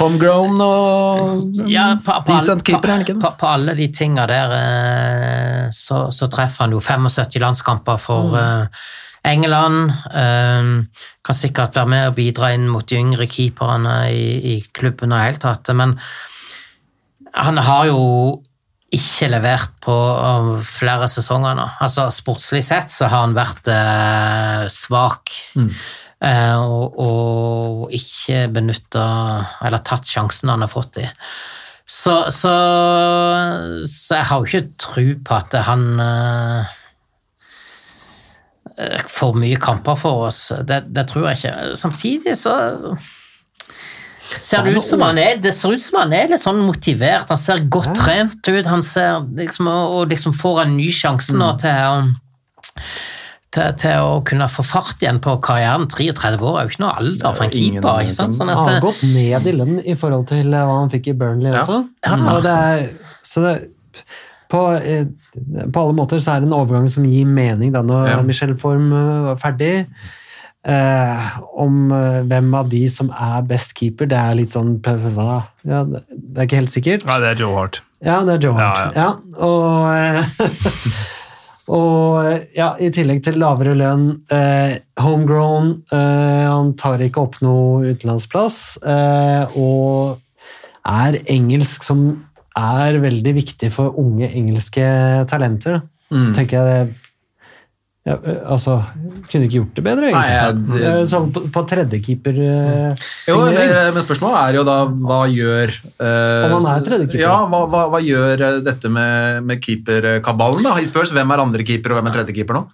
homegrown 0.00 0.58
og 0.64 1.60
Ja, 1.70 1.92
på, 2.02 2.16
på, 2.24 2.32
decent 2.32 2.62
alle- 2.62 2.66
keeper, 2.66 2.88
er 2.88 2.96
han 2.96 3.04
ikke 3.04 3.14
det? 3.18 3.22
på, 3.22 3.30
på 3.42 3.50
alle 3.50 3.74
de 3.78 3.86
tinga 3.94 4.26
der 4.30 4.56
så, 5.76 6.06
så 6.14 6.26
treffer 6.32 6.66
han 6.66 6.74
jo 6.74 6.80
75 6.82 7.38
landskamper 7.44 7.98
Mm. 8.00 8.02
for 8.02 8.34
eh, 8.40 8.66
England. 9.26 9.92
eh, 10.14 11.06
kan 11.24 11.36
sikkert 11.36 11.76
være 11.76 11.92
med 11.92 12.08
og 12.08 12.16
bidra 12.16 12.52
inn 12.54 12.68
mot 12.68 12.86
de 12.88 12.96
yngre 12.96 13.26
keeperne 13.30 13.96
i, 14.12 14.56
i 14.56 14.60
klubben 14.72 15.12
og 15.12 15.20
i 15.20 15.26
hele 15.28 15.42
tatt. 15.42 15.68
Men 15.76 15.98
han 17.34 17.60
har 17.62 17.90
jo 17.90 18.00
ikke 18.90 19.28
levert 19.30 19.76
på 19.84 19.94
eh, 19.94 20.50
flere 20.66 21.08
sesonger 21.10 21.56
nå. 21.58 21.68
Altså 21.84 22.08
Sportslig 22.14 22.64
sett 22.66 22.90
så 22.94 23.10
har 23.10 23.26
han 23.26 23.38
vært 23.38 23.70
eh, 23.70 24.66
svak. 24.72 25.34
Eh, 26.20 26.58
og, 26.58 26.98
og 27.00 27.94
ikke 27.96 28.44
benytta 28.52 29.04
eller 29.64 29.80
tatt 29.86 30.08
sjansen 30.10 30.52
han 30.52 30.66
har 30.66 30.72
fått 30.72 31.00
i. 31.00 31.06
Så, 31.90 32.28
så, 32.30 32.52
så 33.82 34.18
jeg 34.18 34.26
har 34.28 34.36
jo 34.38 34.46
ikke 34.46 34.76
tro 34.78 35.06
på 35.26 35.38
at 35.38 35.56
han 35.66 35.86
eh, 36.04 36.76
eh, 38.80 39.00
får 39.12 39.36
mye 39.38 39.60
kamper 39.60 39.98
for 40.00 40.26
oss. 40.28 40.46
Det, 40.66 40.82
det 40.94 41.06
tror 41.10 41.28
jeg 41.30 41.40
ikke. 41.40 41.76
Samtidig 41.80 42.36
så 42.40 42.56
ser 44.30 44.62
det 44.62 44.76
ut 44.78 44.86
som 44.86 45.02
han 45.02 45.18
er 45.18 45.40
det 45.42 45.50
ser 45.56 45.74
ut 45.74 45.82
som 45.82 46.00
han 46.04 46.12
er 46.14 46.28
litt 46.30 46.42
sånn 46.42 46.60
motivert. 46.62 47.30
Han 47.32 47.40
ser 47.40 47.64
godt 47.72 47.94
trent 47.98 48.46
ut. 48.46 48.66
Han 48.70 48.82
ser 48.86 49.24
liksom, 49.38 49.70
og 49.70 50.10
liksom 50.12 50.34
får 50.36 50.64
en 50.64 50.76
ny 50.78 50.90
sjanse 50.94 51.34
nå 51.36 51.54
til 51.62 51.86
å 51.90 51.96
til, 53.50 53.72
til 53.82 54.04
å 54.06 54.10
kunne 54.26 54.46
få 54.50 54.62
fart 54.66 55.02
igjen 55.02 55.18
på 55.22 55.34
karrieren. 55.42 55.88
33 55.90 56.38
år 56.38 56.58
er 56.60 56.66
jo 56.68 56.72
ikke 56.74 56.82
noe 56.84 56.96
alder 57.02 57.34
for 57.34 57.46
en 57.46 57.50
er 57.50 57.56
keeper. 57.56 58.02
ikke 58.04 58.14
sant? 58.14 58.36
Sånn 58.36 58.52
Han 58.52 58.62
har 58.68 58.84
gått 58.84 59.02
ned 59.02 59.48
i 59.50 59.54
lønn 59.56 59.80
i 59.82 59.96
forhold 59.98 60.28
til 60.30 60.54
eh, 60.54 60.66
hva 60.68 60.76
han 60.84 60.92
fikk 60.92 61.10
i 61.10 61.16
Burnley 61.18 61.50
Ja. 61.50 61.64
også. 61.64 61.80
Ja, 62.06 62.18
er, 62.54 62.84
så 63.26 63.42
det, 63.42 63.54
på, 64.50 64.62
eh, 64.82 65.04
på 65.70 65.82
alle 65.84 65.96
måter 65.96 66.20
så 66.22 66.34
er 66.36 66.40
det 66.42 66.50
en 66.50 66.56
overgang 66.56 66.88
som 66.90 67.06
gir 67.08 67.28
mening 67.28 67.72
da 67.74 67.82
når 67.86 68.08
Ja. 68.10 68.22
Michel 68.26 68.56
Form 68.58 68.90
eh, 68.92 69.28
var 69.30 69.38
ferdig. 69.40 69.86
Eh, 70.68 71.28
om 71.56 71.86
eh, 71.96 72.18
hvem 72.28 72.50
av 72.58 72.68
de 72.68 72.82
som 72.92 73.08
er 73.16 73.46
best 73.48 73.72
keeper, 73.78 74.10
det 74.10 74.18
er 74.18 74.34
litt 74.36 74.52
sånn 74.52 74.74
hva? 74.84 75.44
Ja, 75.64 75.84
det 75.88 76.02
er 76.36 76.44
ikke 76.48 76.58
helt 76.60 76.74
sikkert. 76.74 77.06
Nei, 77.08 77.16
det 77.22 77.30
er 77.30 77.40
Joe 77.40 77.54
Hart. 77.56 77.80
Ja, 78.04 78.18
det 78.28 78.34
er 78.34 78.44
Joe 78.44 78.58
Hart. 78.58 78.98
Ja, 78.98 79.14
og, 79.40 79.88
eh, 79.94 81.00
og 81.78 82.26
eh, 82.26 82.42
ja, 82.58 82.74
i 82.76 82.90
tillegg 82.92 83.22
til 83.24 83.40
lavere 83.40 83.72
lønn, 83.78 84.08
eh, 84.36 84.76
homegrown, 85.00 85.78
eh, 85.96 86.44
han 86.50 86.74
tar 86.80 87.00
ikke 87.06 87.24
opp 87.24 87.40
noe 87.44 87.94
utenlandsplass, 87.94 88.58
eh, 88.84 89.56
og 89.56 90.18
er 90.90 91.20
engelsk 91.30 91.84
som 91.86 92.04
er 92.58 92.98
veldig 93.02 93.34
viktig 93.36 93.70
for 93.72 93.94
unge 94.00 94.30
engelske 94.34 94.82
talenter. 95.30 95.82
Så 96.10 96.26
Mm. 96.30 96.34
tenker 96.34 96.58
jeg 96.58 96.66
det 96.66 96.96
ja, 98.08 98.14
eh, 98.16 98.38
altså, 98.50 98.78
kunne 99.30 99.44
ikke 99.46 99.58
gjort 99.60 99.74
det 99.76 99.84
bedre, 99.84 100.10
Nei, 100.10 100.22
egentlig. 100.26 100.80
jeg- 100.80 101.02
det... 101.02 101.08
Sånn 101.10 101.30
på, 101.32 101.42
på 101.52 101.62
tredjekeeper 101.68 102.38
eh, 102.40 102.94
Jo, 103.28 103.36
men 103.92 104.02
spørsmålet 104.02 104.38
er 104.48 104.54
jo 104.56 104.64
da 104.64 104.76
hva 104.88 105.18
gjør 105.30 105.68
eh, 106.00 106.46
Om 106.56 106.64
han 106.64 106.80
er 106.80 106.86
tredjekeeper. 106.88 107.20
Ja, 107.20 107.36
hva, 107.46 107.60
hva, 107.68 107.82
hva 107.92 108.00
gjør 108.02 108.40
eh, 108.40 108.60
dette 108.64 108.88
med, 108.90 109.44
med 109.44 109.60
keeperkabalen 109.60 110.64
da 110.64 110.78
i 110.80 110.88
spørs 110.88 111.12
Hvem 111.12 111.30
er 111.36 111.44
andre 111.44 111.62
keeper 111.62 111.92
og 111.92 112.00
hvem 112.00 112.08
er 112.10 112.16
tredjekeeper 112.18 112.54
nå? 112.58 112.64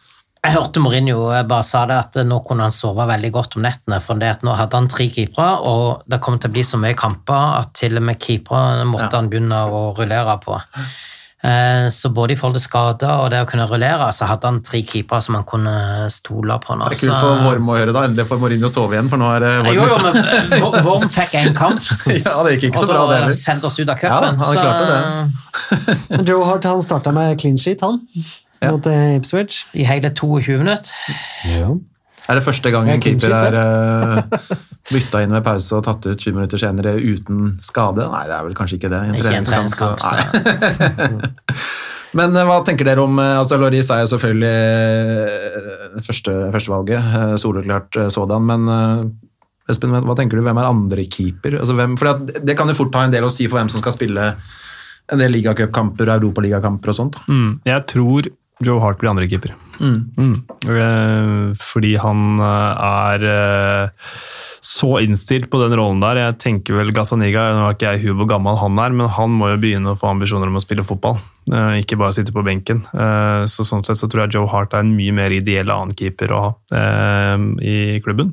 Jeg 0.46 0.54
hørte 0.54 0.78
Mourinho 0.84 1.24
bare 1.48 1.64
sa 1.66 1.80
det 1.90 1.96
at 1.98 2.18
nå 2.28 2.36
kunne 2.46 2.68
han 2.68 2.74
sove 2.74 3.02
veldig 3.08 3.32
godt 3.34 3.56
om 3.58 3.64
nettene, 3.66 3.98
for 4.04 4.14
det 4.20 4.28
at 4.36 4.44
nå 4.46 4.54
hadde 4.54 4.78
han 4.78 4.86
tre 4.92 5.08
keepere, 5.10 5.56
og 5.66 6.04
det 6.06 6.20
kom 6.22 6.38
til 6.38 6.52
å 6.52 6.54
bli 6.54 6.62
så 6.62 6.78
mye 6.78 6.94
kamper 6.98 7.58
at 7.64 7.72
til 7.74 7.98
og 7.98 8.04
med 8.06 8.20
keepere 8.22 8.84
måtte 8.86 9.10
Ja. 9.10 9.16
han 9.18 9.28
begynne 9.32 9.58
å 9.66 9.90
rullere 9.98 10.36
på. 10.44 10.60
Eh, 11.46 11.88
Så 11.92 12.08
både 12.14 12.32
i 12.32 12.36
forhold 12.38 12.54
til 12.56 12.62
skader 12.64 13.10
og 13.24 13.30
det 13.30 13.40
å 13.42 13.46
kunne 13.50 13.66
rullere, 13.68 14.06
så 14.14 14.26
hadde 14.26 14.44
han 14.48 14.60
tre 14.62 14.80
keepere 14.82 15.20
som 15.22 15.34
han 15.36 15.44
kunne 15.44 16.06
stole 16.10 16.58
på. 16.62 16.74
nå. 16.78 16.88
Det 16.90 17.02
er 17.02 17.06
kult 17.08 17.20
for 17.20 17.42
Vorm 17.44 17.68
å 17.68 17.76
høre, 17.76 17.92
da. 17.92 18.06
Endelig 18.08 18.26
får 18.26 18.38
Mourinho 18.40 18.68
sove 18.68 18.92
igjen, 18.96 19.08
for 19.10 19.16
nå 19.18 19.28
er 19.36 19.40
det 19.40 19.52
Vorm 19.64 19.74
jo, 19.74 19.82
ute. 19.82 21.00
men 21.00 21.08
fikk 21.18 21.34
en 21.42 21.54
kamp, 21.54 21.80
Ja, 22.26 22.42
det 22.46 22.56
gikk 22.60 22.70
ikke 22.70 22.78
så 22.78 22.88
og 22.88 22.88
bra, 22.94 23.06
det 23.12 23.20
da 23.26 23.36
sendte 23.36 23.66
oss 23.66 23.78
ut 23.78 23.88
av 23.88 23.98
Ja, 24.02 24.20
cupen. 24.20 24.36
han 24.38 24.56
klarte 24.56 26.16
Men 26.16 26.24
Joe 26.30 26.44
Hart 26.44 26.64
han 26.64 26.80
starta 26.82 27.12
med 27.12 27.38
clean 27.40 27.56
sheet, 27.58 27.80
han. 27.80 28.00
Ja. 28.62 28.70
Mot 28.72 28.86
eh, 28.88 29.16
Ipswich. 29.18 29.64
I 29.76 29.84
hele 29.88 30.10
22 30.16 30.58
minutter. 30.62 30.92
Ja. 31.44 31.70
Er 32.26 32.34
det 32.40 32.42
første 32.42 32.70
gang 32.74 32.88
en 32.90 32.98
keeper 33.04 33.30
er 33.36 33.54
uh, 33.54 34.48
bytta 34.90 35.20
inn 35.22 35.30
ved 35.36 35.44
pause 35.46 35.76
og 35.78 35.84
tatt 35.86 36.08
ut 36.10 36.18
20 36.18 36.34
minutter 36.34 36.58
senere 36.58 36.96
uten 36.98 37.52
skade? 37.62 38.02
Nei, 38.10 38.24
det 38.26 38.34
er 38.34 38.48
vel 38.48 38.56
kanskje 38.58 38.80
ikke 38.80 38.90
det. 38.90 39.02
en 39.06 39.20
treningskamp. 39.22 40.00
så- 40.00 40.00
Så. 40.02 40.16
Men 42.16 42.32
eh, 42.38 42.46
hva 42.48 42.56
tenker 42.64 42.86
dere 42.88 43.02
om 43.04 43.18
eh, 43.20 43.34
altså 43.38 43.58
Loris 43.60 43.90
er 43.92 44.02
jo 44.04 44.08
selvfølgelig 44.14 44.50
eh, 44.56 46.00
første, 46.06 46.34
førstevalget, 46.54 47.38
soleklart 47.42 47.98
eh, 48.00 48.08
sådan, 48.14 48.46
men 48.48 48.68
eh, 48.72 49.02
Espen, 49.68 49.90
hva 50.06 50.14
tenker 50.16 50.38
du? 50.38 50.44
Hvem 50.46 50.60
er 50.62 50.68
andre 50.70 51.04
keeper? 51.10 51.56
Altså, 51.60 51.74
hvem, 51.76 51.96
for 51.98 52.06
det, 52.22 52.40
det 52.46 52.54
kan 52.56 52.70
jo 52.70 52.76
fort 52.78 52.94
ha 52.94 53.02
en 53.08 53.12
del 53.14 53.26
å 53.26 53.30
si 53.34 53.48
for 53.50 53.58
hvem 53.58 53.68
som 53.72 53.82
skal 53.82 53.94
spille 53.96 54.26
en 55.12 55.18
del 55.22 55.34
ligacupkamper 55.34 56.06
og 56.08 56.20
europaligakamper 56.22 56.92
og 56.92 56.98
sånt. 57.00 57.18
Mm, 57.30 57.56
jeg 57.66 57.84
tror 57.90 58.28
Joe 58.64 58.80
Hart 58.80 58.98
blir 59.02 59.10
andrekeeper. 59.12 59.52
Mm. 59.76 59.98
Mm. 60.16 61.54
fordi 61.60 61.90
han 62.00 62.40
eh, 62.40 62.86
er 62.86 63.24
eh, 63.28 64.08
så 64.64 64.96
innstilt 65.04 65.50
på 65.52 65.60
den 65.60 65.76
rollen 65.76 66.00
der. 66.00 66.16
Jeg 66.22 66.38
tenker 66.42 66.78
vel 66.78 66.94
Gazaniga, 66.96 67.50
nå 67.52 67.66
har 67.66 67.76
ikke 67.76 67.92
jeg 67.92 68.06
huet 68.06 68.16
hvor 68.22 68.30
gammel 68.30 68.56
han 68.58 68.80
er, 68.82 68.96
men 68.96 69.12
han 69.12 69.36
må 69.36 69.52
jo 69.52 69.60
begynne 69.62 69.92
å 69.92 69.98
få 70.00 70.08
ambisjoner 70.14 70.48
om 70.48 70.56
å 70.56 70.64
spille 70.64 70.86
fotball. 70.88 71.20
eh, 71.52 71.76
ikke 71.82 72.00
bare 72.00 72.16
sitte 72.16 72.32
på 72.34 72.42
benken. 72.46 72.82
Eh, 72.96 73.44
så 73.52 73.68
sånn 73.68 73.84
sett 73.86 74.00
så 74.00 74.08
tror 74.08 74.24
jeg 74.24 74.38
Joe 74.38 74.48
Hart 74.50 74.72
er 74.74 74.86
en 74.86 74.96
mye 74.96 75.14
mer 75.14 75.36
ideell 75.36 75.70
annenkeeper 75.70 76.32
å 76.32 76.42
ha 76.46 76.50
eh, 76.80 77.46
i 77.60 77.78
klubben. 78.00 78.32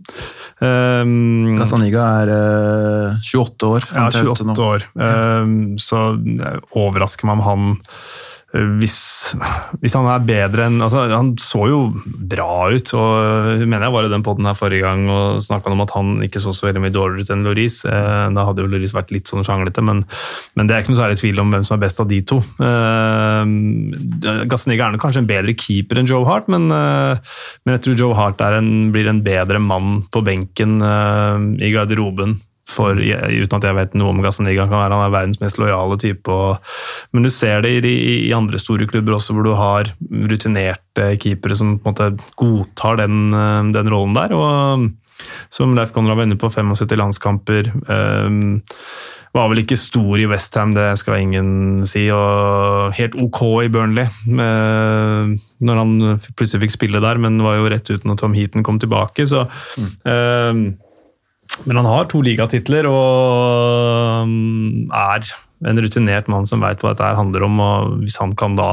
Gazzaniga 0.63 2.07
er 2.23 2.35
eh, 2.39 3.21
28 3.21 3.73
år. 3.75 3.89
ja, 3.91 4.09
28 4.23 4.69
år. 4.71 4.87
Så 5.83 6.05
det 6.23 6.59
overrasker 6.71 7.27
meg 7.27 7.41
om 7.41 7.49
han 7.51 7.73
hvis, 8.53 8.95
hvis 9.81 9.95
han 9.97 10.05
er 10.05 10.25
bedre 10.27 10.67
enn 10.69 10.75
altså, 10.85 11.07
Han 11.09 11.31
så 11.41 11.63
jo 11.71 11.79
bra 12.05 12.67
ut, 12.69 12.91
og 12.93 13.63
mener 13.63 13.87
jeg 13.87 13.95
var 13.95 14.05
i 14.05 14.11
den 14.13 14.25
poden 14.25 14.45
her 14.45 14.57
forrige 14.57 14.85
gang 14.85 15.07
og 15.09 15.41
snakka 15.41 15.73
om 15.73 15.81
at 15.81 15.93
han 15.95 16.11
ikke 16.27 16.41
så 16.43 16.53
så 16.53 16.67
veldig 16.67 16.83
mye 16.83 16.93
dårligere 16.93 17.25
ut 17.25 17.33
enn 17.33 17.47
Loris. 17.47 17.79
Eh, 17.89 18.27
Da 18.35 18.45
hadde 18.45 18.61
jo 18.61 18.69
Loris 18.69 18.93
vært 18.93 19.13
litt 19.15 19.31
sånn 19.31 19.45
sjanglete, 19.45 19.81
men, 19.85 20.03
men 20.53 20.69
det 20.69 20.75
er 20.75 20.83
ikke 20.85 20.93
noe 20.93 21.01
særlig 21.01 21.19
tvil 21.23 21.41
om 21.41 21.55
hvem 21.55 21.65
som 21.65 21.77
er 21.79 21.83
best 21.87 22.03
av 22.03 22.09
de 22.11 22.21
to. 22.29 22.39
Uh, 22.61 23.41
Gazzaniga 24.49 24.87
er 24.87 24.95
nok 24.95 25.05
kanskje 25.07 25.23
en 25.23 25.29
bedre 25.33 25.57
keeper 25.57 25.99
enn 25.99 26.09
Joe 26.09 26.27
Hart, 26.29 26.49
men, 26.51 26.69
eh, 26.73 27.35
men 27.65 27.77
jeg 27.77 27.85
tror 27.87 27.99
Joe 28.05 28.17
Hart 28.17 28.41
en, 28.45 28.91
blir 28.93 29.09
en 29.09 29.23
bedre 29.25 29.61
mann 29.63 30.03
på 30.13 30.21
benken 30.25 30.77
eh, 30.83 31.65
i 31.65 31.73
garderoben 31.73 32.37
for, 32.69 32.97
uten 32.97 33.57
at 33.57 33.67
jeg 33.67 33.77
vet 33.77 33.95
noe 33.99 34.13
om 34.13 34.21
Gazzaniga, 34.23 34.65
kan 34.69 34.79
være 34.79 34.95
han 34.95 35.05
er 35.05 35.13
verdens 35.13 35.41
mest 35.41 35.59
lojale 35.59 35.97
type. 36.01 36.31
Og, 36.31 36.73
men 37.13 37.27
du 37.27 37.31
ser 37.33 37.65
det 37.65 37.73
i, 37.77 37.81
de, 37.83 37.93
i 38.29 38.33
andre 38.35 38.61
store 38.61 38.87
klubber 38.89 39.17
også, 39.17 39.35
hvor 39.35 39.47
du 39.47 39.53
har 39.59 39.91
rutinerte 40.31 41.11
keepere 41.21 41.57
som 41.59 41.77
på 41.77 41.91
en 41.91 41.93
måte 41.93 42.33
godtar 42.39 43.01
den, 43.03 43.25
eh, 43.35 43.71
den 43.75 43.91
rollen 43.93 44.17
der. 44.17 44.35
og 44.37 44.91
som 45.53 45.75
Leif 45.77 45.93
Konrad 45.93 46.17
var 46.17 46.27
inne 46.27 46.39
på, 46.39 46.49
75 46.51 46.97
landskamper. 46.99 47.69
Um, 47.87 48.63
var 49.33 49.49
vel 49.49 49.63
ikke 49.63 49.77
stor 49.79 50.21
i 50.21 50.27
Westham, 50.29 50.75
det 50.75 50.91
skal 51.01 51.23
ingen 51.23 51.85
si. 51.89 52.05
Og 52.13 52.93
helt 52.97 53.17
ok 53.17 53.41
i 53.65 53.71
Burnley 53.73 54.05
med, 54.29 55.39
når 55.65 55.81
han 55.81 55.95
plutselig 56.37 56.67
fikk 56.67 56.75
spille 56.75 57.01
der, 57.01 57.21
men 57.21 57.41
var 57.41 57.57
jo 57.57 57.71
rett 57.73 57.89
uten 57.89 58.13
at 58.13 58.21
Tom 58.21 58.35
Heaton 58.37 58.65
kom 58.65 58.77
tilbake. 58.81 59.25
så 59.29 59.47
um, 60.05 60.65
men 61.65 61.79
han 61.79 61.87
har 61.89 62.07
to 62.11 62.21
ligatitler 62.25 62.87
og 62.89 64.23
um, 64.27 64.87
er 64.89 65.27
en 65.63 65.79
rutinert 65.79 66.27
mann 66.31 66.47
som 66.49 66.63
veit 66.63 66.81
hva 66.83 66.91
dette 66.91 67.13
handler 67.17 67.45
om. 67.47 67.59
og 67.63 67.99
Hvis 68.03 68.17
han 68.19 68.33
kan 68.39 68.57
da 68.57 68.71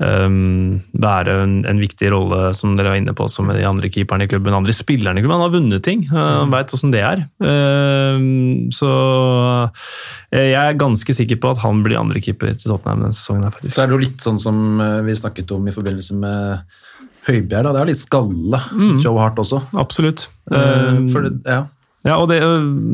um, 0.00 0.78
være 1.02 1.34
en, 1.42 1.56
en 1.68 1.82
viktig 1.82 2.08
rolle, 2.14 2.54
som 2.56 2.76
dere 2.78 2.94
var 2.94 3.00
inne 3.02 3.12
på, 3.16 3.26
som 3.28 3.50
de 3.52 3.66
andre 3.68 3.90
keeperne 3.92 4.24
i 4.24 4.30
klubben, 4.30 4.56
andre 4.56 4.72
spillerne 4.76 5.20
i 5.20 5.24
klubben, 5.24 5.36
han 5.36 5.44
har 5.44 5.54
vunnet 5.58 5.84
ting. 5.84 6.06
uh, 6.12 6.40
Han 6.40 6.54
veit 6.54 6.72
åssen 6.72 6.94
det 6.94 7.04
er. 7.04 7.26
Um, 7.42 8.70
så 8.72 8.90
eh, 10.32 10.48
jeg 10.54 10.62
er 10.62 10.80
ganske 10.80 11.18
sikker 11.20 11.40
på 11.42 11.52
at 11.52 11.62
han 11.66 11.84
blir 11.84 12.00
andrekeeper 12.00 12.54
til 12.56 12.70
Tottenham 12.72 13.04
denne 13.06 13.16
sesongen. 13.18 13.46
her 13.48 13.56
faktisk. 13.58 13.76
Så 13.76 13.84
er 13.84 13.90
det 13.92 13.98
jo 13.98 14.04
litt 14.06 14.24
sånn 14.24 14.40
som 14.42 14.80
eh, 14.80 14.98
vi 15.06 15.20
snakket 15.20 15.52
om 15.58 15.68
i 15.68 15.76
forbindelse 15.76 16.16
med 16.22 16.76
Høibjerg. 17.26 17.66
Da. 17.66 17.72
Det 17.74 17.80
er 17.82 17.92
litt 17.92 18.04
skalle, 18.06 18.64
Joe 19.02 19.18
Hart 19.18 19.40
også. 19.42 19.64
Absolutt. 19.76 20.28
For 20.46 21.26
det, 21.26 21.40
ja. 21.44 21.64
Ja, 22.06 22.16
og 22.22 22.28
det, 22.30 22.38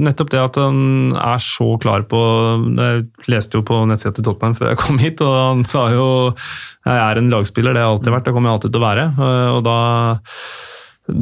nettopp 0.07 0.31
det 0.33 0.41
at 0.41 0.57
han 0.57 1.13
er 1.21 1.41
så 1.45 1.75
klar 1.83 2.07
på 2.09 2.21
Jeg 2.79 3.03
leste 3.29 3.59
jo 3.59 3.65
på 3.69 3.83
nettsida 3.89 4.15
til 4.17 4.25
Tottenham 4.25 4.57
før 4.57 4.73
jeg 4.73 4.81
kom 4.81 5.01
hit, 5.03 5.21
og 5.25 5.35
han 5.37 5.65
sa 5.69 5.87
jo 5.93 6.07
jeg 6.83 6.99
er 6.99 7.19
en 7.21 7.31
lagspiller, 7.31 7.75
det 7.75 7.83
har 7.83 7.91
jeg 7.91 7.97
alltid 7.99 8.15
vært, 8.17 8.25
det 8.27 8.33
kommer 8.35 8.51
jeg 8.51 8.59
alltid 8.59 8.73
til 8.75 8.81
å 8.81 8.87
være. 8.87 9.05
Og 9.53 9.61
da, 9.63 9.77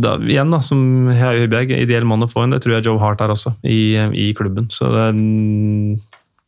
da 0.06 0.14
igjen, 0.24 0.54
da, 0.54 0.60
som 0.64 1.10
Høibjerg, 1.12 1.74
ideell 1.76 2.06
mann 2.08 2.24
å 2.24 2.30
få 2.30 2.46
inn, 2.46 2.54
det 2.54 2.62
tror 2.64 2.78
jeg 2.78 2.86
Joe 2.86 3.02
Hart 3.02 3.20
er 3.20 3.34
også, 3.34 3.52
i, 3.68 3.82
i 4.16 4.30
klubben. 4.38 4.70
Så 4.72 4.88
det, 4.94 5.10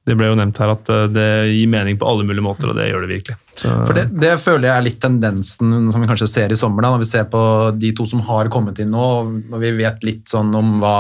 det 0.09 0.17
ble 0.19 0.33
jo 0.33 0.37
nevnt 0.39 0.59
her 0.59 0.73
at 0.73 0.89
det 1.15 1.29
gir 1.53 1.69
mening 1.71 1.99
på 1.99 2.09
alle 2.11 2.27
mulige 2.27 2.43
måter, 2.43 2.73
og 2.73 2.79
det 2.79 2.89
gjør 2.89 3.05
det 3.05 3.13
virkelig. 3.13 3.37
Så, 3.55 3.71
For 3.87 3.95
det, 3.95 4.09
det 4.19 4.33
føler 4.43 4.67
jeg 4.67 4.75
er 4.75 4.87
litt 4.89 4.99
tendensen 5.03 5.93
som 5.95 6.03
vi 6.03 6.09
kanskje 6.11 6.31
ser 6.31 6.55
i 6.55 6.59
sommer, 6.59 6.83
da, 6.83 6.91
når 6.95 7.05
vi 7.05 7.11
ser 7.13 7.29
på 7.31 7.43
de 7.79 7.93
to 7.95 8.07
som 8.11 8.25
har 8.27 8.51
kommet 8.53 8.83
inn 8.83 8.91
nå, 8.91 9.09
når 9.53 9.63
vi 9.63 9.73
vet 9.79 10.07
litt 10.07 10.33
sånn 10.33 10.51
om 10.59 10.81
hva 10.83 10.97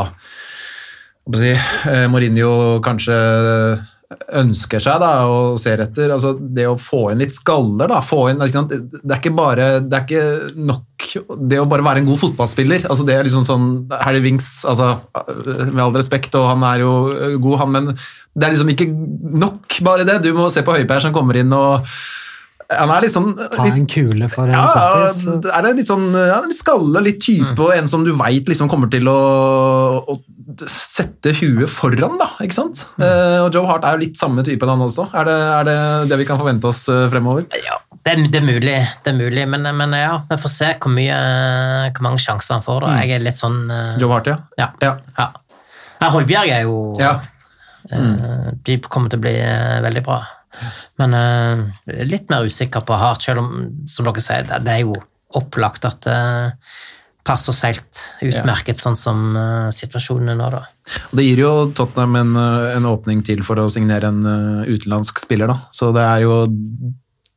si, 1.39 1.51
eh, 1.55 2.07
Mourinho 2.11 2.79
kanskje 2.85 3.19
ønsker 4.43 4.83
seg 4.83 5.03
da, 5.03 5.11
og 5.31 5.59
ser 5.63 5.83
etter. 5.85 6.13
Altså, 6.15 6.35
det 6.39 6.67
å 6.69 6.79
få 6.81 7.11
inn 7.13 7.23
litt 7.23 7.37
skaller, 7.37 7.91
da, 7.91 8.01
få 8.05 8.29
inn, 8.31 8.43
det 8.43 9.03
er 9.03 9.19
ikke 9.19 9.35
bare 9.37 9.69
det 9.85 9.99
er 9.99 10.07
ikke 10.07 10.65
nok 10.69 10.89
det 11.51 11.59
å 11.61 11.69
bare 11.69 11.85
være 11.85 12.03
en 12.03 12.09
god 12.09 12.21
fotballspiller. 12.21 12.87
altså 12.89 13.05
det 13.09 13.17
er 13.17 13.27
liksom 13.27 13.47
sånn, 13.49 13.69
Harry 14.05 14.23
Winks, 14.25 14.63
altså, 14.69 14.95
med 15.73 15.83
all 15.83 15.95
respekt, 15.97 16.35
og 16.39 16.49
han 16.53 16.65
er 16.69 16.85
jo 16.85 16.93
god, 17.43 17.59
han, 17.65 17.73
men 17.75 17.93
det 17.93 18.47
er 18.47 18.55
liksom 18.55 18.73
ikke 18.73 18.89
nok 19.43 19.79
bare 19.85 20.07
det. 20.09 20.23
Du 20.25 20.33
må 20.37 20.49
se 20.53 20.65
på 20.65 20.77
Høibjerg 20.77 21.05
som 21.05 21.15
kommer 21.17 21.37
inn 21.41 21.53
og 21.57 21.89
han 22.71 22.91
er 22.95 23.05
litt 23.05 23.13
sånn 23.15 23.33
Ta 23.37 23.65
en 23.69 23.87
kule 23.91 24.29
for 24.33 24.49
en 24.49 24.55
ja, 24.55 25.09
er 25.09 25.65
det 25.67 25.73
litt 25.81 25.89
sånn 25.91 26.07
ja, 26.15 26.39
litt 26.47 26.57
skalle, 26.59 27.03
litt 27.05 27.19
type, 27.25 27.57
og 27.61 27.73
en 27.75 27.89
som 27.91 28.05
du 28.07 28.13
veit 28.17 28.49
liksom 28.49 28.71
kommer 28.71 28.89
til 28.93 29.09
å, 29.11 29.17
å 30.09 30.17
sette 30.69 31.33
huet 31.39 31.71
foran, 31.73 32.19
da, 32.21 32.27
ikke 32.45 32.57
sant? 32.57 32.83
Eh, 33.01 33.39
og 33.45 33.55
Joe 33.57 33.65
Hart 33.69 33.87
er 33.89 33.97
jo 33.97 34.03
litt 34.05 34.19
samme 34.21 34.45
type, 34.45 34.67
han 34.69 34.83
også. 34.85 35.07
Er 35.17 35.29
det, 35.29 35.37
er 35.59 35.69
det 35.69 35.77
det 36.13 36.19
vi 36.21 36.27
kan 36.29 36.41
forvente 36.41 36.69
oss 36.69 36.83
eh, 36.93 37.07
fremover? 37.13 37.47
Ja, 37.65 37.79
det, 38.05 38.13
er- 38.17 38.27
det 38.29 38.41
er 38.43 38.45
mulig, 38.47 38.75
det 39.07 39.13
er 39.15 39.17
mulig, 39.17 39.47
men, 39.49 39.69
men 39.79 39.97
ja, 39.97 40.19
vi 40.29 40.39
får 40.43 40.53
se 40.53 40.71
hvor, 40.83 40.93
mye, 40.93 41.17
hvor 41.95 42.05
mange 42.09 42.21
sjanser 42.25 42.59
han 42.59 42.67
får. 42.67 42.85
da. 42.85 42.93
Jeg 43.01 43.17
er 43.17 43.25
litt 43.25 43.41
sånn 43.41 43.63
uh, 43.71 43.97
Joe 44.01 44.13
Hart, 44.13 44.29
ja. 44.33 44.39
Ja. 44.61 44.69
Ja. 44.85 44.93
ja. 45.19 45.29
ja 46.03 46.13
Høibjerg 46.17 46.53
er 46.59 46.67
jo 46.69 46.77
ja. 47.01 47.15
eh, 47.91 48.53
De 48.67 48.79
kommer 48.89 49.13
til 49.13 49.23
å 49.23 49.25
bli 49.25 49.37
eh, 49.41 49.79
veldig 49.87 50.05
bra. 50.07 50.21
Men 51.01 51.17
uh, 51.17 51.67
litt 52.09 52.31
mer 52.33 52.47
usikker 52.49 52.85
på 52.87 52.99
Hart, 52.99 53.25
selv 53.25 53.43
om 53.43 53.53
som 53.91 54.09
dere 54.09 54.25
sier, 54.25 54.47
det, 54.49 54.63
det 54.67 54.79
er 54.79 54.83
jo 54.87 54.97
opplagt 55.39 55.87
at 55.89 56.03
det 56.05 56.19
passer 57.23 57.55
seilt 57.55 58.01
utmerket 58.25 58.81
sånn 58.81 58.97
som 58.99 59.37
uh, 59.37 59.69
situasjonen 59.75 60.33
er 60.35 60.41
nå, 60.41 60.49
da. 60.55 60.65
Det 61.15 61.27
gir 61.27 61.45
jo 61.45 61.53
Tottenham 61.77 62.19
en, 62.19 62.33
eh, 62.41 62.73
en 62.75 62.89
åpning 62.91 63.21
til 63.23 63.45
for 63.47 63.61
å 63.63 63.69
signere 63.71 64.11
en 64.11 64.25
utenlandsk 64.67 65.23
spiller, 65.23 65.53
da. 65.53 65.71
Så 65.71 65.93
det 65.95 66.03
er 66.03 66.25
jo 66.25 66.35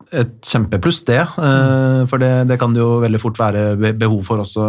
et 0.10 0.34
kjempepluss, 0.50 1.04
det. 1.06 1.22
Mm. 1.38 2.10
For 2.10 2.22
det, 2.22 2.32
det 2.50 2.58
kan 2.62 2.74
det 2.74 2.82
jo 2.82 2.98
veldig 3.04 3.22
fort 3.22 3.38
være 3.38 3.94
behov 3.94 4.24
for 4.26 4.42
også 4.42 4.68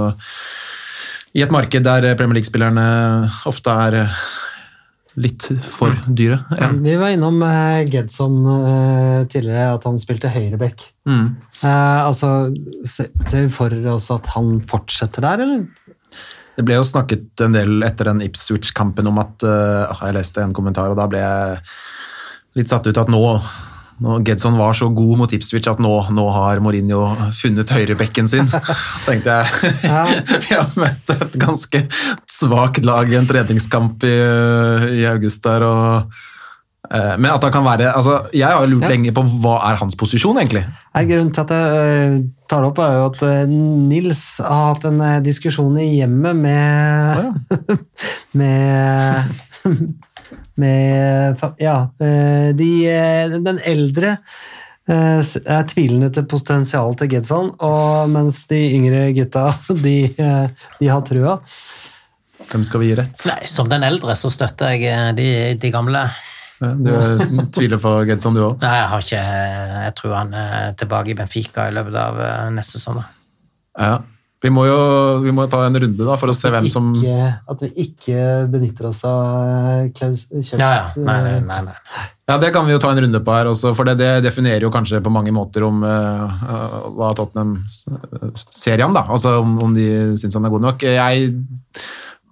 i 1.37 1.43
et 1.45 1.53
marked 1.53 1.85
der 1.85 2.15
Premier 2.17 2.39
League-spillerne 2.39 2.85
ofte 3.49 3.73
er 3.73 3.97
litt 5.17 5.47
for 5.73 5.97
dyre. 6.07 6.39
Ja. 6.59 6.69
Vi 6.73 6.95
var 7.01 7.15
innom 7.15 7.41
eh, 7.45 7.87
Gedson 7.89 8.37
eh, 8.53 9.21
tidligere, 9.33 9.71
at 9.79 9.87
han 9.89 9.99
spilte 10.01 10.33
høyreback. 10.33 10.85
Mm. 11.09 11.31
Eh, 11.63 12.01
altså, 12.05 12.53
ser 12.85 13.47
vi 13.47 13.53
for 13.53 13.73
oss 13.95 14.11
at 14.13 14.29
han 14.35 14.59
fortsetter 14.69 15.25
der, 15.25 15.45
eller? 15.47 15.95
Det 16.57 16.65
ble 16.65 16.79
jo 16.79 16.89
snakket 16.89 17.45
en 17.45 17.57
del 17.57 17.85
etter 17.85 18.11
den 18.11 18.23
Ipswich-kampen 18.25 19.09
om 19.11 19.19
at 19.21 19.45
uh, 19.45 19.93
Jeg 20.07 20.17
leste 20.17 20.41
en 20.41 20.55
kommentar, 20.57 20.89
og 20.89 20.97
da 20.97 21.05
ble 21.11 21.21
jeg 21.21 21.59
litt 22.57 22.73
satt 22.73 22.89
ut 22.89 22.97
at 22.97 23.13
nå, 23.13 23.21
nå 24.03 24.19
Gedson 24.27 24.59
var 24.59 24.77
så 24.77 24.91
god 24.93 25.19
mot 25.23 25.33
Ipswich 25.33 25.69
at 25.71 25.81
nå, 25.83 25.93
nå 26.13 26.27
har 26.35 26.61
Mourinho 26.65 27.01
funnet 27.39 27.73
høyrebekken 27.73 28.29
sin. 28.29 28.49
tenkte 29.09 29.39
jeg. 29.41 29.75
Ja. 29.87 30.05
Vi 30.45 30.55
har 30.55 30.71
møtt 30.77 31.17
et 31.17 31.37
ganske 31.41 31.85
svakt 32.29 32.85
lag 32.85 33.13
i 33.13 33.17
en 33.21 33.29
treningskamp 33.29 34.05
i, 34.05 34.17
i 35.01 35.05
august 35.09 35.45
der, 35.49 35.65
og 35.67 36.17
Eh, 36.87 37.17
Men 37.19 37.33
at 37.35 37.43
han 37.43 37.53
kan 37.53 37.65
være 37.67 37.89
altså, 37.97 38.29
Jeg 38.35 38.47
har 38.47 38.67
lurt 38.67 38.83
Ja. 38.87 38.89
lenge 38.93 39.13
på 39.13 39.25
hva 39.43 39.57
er 39.71 39.79
hans 39.81 39.97
posisjon, 39.99 40.39
egentlig. 40.39 40.65
Grunnen 40.95 41.33
til 41.35 41.43
at 41.43 41.51
jeg 41.51 42.13
eh, 42.15 42.21
tar 42.49 42.63
det 42.63 42.69
opp, 42.71 42.79
er 42.79 42.93
jo 42.95 43.07
at 43.11 43.23
eh, 43.27 43.47
Nils 43.51 44.39
har 44.39 44.75
hatt 44.75 44.85
en 44.87 45.03
diskusjon 45.25 45.77
i 45.83 45.89
hjemmet 45.99 46.37
med 46.37 47.79
Med 48.39 49.35
Med 50.57 51.43
Ja. 51.61 51.91
eh, 52.01 52.53
De, 52.57 52.71
eh, 52.89 53.29
den 53.29 53.59
eldre 53.65 54.19
eh, 54.89 55.21
er 55.21 55.67
tvilende 55.69 56.13
til 56.15 56.25
potensialet 56.31 56.99
til 57.03 57.11
Gedson, 57.13 57.51
mens 58.13 58.45
de 58.49 58.61
yngre 58.79 59.13
gutta, 59.17 59.51
de, 59.85 59.97
de 60.81 60.89
har 60.89 61.03
trua. 61.03 61.41
Hvem 62.47 62.65
skal 62.65 62.81
vi 62.81 62.93
gi 62.93 62.97
rett? 63.01 63.21
Nei, 63.27 63.43
som 63.51 63.69
den 63.69 63.83
eldre 63.83 64.15
så 64.17 64.31
støtter 64.31 64.77
jeg 64.79 65.17
de, 65.19 65.29
de 65.61 65.71
gamle. 65.75 66.07
Ja, 66.63 66.71
Du 66.73 66.91
tviler 67.53 67.77
på 67.83 67.91
Gedson, 68.09 68.37
du 68.39 68.41
òg? 68.47 68.61
Nei, 68.63 68.77
jeg 68.79 68.89
har 68.93 69.03
ikke 69.05 69.25
Jeg 69.85 69.95
tror 69.99 70.15
han 70.17 70.31
er 70.41 70.71
tilbake 70.81 71.11
i 71.13 71.17
Benfica 71.19 71.67
i 71.69 71.75
løpet 71.75 71.99
av 72.01 72.21
neste 72.55 72.81
sommer. 72.81 73.11
Ja. 73.77 73.99
Vi 74.47 74.53
må 74.55 74.67
jo 74.69 74.77
vi 75.25 75.33
må 75.35 75.47
ta 75.51 75.65
en 75.67 75.79
runde 75.83 76.07
da, 76.07 76.17
for 76.21 76.31
å 76.31 76.37
se 76.37 76.53
hvem 76.55 76.69
som 76.71 76.93
Ikke, 76.95 77.31
at 77.53 77.65
vi 77.65 77.71
ikke 77.87 78.27
benytter 78.53 78.91
oss 78.93 79.03
av 79.09 79.25
eh, 79.27 79.89
Klaus 79.97 80.29
kjøps... 80.31 80.61
Ja, 80.61 80.71
ja. 80.71 80.87
Nei, 80.97 81.19
nei, 81.25 81.41
nei. 81.43 81.61
nei. 81.67 82.07
Ja, 82.27 82.39
Det 82.43 82.53
kan 82.55 82.67
vi 82.67 82.75
jo 82.75 82.81
ta 82.83 82.91
en 82.91 83.03
runde 83.05 83.21
på 83.23 83.35
her, 83.35 83.51
også, 83.51 83.75
for 83.79 83.87
det, 83.87 83.99
det 84.01 84.25
definerer 84.27 84.67
jo 84.67 84.73
kanskje 84.75 85.03
på 85.03 85.13
mange 85.15 85.35
måter 85.35 85.67
om 85.67 85.85
eh, 85.87 86.41
eh, 86.47 86.81
hva 86.97 87.13
Tottenham 87.19 87.59
ser 87.71 88.79
i 88.79 88.83
ham. 88.87 88.97
da. 88.97 89.07
Altså 89.11 89.37
om, 89.43 89.59
om 89.67 89.77
de 89.77 89.87
syns 90.19 90.39
han 90.39 90.47
er 90.47 90.55
god 90.55 90.67
nok. 90.71 90.87
Jeg 90.87 91.31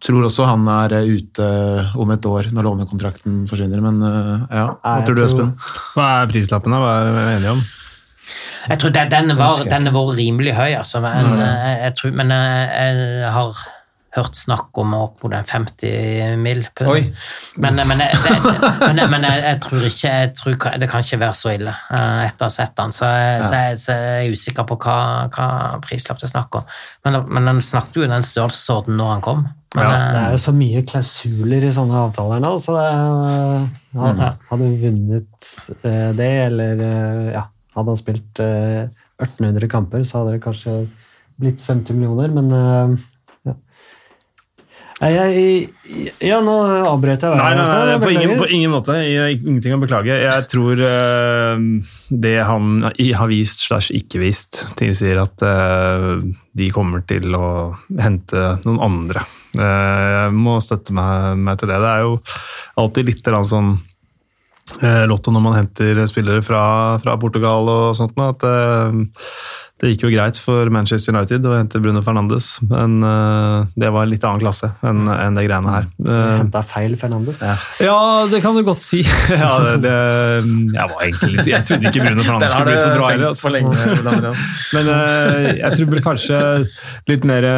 tror 0.04 0.26
også 0.26 0.48
han 0.48 0.66
er 0.70 0.98
eh, 0.98 1.12
ute 1.18 1.46
om 2.00 2.10
et 2.14 2.26
år 2.28 2.50
når 2.54 2.68
lånekontrakten 2.68 3.44
forsvinner, 3.50 3.80
men 3.84 4.02
uh, 4.02 4.44
ja. 4.50 4.66
Hva 4.82 4.98
tror 5.06 5.18
du, 5.18 5.24
Espen? 5.26 5.54
Hva 5.94 6.10
er 6.20 6.30
prislappen, 6.32 6.74
da? 6.74 6.82
Hva 6.82 6.92
er 7.00 7.14
vi 7.14 7.24
enige 7.38 7.54
om? 7.54 7.64
Jeg 8.68 8.78
tror 8.80 8.90
det, 8.96 9.06
den, 9.12 9.36
var, 9.36 9.58
jeg 9.60 9.70
den 9.72 9.92
var 9.94 10.12
rimelig 10.16 10.54
høy, 10.56 10.72
altså. 10.78 11.00
Men, 11.04 11.32
mm. 11.34 11.40
jeg, 11.84 11.94
tror, 11.98 12.10
men 12.16 12.30
jeg, 12.30 12.68
jeg 13.24 13.32
har 13.34 13.64
hørt 14.14 14.36
snakk 14.38 14.78
om 14.78 14.92
opp 14.94 15.24
mot 15.24 15.32
en 15.34 15.42
50 15.44 16.36
mil. 16.38 16.60
på- 16.78 16.86
Oi. 16.86 17.00
Men, 17.58 17.74
men, 17.88 17.98
jeg, 17.98 18.14
men, 18.84 19.00
jeg- 19.00 19.10
men 19.10 19.24
jeg, 19.26 19.40
jeg 19.42 19.58
tror 19.64 19.86
ikke 19.88 20.12
jeg 20.12 20.28
tror, 20.38 20.54
Det 20.78 20.88
kan 20.92 21.02
ikke 21.02 21.18
være 21.24 21.34
så 21.34 21.50
ille 21.56 21.72
eh, 21.90 22.20
etter 22.28 22.46
å 22.46 22.48
ha 22.48 22.54
sett 22.54 22.76
den. 22.78 22.92
Så, 22.94 23.08
jeg- 23.10 23.42
så, 23.48 23.54
jeg, 23.64 23.78
så 23.82 23.96
jeg 23.98 24.28
er 24.28 24.36
usikker 24.38 24.68
på 24.70 24.76
hva, 24.84 24.96
hva 25.34 25.48
prislapp 25.82 26.22
det 26.22 26.28
er 26.30 26.34
snakk 26.36 26.60
om. 26.60 26.70
Men, 27.04 27.20
men 27.28 27.46
han 27.50 27.60
snakket 27.62 27.98
jo 27.98 28.06
i 28.06 28.12
den 28.14 28.22
størrelsesorden 28.22 28.96
når 29.02 29.12
han 29.16 29.20
kom. 29.26 29.42
Men, 29.74 29.82
Ja, 29.82 29.90
Det 29.90 30.20
eh, 30.20 30.26
er 30.28 30.36
jo 30.36 30.42
så 30.44 30.52
mye 30.54 30.84
klausuler 30.86 31.64
i 31.66 31.72
sånne 31.74 32.04
avtaler 32.06 32.38
nå, 32.44 32.52
så 32.62 32.76
det 32.78 32.84
er, 32.94 33.66
hadde, 33.98 34.28
hadde 34.52 34.68
vunnet 34.84 35.50
eh, 35.82 36.12
det, 36.14 36.30
eller 36.46 36.84
eh, 36.86 37.32
ja, 37.34 37.42
hadde 37.74 37.94
han 37.94 38.00
spilt 38.00 38.42
eh, 38.42 38.84
1800 39.22 39.70
kamper, 39.70 40.04
så 40.06 40.22
hadde 40.22 40.36
det 40.36 40.44
kanskje 40.44 40.78
blitt 41.40 41.62
50 41.64 41.98
millioner, 41.98 42.32
men 42.34 42.50
eh, 42.54 42.94
ja. 43.50 43.56
Nei, 45.00 45.10
Jeg, 45.14 46.08
ja, 46.22 46.38
nå 46.44 46.54
avbrøt 46.86 47.26
jeg. 47.26 47.38
Nei, 47.38 47.52
nei, 47.58 47.66
nei, 47.66 47.86
nei 47.90 47.96
på 48.02 48.12
ingen, 48.14 48.34
på 48.38 48.48
ingen 48.48 48.72
måte. 48.72 48.96
Jeg, 49.02 49.40
ingenting 49.42 49.74
å 49.74 49.80
beklage. 49.82 50.18
Jeg 50.22 50.46
tror 50.52 50.80
eh, 50.86 51.64
det 52.24 52.36
han 52.46 52.86
har 52.86 53.30
vist 53.30 53.66
slash 53.66 53.90
ikke 53.98 54.22
vist, 54.22 54.62
tilsier 54.78 55.18
at 55.24 55.44
eh, 55.44 56.12
de 56.54 56.70
kommer 56.74 57.02
til 57.10 57.34
å 57.34 57.48
hente 57.98 58.54
noen 58.62 58.82
andre. 58.86 59.26
Eh, 59.58 60.04
jeg 60.14 60.36
må 60.38 60.60
støtte 60.62 60.94
meg, 60.94 61.42
meg 61.42 61.58
til 61.60 61.70
det. 61.70 61.80
Det 61.82 61.90
er 61.90 62.06
jo 62.06 62.14
alltid 62.82 63.10
litt 63.10 63.34
sånn 63.50 63.74
eh, 63.74 63.93
lotto 65.10 65.32
når 65.32 65.42
man 65.44 65.56
henter 65.58 66.00
spillere 66.08 66.42
fra, 66.44 66.62
fra 67.02 67.16
Portugal 67.20 67.68
og 67.68 67.96
sånt, 67.98 68.16
at 68.16 68.46
eh, 68.48 69.02
det 69.82 69.90
gikk 69.90 70.04
jo 70.06 70.10
greit 70.12 70.38
for 70.38 70.70
Manchester 70.72 71.12
United 71.12 71.44
å 71.50 71.56
hente 71.56 71.80
Bruno 71.82 72.00
Fernandes, 72.06 72.60
men 72.70 73.00
uh, 73.02 73.66
det 73.74 73.90
var 73.90 74.06
en 74.06 74.12
litt 74.12 74.22
annen 74.24 74.38
klasse 74.38 74.70
enn 74.86 75.08
en 75.10 75.34
det 75.34 75.44
greiene 75.48 75.72
her. 75.72 75.88
Så 75.98 76.14
du 76.14 76.54
Eh, 76.54 76.66
feil 76.70 76.94
Fernandes. 76.96 77.42
ja, 77.82 77.98
det 78.30 78.40
kan 78.44 78.54
du 78.54 78.62
godt 78.66 78.80
si. 78.80 79.02
ja, 79.30 79.50
det, 79.64 79.74
det, 79.82 79.94
jeg 80.76 80.92
var 80.92 81.02
egentlig 81.02 81.30
litt 81.34 81.50
Jeg 81.50 81.66
trodde 81.68 81.90
ikke 81.90 82.04
Bruno 82.06 82.22
Fernandes 82.22 82.54
skulle 82.54 82.68
bli 82.70 82.78
så 82.78 82.92
bra 82.94 83.10
heller. 83.10 83.26
Altså. 83.32 83.52
lenge. 83.52 84.32
Men 84.76 84.90
uh, 84.92 85.50
jeg 85.58 85.76
tror 85.76 85.90
vel 85.96 86.04
kanskje 86.06 86.40
litt 87.10 87.26
mer 87.28 87.48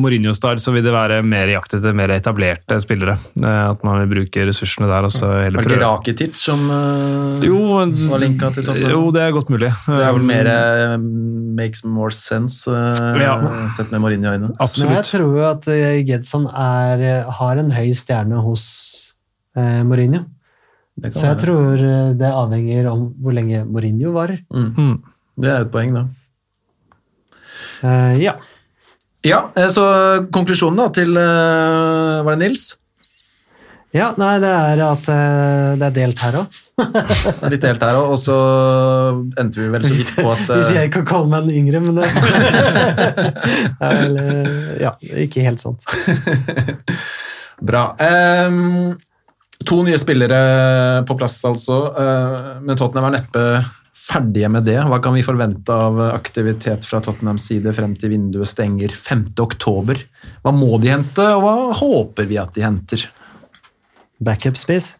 Mourinho-style, 0.00 0.62
så 0.62 0.72
vil 0.74 0.84
det 0.86 0.96
være 0.96 1.20
mer 1.26 1.52
jakt 1.52 1.76
etter 1.76 1.94
mer 1.96 2.14
etablerte 2.16 2.80
spillere. 2.82 3.18
At 3.36 3.84
man 3.86 4.00
vil 4.02 4.10
bruke 4.16 4.48
ressursene 4.48 4.88
der, 4.90 5.06
og 5.06 5.14
så 5.14 5.28
Var 5.36 5.52
det 5.52 5.66
ikke. 5.66 5.82
Rakitic 5.84 6.40
som 6.40 6.66
uh, 6.72 7.44
Jo, 7.44 7.60
var 7.76 8.22
linka 8.22 8.50
til 8.56 8.66
toppen? 8.66 8.90
jo, 8.90 9.04
det 9.14 9.22
er 9.22 9.36
godt 9.36 9.52
mulig. 9.52 9.70
Det 9.86 10.02
er 10.02 10.16
vel 10.16 10.26
mer 10.26 10.48
eh, 10.50 10.96
makes 11.66 11.82
more 11.84 12.14
sense 12.14 12.64
eh, 12.70 13.18
Ja. 13.24 13.34
sett 13.74 13.90
med 13.92 14.00
Mourinho-øyne. 14.04 14.52
Men 14.54 14.94
jeg 14.96 15.04
tror 15.10 15.26
jo 15.36 15.44
at 15.50 15.66
eh, 15.68 15.98
Gedson 16.06 16.46
er, 16.48 17.02
eh, 17.02 17.30
har 17.40 17.58
en 17.62 17.70
høy 17.74 17.90
stjerne 17.98 18.38
hos 18.46 18.64
eh, 19.56 19.82
Mourinho. 19.84 20.22
Så 20.96 21.10
jeg 21.10 21.36
være. 21.36 21.40
tror 21.42 21.82
det 22.16 22.28
avhenger 22.32 22.86
om 22.88 23.02
hvor 23.20 23.34
lenge 23.36 23.64
Mourinho 23.68 24.14
varer. 24.14 24.38
Mm. 24.54 24.70
Mm. 24.78 24.94
Det 25.42 25.50
er 25.52 25.66
et 25.66 25.72
poeng, 25.74 25.92
da. 25.92 26.06
Eh, 27.84 28.14
ja. 28.22 28.36
Ja, 29.26 29.40
så 29.74 29.82
konklusjonen 30.32 30.78
da 30.78 30.86
til 30.94 31.16
Var 31.18 32.36
det 32.36 32.38
Nils? 32.44 32.76
Ja, 33.96 34.10
nei, 34.20 34.34
det 34.42 34.50
er 34.50 34.80
at 34.84 35.08
eh, 35.12 35.70
det 35.80 35.86
er 35.88 35.94
delt 35.96 36.20
her 36.20 36.38
òg. 36.42 36.58
Litt 37.52 37.62
delt 37.62 37.84
her 37.86 37.96
òg, 37.96 38.12
og 38.12 38.18
så 38.20 38.36
endte 39.40 39.62
vi 39.62 39.70
vel 39.72 39.86
så 39.86 39.92
vidt 39.94 40.12
på 40.18 40.32
at 40.34 40.42
Hvis 40.50 40.72
eh, 40.72 40.80
jeg 40.82 40.92
kan 40.92 41.06
kalle 41.08 41.30
meg 41.32 41.46
den 41.46 41.62
yngre, 41.62 41.80
men 41.80 41.96
det 41.96 42.10
er 43.86 43.96
vel, 44.02 44.20
eh, 44.20 44.52
Ja, 44.84 44.92
ikke 45.24 45.46
helt 45.46 45.62
sant. 45.62 45.86
Bra. 47.70 47.88
Um, 47.96 48.92
to 49.64 49.80
nye 49.86 49.96
spillere 49.98 50.40
på 51.08 51.16
plass, 51.16 51.38
altså. 51.48 51.80
Uh, 51.96 52.52
men 52.60 52.76
Tottenham 52.76 53.08
er 53.08 53.20
neppe 53.22 53.46
ferdige 53.96 54.50
med 54.52 54.66
det. 54.68 54.76
Hva 54.86 55.00
kan 55.02 55.16
vi 55.16 55.24
forvente 55.24 55.72
av 55.72 55.98
aktivitet 56.10 56.84
fra 56.86 57.00
Tottenhams 57.02 57.48
side 57.48 57.72
frem 57.74 57.96
til 57.98 58.12
vinduet 58.12 58.52
stenger 58.52 58.92
5. 58.92 59.30
oktober? 59.42 60.04
Hva 60.44 60.52
må 60.54 60.76
de 60.82 60.92
hente, 60.92 61.24
og 61.32 61.46
hva 61.46 61.54
håper 61.80 62.28
vi 62.28 62.38
at 62.42 62.52
de 62.54 62.66
henter? 62.66 63.06
Backup-spiss. 64.24 64.96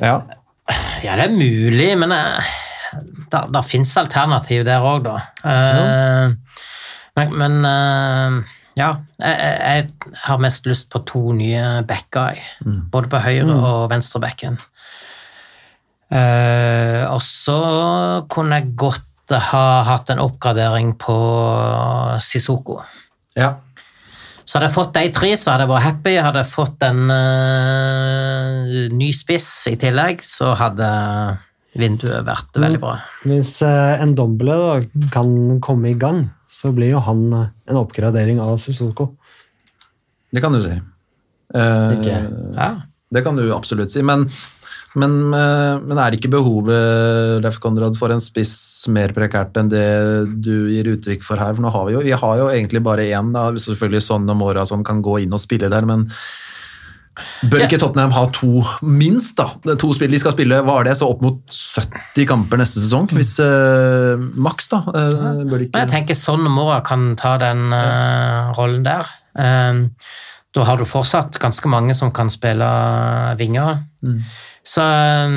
Ja. 0.00 0.20
Ja, 1.02 1.16
det 1.18 1.26
er 1.26 1.34
mulig, 1.34 1.90
men 1.98 2.12
eh, 2.14 2.54
da, 3.32 3.44
da 3.50 3.62
fins 3.66 3.96
alternativ 4.00 4.64
der 4.68 4.84
òg, 4.86 5.04
da. 5.08 5.16
Eh, 5.44 6.32
men 7.18 7.36
men 7.36 7.60
eh, 7.66 8.56
ja, 8.78 8.90
jeg, 9.18 9.36
jeg, 9.60 10.14
har 10.24 10.40
mest 10.42 10.66
lyst 10.70 10.90
på 10.92 11.02
to 11.08 11.34
nye 11.36 11.82
backer, 11.88 12.38
mm. 12.64 12.82
både 12.92 13.10
på 13.12 13.22
høyre- 13.26 13.58
og 13.58 13.90
venstrebacken. 13.92 14.60
Uh, 16.10 17.06
og 17.06 17.20
så 17.22 17.60
kunne 18.32 18.56
jeg 18.58 18.72
godt 18.74 19.34
ha 19.52 19.82
hatt 19.86 20.10
en 20.10 20.18
oppgradering 20.18 20.96
på 20.98 21.18
Sissoko. 22.24 22.80
ja. 23.38 23.58
Så 24.50 24.58
hadde 24.58 24.66
jeg 24.66 24.74
fått 24.74 24.96
de 24.96 25.10
tre, 25.14 25.28
så 25.38 25.52
hadde 25.52 25.62
jeg 25.62 25.70
vært 25.70 25.84
happy. 25.84 26.12
Hadde 26.18 26.40
jeg 26.42 26.50
fått 26.50 26.82
en 26.82 27.04
uh, 27.06 28.88
ny 28.98 29.12
spiss 29.14 29.46
i 29.70 29.76
tillegg, 29.78 30.24
så 30.26 30.56
hadde 30.58 30.88
vinduet 31.78 32.26
vært 32.26 32.58
veldig 32.58 32.80
bra. 32.82 32.96
Hvis 33.30 33.60
uh, 33.62 33.94
en 34.02 34.16
da 34.18 34.26
kan 35.14 35.60
komme 35.62 35.92
i 35.92 35.94
gang, 35.94 36.24
så 36.50 36.72
blir 36.74 36.96
jo 36.96 37.02
han 37.06 37.20
eh, 37.30 37.52
en 37.70 37.78
oppgradering 37.78 38.40
av 38.42 38.56
Sissoko. 38.58 39.12
Det 40.34 40.42
kan 40.42 40.56
du 40.56 40.64
si. 40.64 40.74
Uh? 41.54 42.02
Ja. 42.02 42.72
Det 43.06 43.22
kan 43.22 43.38
du 43.38 43.44
absolutt 43.54 43.94
si, 43.94 44.02
men, 44.02 44.26
men, 44.98 45.12
eh, 45.34 45.78
men 45.86 45.98
er 46.02 46.16
ikke 46.16 46.32
behovet 46.32 47.42
Leif 47.44 47.60
Konrad, 47.62 47.94
for 47.98 48.10
en 48.10 48.22
spiss 48.22 48.88
mer 48.90 49.14
prekært 49.14 49.58
enn 49.60 49.70
det 49.70 49.86
du 50.42 50.66
gir 50.72 50.90
uttrykk 50.96 51.22
for 51.26 51.38
her? 51.38 51.54
For 51.54 51.62
nå 51.62 51.70
har 51.70 51.86
vi 51.86 51.94
jo, 51.94 52.04
vi 52.08 52.14
har 52.24 52.38
jo 52.40 52.48
egentlig 52.50 52.82
bare 52.82 53.06
én, 53.06 53.30
da. 53.36 53.50
selvfølgelig 53.54 54.02
sånn 54.02 54.30
om 54.32 54.42
åra 54.42 54.66
som 54.66 54.82
kan 54.86 55.02
gå 55.04 55.20
inn 55.22 55.36
og 55.36 55.42
spille 55.42 55.70
der, 55.70 55.86
men 55.86 56.08
bør 57.52 57.66
ikke 57.66 57.78
Tottenham 57.78 58.14
ha 58.16 58.24
to, 58.34 58.64
minst, 58.82 59.38
da? 59.38 59.76
To 59.78 59.92
spill 59.94 60.10
de 60.10 60.20
skal 60.22 60.34
spille, 60.34 60.58
hva 60.66 60.80
er 60.80 60.90
det? 60.90 60.96
Så 60.98 61.08
opp 61.10 61.22
mot 61.22 61.38
70 61.46 62.26
kamper 62.30 62.58
neste 62.58 62.82
sesong? 62.82 63.10
Hvis 63.14 63.36
uh, 63.42 64.18
maks, 64.18 64.70
da? 64.72 64.82
Uh, 64.88 65.42
bør 65.44 65.62
de 65.62 65.70
Men 65.70 65.84
jeg 65.84 65.92
tenker 65.94 66.18
sånn 66.18 66.46
Mora 66.50 66.80
kan 66.86 67.12
ta 67.20 67.36
den 67.42 67.68
uh, 67.74 68.50
rollen 68.58 68.82
der. 68.86 69.06
Da 70.50 70.64
har 70.66 70.80
du 70.80 70.88
fortsatt 70.88 71.38
ganske 71.38 71.70
mange 71.70 71.94
som 71.94 72.10
kan 72.14 72.30
spille 72.32 72.66
vinger. 73.38 73.84
Så 74.66 74.82
eh, 74.84 75.36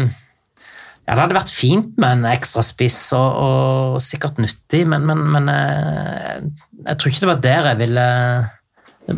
ja, 1.03 1.13
det 1.15 1.19
hadde 1.21 1.35
vært 1.37 1.51
fint 1.53 1.97
med 1.99 2.19
en 2.19 2.25
ekstra 2.31 2.63
spiss, 2.63 2.99
og, 3.17 3.39
og 3.43 4.01
sikkert 4.03 4.37
nyttig, 4.39 4.85
men, 4.87 5.03
men, 5.09 5.23
men 5.35 5.49
jeg, 5.51 6.51
jeg 6.87 6.97
tror 6.99 7.11
ikke 7.11 7.23
det 7.25 7.31
var 7.33 7.41
der 7.43 7.69
jeg 7.73 7.79
ville 7.83 8.07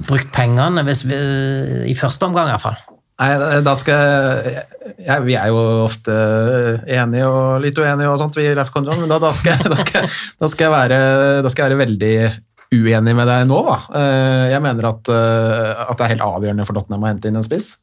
brukt 0.07 0.31
pengene, 0.33 0.81
hvis 0.87 1.03
vi, 1.05 1.17
i 1.91 1.93
første 1.97 2.25
omgang 2.25 2.49
i 2.49 2.55
hvert 2.55 2.63
fall. 2.63 2.79
Nei, 3.21 3.27
da- 3.39 3.61
da 3.63 3.73
skal 3.79 4.01
jeg 4.99 5.23
Vi 5.23 5.35
er 5.39 5.47
jo 5.47 5.59
ofte 5.85 6.11
enige 6.91 7.27
og 7.29 7.61
litt 7.63 7.77
uenige 7.79 8.09
og 8.11 8.17
sånt, 8.19 8.35
vi 8.35 8.47
Ref 8.57 8.73
Konrad, 8.73 8.97
men 8.99 9.07
da, 9.13 9.21
da, 9.23 9.29
skal, 9.37 9.61
da, 9.71 9.77
skal, 9.79 10.09
da, 10.41 10.49
skal 10.51 10.73
være, 10.73 10.97
da 11.45 11.51
skal 11.53 11.69
jeg 11.69 11.77
være 11.77 11.85
veldig 11.85 12.15
uenig 12.75 13.13
med 13.15 13.29
deg 13.29 13.45
nå, 13.47 13.61
da. 13.69 13.77
Eh, 14.01 14.45
Jeg 14.55 14.61
mener 14.65 14.89
at, 14.89 15.13
eh, 15.13 15.85
at 15.85 15.95
det 16.01 16.07
er 16.09 16.13
helt 16.15 16.25
avgjørende 16.27 16.65
for 16.67 16.75
Tottenham 16.75 17.05
å 17.05 17.11
hente 17.13 17.29
inn 17.31 17.39
en 17.39 17.45
spiss. 17.45 17.75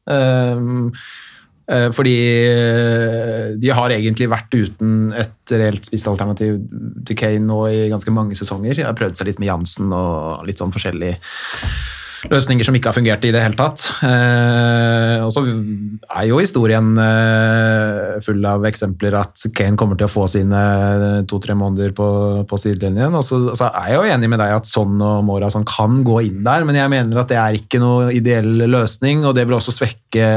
Eh, 1.71 1.89
Fordi 1.95 2.15
eh, 2.43 3.53
de 3.55 3.71
har 3.71 3.93
egentlig 3.95 4.27
vært 4.31 4.51
uten 4.51 5.13
et 5.15 5.53
reelt 5.55 5.87
spissalternativ 5.87 6.59
til 7.07 7.19
Kane 7.19 7.45
nå 7.47 7.59
i 7.69 7.89
ganske 7.91 8.11
mange 8.15 8.35
sesonger. 8.39 8.75
De 8.75 8.87
har 8.87 8.97
prøvd 8.97 9.19
seg 9.19 9.31
litt 9.31 9.41
med 9.43 9.51
Jansen 9.51 9.93
og 9.95 10.43
litt 10.47 10.59
sånn 10.59 10.73
forskjellig 10.75 11.15
løsninger 12.31 12.67
som 12.67 12.75
ikke 12.77 12.91
har 12.91 12.95
fungert 12.95 13.25
i 13.27 13.31
det 13.33 13.41
hele 13.43 13.57
tatt. 13.59 13.83
Eh, 14.05 15.23
og 15.23 15.31
så 15.33 15.43
er 15.45 16.27
jo 16.29 16.39
historien 16.39 16.93
eh, 17.01 18.19
full 18.23 18.43
av 18.47 18.67
eksempler 18.69 19.17
at 19.19 19.45
Kane 19.55 19.79
kommer 19.79 19.99
til 19.99 20.07
å 20.07 20.13
få 20.13 20.27
sine 20.31 20.61
to-tre 21.29 21.55
måneder 21.57 21.95
på, 21.97 22.07
på 22.49 22.59
sidelinjen. 22.61 23.17
Og 23.19 23.25
så, 23.27 23.41
så 23.57 23.71
er 23.71 23.91
jeg 23.91 23.99
jo 23.99 24.13
enig 24.15 24.31
med 24.31 24.43
deg 24.43 24.55
at 24.59 24.69
Son 24.69 24.95
og 25.03 25.25
Mora 25.27 25.51
sånn 25.53 25.67
kan 25.67 26.01
gå 26.05 26.21
inn 26.29 26.43
der, 26.45 26.67
men 26.67 26.79
jeg 26.79 26.93
mener 26.93 27.23
at 27.23 27.33
det 27.33 27.41
er 27.41 27.59
ikke 27.59 27.81
noe 27.83 28.13
ideell 28.15 28.67
løsning, 28.71 29.25
og 29.27 29.35
det 29.37 29.47
vil 29.47 29.57
også 29.59 29.75
svekke 29.75 30.29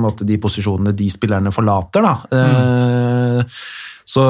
måte, 0.00 0.26
de 0.26 0.40
posisjonene 0.42 0.96
de 0.96 1.10
spillerne 1.12 1.54
forlater. 1.54 2.06
Da. 2.06 2.16
Eh, 2.40 3.56
så, 4.10 4.24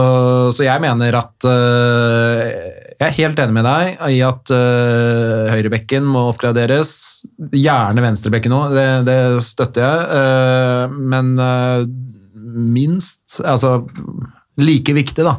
så 0.53 0.67
jeg 0.67 0.83
mener 0.83 1.17
at 1.17 1.49
øh, 1.49 2.51
Jeg 3.01 3.09
er 3.09 3.17
helt 3.17 3.39
enig 3.41 3.55
med 3.57 3.65
deg 3.65 4.03
i 4.13 4.19
at 4.21 4.51
uh, 4.53 5.49
høyrebekken 5.49 6.05
må 6.05 6.27
oppgraderes. 6.35 6.91
Gjerne 7.57 8.05
venstrebekken 8.05 8.53
òg, 8.53 8.75
det, 8.77 8.85
det 9.09 9.17
støtter 9.47 9.87
jeg. 9.87 10.03
Uh, 10.13 10.99
men 11.15 11.33
uh, 11.41 11.87
minst 12.51 13.39
Altså 13.41 13.79
like 14.61 14.93
viktig, 14.93 15.25
da, 15.25 15.39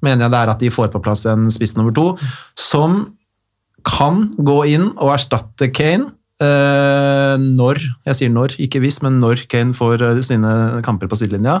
mener 0.00 0.24
jeg 0.24 0.32
det 0.32 0.40
er 0.40 0.54
at 0.54 0.64
de 0.64 0.72
får 0.72 0.88
på 0.94 1.02
plass 1.04 1.26
en 1.28 1.50
spiss 1.52 1.76
nummer 1.76 1.92
to 1.92 2.06
som 2.56 3.02
kan 3.84 4.30
gå 4.40 4.58
inn 4.72 4.86
og 4.94 5.12
erstatte 5.18 5.68
Kane. 5.74 6.14
når, 6.40 7.82
jeg 8.06 8.16
sier 8.16 8.30
når, 8.32 8.54
ikke 8.62 8.80
hvis, 8.80 9.02
men 9.04 9.18
når 9.20 9.44
Kane 9.52 9.74
får 9.76 10.22
sine 10.24 10.80
kamper 10.86 11.10
på 11.10 11.18
sidelinja. 11.18 11.58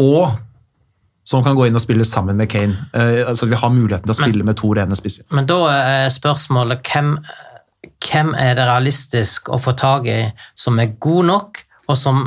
Og 0.00 0.32
som 1.30 1.44
kan 1.46 1.54
gå 1.54 1.68
inn 1.68 1.78
og 1.78 1.84
spille 1.84 2.06
sammen 2.08 2.38
med 2.40 2.50
Kane. 2.50 2.88
Uh, 2.90 3.30
så 3.38 3.46
vi 3.46 3.58
har 3.58 3.70
muligheten 3.70 4.08
til 4.08 4.16
å 4.16 4.18
spille 4.18 4.46
med 4.46 4.58
to 4.58 4.72
rene 4.74 4.98
spisser. 4.98 5.28
Men 5.30 5.46
da 5.50 5.60
er 5.70 6.12
spørsmålet 6.14 6.82
hvem, 6.90 7.16
hvem 8.02 8.32
er 8.34 8.56
det 8.58 8.66
realistisk 8.66 9.52
å 9.52 9.60
få 9.62 9.76
tak 9.78 10.08
i 10.10 10.20
som 10.58 10.80
er 10.82 10.96
god 10.98 11.30
nok, 11.30 11.62
og 11.90 11.98
som 11.98 12.24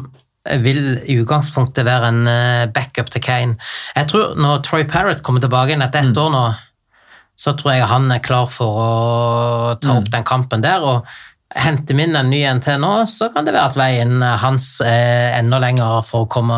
vil 0.64 0.98
i 1.08 1.18
utgangspunktet 1.22 1.86
være 1.88 2.12
en 2.12 2.28
eh, 2.28 2.70
backup 2.76 3.12
til 3.14 3.24
Kane. 3.24 3.56
Jeg 3.96 4.10
tror 4.12 4.34
Når 4.36 4.64
Troy 4.68 4.84
Parrott 4.84 5.24
kommer 5.24 5.44
tilbake 5.44 5.72
igjen 5.72 5.86
etter 5.86 6.04
ett 6.04 6.20
år 6.20 6.34
nå, 6.34 6.44
så 7.40 7.56
tror 7.58 7.74
jeg 7.74 7.88
han 7.90 8.12
er 8.12 8.24
klar 8.24 8.50
for 8.52 8.80
å 8.80 8.90
ta 9.82 9.96
opp 9.98 10.12
den 10.12 10.26
kampen 10.28 10.62
der. 10.64 10.84
og 10.84 11.08
Henter 11.56 11.94
vi 11.94 12.04
inn 12.08 12.16
en 12.18 12.30
ny 12.34 12.40
til 12.66 12.80
nå, 12.82 12.92
så 13.12 13.28
kan 13.34 13.46
det 13.46 13.54
være 13.54 13.70
at 13.70 13.76
veien 13.78 14.24
hans 14.42 14.80
er 14.82 15.36
enda 15.38 15.60
lenger 15.62 16.00
for 16.08 16.26
å 16.26 16.30
komme, 16.34 16.58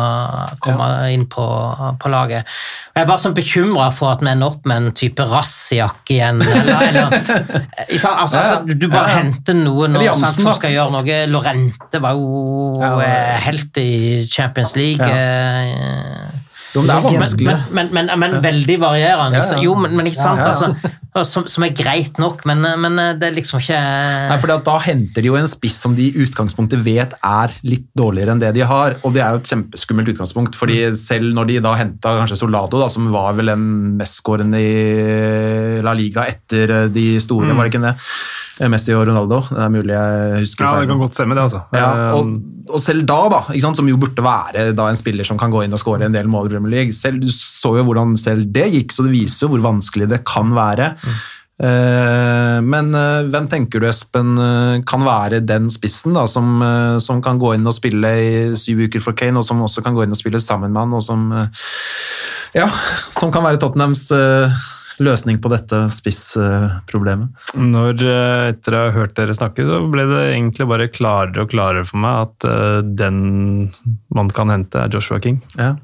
komme 0.64 0.86
inn 1.12 1.26
på, 1.28 1.44
på 2.00 2.08
laget. 2.12 2.48
Jeg 2.96 3.04
er 3.04 3.10
bare 3.10 3.20
sånn 3.20 3.34
bekymra 3.36 3.90
for 3.92 4.14
at 4.14 4.24
vi 4.24 4.30
ender 4.32 4.48
opp 4.54 4.64
med 4.64 4.76
en 4.86 4.94
type 4.96 5.26
rassiak 5.28 6.08
igjen. 6.14 6.40
Eller, 6.40 6.80
eller, 6.88 7.20
altså, 7.92 8.14
altså, 8.16 8.62
du- 8.64 8.88
bare 8.88 9.02
Ja, 9.04 9.12
ja. 9.12 9.18
henter 9.20 9.58
noen 9.60 9.92
nå, 9.98 10.06
sant, 10.16 10.40
som 10.40 10.54
skal 10.56 10.72
gjøre 10.72 10.94
noe. 10.96 11.20
Lorente 11.28 12.00
var 12.00 12.16
jo 12.16 12.80
Ja, 12.80 12.94
ja. 12.96 13.06
eh, 13.10 13.36
helt 13.50 13.76
i 13.84 13.90
Champions 14.32 14.72
League. 14.80 15.12
Eh, 16.76 16.82
Jo, 16.82 16.82
men 16.84 16.90
det 16.90 16.96
er 16.96 17.02
men, 17.06 17.16
vanskelig. 17.22 17.56
men, 17.72 17.90
men, 17.92 18.06
men, 18.10 18.20
men 18.20 18.36
veldig 18.44 18.76
varierende. 18.82 19.40
Ja, 19.40 19.48
ja. 19.56 19.62
Jo, 19.64 19.74
men, 19.80 20.06
ikke 20.06 20.20
sant? 20.20 20.42
Altså, 20.44 20.72
som, 21.24 21.46
som 21.48 21.64
er 21.64 21.72
greit 21.72 22.18
nok, 22.20 22.42
men, 22.48 22.60
men 22.82 22.98
det 23.16 23.30
er 23.30 23.36
liksom 23.38 23.56
ikke 23.62 23.78
Nei, 24.28 24.36
for 24.42 24.52
Da 24.66 24.74
henter 24.84 25.24
de 25.24 25.30
jo 25.30 25.38
en 25.38 25.48
spiss 25.48 25.78
som 25.80 25.94
de 25.96 26.10
i 26.10 26.24
utgangspunktet 26.26 26.82
vet 26.84 27.14
er 27.24 27.54
litt 27.64 27.86
dårligere 27.96 28.34
enn 28.34 28.42
det 28.42 28.52
de 28.58 28.66
har. 28.68 28.98
og 29.02 29.14
Det 29.16 29.22
er 29.24 29.32
jo 29.32 29.40
et 29.40 29.52
kjempeskummelt 29.52 30.12
utgangspunkt. 30.12 30.58
fordi 30.60 30.80
selv 31.00 31.32
når 31.36 31.48
de 31.48 31.60
da 31.64 31.72
henta 31.80 32.16
kanskje 32.20 32.36
Solado, 32.42 32.80
da, 32.82 32.90
som 32.92 33.08
var 33.14 33.32
vel 33.38 33.48
den 33.54 33.64
mestskårende 33.96 34.60
i 34.60 35.80
La 35.86 35.94
Liga 35.96 36.26
etter 36.28 36.74
eh, 36.82 36.88
de 36.92 37.06
store, 37.24 37.54
var 37.56 37.64
det 37.64 37.72
ikke 37.74 37.86
det? 37.86 37.94
Eh, 38.56 38.68
Messi 38.72 38.94
og 38.96 39.04
Ronaldo. 39.08 39.42
Det 39.50 39.60
er 39.60 39.72
mulig 39.72 39.92
jeg 39.92 40.42
husker 40.46 40.64
Ja, 40.64 40.74
det 40.80 40.88
kan 40.88 41.00
godt 41.00 41.16
stemme, 41.16 41.36
det, 41.36 41.44
altså. 41.44 41.62
Ja, 41.76 41.88
og, 42.16 42.30
Eh, 42.30 42.72
og 42.72 42.82
selv 42.82 43.04
da, 43.06 43.20
da 43.30 43.72
som 43.76 43.88
jo 43.88 43.98
burde 44.00 44.24
være 44.24 44.72
en 44.72 44.98
spiller 44.98 45.28
som 45.28 45.38
kan 45.38 45.52
gå 45.52 45.62
inn 45.64 45.76
og 45.76 45.82
skåre 45.82 46.08
en 46.08 46.16
del 46.16 46.26
mål 46.26 46.48
i 46.48 46.56
Premier 46.56 46.72
League, 46.72 46.96
selv, 46.96 47.20
du 47.20 47.28
så 47.30 47.76
jo 47.78 47.84
hvordan 47.86 48.16
selv 48.18 48.48
det 48.50 48.70
gikk, 48.72 48.92
så 48.92 49.04
det 49.06 49.12
viser 49.12 49.46
jo 49.46 49.52
hvor 49.54 49.66
vanskelig 49.68 50.08
det 50.10 50.24
kan 50.26 50.54
være. 50.56 50.94
Eh, 51.62 52.58
men 52.64 52.90
hvem 53.30 53.46
tenker 53.52 53.80
du, 53.80 53.86
Espen, 53.88 54.34
kan 54.88 55.04
være 55.04 55.44
den 55.44 55.68
spissen 55.70 56.16
da, 56.16 56.24
som, 56.26 56.58
som 57.04 57.20
kan 57.22 57.38
gå 57.38 57.54
inn 57.54 57.68
og 57.68 57.76
spille 57.76 58.14
i 58.18 58.32
syv 58.58 58.86
uker 58.88 59.04
for 59.04 59.18
Kane, 59.18 59.38
og 59.38 59.46
som 59.46 59.62
også 59.62 59.84
kan 59.84 59.94
gå 59.94 60.06
inn 60.06 60.16
og 60.16 60.20
spille 60.20 60.40
sammen 60.40 60.72
med 60.72 60.86
han, 60.86 60.96
og 60.96 61.04
som, 61.04 61.28
ja, 62.56 62.70
som 63.12 63.30
kan 63.34 63.46
være 63.46 63.60
Tottenhams 63.62 64.08
løsning 65.02 65.40
på 65.42 65.50
dette 65.52 65.82
spissproblemet? 65.92 67.50
Når, 67.58 68.00
eh, 68.02 68.44
etter 68.52 68.76
å 68.76 68.84
ha 68.86 68.94
hørt 68.94 69.16
dere 69.18 69.36
snakke, 69.36 69.66
så 69.66 69.82
ble 69.92 70.06
det 70.08 70.22
egentlig 70.34 70.68
bare 70.70 70.88
klarere 70.92 71.44
og 71.44 71.50
klarere 71.52 71.84
for 71.88 72.00
meg 72.02 72.28
at 72.28 72.48
eh, 72.48 72.80
den 73.02 73.20
man 74.14 74.32
kan 74.32 74.52
hente, 74.52 74.86
er 74.86 74.92
Joshua 74.92 75.20
King. 75.20 75.42
Ja. 75.56 75.74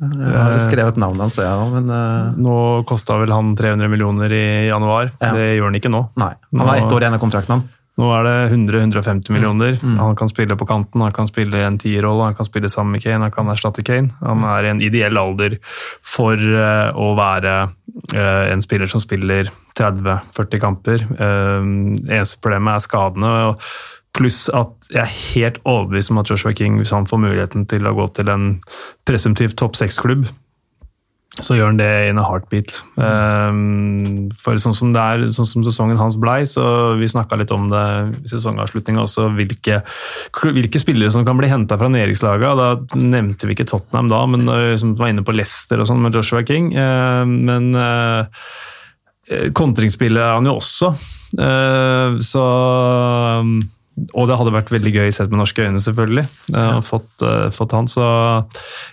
Jeg 0.00 0.32
har 0.32 0.56
skrevet 0.64 0.96
navnet 0.96 1.26
hans, 1.26 1.36
jeg 1.36 1.44
òg, 1.44 1.74
men 1.74 1.90
eh, 1.92 2.38
Nå 2.40 2.54
kosta 2.88 3.18
vel 3.20 3.34
han 3.34 3.52
300 3.56 3.90
millioner 3.92 4.32
i 4.32 4.46
januar. 4.70 5.12
Ja. 5.20 5.34
Det 5.36 5.50
gjør 5.58 5.68
han 5.68 5.76
ikke 5.80 5.92
nå. 5.92 6.06
nei. 6.20 6.32
Han 6.56 6.66
har 6.68 6.80
ett 6.80 6.96
år 6.96 7.04
igjen 7.04 7.18
av 7.18 7.22
kontrakten, 7.22 7.58
han. 7.58 7.68
Nå 8.00 8.08
er 8.16 8.24
det 8.24 8.34
100-150 8.54 9.34
millioner. 9.34 9.76
Mm. 9.82 9.98
Han 10.00 10.16
kan 10.16 10.30
spille 10.30 10.56
på 10.56 10.66
kanten, 10.68 11.02
han 11.04 11.12
kan 11.12 11.28
spille 11.28 11.60
en 11.66 11.76
tierrolle, 11.80 12.30
han 12.30 12.38
kan 12.38 12.48
spille 12.48 12.70
sammen 12.72 12.96
med 12.96 13.04
Kane, 13.04 13.26
han 13.26 13.34
kan 13.34 13.50
erstatte 13.52 13.84
Kane. 13.84 14.14
Han 14.24 14.46
er 14.48 14.64
i 14.64 14.72
en 14.72 14.82
ideell 14.84 15.20
alder 15.20 15.58
for 16.06 16.40
eh, 16.40 16.88
å 16.96 17.12
være 17.18 17.54
eh, 18.14 18.44
en 18.54 18.64
spiller 18.64 18.88
som 18.90 19.02
spiller 19.04 19.52
30-40 19.78 20.60
kamper. 20.60 21.06
Uh, 21.16 21.62
eneste 22.10 22.40
problemet 22.42 22.76
er 22.78 22.84
skadene. 22.84 23.32
Pluss 24.16 24.42
at 24.56 24.90
jeg 24.90 25.02
er 25.04 25.16
helt 25.36 25.60
overbevist 25.62 26.12
om 26.12 26.18
at 26.20 26.32
Joshua 26.32 26.52
King, 26.56 26.80
hvis 26.80 26.92
han 26.96 27.06
får 27.08 27.20
muligheten 27.22 27.68
til 27.70 27.86
å 27.86 27.94
gå 27.96 28.08
til 28.16 28.32
en 28.32 28.46
presumptiv 29.08 29.54
topp 29.60 29.78
seks-klubb, 29.78 30.26
så 31.44 31.56
gjør 31.56 31.70
han 31.72 31.80
det 31.80 31.90
in 32.10 32.20
a 32.20 32.24
heartbeat. 32.26 32.72
Um, 33.00 34.30
for 34.38 34.58
sånn 34.60 34.76
som, 34.76 34.92
det 34.94 35.02
er, 35.02 35.24
sånn 35.36 35.48
som 35.48 35.64
sesongen 35.66 36.00
hans 36.00 36.18
blei, 36.20 36.42
så 36.48 36.64
vi 37.00 37.08
snakka 37.10 37.38
litt 37.40 37.54
om 37.54 37.68
det 37.72 37.84
i 38.22 38.32
sesongavslutninga 38.32 39.04
også, 39.04 39.28
hvilke, 39.38 39.80
hvilke 40.42 40.82
spillere 40.82 41.12
som 41.14 41.26
kan 41.28 41.38
bli 41.40 41.50
henta 41.50 41.78
fra 41.80 41.90
nedrykkslaga. 41.92 42.52
Da 42.60 43.00
nevnte 43.00 43.48
vi 43.48 43.56
ikke 43.56 43.68
Tottenham 43.70 44.12
da, 44.12 44.22
men 44.30 44.46
uh, 44.50 44.74
som 44.80 44.94
var 44.98 45.12
inne 45.12 45.26
på 45.26 45.34
Leicester 45.36 45.82
og 45.82 45.90
sånn 45.90 46.02
med 46.04 46.16
Joshua 46.16 46.44
King. 46.46 46.72
Uh, 46.76 47.24
men 47.28 47.72
uh, 47.76 48.24
kontringsspillet 49.56 50.22
er 50.22 50.38
han 50.38 50.48
jo 50.48 50.58
også. 50.60 50.94
Uh, 51.38 52.18
så 52.24 52.46
um, 53.44 53.60
og 54.14 54.28
det 54.28 54.36
hadde 54.38 54.52
vært 54.54 54.70
veldig 54.72 54.92
gøy 54.94 55.12
sett 55.14 55.30
med 55.32 55.40
norske 55.40 55.64
øyne, 55.64 55.80
selvfølgelig. 55.82 56.24
Uh, 56.54 56.78
fått, 56.84 57.10
uh, 57.24 57.48
fått 57.54 57.74
han, 57.76 57.88
så 57.90 58.04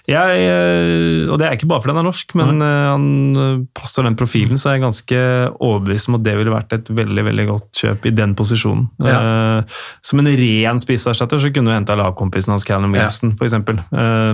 jeg 0.09 0.47
uh, 0.47 1.31
Og 1.31 1.37
det 1.39 1.47
er 1.47 1.55
ikke 1.57 1.69
bare 1.69 1.83
fordi 1.83 1.95
han 1.95 2.01
er 2.01 2.07
norsk, 2.07 2.35
men 2.39 2.63
uh, 2.63 2.91
han 2.93 3.67
passer 3.77 4.07
den 4.07 4.17
profilen, 4.19 4.59
så 4.59 4.71
er 4.71 4.77
jeg 4.77 4.85
ganske 4.85 5.21
overbevist 5.53 6.11
om 6.11 6.17
at 6.19 6.25
det 6.27 6.37
ville 6.39 6.53
vært 6.53 6.75
et 6.77 6.91
veldig 6.99 7.27
veldig 7.29 7.47
godt 7.51 7.81
kjøp 7.83 8.09
i 8.09 8.15
den 8.17 8.35
posisjonen. 8.37 8.87
Uh, 9.03 9.61
som 10.05 10.23
en 10.23 10.31
ren 10.41 10.81
spisserstatter 10.81 11.41
så 11.41 11.53
kunne 11.53 11.71
du 11.71 11.77
henta 11.77 11.97
lagkompisen 11.99 12.55
hans 12.55 12.67
Callum 12.67 12.95
Ja. 12.97 13.07
Wilson, 13.07 13.35
for 13.37 13.47
f.eks. 13.47 13.57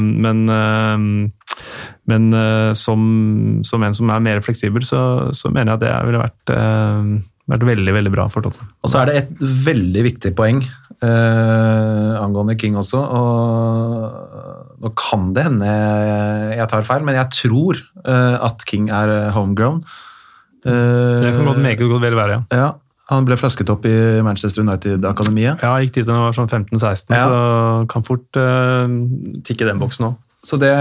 Men, 0.04 0.46
men 2.10 2.24
som, 2.78 3.04
som 3.68 3.86
en 3.86 3.96
som 3.96 4.10
er 4.14 4.24
mer 4.24 4.42
fleksibel, 4.46 4.86
så, 4.88 5.04
så 5.36 5.52
mener 5.54 5.74
jeg 5.74 5.82
at 5.82 5.86
det 5.86 5.94
ville 6.08 6.24
vært, 6.24 6.54
vært 7.52 7.66
veldig, 7.68 7.94
veldig 7.98 8.12
bra 8.14 8.28
for 8.32 8.46
Tottenham. 8.46 8.70
Og 8.84 8.92
så 8.92 9.02
er 9.02 9.10
det 9.10 9.16
et 9.24 9.32
veldig 9.68 10.04
viktig 10.06 10.32
poeng 10.38 10.62
eh, 10.64 12.14
angående 12.22 12.56
King 12.60 12.78
også. 12.80 13.02
og 13.04 14.80
Nå 14.84 14.92
kan 15.00 15.30
det 15.36 15.46
hende 15.48 15.74
jeg 16.58 16.68
tar 16.72 16.88
feil, 16.88 17.04
men 17.08 17.16
jeg 17.16 17.30
tror 17.38 17.80
eh, 18.04 18.38
at 18.48 18.64
King 18.68 18.90
er 18.92 19.32
homegrown. 19.36 19.84
Eh, 20.66 20.72
Det 21.24 21.36
kan 21.38 21.46
godt 21.52 21.62
meget 21.64 21.84
godt 21.84 22.04
vel 22.04 22.16
være, 22.20 22.40
ja. 22.40 22.42
ja, 22.64 22.72
han 23.12 23.28
ble 23.28 23.36
flasket 23.40 23.70
opp 23.72 23.86
i 23.88 23.96
Manchester 24.24 24.64
United-akademiet. 24.64 25.64
Ja, 25.64 25.76
gikk 25.84 25.98
dit 26.00 26.08
da 26.08 26.16
han 26.16 26.28
var 26.30 26.36
sånn 26.38 26.52
15-16, 26.52 27.12
Ja. 27.16 27.24
så 27.28 27.88
kan 27.92 28.06
fort 28.08 28.40
uh, 28.40 28.88
tikke 29.44 29.68
den 29.68 29.82
boksen 29.84 30.08
òg. 30.12 30.20
Så 30.44 30.58
det, 30.60 30.72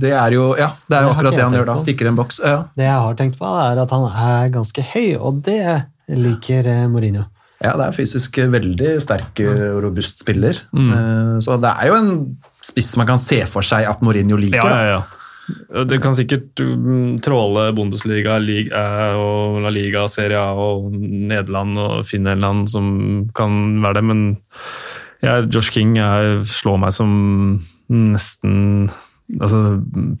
det 0.00 0.12
er 0.14 0.34
jo 0.36 0.50
Ja, 0.58 0.68
det 0.86 0.94
er 0.98 1.06
jo 1.06 1.08
Det 1.10 1.16
akkurat 1.16 1.36
det 1.36 1.44
han 1.46 1.56
gjør 1.58 1.68
da. 1.70 1.76
Tikker 1.86 2.10
en 2.10 2.18
boks. 2.18 2.40
Ja. 2.44 2.58
Det 2.78 2.86
jeg 2.86 3.00
har 3.06 3.16
tenkt 3.18 3.38
på, 3.40 3.48
er 3.62 3.80
at 3.82 3.94
han 3.94 4.06
er 4.10 4.52
ganske 4.54 4.84
høy, 4.94 5.08
og 5.18 5.40
det 5.46 5.58
liker 6.14 6.68
eh, 6.70 6.84
Mourinho. 6.90 7.24
Ja, 7.64 7.72
det 7.80 7.86
er 7.88 7.96
fysisk 7.96 8.36
veldig 8.52 8.92
sterk 9.02 9.40
og 9.48 9.82
robust 9.86 10.20
spiller. 10.22 10.58
Mm. 10.76 10.90
Eh, 10.92 11.34
Så 11.42 11.56
det 11.62 11.72
er 11.72 11.90
jo 11.90 11.98
en 11.98 12.10
spiss 12.66 12.92
man 13.00 13.08
kan 13.10 13.18
se 13.22 13.40
for 13.50 13.64
seg 13.66 13.86
at 13.90 14.02
Mourinho 14.06 14.38
liker. 14.38 14.70
Ja, 14.70 14.80
ja, 14.86 14.96
ja. 14.98 15.02
Det 15.86 16.00
kan 16.02 16.14
sikkert 16.18 16.58
mm, 16.58 17.20
tråle 17.22 17.68
Bundesliga 17.74 18.34
Lig- 18.42 18.72
eh, 18.74 19.14
og 19.18 19.60
La 19.62 19.70
Liga, 19.70 20.06
Serie 20.10 20.38
A 20.42 20.54
og 20.58 20.90
Nederland 20.94 21.78
og 21.78 22.00
finne 22.08 22.32
en 22.34 22.38
eller 22.40 22.50
annen 22.54 22.70
som 22.70 22.88
kan 23.34 23.54
være 23.84 24.00
det, 24.00 24.04
men 24.10 24.24
ja, 25.22 25.36
Josh 25.46 25.70
King 25.74 25.94
er, 26.02 26.40
slår 26.46 26.80
meg 26.82 26.94
som 26.94 27.12
nesten 27.92 28.88
altså, 29.40 29.60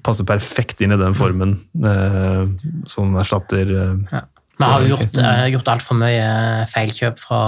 Passer 0.06 0.26
perfekt 0.28 0.82
inn 0.84 0.94
i 0.94 1.00
den 1.00 1.16
formen 1.18 1.56
eh, 1.82 2.44
som 2.90 3.16
erstatter 3.20 3.72
eh, 3.72 4.22
Vi 4.56 4.64
har 4.64 4.84
jo 4.84 4.94
gjort, 4.94 5.20
uh, 5.20 5.44
gjort 5.52 5.72
altfor 5.74 5.98
mye 6.00 6.28
feilkjøp 6.72 7.20
fra 7.20 7.42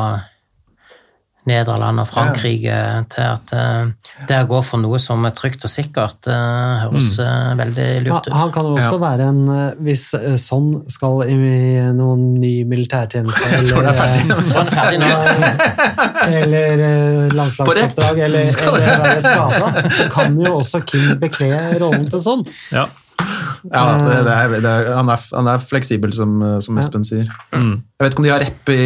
Nederland 1.48 2.02
og 2.02 2.06
Frankrike 2.10 2.76
til 3.12 3.24
at 3.24 3.52
uh, 3.56 3.88
det 4.28 4.38
å 4.44 4.48
gå 4.50 4.60
for 4.66 4.82
noe 4.82 5.00
som 5.02 5.24
er 5.28 5.32
trygt 5.36 5.64
og 5.66 5.72
sikkert, 5.72 6.28
uh, 6.28 6.84
høres 6.84 7.14
uh, 7.22 7.54
veldig 7.58 7.88
lurt 8.06 8.28
ut. 8.28 8.34
Han, 8.36 8.52
kan 8.54 8.68
jo 8.68 8.76
også 8.76 8.98
Ja. 8.98 9.02
være 9.02 9.28
en 9.32 9.40
Hvis 9.84 10.04
sånn 10.44 10.68
skal 10.92 11.24
i 11.28 11.34
noen 11.96 12.34
ny 12.42 12.52
militærtjeneste 12.68 13.62
tror 13.70 13.88
det 13.88 13.94
er 13.94 13.98
ferdig. 13.98 14.22
eller, 14.28 14.60
er 14.60 14.70
ferdig 14.76 16.38
eller 16.44 17.34
landslagsoppdrag 17.38 18.22
eller, 18.28 18.46
eller 18.68 19.04
være 19.04 19.20
skada, 19.24 19.84
så 19.98 20.08
kan 20.14 20.38
jo 20.40 20.56
også 20.60 20.82
Kim 20.88 21.10
bekle 21.20 21.54
rollen 21.80 22.08
til 22.12 22.22
sånn. 22.24 22.46
Ja. 22.74 22.86
Ja, 23.18 23.82
det, 23.98 24.18
det 24.28 24.32
er, 24.34 24.52
det 24.62 24.70
er, 24.70 24.92
han, 24.94 25.08
er, 25.10 25.22
han 25.34 25.48
er 25.50 25.64
fleksibel, 25.66 26.12
som, 26.14 26.36
som 26.62 26.76
Ja. 26.78 26.84
Espen 26.84 27.04
sier. 27.06 27.26
Mm. 27.50 27.72
Jeg 27.98 28.04
vet 28.06 28.14
ikke 28.14 28.22
om 28.22 28.28
de 28.28 28.30
har 28.30 28.44
rep 28.44 28.70
i 28.70 28.84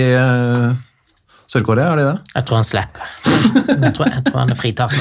Sør-Korea, 1.52 1.90
er 1.92 2.00
de 2.00 2.04
det? 2.08 2.32
Jeg 2.34 2.46
tror 2.48 2.60
han 2.62 2.64
slipper. 2.64 3.08
Jeg 3.68 3.92
tror, 3.96 4.06
jeg 4.08 4.24
tror 4.28 4.38
han 4.40 4.52
er 4.54 4.56
fritatt. 4.56 4.94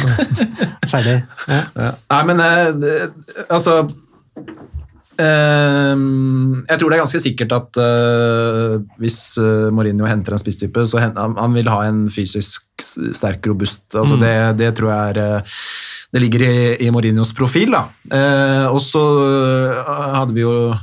Ferdig. 0.92 1.18
Ja. 1.48 1.62
Ja. 1.80 1.92
Nei, 2.12 2.22
men 2.28 2.42
eh, 2.44 3.06
altså 3.48 3.78
ehm, 5.22 6.66
Jeg 6.68 6.80
tror 6.82 6.92
det 6.92 6.98
er 6.98 7.04
ganske 7.04 7.22
sikkert 7.24 7.56
at 7.56 7.80
eh, 7.84 8.76
hvis 9.02 9.20
eh, 9.42 9.70
Mourinho 9.76 10.08
henter 10.10 10.36
en 10.36 10.42
spisstype, 10.42 10.84
så 10.90 11.02
hen, 11.04 11.16
han, 11.20 11.38
han 11.40 11.56
vil 11.56 11.72
ha 11.72 11.80
en 11.88 12.04
fysisk 12.14 12.66
sterk, 12.82 13.46
robust 13.48 13.96
altså 13.96 14.18
det, 14.20 14.34
det 14.60 14.72
tror 14.78 14.92
jeg 14.92 15.16
er 15.16 15.22
eh, 15.22 15.58
Det 16.12 16.22
ligger 16.26 16.44
i, 16.48 16.56
i 16.88 16.90
Mourinhos 16.92 17.32
profil. 17.38 17.72
da. 17.78 17.86
Eh, 18.12 18.66
og 18.68 18.82
så 18.84 19.04
eh, 19.24 19.94
hadde 20.18 20.36
vi 20.36 20.44
jo 20.44 20.56
eh, 20.74 20.82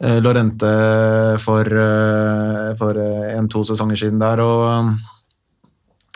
Lorente 0.00 0.68
for, 1.44 1.66
eh, 1.66 2.68
for 2.80 2.96
eh, 2.96 3.32
en-to 3.36 3.64
sesonger 3.68 4.00
siden 4.00 4.22
der, 4.22 4.40
og 4.40 4.94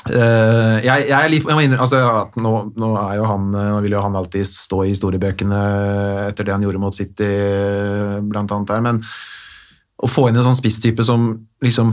Uh, 0.05 0.85
jeg, 0.85 1.07
jeg 1.09 1.31
jeg 1.33 1.45
må 1.49 1.63
innrømme, 1.65 1.81
altså, 1.81 1.97
at 2.21 2.35
nå, 2.37 2.51
nå, 2.77 2.91
er 3.01 3.15
jo 3.17 3.25
han, 3.25 3.47
eh, 3.57 3.69
nå 3.73 3.79
vil 3.87 3.95
jo 3.97 4.03
han 4.05 4.19
alltid 4.21 4.45
stå 4.45 4.83
i 4.85 4.91
historiebøkene 4.91 5.61
etter 6.27 6.45
det 6.45 6.53
han 6.53 6.67
gjorde 6.67 6.83
mot 6.83 6.93
City, 6.93 7.25
eh, 7.25 8.19
blant 8.21 8.53
annet 8.53 8.69
der, 8.69 8.83
men 8.85 9.01
å 10.03 10.09
få 10.11 10.27
inn 10.29 10.37
en 10.37 10.45
sånn 10.45 10.57
spisstype 10.59 11.05
som 11.07 11.29
liksom 11.63 11.93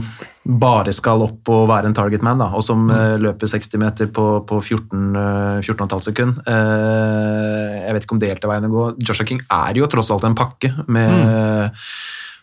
bare 0.58 0.92
skal 0.94 1.22
opp 1.22 1.48
og 1.54 1.68
være 1.70 1.88
en 1.88 1.94
target 1.96 2.24
man, 2.26 2.40
da, 2.42 2.48
og 2.50 2.64
som 2.66 2.90
eh, 2.90 3.14
løper 3.22 3.48
60 3.48 3.80
meter 3.80 4.10
på, 4.12 4.26
på 4.48 4.58
14, 4.58 5.04
uh, 5.14 5.60
14,5 5.62 6.02
sekund 6.08 6.40
Uh, 6.42 7.86
Jeg 7.86 7.94
vet 7.94 8.04
ikke 8.04 8.16
om 8.16 8.20
det 8.20 8.32
helt 8.32 8.44
er 8.44 8.50
veien 8.50 8.66
å 8.66 8.72
gå. 8.72 8.84
Joshua 9.06 9.26
King 9.28 9.40
er 9.52 9.78
jo 9.78 9.86
tross 9.90 10.10
alt 10.14 10.24
en 10.26 10.36
pakke 10.38 10.70
med 10.90 11.72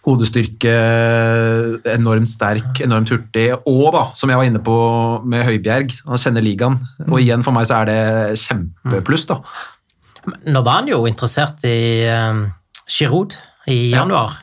hodestyrke, 0.08 0.74
enormt 1.92 2.30
sterk, 2.32 2.80
enormt 2.84 3.12
hurtig, 3.14 3.50
og 3.68 3.90
da, 3.96 4.04
som 4.18 4.32
jeg 4.32 4.40
var 4.40 4.48
inne 4.48 4.62
på 4.64 4.78
med 5.28 5.44
Høibjerg, 5.48 5.96
han 6.08 6.22
kjenner 6.22 6.46
ligaen. 6.46 6.80
Og 7.10 7.20
igjen, 7.20 7.44
for 7.46 7.56
meg 7.56 7.68
så 7.70 7.82
er 7.82 7.90
det 7.90 8.40
kjempepluss, 8.46 9.28
da. 9.32 9.42
Nå 10.48 10.64
var 10.66 10.82
han 10.82 10.92
jo 10.92 11.04
interessert 11.10 11.64
i 11.68 12.08
um, 12.08 12.46
Giroud 12.90 13.36
i 13.70 13.92
januar, 13.92 14.40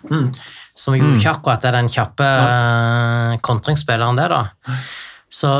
som 0.76 0.96
jo 0.96 1.14
ikke 1.16 1.32
akkurat 1.38 1.64
er 1.64 1.78
den 1.78 1.88
kjappe 1.92 2.26
ja. 2.26 3.38
kontringsspilleren 3.44 4.18
det, 4.20 4.28
da. 4.32 4.42
Så 5.32 5.50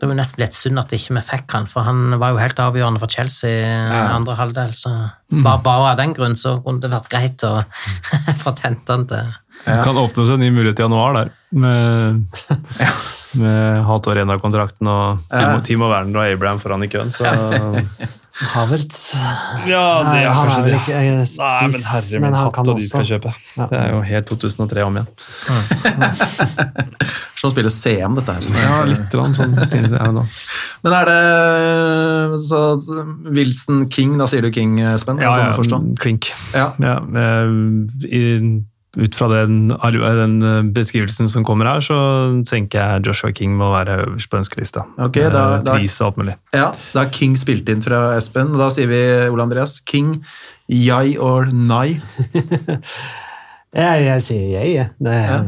det 0.00 0.08
var 0.10 0.18
nesten 0.18 0.42
litt 0.42 0.56
synd 0.56 0.80
at 0.82 0.92
ikke 0.92 1.14
vi 1.16 1.22
fikk 1.24 1.54
han, 1.56 1.68
for 1.70 1.86
han 1.86 2.18
var 2.20 2.34
jo 2.34 2.40
helt 2.42 2.60
avgjørende 2.60 3.00
for 3.00 3.12
Chelsea 3.12 3.62
i 3.64 4.02
andre 4.02 4.36
halvdel. 4.36 4.74
Så 4.76 4.90
bare, 5.30 5.62
bare 5.64 5.92
av 5.92 6.00
den 6.00 6.12
grunn 6.16 6.36
så 6.36 6.58
kunne 6.64 6.82
det 6.82 6.92
vært 6.92 7.10
greit 7.12 7.46
å 7.46 7.54
få 8.42 8.52
tent 8.58 8.90
han 8.92 9.06
til 9.10 9.32
Det 9.64 9.78
kan 9.86 10.00
åpne 10.00 10.26
seg 10.26 10.36
en 10.36 10.44
ny 10.44 10.50
mulighet 10.52 10.82
i 10.82 10.84
januar 10.84 11.16
der, 11.16 11.32
med, 11.56 12.42
med 13.40 13.80
halvt 13.88 14.10
år 14.10 14.20
igjen 14.20 14.34
av 14.34 14.42
kontrakten 14.44 14.92
og 14.92 15.24
Timo, 15.30 15.56
Ja. 15.56 15.64
Timo 15.70 15.88
Werner 15.92 16.20
og 16.20 16.34
Abraham 16.34 16.60
foran 16.60 16.84
i 16.84 16.90
køen. 16.92 17.14
Så 17.14 17.24
Havertz 18.34 19.12
ja, 19.68 19.82
det 20.02 20.24
er 20.24 20.32
han 20.34 20.48
kanskje 20.48 20.62
vel 20.64 20.72
det. 20.72 20.78
ikke 20.80 20.96
eh, 20.98 21.20
spiss, 21.22 21.36
Nei, 21.38 21.68
men 21.70 21.84
herre 21.86 22.18
min 22.18 22.24
men 22.24 22.34
han 22.34 22.48
hatt 22.48 22.56
kan 22.56 22.70
og 22.72 22.80
de 22.80 22.86
skal 22.88 23.04
også 23.04 23.14
kjøpe. 23.14 23.32
Ja. 23.54 23.66
Det 23.70 23.78
er 23.78 23.92
jo 23.92 24.00
helt 24.08 24.26
2003 24.32 24.86
om 24.88 24.98
igjen. 24.98 25.08
Som 27.38 27.46
å 27.48 27.52
spille 27.54 27.70
CM, 27.70 28.18
dette 28.18 28.34
her. 28.34 28.48
Ja, 28.58 28.80
litt 28.90 29.06
grann 29.14 29.36
sånn 29.38 29.54
synes 29.70 29.94
jeg 29.94 30.16
nå. 30.18 30.26
Men 30.82 30.96
er 30.98 31.12
det 31.12 32.42
så 32.48 32.64
Wilson 33.38 33.86
King, 33.94 34.18
da 34.18 34.26
sier 34.30 34.42
du 34.42 34.50
King-spen? 34.50 35.22
Ja, 35.22 35.30
sånn 35.38 35.46
å 35.46 35.52
ja, 35.52 35.56
forstå? 35.60 35.82
klink. 36.02 36.32
Ja. 36.56 36.72
Ja, 36.82 36.98
eh, 37.06 37.54
i, 38.10 38.24
ut 38.96 39.14
fra 39.18 39.28
den, 39.32 39.68
den 39.68 40.34
eh, 40.42 40.62
beskrivelsen 40.76 41.28
som 41.28 41.44
kommer 41.44 41.66
her, 41.66 41.80
så 41.84 41.96
tenker 42.46 42.78
jeg 42.78 43.06
Joshua 43.08 43.32
King 43.32 43.56
må 43.58 43.72
være 43.72 44.00
øverst 44.06 44.30
på 44.30 44.38
ønskelista. 44.38 44.84
Ok, 44.98 45.14
da- 45.32 45.58
Eh, 45.58 45.62
da- 45.64 45.74
Pris 45.74 46.00
og 46.00 46.06
alt 46.12 46.16
mulig. 46.22 46.36
Ja, 46.54 46.72
da 46.92 47.04
har 47.04 47.10
King 47.10 47.36
spilt 47.36 47.68
inn 47.68 47.82
fra 47.82 48.16
Espen, 48.16 48.52
da 48.56 48.68
sier 48.70 48.86
vi 48.88 49.02
Ole 49.32 49.42
Andreas 49.42 49.80
King, 49.80 50.24
yai 50.68 51.16
or 51.18 51.46
nei? 51.52 52.00
Jeg, 53.74 54.04
jeg 54.06 54.22
sier 54.22 54.50
jeg, 54.60 54.74
jeg. 54.76 54.90
Det, 55.02 55.12
Ja. 55.12 55.40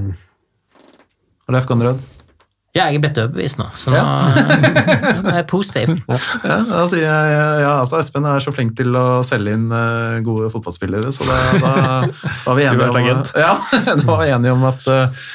Leif 1.54 1.66
Konrad? 1.70 2.00
Ja, 2.76 2.90
jeg 2.92 2.98
er 2.98 3.04
blitt 3.06 3.16
overbevist 3.22 3.56
nå, 3.60 3.70
så 3.78 3.92
nå 3.94 3.96
Ja. 3.96 4.04
nå 5.24 5.30
er 5.32 5.38
jeg 5.40 5.46
positiv. 5.48 5.94
Ja, 6.10 6.58
altså, 6.82 6.98
jeg 7.00 7.32
ja, 7.62 7.72
altså 7.80 8.00
Espen 8.02 8.28
er 8.28 8.44
så 8.44 8.52
flink 8.52 8.76
til 8.76 8.92
å 8.98 9.06
selge 9.26 9.56
inn 9.56 9.70
eh, 9.72 10.18
gode 10.26 10.50
fotballspillere, 10.52 11.08
så 11.16 11.24
da, 11.24 11.40
da, 11.62 11.72
da 12.12 12.44
var 12.44 12.58
vi 12.60 12.66
enige 12.68 12.90
om, 12.92 13.24
ja, 13.46 13.56
da 13.88 13.96
var 14.04 14.22
vi 14.22 14.30
enige 14.34 14.52
om 14.58 14.66
at 14.68 14.88
uh, 14.92 15.26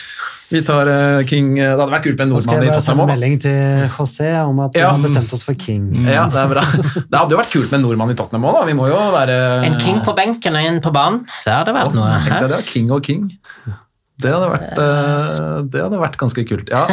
vi 0.51 0.59
tar 0.67 0.89
eh, 0.91 1.21
King 1.29 1.53
Det 1.55 1.69
hadde 1.71 1.85
vært 1.93 2.05
kult 2.09 2.17
med 2.19 2.25
en 2.27 2.33
nordmann 2.35 2.65
i 2.65 2.71
Tottenham 2.73 3.01
òg, 3.01 3.07
da. 3.07 3.13
melding 3.15 3.37
til 3.45 3.85
José 3.95 4.31
om 4.43 4.59
at 4.65 4.75
vi 4.75 4.81
Ja. 4.83 4.89
har 4.91 4.99
bestemt 4.99 5.31
oss 5.37 5.45
for 5.47 5.55
King. 5.55 5.85
Ja, 6.05 6.25
det 6.31 6.41
er 6.43 6.49
bra. 6.51 6.65
Det 6.67 7.15
hadde 7.15 7.31
jo 7.37 7.39
vært 7.39 7.53
kult 7.55 7.71
med 7.71 7.79
en 7.79 7.85
nordmann 7.87 8.11
i 8.11 8.17
Tottenham 8.19 8.49
òg, 8.49 8.57
da. 8.59 8.65
Vi 8.67 8.75
må 8.77 8.89
jo 8.91 8.99
være 9.15 9.37
En 9.69 9.79
king 9.81 10.01
på 10.05 10.13
benken 10.17 10.59
og 10.59 10.67
en 10.67 10.81
på 10.83 10.91
banen, 10.93 11.23
det 11.47 11.55
hadde 11.55 11.73
vært 11.77 11.95
noe. 11.95 12.11
Tenkte 12.25 12.41
jeg, 12.43 12.51
det 12.51 12.59
det, 12.59 12.67
King 12.73 12.91
og 12.91 13.01
King. 13.07 13.29
Det 14.21 14.31
hadde 14.33 14.51
vært, 14.51 14.77
eh, 14.77 15.57
det 15.73 15.81
hadde 15.85 15.99
vært 16.01 16.19
ganske 16.21 16.45
kult. 16.47 16.69
Ja, 16.71 16.85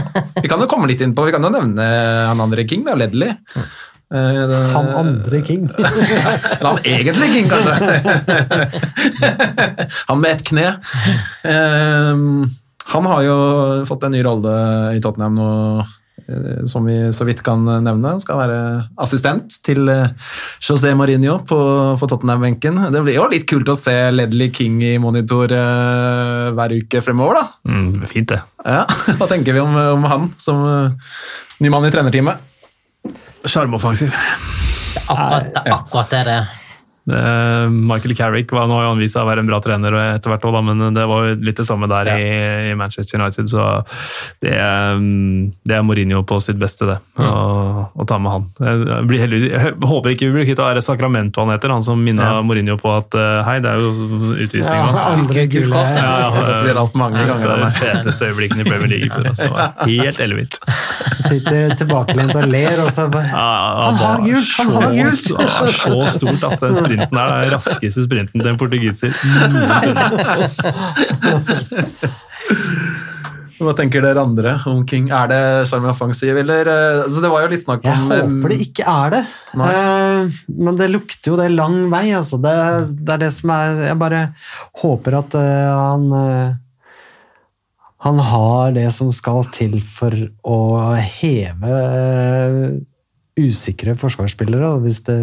Vi 0.43 0.49
kan 0.51 0.61
jo 0.63 0.69
komme 0.71 0.89
litt 0.91 1.03
inn 1.05 1.15
på, 1.17 1.27
vi 1.29 1.35
kan 1.35 1.45
jo 1.45 1.53
nevne 1.53 1.85
han 2.31 2.41
andre 2.41 2.65
King, 2.69 2.85
da, 2.89 2.97
Ledley. 2.99 3.35
Eh, 4.09 4.55
Han 4.73 4.89
andre 4.97 5.43
King. 5.45 5.67
Eller 5.79 6.71
han 6.71 6.79
egentlig 6.85 7.29
King, 7.35 7.49
kanskje. 7.51 7.75
han 10.09 10.21
med 10.23 10.31
ett 10.33 10.45
kne. 10.49 10.71
Ehm, 11.45 12.47
han 12.89 13.05
har 13.13 13.23
jo 13.27 13.37
fått 13.89 14.07
en 14.09 14.15
ny 14.17 14.23
rolle 14.25 14.55
i 14.97 15.03
Tottenham 15.05 15.37
nå, 15.37 15.49
eh, 15.81 15.95
som 16.69 16.85
vi 16.85 16.97
så 17.15 17.25
vidt 17.29 17.41
kan 17.47 17.63
nevne. 17.85 18.15
Skal 18.21 18.39
være 18.41 18.59
assistent 19.01 19.59
til 19.65 19.89
eh, 19.93 20.11
José 20.65 20.93
Mourinho 20.97 21.39
på, 21.49 21.59
på 22.01 22.09
Tottenham-benken. 22.11 22.81
Det 22.93 23.03
blir 23.05 23.19
jo 23.19 23.29
litt 23.33 23.47
kult 23.49 23.71
å 23.73 23.77
se 23.79 23.95
Ledley 24.13 24.53
King 24.55 24.81
i 24.85 24.95
monitor 25.03 25.53
uh, 25.55 26.51
hver 26.57 26.77
uke 26.79 27.03
fremover, 27.05 27.41
da. 27.41 27.73
Mm, 27.73 28.07
fint, 28.11 28.35
det. 28.35 28.43
Ja, 28.67 28.85
Hva 29.19 29.31
tenker 29.31 29.57
vi 29.57 29.65
om, 29.65 29.75
om 29.97 30.07
han 30.11 30.31
som 30.41 30.63
uh, 30.65 31.27
ny 31.63 31.73
mann 31.73 31.89
i 31.89 31.93
trenerteamet? 31.95 32.45
Sjarmoffensiv. 33.49 34.13
Akkurat, 35.09 35.53
det 35.55 35.63
er 35.65 35.77
akkurat 35.77 36.13
det 36.13 36.25
det 36.29 36.39
er. 36.39 36.49
Eh, 36.49 36.65
Michael 37.09 38.15
Carrick 38.19 38.53
var, 38.53 38.69
nå 38.69 38.79
har 38.79 38.89
han 38.91 39.01
vist 39.01 39.17
seg 39.17 39.25
å 39.25 39.29
være 39.31 39.45
en 39.45 39.51
bra 39.51 39.61
trener 39.65 39.95
etter 40.15 40.33
hvert, 40.33 40.45
også, 40.45 40.63
men 40.67 40.95
det 40.97 41.07
var 41.09 41.29
jo 41.29 41.37
litt 41.49 41.61
det 41.61 41.67
samme 41.69 41.89
der 41.91 42.11
i, 42.15 42.29
i 42.71 42.75
Manchester 42.79 43.21
United. 43.21 43.49
Så 43.51 43.65
det, 44.45 44.55
er, 44.55 44.99
mm, 45.01 45.53
det 45.69 45.79
er 45.79 45.87
Mourinho 45.87 46.23
på 46.29 46.41
sitt 46.45 46.59
beste, 46.61 46.89
det. 46.89 46.99
Å, 47.23 47.89
å 47.93 48.09
ta 48.09 48.19
med 48.23 48.35
han. 48.35 48.47
Jeg, 48.61 49.01
blir 49.09 49.23
heldig, 49.25 49.41
jeg 49.49 49.75
håper 49.89 50.15
ikke 50.15 50.29
vi 50.29 50.37
blir 50.39 50.49
kvitt 50.51 50.61
det 50.79 50.85
Sacramento 50.85 51.43
han 51.43 51.53
heter, 51.55 51.73
han 51.73 51.85
som 51.85 52.01
minna 52.05 52.29
Ja. 52.29 52.43
Mourinho 52.45 52.77
på 52.81 52.91
at 52.93 53.15
eh, 53.17 53.41
hei, 53.47 53.59
det 53.65 53.71
er 53.73 53.83
jo 53.83 53.93
utvisning. 54.37 54.77
Ja, 54.77 55.05
andre 55.15 55.47
gule 55.51 55.83
Ja, 55.97 56.07
ja, 56.23 56.29
Det 56.63 56.75
det 56.75 57.55
er 57.55 57.63
de 57.63 57.71
feteste 57.79 58.29
øyeblikkene 58.29 58.65
i 58.65 58.69
Premier 58.69 58.93
League. 58.93 59.23
Altså. 59.23 59.49
Det 59.85 59.99
Helt 59.99 60.21
ellevilt. 60.21 60.59
sitter 61.25 61.75
tilbakelent 61.79 62.37
og 62.37 62.47
ler, 62.51 62.83
og 62.85 62.91
så 62.95 63.09
bare 63.13 63.31
Ja, 63.33 63.39
ja, 63.39 63.89
Han 63.89 63.99
har 64.03 64.25
gult, 64.27 64.53
han 64.59 64.75
har 64.77 64.95
gult! 64.99 65.19
Så, 65.19 65.37
Så 65.79 66.07
stort, 66.19 66.45
altså. 66.51 66.73
Den 66.75 66.98
sprinten 66.99 67.19
her 67.21 67.29
er 67.33 67.41
den 67.45 67.55
raskeste 67.55 68.05
sprinten 68.07 68.43
til 68.43 68.51
en 68.51 68.61
portugiser 68.61 69.13
noensinne. 69.55 70.05
Hva 73.59 73.73
tenker 73.75 74.05
dere 74.05 74.23
andre 74.23 74.53
om 74.71 74.85
King? 74.87 75.09
Er 75.11 75.31
det 75.31 75.41
sjarm 75.67 75.89
offensiv, 75.91 76.37
eller 76.39 76.69
eh, 76.71 77.01
altså 77.03 77.23
Det 77.25 77.31
var 77.33 77.43
jo 77.43 77.51
litt 77.51 77.65
snakk 77.65 77.87
Jeg 77.89 78.05
håper 78.05 78.53
det 78.53 78.59
ikke 78.69 78.85
er 78.93 79.15
det. 79.17 79.23
Eh, 79.67 80.37
men 80.63 80.79
det 80.79 80.91
lukter 80.93 81.33
jo 81.33 81.39
det 81.41 81.49
lang 81.57 81.81
vei, 81.91 82.05
altså. 82.15 82.39
Det, 82.43 82.55
det 83.03 83.17
er 83.17 83.25
det 83.25 83.33
som 83.35 83.53
er 83.57 83.83
Jeg 83.89 83.99
bare 83.99 84.23
håper 84.85 85.19
at 85.19 85.35
uh, 85.35 85.43
han 85.75 86.07
uh, 86.15 86.55
Han 88.07 88.23
har 88.29 88.77
det 88.79 88.87
som 88.95 89.11
skal 89.15 89.43
til 89.55 89.81
for 89.83 90.15
å 90.47 90.61
heve 90.95 91.75
uh, 91.75 92.79
usikre 93.39 93.97
forsvarsspillere. 93.99 94.71
Hvis 94.85 95.03
det, 95.07 95.19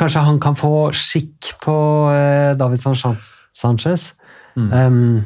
kanskje 0.00 0.24
han 0.24 0.40
kan 0.42 0.56
få 0.58 0.90
skikk 0.96 1.54
på 1.62 1.76
uh, 2.10 2.56
David 2.58 2.82
Sanchez. 2.82 4.10
Mm. 4.56 4.72
Um, 4.72 5.24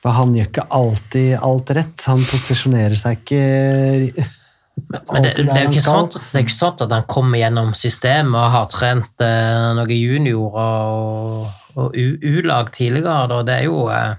for 0.00 0.16
han 0.16 0.34
gjør 0.34 0.48
ikke 0.48 0.68
alltid 0.72 1.32
alt 1.44 1.72
rett. 1.76 2.04
Han 2.08 2.22
posisjonerer 2.24 2.96
seg 2.98 3.20
ikke 3.20 4.28
Men 5.12 5.22
det, 5.22 5.34
det, 5.36 5.44
der 5.44 5.66
er 5.66 5.66
jo 5.68 5.82
sånn, 5.82 6.08
det 6.14 6.38
er 6.38 6.44
ikke 6.46 6.56
sånn 6.56 6.84
at 6.86 6.92
han 6.94 7.06
kommer 7.10 7.40
gjennom 7.40 7.72
systemet 7.76 8.38
og 8.38 8.52
har 8.54 8.68
trent 8.72 9.24
eh, 9.24 9.66
noen 9.76 9.92
juniorer 9.92 10.94
og, 10.94 11.50
og 11.76 11.98
U-lag 11.98 12.70
tidligere. 12.72 13.26
Da. 13.28 13.42
Det 13.44 13.58
er 13.58 13.66
jo, 13.66 13.82
eh, 13.92 14.14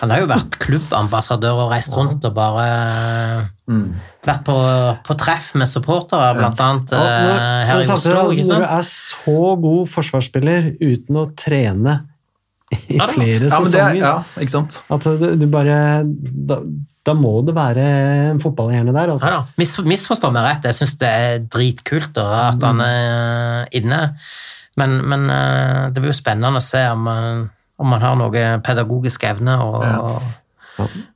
han 0.00 0.10
har 0.12 0.20
jo 0.22 0.26
vært 0.30 0.58
klubbambassadør 0.60 1.62
og 1.64 1.70
reist 1.72 1.94
rundt 1.96 2.24
og 2.28 2.34
bare 2.36 2.66
eh, 2.68 3.48
Mm. 3.70 3.94
vært 4.26 4.40
på, 4.44 4.54
på 5.06 5.14
treff 5.20 5.52
med 5.54 5.68
supportere, 5.70 6.32
blant 6.34 6.58
annet 6.60 6.90
Ja, 6.90 6.98
eh, 6.98 7.26
når- 7.28 7.66
her 7.68 7.76
i 7.76 7.92
Oslo. 7.94 8.14
Når 8.34 8.64
du 8.64 8.64
er 8.66 8.82
så 8.88 9.36
god 9.62 9.88
forsvarsspiller 9.92 10.72
uten 10.82 11.16
å 11.20 11.26
trene 11.38 12.00
i 12.90 12.96
Ja 12.98 13.06
flere 13.06 13.46
Ja, 13.46 13.60
men 13.60 13.70
det, 13.70 13.70
sesonger 13.70 13.96
ja, 14.00 14.14
ikke 14.42 14.50
sant? 14.56 14.82
at 14.90 15.06
du, 15.22 15.36
du 15.38 15.46
bare 15.46 16.02
da, 16.04 16.58
da 17.06 17.14
må 17.14 17.32
det 17.46 17.54
være 17.54 17.84
en 18.32 18.40
fotballhjerne 18.42 18.92
der. 18.92 19.14
Altså. 19.14 19.30
Ja. 19.30 19.44
Mis, 19.56 19.76
misforstå 19.78 20.32
meg 20.34 20.44
rett, 20.48 20.66
jeg 20.68 20.74
syns 20.80 20.98
det 21.00 21.08
er 21.08 21.38
dritkult 21.46 22.12
da, 22.18 22.26
at 22.50 22.62
han 22.66 22.80
er 22.84 23.68
inne. 23.72 24.02
Men, 24.78 24.98
men 25.08 25.30
eh, 25.30 25.88
det 25.94 26.02
blir 26.02 26.10
jo 26.12 26.18
spennende 26.18 26.58
å 26.58 26.62
se 26.62 26.82
om, 26.90 27.06
eh, 27.10 27.46
om 27.80 27.88
man 27.88 28.04
har 28.04 28.18
noe 28.20 28.44
pedagogisk 28.66 29.24
evne. 29.30 29.56
og... 29.64 29.88
Ja. 29.88 30.20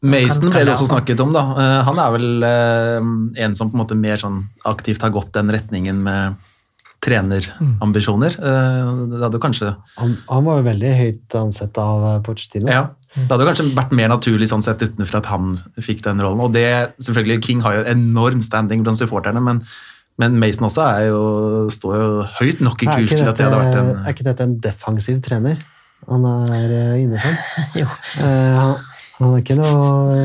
Mason 0.04 0.50
ble 0.52 0.64
det 0.66 0.74
også 0.74 0.90
snakket 0.90 1.20
om, 1.24 1.30
da. 1.32 1.44
Eh, 1.56 1.78
Han 1.86 2.00
er 2.02 2.10
vel 2.16 2.48
eh, 2.48 3.06
en 3.44 3.54
som 3.56 3.70
på 3.70 3.78
en 3.78 3.84
måte 3.84 3.96
mer 3.98 4.20
sånn 4.20 4.42
aktivt 4.68 5.04
har 5.04 5.14
gått 5.14 5.32
den 5.36 5.52
retningen 5.54 6.02
med 6.04 6.42
trenerambisjoner. 7.04 8.36
Eh, 8.40 8.90
Det 9.12 9.22
hadde 9.22 9.40
kanskje 9.40 9.74
Han, 10.00 10.16
han 10.28 10.44
var 10.48 10.60
jo 10.60 10.68
veldig 10.68 10.92
høyt 11.00 11.38
ansett 11.40 11.80
av 11.80 12.06
Pochettino. 12.26 12.70
Ja. 12.72 12.86
Det 13.14 13.28
hadde 13.30 13.48
kanskje 13.50 13.68
vært 13.76 13.92
mer 13.94 14.10
naturlig 14.10 14.48
sånn 14.50 14.64
sett 14.64 14.82
utenfor 14.82 15.20
at 15.20 15.28
han 15.30 15.58
fikk 15.78 16.02
den 16.06 16.22
rollen. 16.24 16.42
Og 16.42 16.54
det, 16.56 16.66
selvfølgelig, 17.04 17.42
King 17.46 17.60
har 17.64 17.78
jo 17.78 17.84
enorm 17.92 18.42
standing 18.42 18.82
blant 18.86 18.98
supporterne, 18.98 19.42
men, 19.44 19.62
men 20.18 20.40
Mason 20.40 20.66
også 20.66 20.88
er 20.88 21.04
jo, 21.12 21.20
står 21.72 22.00
jo 22.00 22.08
høyt 22.40 22.64
nok 22.64 22.82
i 22.82 22.90
kurs 22.90 23.14
til 23.14 23.28
at 23.28 23.38
det 23.38 23.46
hadde 23.46 23.62
vært 23.62 24.02
er 24.02 24.16
ikke 24.16 24.26
dette 24.26 24.48
en 24.48 24.58
defensiv 24.64 25.22
trener 25.24 25.62
han 26.08 26.24
er 26.54 26.74
eh, 26.78 27.02
inne 27.02 27.18
som? 27.22 27.34
Jo. 27.80 27.86
Eh, 28.20 28.54
han, 28.58 28.74
han 29.18 29.34
er 29.34 29.42
ikke 29.42 29.56
noe 29.58 30.16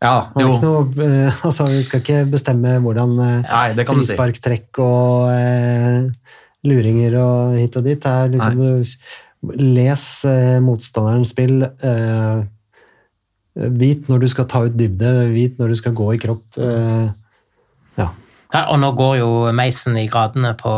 Ja, 0.00 0.12
Han 0.34 0.42
er 0.42 0.46
jo. 0.46 0.52
ikke 0.54 0.68
noe 0.68 1.06
eh, 1.06 1.40
altså, 1.46 1.66
Vi 1.70 1.82
skal 1.86 2.00
ikke 2.04 2.20
bestemme 2.32 2.76
hvordan 2.84 3.16
Nei, 3.18 3.64
det 3.76 3.86
kan 3.88 3.98
du 4.00 4.04
si. 4.06 4.14
og 4.80 5.28
eh, 5.34 6.06
luringer 6.68 7.14
og 7.20 7.58
hit 7.58 7.76
og 7.80 7.84
dit. 7.88 8.04
Er 8.06 8.28
liksom 8.32 8.56
du- 8.60 8.96
Les 9.56 10.06
eh, 10.28 10.58
motstanderens 10.60 11.30
spill. 11.32 11.62
Eh, 11.64 12.42
vit 13.80 14.08
når 14.08 14.20
du 14.20 14.28
skal 14.28 14.46
ta 14.48 14.60
ut 14.66 14.76
dybde, 14.76 15.10
vit 15.32 15.56
når 15.60 15.72
du 15.72 15.78
skal 15.80 15.94
gå 15.96 16.10
i 16.14 16.18
kropp. 16.20 16.44
Eh, 16.60 17.08
ja. 17.98 18.10
Ja, 18.52 18.62
og 18.72 18.80
nå 18.82 18.90
går 18.98 19.16
jo 19.20 19.30
Meisen 19.56 19.96
i 20.00 20.04
gradene 20.10 20.52
på, 20.60 20.72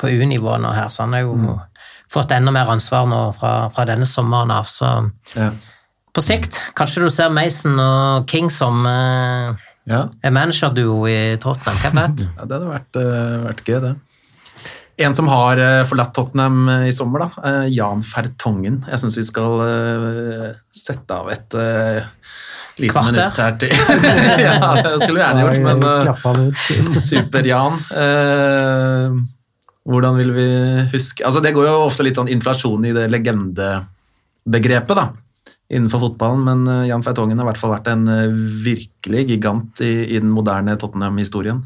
på 0.00 0.10
U-nivå 0.12 0.56
nå 0.60 0.72
her, 0.76 0.88
så 0.92 1.06
han 1.06 1.14
er 1.18 1.24
jo 1.26 1.34
Mm. 1.38 1.58
Fått 2.12 2.30
enda 2.32 2.50
mer 2.54 2.66
ansvar 2.72 3.06
nå 3.10 3.18
fra, 3.38 3.52
fra 3.74 3.84
denne 3.88 4.06
sommeren 4.08 4.50
av. 4.54 4.64
Så 4.64 5.10
Ja. 5.36 5.50
på 6.14 6.20
sikt, 6.24 6.60
kanskje 6.74 7.02
du 7.04 7.10
ser 7.12 7.28
Mason 7.30 7.78
og 7.78 8.26
King 8.30 8.50
som 8.50 8.86
eh, 8.86 9.54
Ja. 9.88 10.08
en 10.22 10.34
managerduo 10.34 11.06
i 11.08 11.36
Tottenham, 11.40 11.76
hvem 11.84 11.94
vet? 12.02 12.20
Ja, 12.38 12.44
det 12.44 12.52
hadde 12.58 12.72
vært, 12.72 12.96
uh, 12.96 13.46
vært 13.46 13.64
gøy, 13.64 13.80
det. 13.86 13.94
En 14.98 15.14
som 15.14 15.28
har 15.30 15.56
eh, 15.62 15.84
forlatt 15.86 16.12
Tottenham 16.16 16.68
i 16.88 16.92
sommer, 16.92 17.18
da. 17.28 17.30
Jan 17.70 18.02
Fertongen. 18.02 18.80
Jeg 18.88 18.98
syns 18.98 19.14
vi 19.16 19.22
skal 19.22 19.60
sette 20.74 21.14
av 21.14 21.28
et 21.30 21.54
uh, 21.54 22.02
lite 22.82 22.90
Kvarter? 22.92 23.12
minutt 23.12 23.36
her 23.38 23.52
til 23.62 23.70
Ja, 24.48 24.74
det 24.82 24.98
skulle 25.04 25.18
vi 25.20 25.22
gjerne 25.22 25.42
gjort, 25.46 25.62
men. 25.70 25.80
Super-Jan. 27.08 27.74
Eh, 29.88 29.92
hvordan 29.92 30.18
vil 30.18 30.34
vi 30.36 30.48
huske 30.92 31.24
Altså, 31.24 31.40
det 31.40 31.54
går 31.56 31.66
jo 31.66 31.86
ofte 31.86 32.04
litt 32.04 32.18
sånn 32.18 32.28
inflasjon 32.28 32.84
i 32.84 32.94
det 32.96 33.08
legendebegrepet, 33.10 34.96
da. 34.96 35.10
Innenfor 35.68 36.00
fotballen, 36.06 36.44
men 36.44 36.64
eh, 36.68 36.88
Jan 36.88 37.04
Feitongen 37.04 37.38
har 37.38 37.44
i 37.44 37.50
hvert 37.50 37.60
fall 37.60 37.74
vært 37.74 37.88
en 37.92 38.08
eh, 38.08 38.32
virkelig 38.64 39.26
gigant 39.28 39.84
i, 39.84 39.92
i 40.14 40.18
den 40.20 40.32
moderne 40.32 40.76
Tottenham-historien. 40.80 41.62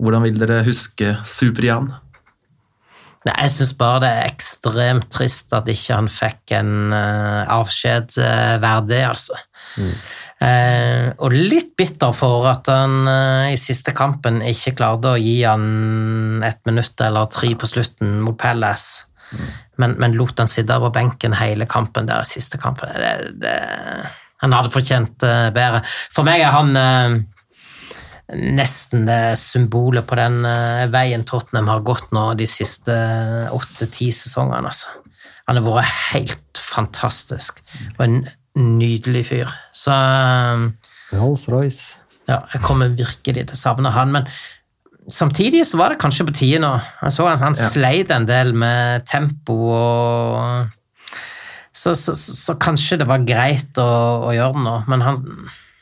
Hvordan 0.00 0.24
vil 0.24 0.40
dere 0.40 0.62
huske 0.64 1.16
Super-Jan? 1.28 1.90
Nei, 3.26 3.34
jeg 3.44 3.52
syns 3.52 3.74
bare 3.76 4.00
det 4.00 4.10
er 4.16 4.30
ekstremt 4.30 5.10
trist 5.12 5.52
at 5.52 5.68
ikke 5.68 5.92
han 5.92 6.06
fikk 6.08 6.54
en 6.56 6.94
uh, 6.94 7.44
avskjed 7.52 8.16
uh, 8.16 8.54
verdig, 8.62 9.02
altså. 9.10 9.36
Eh, 10.40 11.10
og 11.20 11.34
litt 11.36 11.74
bitter 11.76 12.14
for 12.16 12.46
at 12.48 12.70
han 12.72 13.04
eh, 13.10 13.50
i 13.52 13.58
siste 13.60 13.92
kampen 13.96 14.40
ikke 14.46 14.72
klarte 14.78 15.12
å 15.12 15.20
gi 15.20 15.42
han 15.44 16.40
et 16.46 16.62
minutt 16.68 17.02
eller 17.04 17.28
tre 17.28 17.52
på 17.60 17.68
slutten 17.68 18.22
mot 18.24 18.38
Palace, 18.40 19.04
men, 19.76 19.98
men 20.00 20.16
lot 20.16 20.40
han 20.40 20.48
sitte 20.50 20.78
på 20.80 20.90
benken 20.94 21.36
hele 21.36 21.68
kampen 21.70 22.08
der 22.08 22.24
i 22.24 22.28
siste 22.28 22.58
kampen. 22.60 22.88
Det, 22.96 23.12
det, 23.44 23.58
han 24.40 24.56
hadde 24.56 24.72
fortjent 24.72 25.26
eh, 25.26 25.50
bedre. 25.54 25.82
For 26.14 26.26
meg 26.26 26.42
er 26.44 26.54
han 26.54 26.72
eh, 26.80 27.18
nesten 28.56 29.06
det 29.08 29.36
symbolet 29.40 30.08
på 30.08 30.18
den 30.18 30.40
eh, 30.48 30.88
veien 30.92 31.26
Tottenham 31.28 31.70
har 31.70 31.84
gått 31.86 32.12
nå 32.16 32.30
de 32.40 32.48
siste 32.48 32.96
åtte-ti 33.52 34.10
sesongene. 34.16 34.72
Altså. 34.72 34.92
Han 35.48 35.60
har 35.60 35.66
vært 35.66 35.96
helt 36.14 36.60
fantastisk 36.60 37.60
og 37.98 38.04
en 38.06 38.20
nydelig 38.58 39.26
fyr. 39.30 39.52
Så 39.76 39.92
eh, 39.94 40.64
Rolls-Royce. 41.16 41.98
ja, 42.28 42.40
jeg 42.54 42.62
kommer 42.62 42.88
virkelig 42.94 43.46
til 43.50 43.56
å 43.56 43.60
savne 43.60 43.90
han. 43.94 44.12
Men 44.14 44.26
samtidig 45.10 45.64
så 45.66 45.78
var 45.80 45.90
det 45.94 46.00
kanskje 46.02 46.26
på 46.28 46.34
tide 46.36 46.60
nå. 46.62 46.72
Jeg 47.02 47.12
så 47.16 47.26
han, 47.28 47.38
han 47.38 47.56
Ja. 47.58 47.68
sleit 47.72 48.10
en 48.14 48.26
del 48.26 48.52
med 48.54 49.06
tempo 49.06 49.56
og 49.74 50.68
så, 51.72 51.94
så, 51.94 52.12
så, 52.18 52.34
så 52.36 52.54
kanskje 52.60 52.98
det 53.00 53.06
var 53.08 53.22
greit 53.24 53.78
å, 53.78 53.86
å 54.26 54.30
gjøre 54.34 54.56
det 54.58 54.62
nå, 54.66 54.72
men 54.90 55.00
han, 55.06 55.20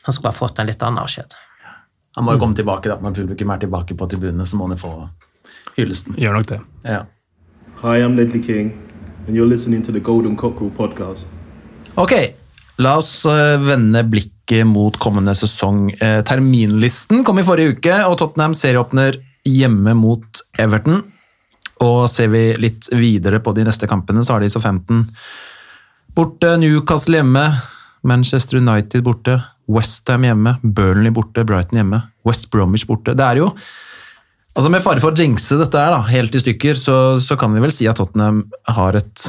han 0.05 0.13
skulle 0.15 0.29
ha 0.31 0.37
fått 0.37 0.59
en 0.61 0.67
litt 0.69 0.83
annen 0.85 1.01
avskjed. 1.01 1.33
Han 2.15 2.25
må 2.27 2.35
jo 2.35 2.39
komme 2.43 2.55
tilbake, 2.57 2.89
da. 2.91 2.97
Når 3.01 3.15
publikum 3.17 3.49
er 3.53 3.59
tilbake 3.63 3.95
på 3.97 4.07
tribunene, 4.11 4.45
så 4.47 4.57
må 4.59 4.67
han 4.67 4.77
jo 4.77 4.81
få 4.83 4.91
hyllesten. 5.79 6.15
Gjør 6.21 6.37
nok 6.37 6.47
det. 6.51 6.59
Ja. 6.85 7.01
Hi, 7.81 7.97
I'm 8.05 8.15
Ledley 8.15 8.41
King, 8.43 8.71
and 9.25 9.35
you're 9.35 9.49
listening 9.49 9.81
to 9.85 9.91
the 9.95 9.99
Golden 10.03 10.35
Cockerel 10.37 10.71
podcast. 10.77 11.27
Ok, 11.97 12.13
la 12.79 12.95
oss 12.99 13.25
eh, 13.27 13.57
vende 13.61 14.03
blikket 14.07 14.67
mot 14.67 14.95
kommende 15.01 15.35
sesong. 15.37 15.89
Eh, 15.99 16.19
Terminlisten 16.27 17.23
kom 17.27 17.41
i 17.41 17.45
forrige 17.47 17.77
uke, 17.77 17.95
og 18.07 18.17
Tottenham 18.21 18.55
serieåpner 18.57 19.19
hjemme 19.47 19.95
mot 19.97 20.43
Everton. 20.59 21.03
Og 21.83 22.01
ser 22.11 22.31
vi 22.33 22.43
litt 22.59 22.89
videre 22.91 23.39
på 23.43 23.53
de 23.55 23.65
neste 23.67 23.87
kampene, 23.87 24.23
så 24.25 24.35
har 24.35 24.43
de 24.43 24.51
så 24.51 24.61
15 24.61 25.05
borte, 26.17 26.55
Newcastle 26.59 27.19
hjemme, 27.19 27.45
Manchester 28.07 28.59
United 28.59 29.05
borte, 29.05 29.37
Westham 29.69 30.25
hjemme, 30.27 30.57
Burnley 30.63 31.13
borte, 31.15 31.45
Brighton 31.47 31.79
hjemme, 31.79 32.01
West 32.27 32.49
Bromwich 32.51 32.87
borte. 32.89 33.15
Det 33.15 33.25
er 33.25 33.43
jo 33.43 33.53
Altså 34.57 34.71
Med 34.73 34.81
fare 34.83 34.99
for 34.99 35.13
å 35.13 35.23
jinxe 35.23 35.55
dette 35.59 35.79
her 35.79 35.93
da, 35.93 35.99
helt 36.09 36.33
i 36.35 36.39
stykker, 36.41 36.75
så, 36.75 36.95
så 37.23 37.37
kan 37.39 37.53
vi 37.53 37.61
vel 37.63 37.71
si 37.71 37.85
at 37.87 37.99
Tottenham 38.01 38.41
har 38.67 38.97
et 38.97 39.27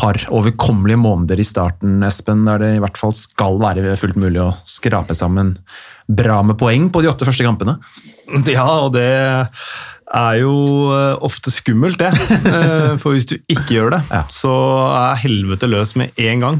par 0.00 0.16
overkommelige 0.32 1.00
måneder 1.00 1.40
i 1.40 1.44
starten, 1.44 1.98
Espen, 2.06 2.46
der 2.48 2.62
det 2.62 2.70
i 2.76 2.82
hvert 2.82 2.96
fall 3.00 3.12
skal 3.16 3.60
være 3.60 3.98
fullt 4.00 4.16
mulig 4.20 4.40
å 4.42 4.54
skrape 4.64 5.16
sammen 5.18 5.58
bra 6.10 6.40
med 6.46 6.58
poeng 6.60 6.88
på 6.90 7.02
de 7.04 7.10
åtte 7.10 7.28
første 7.28 7.46
kampene. 7.46 7.76
Ja, 8.46 8.66
og 8.86 8.94
det 8.94 9.10
er 10.10 10.40
jo 10.40 10.52
eh, 10.90 11.16
ofte 11.22 11.50
skummelt, 11.54 11.98
det. 12.00 12.10
Eh, 12.50 12.96
For 12.98 13.14
hvis 13.14 13.26
du 13.30 13.36
ikke 13.48 13.76
gjør 13.76 13.90
det, 13.94 14.00
Ja. 14.10 14.22
så 14.34 14.50
er 14.90 15.20
helvete 15.22 15.68
løs 15.70 15.92
med 15.96 16.10
en 16.18 16.40
gang. 16.42 16.56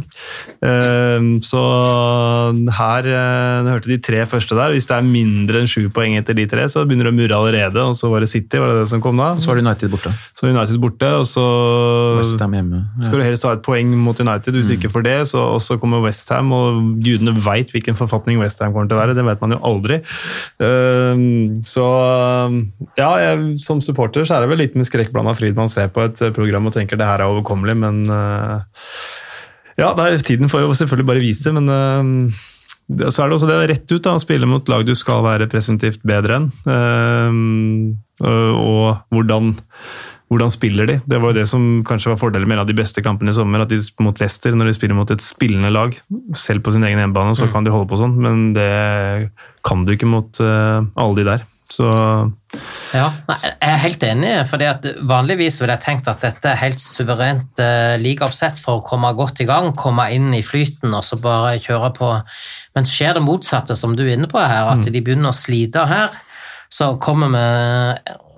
Eh, 0.63 1.19
Så 1.43 1.61
her 2.77 3.03
Du 3.03 3.71
hørte 3.71 3.91
de 3.91 3.99
tre 3.99 4.23
første 4.31 4.55
der. 4.55 4.71
Hvis 4.75 4.87
det 4.87 4.97
er 4.97 5.03
mindre 5.07 5.61
enn 5.63 5.67
sju 5.71 5.89
poeng 5.91 6.15
etter 6.19 6.37
de 6.39 6.47
tre, 6.47 6.69
så 6.71 6.85
begynner 6.87 7.09
det 7.09 7.13
å 7.15 7.19
murre 7.19 7.39
allerede. 7.41 7.83
Og 7.91 7.95
så 7.99 8.11
var 8.13 8.21
det 8.23 8.29
City, 8.31 8.59
var 8.61 8.71
det 8.75 8.85
det 8.85 8.89
som 8.93 9.01
kom 9.03 9.17
da? 9.19 9.33
Så 9.43 9.51
var 9.51 9.59
United 9.63 9.91
borte. 9.91 10.13
Så 10.39 10.47
United 10.51 10.79
borte, 10.83 11.11
og 11.19 11.27
så 11.27 11.45
Westham 12.21 12.55
hjemme. 12.55 12.85
skal 13.03 13.19
du 13.19 13.25
helst 13.27 13.45
ha 13.49 13.53
et 13.57 13.63
poeng 13.67 13.91
mot 13.99 14.19
United. 14.21 14.55
Hvis 14.55 14.71
du 14.71 14.77
ikke 14.79 14.93
får 14.95 15.03
det, 15.09 15.17
så 15.33 15.41
og 15.57 15.61
så 15.65 15.79
kommer 15.81 16.03
Westham, 16.05 16.53
og 16.55 16.81
gudene 17.03 17.35
veit 17.43 17.73
hvilken 17.75 17.97
forfatning 17.99 18.39
Westham 18.41 18.73
kommer 18.73 18.87
til 18.91 18.99
å 18.99 19.03
være. 19.03 19.17
Det 19.19 19.25
vet 19.27 19.41
man 19.43 19.57
jo 19.57 19.61
aldri. 19.67 20.01
Så 21.71 21.85
ja, 22.99 23.11
jeg, 23.25 23.40
som 23.63 23.81
supporter 23.85 24.25
så 24.27 24.37
er 24.37 24.45
det 24.45 24.51
vel 24.53 24.63
litt 24.65 24.77
med 24.79 24.89
skrekkblanda 24.89 25.35
fryd 25.39 25.57
man 25.59 25.71
ser 25.73 25.91
på 25.95 26.05
et 26.07 26.21
eh, 26.25 26.33
program 26.37 26.69
og 26.71 26.77
tenker 26.77 27.01
det 27.01 27.09
her 27.09 27.23
er 27.25 27.33
overkommelig, 27.33 27.77
men 27.81 28.03
eh, 28.11 28.57
ja, 29.81 29.91
nei, 29.97 30.13
tiden 30.21 30.51
får 30.53 30.67
jo 30.67 30.73
selvfølgelig 30.77 31.09
bare 31.09 31.25
vise, 31.25 31.53
men 31.57 31.69
eh, 31.73 32.47
så 33.09 33.23
er 33.23 33.31
det 33.31 33.37
også 33.39 33.49
det 33.51 33.59
rett 33.71 33.93
ut 33.95 34.03
da, 34.03 34.17
å 34.19 34.23
spille 34.23 34.49
mot 34.51 34.67
lag 34.73 34.83
du 34.87 34.95
skal 34.99 35.23
være 35.23 35.47
presumptivt 35.53 36.03
bedre 36.07 36.41
enn. 36.41 36.49
Og- 38.21 38.97
hvordan, 39.15 39.55
hvordan 40.29 40.51
spiller 40.53 40.91
de? 40.91 40.97
Det 41.07 41.21
var 41.23 41.31
jo 41.31 41.39
det 41.39 41.47
som 41.49 41.69
kanskje 41.87 42.11
var 42.11 42.19
fordelen 42.19 42.51
med 42.51 42.59
en 42.59 42.65
av 42.65 42.67
de 42.69 42.75
beste 42.77 43.01
kampene 43.07 43.31
i 43.31 43.37
sommer, 43.39 43.63
at 43.63 43.71
de 43.71 43.79
mot 44.03 44.19
Leicester, 44.21 44.53
når 44.59 44.73
de 44.73 44.75
spiller 44.77 44.99
mot 44.99 45.11
et 45.15 45.23
spillende 45.23 45.71
lag, 45.71 45.95
selv 46.35 46.67
på 46.67 46.75
sin 46.75 46.83
egen 46.85 46.99
hjemmebane, 46.99 47.39
så 47.39 47.47
kan 47.53 47.65
de 47.65 47.71
holde 47.73 47.89
på 47.89 48.01
sånn, 48.03 48.19
men 48.21 48.53
det 48.59 49.31
kan 49.63 49.87
du 49.87 49.95
ikke 49.95 50.11
mot 50.11 50.43
alle 50.43 51.15
de 51.17 51.25
der. 51.31 51.47
Så 51.71 51.87
Ja, 52.91 53.07
nei, 53.29 53.37
jeg 53.47 53.55
er 53.63 53.83
helt 53.85 54.03
enig, 54.03 54.31
fordi 54.51 54.67
at 54.67 54.87
vanligvis 55.07 55.61
ville 55.63 55.77
jeg 55.77 55.85
tenkt 55.85 56.09
at 56.11 56.25
dette 56.25 56.51
er 56.51 56.59
helt 56.59 56.83
suverent 56.83 57.63
uh, 57.63 57.95
ligaoppsett 58.03 58.59
for 58.59 58.81
å 58.81 58.87
komme 58.87 59.13
godt 59.15 59.45
i 59.45 59.47
gang, 59.47 59.71
komme 59.79 60.09
inn 60.11 60.33
i 60.35 60.43
flyten 60.43 60.91
og 60.91 61.07
så 61.07 61.21
bare 61.23 61.61
kjøre 61.63 61.93
på. 61.95 62.09
Men 62.75 62.91
skjer 62.91 63.15
det 63.17 63.23
motsatte, 63.23 63.79
som 63.79 63.95
du 63.95 64.03
er 64.09 64.17
inne 64.17 64.31
på 64.31 64.43
her, 64.43 64.73
at 64.73 64.83
de 64.83 64.99
begynner 64.99 65.31
å 65.31 65.37
slite 65.37 65.87
her. 65.87 66.19
Så 66.71 66.97
kommer 67.03 67.31
vi 67.35 67.47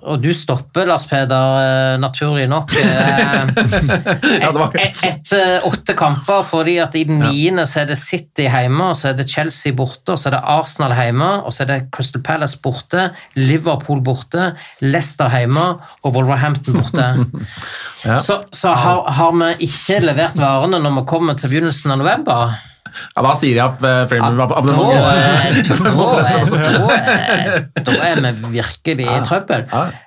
Og 0.03 0.19
du 0.23 0.29
stopper, 0.35 0.85
Lars 0.89 1.05
Peder, 1.07 1.57
eh, 1.63 1.97
naturlig 2.01 2.47
nok. 2.51 2.73
eh, 2.75 3.47
et- 4.83 5.03
Etter 5.07 5.63
åtte 5.67 5.93
kamper, 5.95 6.43
fordi 6.47 6.77
at 6.83 6.95
i 6.99 7.03
den 7.07 7.19
niende 7.23 7.63
så 7.69 7.81
er 7.83 7.85
det 7.93 7.97
City 7.97 8.47
hjemme, 8.49 8.89
og 8.91 8.95
så 8.99 9.09
er 9.13 9.13
det 9.21 9.29
Chelsea 9.31 9.71
borte, 9.73 10.11
og 10.15 10.19
så 10.19 10.29
er 10.29 10.35
det 10.37 10.41
Arsenal 10.43 10.95
hjemme, 10.97 11.29
og 11.45 11.53
så 11.55 11.63
er 11.63 11.71
det 11.71 11.79
Crystal 11.95 12.21
Palace 12.21 12.59
borte, 12.63 13.09
Liverpool 13.39 14.01
borte, 14.03 14.51
Leicester 14.81 15.29
hjemme 15.31 15.63
og 16.03 16.13
Wolverhampton 16.15 16.81
borte. 16.81 17.09
Ja. 18.03 18.17
Så, 18.19 18.41
så 18.51 18.73
har, 18.75 19.05
har 19.15 19.29
vi 19.31 19.45
ikke 19.69 20.01
levert 20.03 20.35
varene 20.35 20.75
når 20.83 20.91
vi 20.97 21.03
kommer 21.07 21.37
til 21.39 21.47
begynnelsen 21.53 21.93
av 21.93 22.01
november? 22.01 22.57
Ja, 23.15 23.23
da 23.25 23.33
sier 23.39 23.55
jeg 23.57 23.63
opp 23.65 23.83
eh, 23.83 24.05
Da, 24.13 24.29
abonnementet. 24.45 25.67
eh, 25.67 25.73
da, 25.83 26.87
er- 26.93 27.67
da, 27.83 27.91
er- 28.07 28.25
er 28.29 28.39
vi 28.39 28.51
virkelig 28.59 29.05
i 29.09 29.19
trøbbel. 29.27 29.65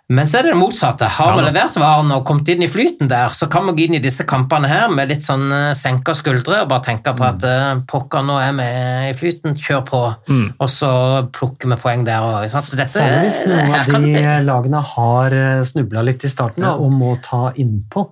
Men 0.08 0.28
så 0.30 0.38
er 0.38 0.46
det 0.46 0.52
det 0.54 0.58
motsatte. 0.60 1.08
Har 1.10 1.32
vi 1.34 1.42
levert 1.48 1.74
varene 1.82 2.14
og 2.20 2.24
kommet 2.28 2.46
inn 2.52 2.62
i 2.62 2.68
flyten 2.70 3.08
der, 3.10 3.32
så 3.34 3.48
kan 3.50 3.66
vi 3.66 3.72
gå 3.74 3.86
inn 3.88 3.96
i 3.98 4.02
disse 4.04 4.22
kampene 4.28 4.68
her 4.70 4.86
med 4.94 5.10
litt 5.10 5.26
sånn 5.26 5.48
eh, 5.50 5.72
senka 5.74 6.14
skuldre 6.14 6.60
og 6.62 6.68
bare 6.70 6.84
tenke 6.86 7.10
på 7.18 7.26
at 7.26 7.42
eh, 7.48 7.80
pokker, 7.90 8.22
nå 8.28 8.36
er 8.38 8.52
vi 8.60 8.68
i 9.10 9.16
flyten, 9.18 9.56
kjør 9.58 9.82
på. 9.88 10.02
Mm. 10.30 10.46
Og 10.62 10.70
så 10.70 10.92
plukker 11.34 11.72
vi 11.74 11.80
poeng 11.82 12.06
der 12.06 12.22
òg. 12.22 12.46
Særlig 12.54 13.24
hvis 13.26 13.40
noen 13.50 13.74
av 13.80 13.90
de 14.06 14.46
lagene 14.46 14.84
har 14.94 15.36
snubla 15.66 16.06
litt 16.06 16.22
i 16.24 16.30
starten 16.30 16.62
da, 16.62 16.76
og 16.78 16.94
må 16.94 17.16
ta 17.24 17.48
innpå. 17.58 18.06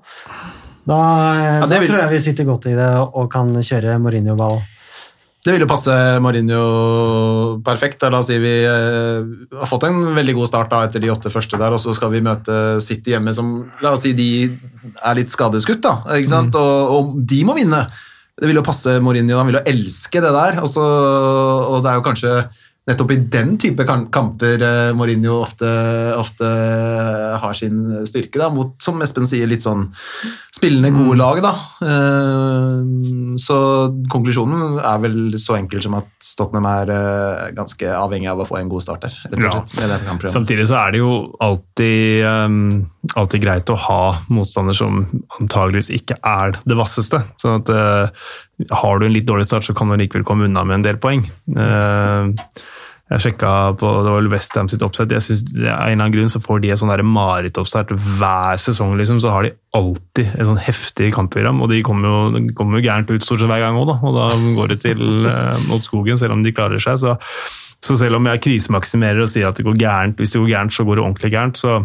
Da, 0.87 0.99
Ja, 1.61 1.67
da 1.67 1.79
vil- 1.81 1.89
tror 1.89 2.03
jeg 2.03 2.11
vi 2.13 2.21
sitter 2.21 2.45
godt 2.45 2.67
i 2.69 2.75
det 2.77 2.91
og 3.01 3.31
kan 3.33 3.49
kjøre 3.55 3.99
Mourinho-ball. 4.03 4.61
Det 5.45 5.53
vil 5.53 5.61
jo 5.61 5.69
passe 5.69 5.93
Mourinho 6.25 7.61
perfekt. 7.65 7.99
Da. 8.01 8.09
La 8.09 8.19
oss 8.23 8.29
si 8.31 8.39
vi 8.41 8.53
eh, 8.65 9.25
har 9.61 9.69
fått 9.69 9.85
en 9.85 9.99
veldig 10.17 10.35
god 10.39 10.49
start 10.49 10.71
da, 10.73 10.83
etter 10.89 11.01
de 11.05 11.11
åtte 11.13 11.29
første 11.33 11.59
der, 11.61 11.73
og 11.77 11.81
så 11.83 11.93
skal 11.97 12.11
vi 12.15 12.23
møte 12.25 12.81
City 12.85 13.13
hjemme 13.13 13.35
som 13.37 13.51
La 13.85 13.93
oss 13.93 14.03
si 14.07 14.13
de 14.17 14.29
er 15.05 15.15
litt 15.21 15.29
skadeskutt, 15.33 15.83
da. 15.85 15.99
Ikke 16.17 16.31
sant? 16.33 16.55
Og, 16.57 16.95
og 16.97 17.27
de 17.29 17.43
må 17.45 17.57
vinne. 17.57 17.83
Det 18.41 18.49
vil 18.49 18.57
jo 18.57 18.65
passe 18.67 18.97
Mourinho, 19.05 19.37
han 19.39 19.47
vil 19.53 19.61
jo 19.61 19.65
elske 19.69 20.21
det 20.25 20.33
der. 20.33 20.63
Og, 20.65 20.69
så, 20.73 20.81
og 20.85 21.83
det 21.85 21.93
er 21.93 22.01
jo 22.01 22.07
kanskje 22.09 22.33
nettopp 22.85 23.13
i 23.15 23.17
den 23.33 23.55
type 23.57 23.85
kamper 23.89 24.61
eh, 24.61 24.91
Mourinho 24.97 25.39
ofte, 25.41 25.69
ofte 26.21 26.49
har 27.41 27.55
sin 27.57 27.79
styrke, 28.05 28.37
da, 28.43 28.51
mot, 28.53 28.75
som 28.85 29.01
Espen 29.05 29.25
sier, 29.29 29.49
litt 29.49 29.65
sånn 29.65 29.87
spillende 30.55 30.91
gode 30.93 31.17
lag, 31.17 31.41
da. 31.45 31.53
Eh, 31.81 32.83
Så 33.41 33.57
konklusjonen 34.13 34.77
er 34.85 35.01
vel 35.03 35.17
så 35.41 35.57
enkel 35.59 35.81
som 35.83 35.97
at 35.99 36.11
Tottenham 36.37 36.69
er 36.71 36.93
eh, 36.95 37.49
ganske 37.57 37.89
avhengig 37.97 38.29
av 38.31 38.45
å 38.45 38.47
få 38.49 38.61
en 38.61 38.69
god 38.71 38.85
start 38.85 39.07
der. 39.07 39.17
rett 39.25 39.39
og 39.39 39.47
Ja. 39.49 39.65
slett. 39.65 40.31
Samtidig 40.35 40.67
så 40.69 40.77
er 40.85 40.93
det 40.93 41.01
jo 41.01 41.11
alltid, 41.41 42.25
um, 42.25 42.87
alltid 43.17 43.43
greit 43.43 43.73
å 43.73 43.79
ha 43.81 44.01
motstander 44.29 44.77
som 44.77 45.07
antageligvis 45.41 45.91
ikke 45.91 46.19
er 46.23 46.53
det 46.65 46.77
vasseste. 46.79 47.25
Sånn 47.41 47.63
at 47.63 47.73
uh, 47.73 48.09
har 48.71 48.99
du 49.01 49.07
en 49.07 49.13
litt 49.17 49.27
dårlig 49.27 49.47
start, 49.49 49.65
så 49.67 49.75
kan 49.75 49.89
du 49.89 49.97
likevel 49.97 50.25
komme 50.25 50.45
unna 50.47 50.65
med 50.65 50.83
en 50.83 50.87
del 50.87 51.01
poeng. 51.03 51.25
Uh, 51.57 52.31
jeg 53.13 53.21
sjekka 53.21 53.49
på 53.77 53.89
det 54.07 54.13
var 54.15 54.29
Westham 54.33 54.69
sitt 54.73 54.83
oppsett. 54.83 55.13
jeg 55.13 55.21
synes 55.23 55.43
er 55.59 55.67
en 55.67 55.75
eller 55.75 56.07
annen 56.07 56.15
grunn 56.15 56.33
så 56.33 56.41
får 56.41 56.63
de 56.63 56.71
et 56.73 56.81
sånn 56.81 56.93
marerittoppstart 57.05 57.93
hver 57.93 58.57
sesong. 58.57 58.97
liksom, 58.97 59.21
Så 59.21 59.31
har 59.31 59.45
de 59.45 59.53
alltid 59.77 60.31
et 60.33 60.49
sånn 60.49 60.61
heftig 60.61 61.13
kampprogram, 61.13 61.61
og 61.61 61.69
de 61.69 61.83
kommer 61.85 62.09
jo, 62.09 62.47
kommer 62.57 62.81
jo 62.81 62.87
gærent 62.89 63.11
ut 63.13 63.23
stort 63.23 63.43
sett 63.45 63.51
hver 63.53 63.61
gang 63.61 63.77
òg. 63.77 63.93
Og 64.01 64.17
da 64.17 64.31
går 64.57 64.73
det 64.73 64.81
til 64.87 65.05
eh, 65.33 65.61
mot 65.69 65.85
skogen, 65.85 66.17
selv 66.17 66.33
om 66.33 66.43
de 66.43 66.55
klarer 66.57 66.81
seg. 66.81 66.99
så 66.99 67.19
så 67.85 67.99
selv 68.01 68.17
om 68.17 68.29
jeg 68.31 68.41
krisemaksimerer 68.47 69.21
og 69.21 69.29
sier 69.29 69.51
at 69.51 69.59
det 69.59 69.67
går 69.67 69.77
gærent, 69.77 70.17
hvis 70.17 70.33
det 70.33 70.41
går 70.41 70.53
gærent, 70.55 70.73
så 70.73 70.87
går 70.89 70.97
det 70.97 71.03
ordentlig 71.05 71.31
gærent, 71.35 71.59
så, 71.61 71.83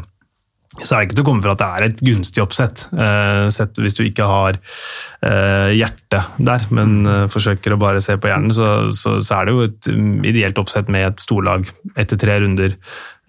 så 0.84 0.96
er 0.96 1.02
det 1.02 1.10
ikke 1.10 1.18
til 1.20 1.26
å 1.26 1.30
komme 1.30 1.44
fra 1.46 1.56
at 1.56 1.62
det 1.62 1.70
er 1.70 1.86
et 1.88 2.02
gunstig 2.06 2.44
oppsett, 2.44 2.86
eh, 2.94 3.46
sett 3.54 3.80
hvis 3.80 3.98
du 3.98 4.04
ikke 4.06 4.28
har 4.30 4.60
eh, 4.60 5.72
hjertet 5.78 6.40
der, 6.50 6.66
men 6.76 7.00
eh, 7.10 7.28
forsøker 7.32 7.76
å 7.76 7.82
bare 7.82 8.04
se 8.04 8.16
på 8.20 8.32
hjernen, 8.32 8.54
så, 8.56 8.70
så, 8.96 9.18
så 9.24 9.40
er 9.40 9.48
det 9.48 9.56
jo 9.56 9.66
et 9.68 9.92
um, 9.92 10.16
ideelt 10.28 10.62
oppsett 10.62 10.92
med 10.92 11.08
et 11.10 11.24
storlag 11.24 11.70
etter 12.00 12.20
tre 12.20 12.40
runder, 12.44 12.78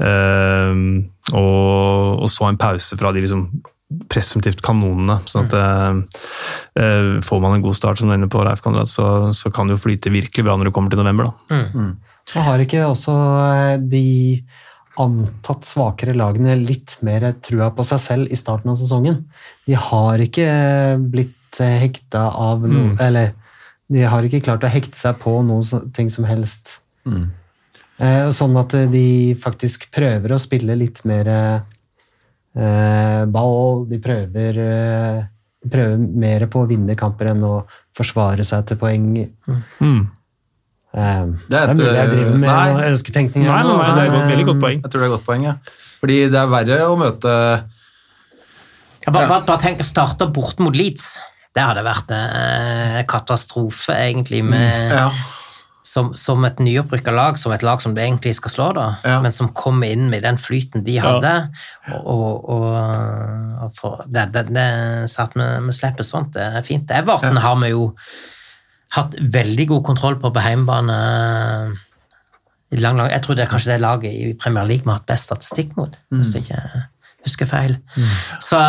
og, 0.00 1.34
og 1.36 2.28
så 2.32 2.46
en 2.48 2.56
pause 2.56 2.96
fra 2.96 3.10
de 3.12 3.20
liksom 3.20 3.42
presumptivt 4.10 4.62
kanonene. 4.64 5.18
sånn 5.28 5.48
at 5.48 5.56
eh, 5.58 5.98
uh, 6.78 7.18
Får 7.26 7.42
man 7.42 7.56
en 7.56 7.64
god 7.64 7.76
start, 7.78 8.00
som 8.00 8.08
du 8.08 8.14
er 8.14 8.20
inne 8.20 8.30
på, 8.30 8.42
Leif 8.46 8.62
Konrad, 8.64 8.88
så, 8.90 9.30
så 9.36 9.50
kan 9.54 9.68
det 9.68 9.76
jo 9.76 9.84
flyte 9.86 10.12
virkelig 10.14 10.46
bra 10.46 10.56
når 10.56 10.70
det 10.70 10.74
kommer 10.76 10.94
til 10.94 11.02
november. 11.02 11.30
da. 11.30 11.58
Og 12.30 12.46
har 12.46 12.62
ikke 12.62 12.84
også 12.86 13.14
de 13.90 14.06
antatt 15.00 15.66
svakere 15.68 16.14
lagene 16.16 16.54
litt 16.60 16.98
mer 17.06 17.30
trua 17.42 17.70
på 17.74 17.84
seg 17.86 18.00
selv 18.02 18.32
i 18.32 18.38
starten 18.38 18.72
av 18.72 18.78
sesongen? 18.80 19.24
De 19.66 19.76
har 19.78 20.22
ikke 20.22 20.46
blitt 21.10 21.36
hekta 21.58 22.28
av 22.30 22.62
noe 22.62 22.92
Mm. 22.92 23.00
Eller 23.00 23.32
de 23.90 24.04
har 24.06 24.22
ikke 24.22 24.42
klart 24.44 24.62
å 24.62 24.70
hekte 24.70 24.96
seg 24.96 25.18
på 25.18 25.42
noe 25.42 25.80
ting 25.96 26.10
som 26.10 26.24
helst. 26.24 26.80
Mm. 27.04 27.30
Eh, 27.98 28.28
Sånn 28.30 28.56
at 28.60 28.76
de 28.92 29.34
faktisk 29.34 29.90
prøver 29.92 30.32
å 30.32 30.40
spille 30.40 30.76
litt 30.78 31.02
mer 31.04 31.28
eh, 32.54 33.24
ball. 33.26 33.86
De 33.90 33.98
prøver, 33.98 34.60
eh, 34.62 35.24
prøver 35.68 35.98
mer 35.98 36.46
på 36.46 36.62
å 36.62 36.68
vinne 36.70 36.96
kamper 36.96 37.32
enn 37.34 37.42
å 37.44 37.64
forsvare 37.96 38.46
seg 38.46 38.66
til 38.70 38.80
poeng. 38.80 39.10
Mm. 39.80 40.08
Eh, 40.90 41.24
Det 41.48 41.54
er 41.58 41.66
det 41.66 41.70
er 41.70 41.74
mulig 41.78 41.94
jeg 41.94 42.10
driver 42.10 42.38
med 42.38 42.48
nei. 42.50 42.88
ønsketenkning. 42.90 43.44
Nei, 43.46 43.62
nei, 43.62 43.76
nei, 43.76 43.90
det 43.94 44.04
er 44.06 44.16
et 44.24 44.30
veldig 44.32 44.46
godt 44.50 44.60
poeng. 44.64 44.80
Jeg 44.82 44.90
tror 44.90 45.00
det 45.00 45.06
er 45.06 45.10
et 45.12 45.16
godt 45.18 45.26
poeng, 45.28 45.44
ja. 45.46 45.54
Fordi 46.00 46.16
det 46.32 46.38
er 46.40 46.48
verre 46.50 46.78
å 46.88 46.96
møte 46.98 47.34
Ja, 49.06 49.12
bare, 49.12 49.22
Ja. 49.24 49.28
bare, 49.28 49.44
bare 49.46 49.58
tenk 49.62 49.80
å 49.80 49.84
starte 49.86 50.26
bort 50.32 50.58
mot 50.60 50.74
Leeds. 50.76 51.18
Det 51.54 51.62
hadde 51.62 51.82
vært 51.82 52.10
eh, 52.14 53.02
katastrofe, 53.10 53.94
egentlig, 53.96 54.42
med, 54.44 54.92
ja, 54.92 55.10
som, 55.82 56.12
som 56.14 56.44
et 56.46 56.60
nyopprykka 56.62 57.10
lag, 57.10 57.38
som 57.40 57.50
et 57.52 57.62
lag 57.66 57.80
som 57.82 57.94
du 57.94 58.00
egentlig 58.00 58.34
skal 58.36 58.50
slå, 58.52 58.66
da, 58.76 58.84
Ja. 59.04 59.20
men 59.24 59.32
som 59.32 59.48
kom 59.48 59.82
inn 59.82 60.08
med 60.10 60.22
den 60.22 60.36
flyten 60.38 60.84
de 60.84 60.98
hadde. 61.02 61.32
Og, 61.90 62.06
og, 62.06 62.48
og, 62.50 63.64
og 63.64 63.72
for, 63.80 64.04
det, 64.06 64.28
det, 64.32 64.44
det, 64.54 64.68
så 65.10 65.22
at 65.26 65.34
vi, 65.34 65.48
vi 65.66 65.72
slipper 65.72 66.06
sånt, 66.06 66.34
det 66.36 66.46
er 66.60 66.62
fint. 66.62 66.90
Everton 66.94 67.36
har 67.42 67.56
vi 67.64 67.70
jo 67.72 67.88
hatt 68.96 69.14
veldig 69.34 69.66
god 69.70 69.84
kontroll 69.86 70.18
på 70.20 70.32
på 70.34 70.44
hjemmebane. 70.44 70.96
i 72.70 72.78
lang, 72.78 72.96
lang, 72.96 73.10
jeg 73.10 73.22
tror 73.22 73.34
det 73.34 73.44
er 73.44 73.50
kanskje 73.50 73.72
det 73.72 73.80
laget 73.82 74.14
i 74.14 74.34
Premier 74.38 74.66
League 74.66 74.84
vi 74.84 74.90
har 74.90 75.00
hatt 75.00 75.10
best 75.10 75.26
statistikk 75.26 75.76
mot, 75.76 75.96
hvis 76.14 76.34
jeg 76.34 76.46
ikke 76.46 76.84
husker 77.26 77.46
feil. 77.46 77.78
Så, 78.40 78.60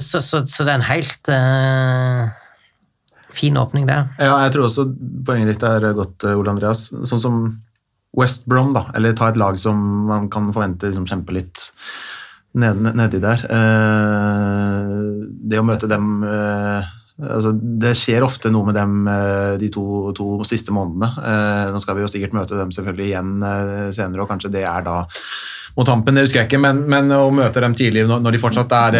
så, 0.00 0.20
så, 0.20 0.44
så 0.46 0.64
det 0.64 0.72
er 0.72 0.78
en 0.78 0.86
helt 0.86 1.30
uh, 1.34 2.30
fin 3.34 3.58
åpning 3.58 3.88
der. 3.88 4.08
Ja, 4.18 4.38
jeg 4.44 4.54
tror 4.54 4.68
også 4.68 4.86
poenget 5.26 5.54
ditt 5.54 5.66
er 5.66 5.90
godt, 5.96 6.24
eh, 6.24 6.38
Ole 6.38 6.54
Andreas. 6.54 6.88
Sånn 7.08 7.22
som 7.22 7.42
West 8.16 8.46
Brom, 8.50 8.72
da, 8.74 8.88
eller 8.98 9.14
ta 9.18 9.30
et 9.30 9.38
lag 9.38 9.58
som 9.60 9.76
man 10.08 10.30
kan 10.32 10.50
forvente 10.54 10.88
liksom, 10.90 11.06
kjempe 11.10 11.34
litt 11.36 11.68
ned, 12.58 12.80
nedi 12.98 13.20
der. 13.22 13.44
Eh, 13.46 14.96
det 15.50 15.60
å 15.60 15.66
møte 15.66 15.90
dem 15.90 16.24
eh, 16.26 16.90
altså, 17.22 17.52
Det 17.54 17.94
skjer 17.98 18.24
ofte 18.26 18.50
noe 18.52 18.66
med 18.68 18.74
dem 18.78 19.06
eh, 19.10 19.54
de 19.60 19.68
to, 19.74 19.84
to 20.16 20.40
siste 20.48 20.72
månedene. 20.74 21.10
Eh, 21.20 21.70
nå 21.74 21.80
skal 21.84 21.96
vi 21.98 22.04
jo 22.04 22.10
sikkert 22.12 22.36
møte 22.36 22.58
dem 22.58 22.72
selvfølgelig 22.74 23.08
igjen 23.10 23.32
eh, 23.42 23.88
senere, 23.96 24.24
og 24.24 24.30
kanskje 24.32 24.52
det 24.54 24.64
er 24.68 24.84
da 24.86 25.02
mot 25.76 25.86
tampen, 25.86 26.16
det 26.18 26.24
husker 26.24 26.40
jeg 26.40 26.48
ikke, 26.48 26.58
men, 26.58 26.80
men 26.90 27.12
å 27.14 27.28
møte 27.30 27.60
dem 27.62 27.76
tidlig 27.78 28.02
når, 28.08 28.24
de 28.34 28.40
fortsatt 28.42 28.72
er 28.74 28.96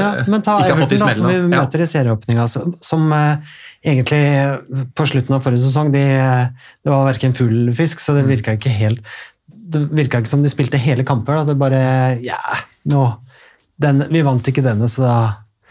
Ja, 0.00 0.06
men 0.24 0.40
ta 0.42 0.54
ikke 0.62 0.72
har 0.72 0.80
fått 0.80 0.94
de 0.94 1.00
smellene. 1.02 1.18
som 1.20 1.28
vi 1.28 1.52
møter 1.52 1.82
i 1.84 1.88
serieåpninga, 1.90 2.46
som, 2.48 2.72
som 2.80 3.04
eh, 3.12 3.52
egentlig 3.84 4.22
på 4.96 5.04
slutten 5.10 5.36
av 5.36 5.44
forrige 5.44 5.66
sesong 5.66 5.92
de, 5.92 6.00
Det 6.80 6.90
var 6.94 7.04
verken 7.10 7.36
full 7.36 7.68
fisk, 7.76 8.00
så 8.00 8.14
Mm. 8.16 8.22
det 8.22 8.30
virka 8.36 8.54
ikke 8.56 8.72
helt 8.72 9.02
Det 9.74 9.84
virka 9.92 10.22
ikke 10.22 10.30
som 10.32 10.42
de 10.42 10.48
spilte 10.48 10.78
hele 10.80 11.04
kamper. 11.04 11.42
Da. 11.42 11.44
Det 11.52 11.58
bare 11.60 11.82
Ja, 12.24 12.40
nå 12.88 13.04
den, 13.80 14.04
Vi 14.10 14.22
vant 14.22 14.48
ikke 14.48 14.62
denne, 14.64 14.88
så 14.88 15.02
da 15.04 15.16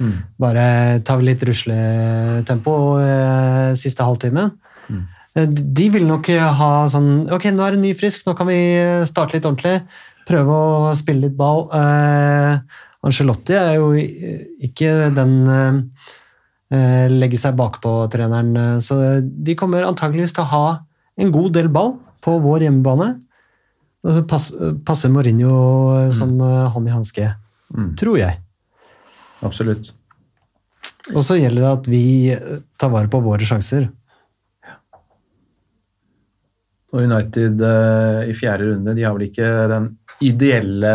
Mm. 0.02 0.14
bare 0.42 1.02
tar 1.06 1.20
vi 1.20 1.26
litt 1.28 1.44
rusletempo 1.46 2.72
eh, 3.00 3.74
siste 3.78 4.02
halvtimen. 4.04 4.50
Mm. 4.90 5.04
Eh, 5.36 5.46
De 5.48 5.90
vil 5.94 6.08
nok 6.10 6.28
ha 6.34 6.72
sånn 6.90 7.30
Ok, 7.32 7.46
nå 7.54 7.62
er 7.68 7.72
det 7.76 7.82
ny 7.84 7.94
frisk, 7.94 8.26
nå 8.26 8.34
kan 8.38 8.48
vi 8.50 8.58
starte 9.06 9.34
litt 9.38 9.46
ordentlig. 9.46 9.84
Prøve 10.26 10.56
å 10.90 10.96
spille 10.98 11.28
litt 11.28 11.38
ball. 11.38 11.68
Eh, 11.74 12.58
Angelotti 13.04 13.54
er 13.60 13.76
jo 13.76 13.92
ikke 14.64 15.12
den 15.14 15.34
eh, 15.52 15.80
eh, 16.74 17.08
legge 17.12 17.38
seg 17.38 17.58
bakpå-treneren, 17.60 18.54
eh, 18.58 18.78
så 18.80 18.98
de 19.22 19.56
kommer 19.60 19.84
antageligvis 19.86 20.34
til 20.34 20.46
å 20.46 20.52
ha 20.54 20.66
en 21.20 21.32
god 21.36 21.52
del 21.54 21.68
ball 21.70 21.98
på 22.24 22.38
vår 22.42 22.64
hjemmebane. 22.66 23.12
Passer 24.28 25.10
Mourinho 25.14 25.54
eh, 26.08 26.12
som 26.16 26.34
eh, 26.42 26.68
hånd 26.74 26.90
i 26.90 26.92
hanske, 26.98 27.30
Mm. 27.74 27.96
tror 27.98 28.18
jeg. 28.20 28.36
Absolutt. 29.44 29.92
Og 31.12 31.24
så 31.26 31.36
gjelder 31.36 31.66
det 31.66 31.74
at 31.74 31.90
vi 31.92 32.06
tar 32.80 32.94
vare 32.94 33.12
på 33.12 33.20
våre 33.24 33.48
sjanser. 33.48 33.90
Og 36.94 37.02
United 37.02 37.62
eh, 37.66 38.30
i 38.30 38.38
fjerde 38.38 38.70
runde, 38.70 38.94
de 38.96 39.04
har 39.04 39.16
vel 39.18 39.28
ikke 39.28 39.50
den 39.72 39.92
ideelle 40.24 40.92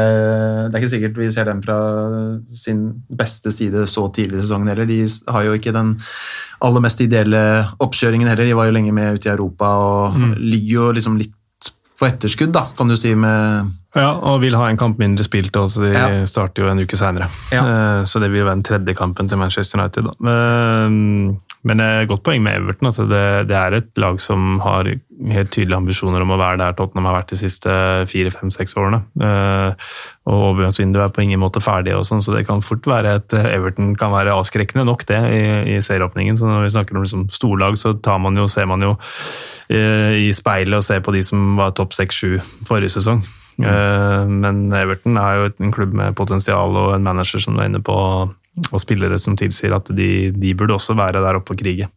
Det 0.70 0.76
er 0.76 0.78
ikke 0.78 0.90
sikkert 0.92 1.16
vi 1.18 1.26
ser 1.34 1.48
dem 1.48 1.58
fra 1.60 1.76
sin 2.54 2.84
beste 3.18 3.50
side 3.52 3.82
så 3.90 4.06
tidlig 4.14 4.38
i 4.38 4.44
sesongen 4.44 4.70
heller. 4.70 4.88
De 4.88 5.02
har 5.28 5.44
jo 5.44 5.56
ikke 5.58 5.74
den 5.74 5.96
aller 6.64 6.84
mest 6.84 7.02
ideelle 7.04 7.42
oppkjøringen 7.82 8.30
heller. 8.30 8.46
De 8.46 8.56
var 8.56 8.70
jo 8.70 8.76
lenge 8.78 8.94
med 8.94 9.18
ute 9.18 9.28
i 9.28 9.34
Europa 9.34 9.72
og 9.82 10.38
ligger 10.38 10.72
jo 10.78 10.86
liksom 11.00 11.18
litt 11.20 11.34
på 11.98 12.06
etterskudd, 12.06 12.52
da, 12.54 12.66
kan 12.78 12.88
du 12.88 12.96
si, 12.96 13.14
med 13.14 13.72
Ja, 13.96 14.12
og 14.12 14.40
vil 14.42 14.54
ha 14.54 14.68
en 14.70 14.76
kamp 14.78 14.98
mindre 15.00 15.24
spilt 15.24 15.56
også. 15.56 15.80
De 15.82 15.92
Ja. 15.96 16.24
starter 16.26 16.62
jo 16.62 16.70
en 16.70 16.78
uke 16.84 16.96
seinere. 16.96 17.26
Ja. 17.50 17.62
Så 18.10 18.20
det 18.20 18.30
vil 18.30 18.44
være 18.44 18.54
den 18.54 18.62
tredje 18.62 18.94
kampen 18.94 19.28
til 19.28 19.38
Manchester 19.40 19.80
United. 19.80 20.04
Da. 20.04 20.12
Men 20.20 21.40
men 21.66 21.80
et 21.82 22.08
godt 22.08 22.22
poeng 22.26 22.42
med 22.44 22.54
Everton. 22.54 22.86
Altså 22.90 23.04
det, 23.10 23.22
det 23.50 23.56
er 23.58 23.74
et 23.78 23.88
lag 23.98 24.20
som 24.22 24.60
har 24.62 24.86
helt 24.86 25.50
tydelige 25.50 25.78
ambisjoner 25.78 26.22
om 26.22 26.30
å 26.30 26.38
være 26.38 26.60
der 26.60 26.76
Tottenham 26.78 27.08
har 27.10 27.16
vært 27.18 27.32
de 27.32 27.40
siste 27.40 27.72
fire, 28.10 28.30
fem, 28.30 28.52
seks 28.54 28.76
årene. 28.78 29.00
Eh, 29.18 29.88
og 30.28 30.44
overgangsvinduet 30.52 31.08
er 31.08 31.14
på 31.16 31.24
ingen 31.24 31.42
måte 31.42 31.62
ferdig, 31.64 31.96
og 31.96 32.06
sånn, 32.06 32.22
så 32.22 32.36
det 32.36 32.44
kan 32.46 32.62
fort 32.62 32.86
være 32.86 33.16
at 33.18 33.34
Everton 33.40 33.94
kan 33.98 34.14
være 34.14 34.36
avskrekkende 34.36 34.86
nok 34.86 35.02
det 35.10 35.18
i, 35.34 35.42
i 35.74 35.80
serieåpningen. 35.82 36.38
Så 36.38 36.46
når 36.46 36.68
vi 36.68 36.74
snakker 36.76 36.98
om 36.98 37.06
liksom 37.06 37.26
storlag, 37.34 37.80
så 37.80 37.96
tar 38.04 38.22
man 38.22 38.38
jo, 38.38 38.46
ser 38.52 38.68
man 38.70 38.84
jo 38.84 38.94
eh, 39.72 40.28
i 40.28 40.30
speilet 40.36 40.78
og 40.78 40.86
ser 40.86 41.02
på 41.02 41.16
de 41.16 41.24
som 41.26 41.58
var 41.58 41.74
topp 41.76 41.96
seks-sju 41.98 42.38
forrige 42.68 42.94
sesong. 43.00 43.24
Eh, 43.58 44.28
Men 44.30 44.68
Everton 44.78 45.18
er 45.18 45.40
jo 45.40 45.48
en 45.58 45.74
klubb 45.74 45.96
med 45.96 46.14
potensial 46.18 46.76
og 46.78 46.92
en 46.94 47.08
manager 47.08 47.42
som 47.42 47.56
du 47.56 47.64
er 47.64 47.72
inne 47.72 47.82
på, 47.82 47.96
og 48.70 48.82
spillere 48.82 49.18
som 49.20 49.36
tilsier 49.38 49.74
at 49.76 49.90
de, 49.94 50.30
de 50.34 50.54
burde 50.58 50.76
også 50.76 50.96
være 50.98 51.22
der 51.24 51.40
oppe 51.40 51.54
og 51.54 51.60
krige. 51.60 51.90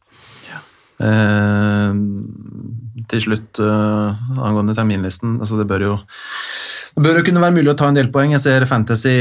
Eh, 1.01 1.93
til 3.09 3.23
slutt, 3.23 3.59
eh, 3.63 4.27
angående 4.37 4.75
terminlisten 4.77 5.39
altså 5.39 5.57
Det 5.57 5.65
bør 5.65 5.85
jo 5.87 5.95
det 6.91 7.05
bør 7.05 7.17
jo 7.17 7.23
kunne 7.23 7.41
være 7.41 7.55
mulig 7.55 7.71
å 7.71 7.75
ta 7.79 7.87
en 7.87 7.95
del 7.95 8.09
poeng. 8.11 8.33
Jeg 8.35 8.43
ser 8.43 8.65
Fantasy, 8.67 9.13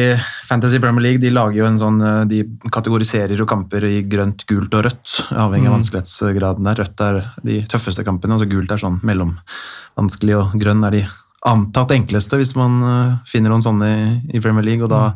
Fantasy 0.48 0.80
Premier 0.82 1.04
League 1.04 1.22
de 1.22 1.30
lager 1.30 1.60
jo 1.60 1.68
en 1.68 1.78
sånn, 1.78 2.00
eh, 2.02 2.24
de 2.26 2.40
kategoriserer 2.66 3.38
jo 3.38 3.46
kamper 3.46 3.86
i 3.86 4.00
grønt, 4.10 4.42
gult 4.50 4.74
og 4.74 4.88
rødt, 4.88 5.12
avhengig 5.30 5.70
av 5.70 5.76
vanskelighetsgraden 5.76 6.66
der. 6.66 6.80
Rødt 6.82 7.04
er 7.06 7.20
de 7.46 7.60
tøffeste 7.70 8.02
kampene, 8.04 8.34
altså 8.34 8.50
gult 8.50 8.74
er 8.74 8.82
sånn 8.82 8.98
mellomvanskelig, 9.06 10.34
og 10.40 10.58
grønn 10.58 10.82
er 10.88 10.96
de 10.96 11.04
antatt 11.46 11.94
enkleste, 11.94 12.42
hvis 12.42 12.56
man 12.58 12.82
eh, 12.82 13.16
finner 13.30 13.54
noen 13.54 13.64
sånne 13.64 13.92
i, 13.94 14.02
i 14.34 14.42
Premier 14.42 14.66
League. 14.66 14.82
og 14.82 14.90
da 14.90 15.14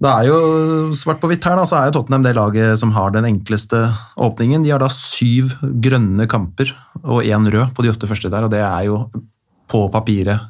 det 0.00 0.10
er 0.10 0.28
jo 0.30 0.36
svart 0.96 1.20
på 1.20 1.28
hvitt 1.28 1.44
her, 1.44 1.58
da, 1.60 1.66
så 1.68 1.76
er 1.76 1.88
jo 1.88 1.98
Tottenham 1.98 2.22
det 2.24 2.32
laget 2.38 2.80
som 2.80 2.94
har 2.96 3.12
den 3.12 3.26
enkleste 3.28 3.82
åpningen. 4.16 4.64
De 4.64 4.72
har 4.72 4.80
da 4.80 4.88
syv 4.92 5.52
grønne 5.84 6.24
kamper 6.30 6.72
og 7.02 7.20
én 7.20 7.48
rød 7.52 7.74
på 7.76 7.84
de 7.84 7.92
åtte 7.92 8.08
første 8.08 8.30
der, 8.32 8.46
og 8.46 8.54
det 8.54 8.62
er 8.64 8.86
jo 8.88 9.02
på 9.70 9.82
papiret 9.92 10.40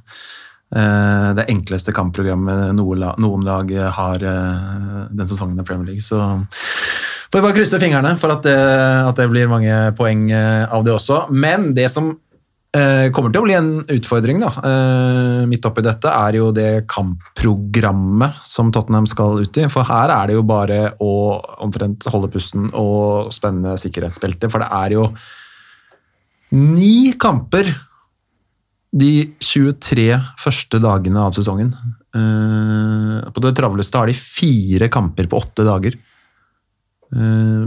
eh, 0.70 1.28
det 1.36 1.48
enkleste 1.50 1.94
kampprogrammet 1.96 2.78
noen 2.78 3.44
lag 3.48 3.74
har 3.98 4.22
eh, 4.22 5.02
den 5.10 5.26
sesongen 5.28 5.58
av 5.58 5.66
Premier 5.66 5.90
League. 5.90 6.06
Så 6.06 6.20
får 7.30 7.40
vi 7.40 7.46
bare 7.48 7.58
krysse 7.58 7.82
fingrene 7.82 8.14
for 8.22 8.30
at 8.36 8.46
det, 8.46 8.56
at 9.10 9.18
det 9.18 9.28
blir 9.34 9.50
mange 9.50 9.76
poeng 9.98 10.28
eh, 10.30 10.64
av 10.70 10.86
det 10.86 10.94
også. 10.94 11.24
Men 11.34 11.72
det 11.74 11.90
som 11.90 12.14
eh, 12.14 12.29
kommer 12.70 13.32
til 13.34 13.40
å 13.40 13.46
bli 13.48 13.54
en 13.58 13.70
utfordring 13.90 14.38
da, 14.44 14.50
eh, 14.62 15.46
midt 15.50 15.64
oppi 15.66 15.82
dette, 15.82 16.06
er 16.06 16.36
jo 16.38 16.52
det 16.54 16.86
kampprogrammet 16.86 18.46
som 18.46 18.70
Tottenham 18.70 19.08
skal 19.10 19.40
ut 19.42 19.58
i. 19.58 19.66
For 19.68 19.82
her 19.82 20.12
er 20.14 20.28
det 20.28 20.36
jo 20.36 20.44
bare 20.46 20.94
å 21.02 21.12
omtrent 21.58 22.06
holde 22.12 22.30
pusten 22.30 22.70
og 22.72 23.32
spenne 23.34 23.74
sikkerhetsbeltet, 23.74 24.50
for 24.52 24.62
det 24.62 24.70
er 24.70 24.94
jo 24.94 25.08
ni 26.52 27.12
kamper 27.18 27.74
de 28.90 29.34
23 29.38 30.20
første 30.38 30.80
dagene 30.82 31.26
av 31.26 31.34
sesongen. 31.34 31.74
Eh, 32.14 33.30
på 33.30 33.42
det 33.42 33.54
travleste 33.58 33.98
har 33.98 34.10
de 34.10 34.14
fire 34.14 34.88
kamper 34.90 35.26
på 35.30 35.38
åtte 35.42 35.66
dager. 35.66 35.98
Eh, 37.10 37.66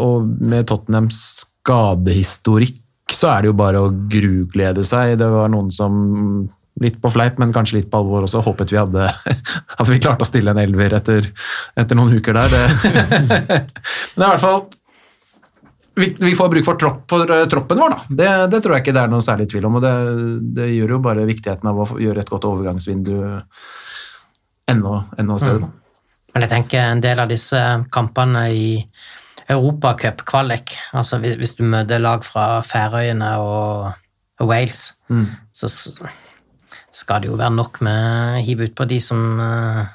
og 0.00 0.26
med 0.40 0.66
Tottenhams 0.66 1.46
skadehistorikk 1.60 2.79
så 3.16 3.30
er 3.32 3.42
det 3.42 3.50
jo 3.50 3.58
bare 3.58 3.82
å 3.82 3.92
gruglede 4.10 4.84
seg. 4.86 5.16
Det 5.20 5.28
var 5.30 5.50
noen 5.52 5.70
som, 5.74 5.94
litt 6.80 6.98
på 7.02 7.12
fleip, 7.12 7.38
men 7.40 7.54
kanskje 7.54 7.80
litt 7.80 7.90
på 7.92 8.00
alvor 8.00 8.26
også, 8.26 8.42
håpet 8.46 8.74
vi 8.74 8.80
hadde 8.80 9.08
at 9.80 9.88
vi 9.90 10.00
klarte 10.02 10.26
å 10.26 10.28
stille 10.28 10.54
en 10.54 10.62
elver 10.62 10.96
etter, 11.00 11.30
etter 11.78 11.98
noen 11.98 12.20
uker 12.20 12.38
der. 12.38 12.54
Det. 12.54 12.62
men 14.16 14.26
i 14.26 14.30
hvert 14.30 14.44
fall 14.44 14.62
vi, 16.00 16.06
vi 16.20 16.32
får 16.38 16.48
bruk 16.48 16.64
for, 16.64 16.78
tropp, 16.80 17.02
for 17.10 17.34
eh, 17.34 17.44
troppen 17.50 17.80
vår, 17.82 17.92
da. 17.92 18.16
Det, 18.20 18.30
det 18.54 18.62
tror 18.64 18.76
jeg 18.76 18.86
ikke 18.86 18.96
det 18.96 19.02
er 19.02 19.12
noe 19.12 19.24
særlig 19.24 19.50
tvil 19.52 19.66
om. 19.68 19.76
og 19.80 19.84
det, 19.84 19.94
det 20.56 20.70
gjør 20.72 20.96
jo 20.96 21.02
bare 21.04 21.28
viktigheten 21.28 21.68
av 21.68 21.82
å 21.82 21.88
gjøre 22.00 22.24
et 22.24 22.32
godt 22.32 22.46
overgangsvindu 22.48 23.14
enda, 24.70 24.94
enda 25.18 25.38
større. 25.42 25.68
Mm. 25.68 25.76
Men 26.30 26.46
jeg 26.46 26.52
tenker 26.52 26.84
en 26.84 27.02
del 27.02 27.20
av 27.22 27.30
disse 27.30 27.60
kampene 27.92 28.44
i 28.54 28.68
Europacup-kvalik, 29.50 30.76
altså 30.94 31.18
hvis, 31.18 31.34
hvis 31.40 31.54
du 31.58 31.64
møter 31.64 31.98
lag 31.98 32.24
fra 32.24 32.60
Færøyene 32.66 33.32
og, 33.38 33.92
og 34.40 34.48
Wales, 34.48 34.94
Mm. 35.10 35.26
så 35.52 35.66
skal 36.92 37.20
det 37.22 37.28
jo 37.28 37.34
være 37.38 37.50
nok 37.50 37.80
med 37.82 37.96
å 38.38 38.42
hive 38.46 38.68
utpå 38.68 38.84
de 38.86 39.00
som 39.02 39.40
uh, 39.42 39.86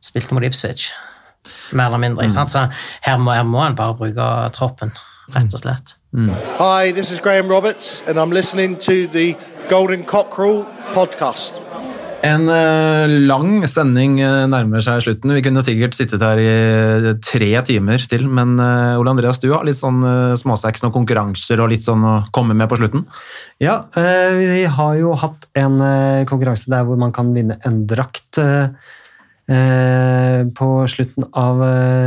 spilte 0.00 0.32
mot 0.34 0.44
Ipswich. 0.44 0.86
Mer 1.72 1.86
eller 1.90 2.00
mindre. 2.00 2.24
Mm. 2.24 2.48
Så 2.48 2.62
her 3.04 3.18
må, 3.20 3.32
her 3.36 3.44
må 3.44 3.60
en 3.66 3.76
bare 3.76 3.94
bruke 3.98 4.28
troppen, 4.56 4.92
rett 5.36 5.52
og 5.52 5.60
slett. 5.60 5.94
Hi, 6.58 6.92
this 6.92 7.10
is 7.10 7.20
Graham 7.20 7.48
Roberts, 7.48 8.02
and 8.08 8.18
I'm 8.18 8.30
listening 8.32 8.76
to 8.80 9.06
the 9.06 9.36
Golden 9.68 10.04
Cockerel 10.04 10.64
podcast. 10.94 11.54
En 12.24 12.46
eh, 12.48 13.14
lang 13.28 13.66
sending 13.68 14.16
eh, 14.22 14.44
nærmer 14.48 14.80
seg 14.84 15.02
slutten. 15.04 15.34
Vi 15.36 15.42
kunne 15.44 15.62
sikkert 15.64 15.96
sittet 15.96 16.22
her 16.24 16.40
i 16.40 16.48
eh, 16.48 17.08
tre 17.24 17.50
timer 17.68 18.00
til, 18.08 18.24
men 18.32 18.56
Ole 18.56 19.12
Andreas, 19.12 19.42
du 19.42 19.50
har 19.52 19.66
litt 19.66 19.76
sånn 19.76 20.00
småsacks 20.40 20.86
og 20.88 20.94
konkurranser 20.94 21.60
og 21.60 21.72
litt 21.74 21.84
sånn 21.84 22.04
å 22.08 22.16
komme 22.34 22.56
med 22.56 22.70
på 22.70 22.78
slutten? 22.80 23.04
Ja, 23.62 23.82
vi 23.94 24.64
har 24.66 24.94
jo 24.98 25.12
hatt 25.20 25.46
en 25.58 25.78
konkurranse 26.28 26.70
der 26.72 26.86
hvor 26.88 26.98
man 27.00 27.12
kan 27.14 27.30
vinne 27.36 27.58
en 27.66 27.84
drakt 27.88 28.40
på 30.58 30.68
slutten 30.88 31.26
av 31.36 31.60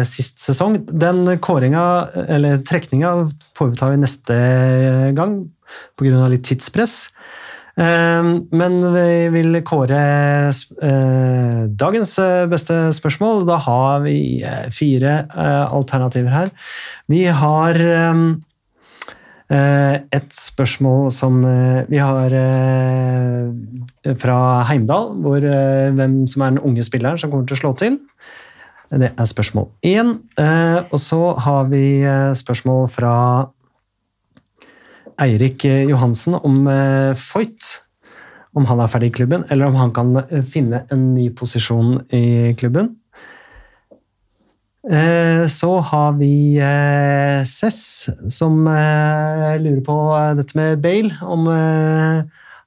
sist 0.09 0.41
sesong. 0.41 0.79
Den 0.89 1.37
kåringa, 1.43 1.83
eller 2.25 2.63
trekninga, 2.65 3.13
foretar 3.57 3.93
vi 3.93 4.01
neste 4.01 4.39
gang 5.17 5.39
pga. 5.97 6.27
litt 6.31 6.45
tidspress. 6.47 7.07
Eh, 7.77 8.23
Men 8.51 8.79
vi 8.95 9.29
vil 9.35 9.61
kåre 9.67 10.01
eh, 10.49 11.61
dagens 11.77 12.15
eh, 12.19 12.47
beste 12.49 12.79
spørsmål. 12.97 13.45
Da 13.45 13.59
har 13.67 14.01
vi 14.05 14.41
eh, 14.41 14.67
fire 14.73 15.19
alternativer 15.69 16.33
her. 16.33 16.51
Vi 17.07 17.25
har 17.25 17.75
eh, 17.75 18.27
Eh, 19.47 20.01
Et 20.11 20.33
spørsmål 20.35 21.05
som 21.15 21.37
vi 21.87 21.97
har 22.03 22.33
fra 24.19 24.39
Heimdal, 24.67 25.13
hvor, 25.23 25.39
hvem 25.95 26.17
som 26.27 26.41
er 26.43 26.49
den 26.51 26.59
unge 26.67 26.83
spilleren 26.83 27.15
som 27.15 27.31
kommer 27.31 27.47
til 27.47 27.55
å 27.55 27.61
slå 27.61 27.71
til. 27.79 27.95
Det 28.91 29.13
er 29.15 29.29
spørsmål 29.31 29.69
én. 29.87 30.17
Og 30.91 30.99
så 30.99 31.21
har 31.47 31.71
vi 31.71 32.03
spørsmål 32.35 32.89
fra 32.91 33.13
Eirik 35.21 35.65
eh, 35.65 35.87
Johansen 35.89 36.37
om 36.37 36.67
eh, 36.69 37.15
Foyt. 37.17 37.83
Om 38.57 38.65
han 38.65 38.79
er 38.81 38.89
ferdig 38.89 39.11
i 39.11 39.17
klubben, 39.19 39.43
eller 39.53 39.69
om 39.69 39.77
han 39.77 39.91
kan 39.93 40.15
eh, 40.23 40.45
finne 40.45 40.83
en 40.93 41.11
ny 41.13 41.29
posisjon 41.35 41.99
i 42.13 42.53
klubben. 42.59 42.95
Så 44.87 45.67
har 45.83 46.13
vi 46.15 46.55
Cess, 47.43 48.07
som 48.31 48.61
lurer 48.63 49.81
på 49.83 49.95
dette 50.37 50.55
med 50.55 50.79
Bale, 50.79 51.11
om 51.27 51.43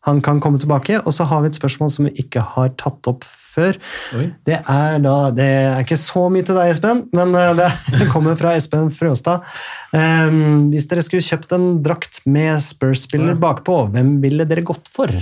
han 0.04 0.20
kan 0.20 0.42
komme 0.44 0.60
tilbake. 0.60 0.98
Og 1.00 1.14
så 1.16 1.24
har 1.24 1.40
vi 1.40 1.48
et 1.48 1.56
spørsmål 1.56 1.88
som 1.94 2.10
vi 2.10 2.12
ikke 2.20 2.42
har 2.44 2.74
tatt 2.76 3.08
opp 3.08 3.24
før. 3.50 3.78
Oi. 4.16 4.28
Det 4.46 4.58
er 4.60 5.00
da 5.04 5.16
Det 5.34 5.46
er 5.46 5.82
ikke 5.84 5.98
så 6.00 6.26
mye 6.32 6.46
til 6.46 6.58
deg, 6.58 6.72
Espen, 6.74 7.04
men 7.16 7.34
eh, 7.38 7.52
det 7.58 8.08
kommer 8.14 8.38
fra 8.40 8.54
Espen 8.58 8.90
Frøstad. 8.94 9.46
Um, 9.92 10.70
Hvis 10.70 10.86
dere 10.90 11.04
skulle 11.06 11.26
kjøpt 11.26 11.56
en 11.56 11.68
drakt 11.84 12.22
med 12.30 12.62
Spurs-spiller 12.64 13.38
bakpå, 13.40 13.82
hvem 13.94 14.18
ville 14.22 14.46
dere 14.48 14.66
gått 14.66 14.90
for? 14.94 15.12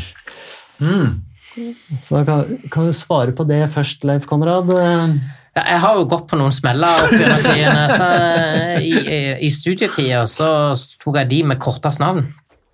Så 0.78 2.20
da 2.20 2.22
kan, 2.28 2.56
kan 2.70 2.88
du 2.88 2.94
svare 2.94 3.34
på 3.34 3.46
det 3.48 3.64
først, 3.74 4.05
Leif 4.06 4.28
Konrad. 4.30 4.70
Ja, 5.59 5.64
jeg 5.72 5.80
har 5.82 5.96
jo 5.98 6.05
gått 6.06 6.28
på 6.30 6.38
noen 6.38 6.55
smeller 6.55 7.00
opp 7.02 7.14
gjennom 7.16 7.40
tidene. 7.42 7.86
Eh, 8.05 8.84
i, 8.84 8.92
i, 9.00 9.20
I 9.48 9.50
studietida 9.50 10.22
så 10.30 10.50
tok 11.02 11.18
jeg 11.18 11.30
de 11.32 11.40
med 11.50 11.59
kortest 11.62 12.02
navn. 12.02 12.28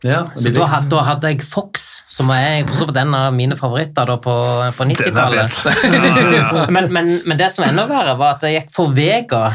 Ja, 0.05 0.20
Så 0.36 0.51
da 0.52 0.66
hadde, 0.68 0.90
da 0.93 1.02
hadde 1.06 1.31
jeg 1.32 1.44
Fox, 1.48 2.02
som 2.12 2.28
er 2.35 2.66
for 2.68 2.76
så 2.76 2.89
vidt 2.90 2.98
en 3.01 3.14
av 3.16 3.31
mine 3.32 3.56
favoritter 3.56 4.10
da 4.10 4.18
på, 4.20 4.35
på 4.76 4.86
90-tallet. 4.90 5.60
men, 6.76 6.90
men, 6.93 7.14
men 7.24 7.40
det 7.40 7.48
som 7.55 7.64
er 7.64 7.72
enda 7.72 7.86
verre, 7.89 8.12
var 8.20 8.36
at 8.36 8.44
jeg 8.44 8.59
gikk 8.59 8.74
for 8.74 8.93
Vega 8.93 9.47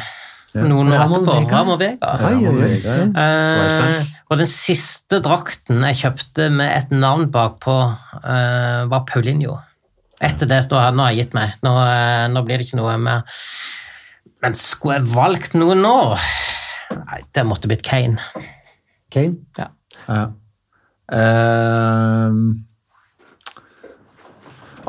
noen 0.57 0.89
år 0.89 1.03
Ramon 1.03 1.21
etterpå. 1.21 1.35
Vega. 1.37 2.11
Ramon 2.23 2.61
Vega. 2.63 2.95
Oi. 2.97 3.09
Eh, 3.21 4.11
og 4.29 4.41
den 4.41 4.49
siste 4.49 5.19
drakten 5.25 5.85
jeg 5.85 5.99
kjøpte 6.01 6.49
med 6.53 6.73
et 6.73 6.93
navn 6.95 7.27
bakpå, 7.33 7.75
eh, 8.23 8.81
var 8.89 9.05
Paulinho. 9.09 9.59
Etter 10.19 10.49
det 10.49 10.63
så 10.65 10.81
har 10.81 10.95
nå 10.95 11.05
har 11.05 11.13
jeg 11.13 11.27
gitt 11.27 11.37
meg. 11.37 11.55
Nå, 11.63 11.75
eh, 11.85 12.25
nå 12.33 12.43
blir 12.47 12.59
det 12.59 12.67
ikke 12.67 12.81
noe 12.81 12.97
mer. 12.97 13.23
Men 14.41 14.55
skulle 14.57 14.99
jeg 14.99 15.11
valgt 15.13 15.53
noe 15.53 15.77
nå? 15.77 15.95
Nei, 16.97 17.21
det 17.35 17.45
måtte 17.45 17.69
blitt 17.69 17.85
Kane. 17.85 18.17
Kane? 19.13 19.37
Ja. 19.59 19.69
Ja. 20.07 20.25
Ehm. 21.15 22.41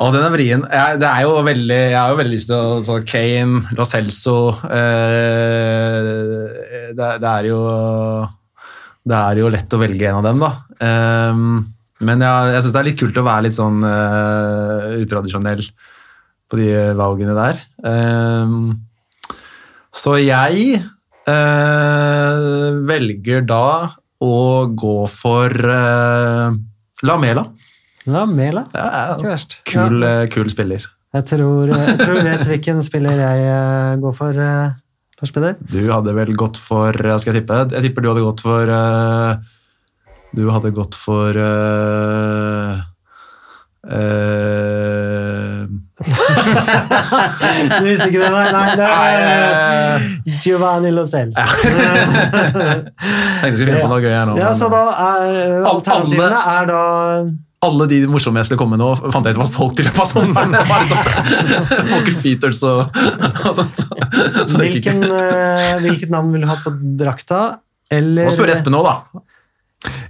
Å, 0.00 0.08
den 0.14 0.24
er 0.24 0.32
vrien. 0.32 0.62
Jeg, 0.64 1.00
det 1.02 1.08
er 1.08 1.26
jo 1.26 1.32
veldig, 1.44 1.78
jeg 1.92 1.98
har 1.98 2.12
jo 2.12 2.18
veldig 2.20 2.32
lyst 2.32 2.48
til 2.48 2.56
å 2.56 2.78
så 2.84 3.00
Kane, 3.04 3.60
Lo 3.76 3.84
Celso 3.88 4.36
eh, 4.64 6.06
det, 6.96 7.08
det 7.20 7.28
er 7.28 7.48
jo 7.50 7.58
Det 9.04 9.18
er 9.18 9.42
jo 9.42 9.50
lett 9.52 9.76
å 9.76 9.80
velge 9.82 10.08
en 10.08 10.20
av 10.22 10.24
dem, 10.24 10.40
da. 10.40 10.50
Ehm, 10.86 11.50
men 12.00 12.24
jeg, 12.24 12.52
jeg 12.54 12.64
syns 12.64 12.76
det 12.76 12.80
er 12.80 12.88
litt 12.88 13.00
kult 13.02 13.20
å 13.20 13.26
være 13.26 13.44
litt 13.48 13.58
sånn 13.58 13.84
eh, 13.84 14.86
utradisjonell 15.02 15.64
på 16.50 16.58
de 16.58 16.70
valgene 16.98 17.36
der. 17.36 17.60
Ehm, 17.86 18.72
så 19.92 20.16
jeg 20.20 20.80
eh, 21.28 22.40
velger 22.88 23.44
da 23.44 23.66
å 24.20 24.66
gå 24.76 24.96
for 25.08 25.48
uh, 25.48 26.50
Lamela. 27.06 27.46
Lamela? 28.10 28.66
Er 28.74 29.14
Ikke 29.18 29.30
verst. 29.34 29.58
kul, 29.68 30.02
Ja. 30.02 30.22
eh, 30.22 30.26
kul 30.32 30.48
spiller. 30.52 30.84
Jeg 31.14 31.24
tror, 31.26 31.70
jeg 31.72 31.96
tror 31.98 32.14
du 32.20 32.28
vet 32.28 32.44
hvilken 32.46 32.82
spiller 32.86 33.18
jeg 33.18 33.46
eh, 33.50 33.96
går 34.02 34.14
for, 34.14 34.30
eh, 34.36 34.70
Lars 35.20 35.32
Peder. 35.34 35.56
Du 35.72 35.80
hadde 35.90 36.14
vel 36.16 36.30
gått 36.38 36.56
for 36.56 36.94
eh, 36.96 37.16
Skal 37.18 37.34
jeg 37.34 37.42
tippe? 37.42 37.58
Jeg 37.74 37.82
tipper 37.88 38.02
du 38.06 38.08
hadde 38.12 38.22
gått 38.24 38.40
for 38.44 38.70
eh, 38.72 39.34
Du 40.36 40.44
hadde 40.54 40.70
gått 40.76 40.94
for 40.96 41.34
eh, 43.90 45.60
eh, 45.60 46.16
Du 47.80 47.84
visste 47.86 48.08
ikke 48.08 48.22
det, 48.22 48.30
nei? 48.34 48.46
nei 48.54 48.70
det 48.78 48.88
er 48.88 49.18
eh, 49.26 50.08
Giovanni 50.44 50.90
Lo 50.94 51.04
Celso. 51.08 51.40
Tenkte 53.40 53.50
jeg 53.50 53.56
skulle 53.58 53.70
finne 53.70 53.84
på 53.84 53.92
noe 53.92 54.02
gøy 54.02 54.14
her 54.14 54.26
nå. 54.30 54.34
Ja, 54.40 54.50
så 54.56 54.70
da 54.72 54.82
er 55.10 55.62
alternativene 55.74 56.42
er 56.56 56.68
da 56.70 56.82
alle 57.60 57.84
de 57.90 57.98
morsomme 58.08 58.40
jeg 58.40 58.48
skulle 58.48 58.60
komme 58.62 58.78
med 58.78 58.80
nå, 58.80 59.10
fant 59.12 59.26
jeg 59.28 59.36
ut 59.36 59.40
var 59.42 59.48
solgt 59.50 59.82
i 59.82 59.84
løpet 59.84 60.00
av 60.00 60.08
sommeren. 60.08 60.54
Det 60.54 60.62
var 60.68 60.78
liksom 60.80 61.00
Walker 61.92 62.14
Peters 62.22 62.62
og, 62.64 63.02
og 63.44 63.58
sånt. 63.58 63.82
Så 64.48 64.60
hvilken, 64.62 65.02
eh, 65.04 65.74
Hvilket 65.84 66.12
navn 66.12 66.32
vil 66.32 66.46
du 66.46 66.48
ha 66.48 66.56
på 66.62 66.72
drakta? 67.00 67.42
Eller 67.92 68.30
Må 68.30 68.32
spørre 68.32 68.54
Espen 68.54 68.72
nå, 68.72 68.80
da. 68.86 69.24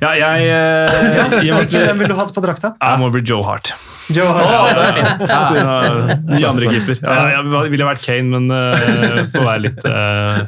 Ja, 0.00 0.10
jeg 0.18 0.46
eh, 0.50 1.40
Hvilken 1.44 1.84
hvem 1.86 2.00
vil 2.02 2.10
du 2.10 2.16
ha 2.18 2.24
på 2.26 2.42
drakta? 2.42 2.72
Jeg 2.80 3.00
må 3.02 3.10
bli 3.14 3.22
Joe 3.26 3.44
Hart. 3.46 3.70
Joe 4.10 4.26
Hart. 4.34 4.50
Oh, 4.50 4.70
er. 4.70 4.96
Ja. 5.22 5.40
Siden 5.46 5.68
jeg 5.70 6.16
Ny 6.26 6.40
andre 6.48 6.72
keeper. 6.74 7.02
Ja, 7.04 7.18
jeg 7.36 7.70
ville 7.74 7.86
vært 7.86 8.02
Kane, 8.02 8.32
men 8.32 8.50
uh, 8.50 9.20
får 9.30 9.44
være 9.46 9.62
litt 9.68 9.84
uh, 9.86 10.40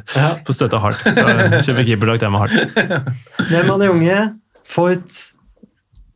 på 0.43 0.55
støtte 0.57 0.79
av 0.79 0.89
Hart. 0.89 1.05
Så 1.05 1.69
Kjøper 1.69 1.87
keeperdrakt, 1.87 2.25
jeg 2.25 2.33
med 2.33 2.43
Hart. 2.43 2.57
Hvem 3.53 3.71
av 3.77 3.85
de 3.85 3.93
unge? 3.93 4.19
Foyt, 4.73 5.21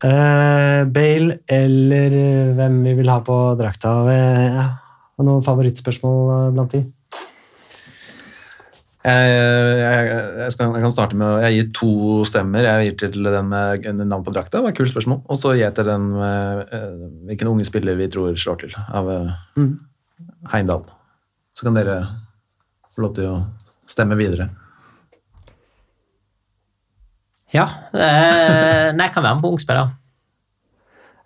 uh, 0.04 0.84
Bale 0.98 1.40
eller 1.48 2.18
eh, 2.20 2.52
hvem 2.58 2.82
vi 2.86 2.94
vil 3.00 3.10
ha 3.12 3.22
på 3.26 3.38
drakta? 3.60 3.96
Eh. 4.12 4.60
Har 5.18 5.26
noen 5.26 5.46
favorittspørsmål 5.46 6.32
eh, 6.34 6.50
blant 6.54 6.76
de? 6.76 6.84
Jeg, 9.08 9.28
jeg, 9.80 10.08
jeg, 10.42 10.52
skal, 10.52 10.74
jeg 10.76 10.84
kan 10.84 10.92
starte 10.92 11.16
med 11.16 11.38
Jeg 11.46 11.56
gir 11.56 11.68
to 11.78 11.92
stemmer. 12.28 12.66
Jeg 12.66 12.90
gir 12.90 12.98
til 13.14 13.30
den 13.32 13.52
med 13.54 14.02
navn 14.04 14.26
på 14.26 14.34
drakta, 14.36 14.58
det 14.58 14.66
var 14.66 14.74
et 14.74 14.80
kult 14.80 14.92
spørsmål. 14.92 15.22
Og 15.32 15.40
så 15.40 15.54
gir 15.56 15.64
jeg 15.64 15.78
til 15.78 15.88
den 15.88 16.10
med 16.18 16.74
uh, 16.74 17.06
hvilken 17.30 17.52
unge 17.54 17.68
spiller 17.70 17.96
vi 18.00 18.10
tror 18.12 18.36
slår 18.36 18.64
til, 18.66 18.76
av 18.76 19.08
uh. 19.08 19.68
Heimdal. 20.52 20.84
Så 21.56 21.68
kan 21.68 21.78
dere 21.80 22.02
få 22.94 23.06
lov 23.06 23.16
til 23.16 23.32
å 23.32 23.38
stemme 23.88 24.18
videre. 24.20 24.50
Ja. 27.56 27.64
eh, 27.96 28.90
nei, 28.92 29.08
jeg 29.08 29.14
kan 29.16 29.24
være 29.24 29.38
med 29.38 29.46
på 29.46 29.54
ung 29.54 29.62
spiller. 29.62 29.94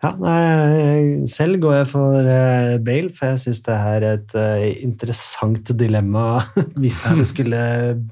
Ja, 0.01 0.15
nei, 0.17 1.21
selv 1.29 1.59
går 1.61 1.75
jeg 1.75 1.87
for 1.91 2.25
eh, 2.25 2.75
Bale, 2.81 3.11
for 3.13 3.29
jeg 3.29 3.41
syns 3.43 3.59
det 3.67 3.75
er 3.77 4.05
et 4.15 4.35
eh, 4.39 4.63
interessant 4.81 5.69
dilemma 5.77 6.39
hvis 6.81 7.03
det 7.19 7.27
skulle 7.29 7.59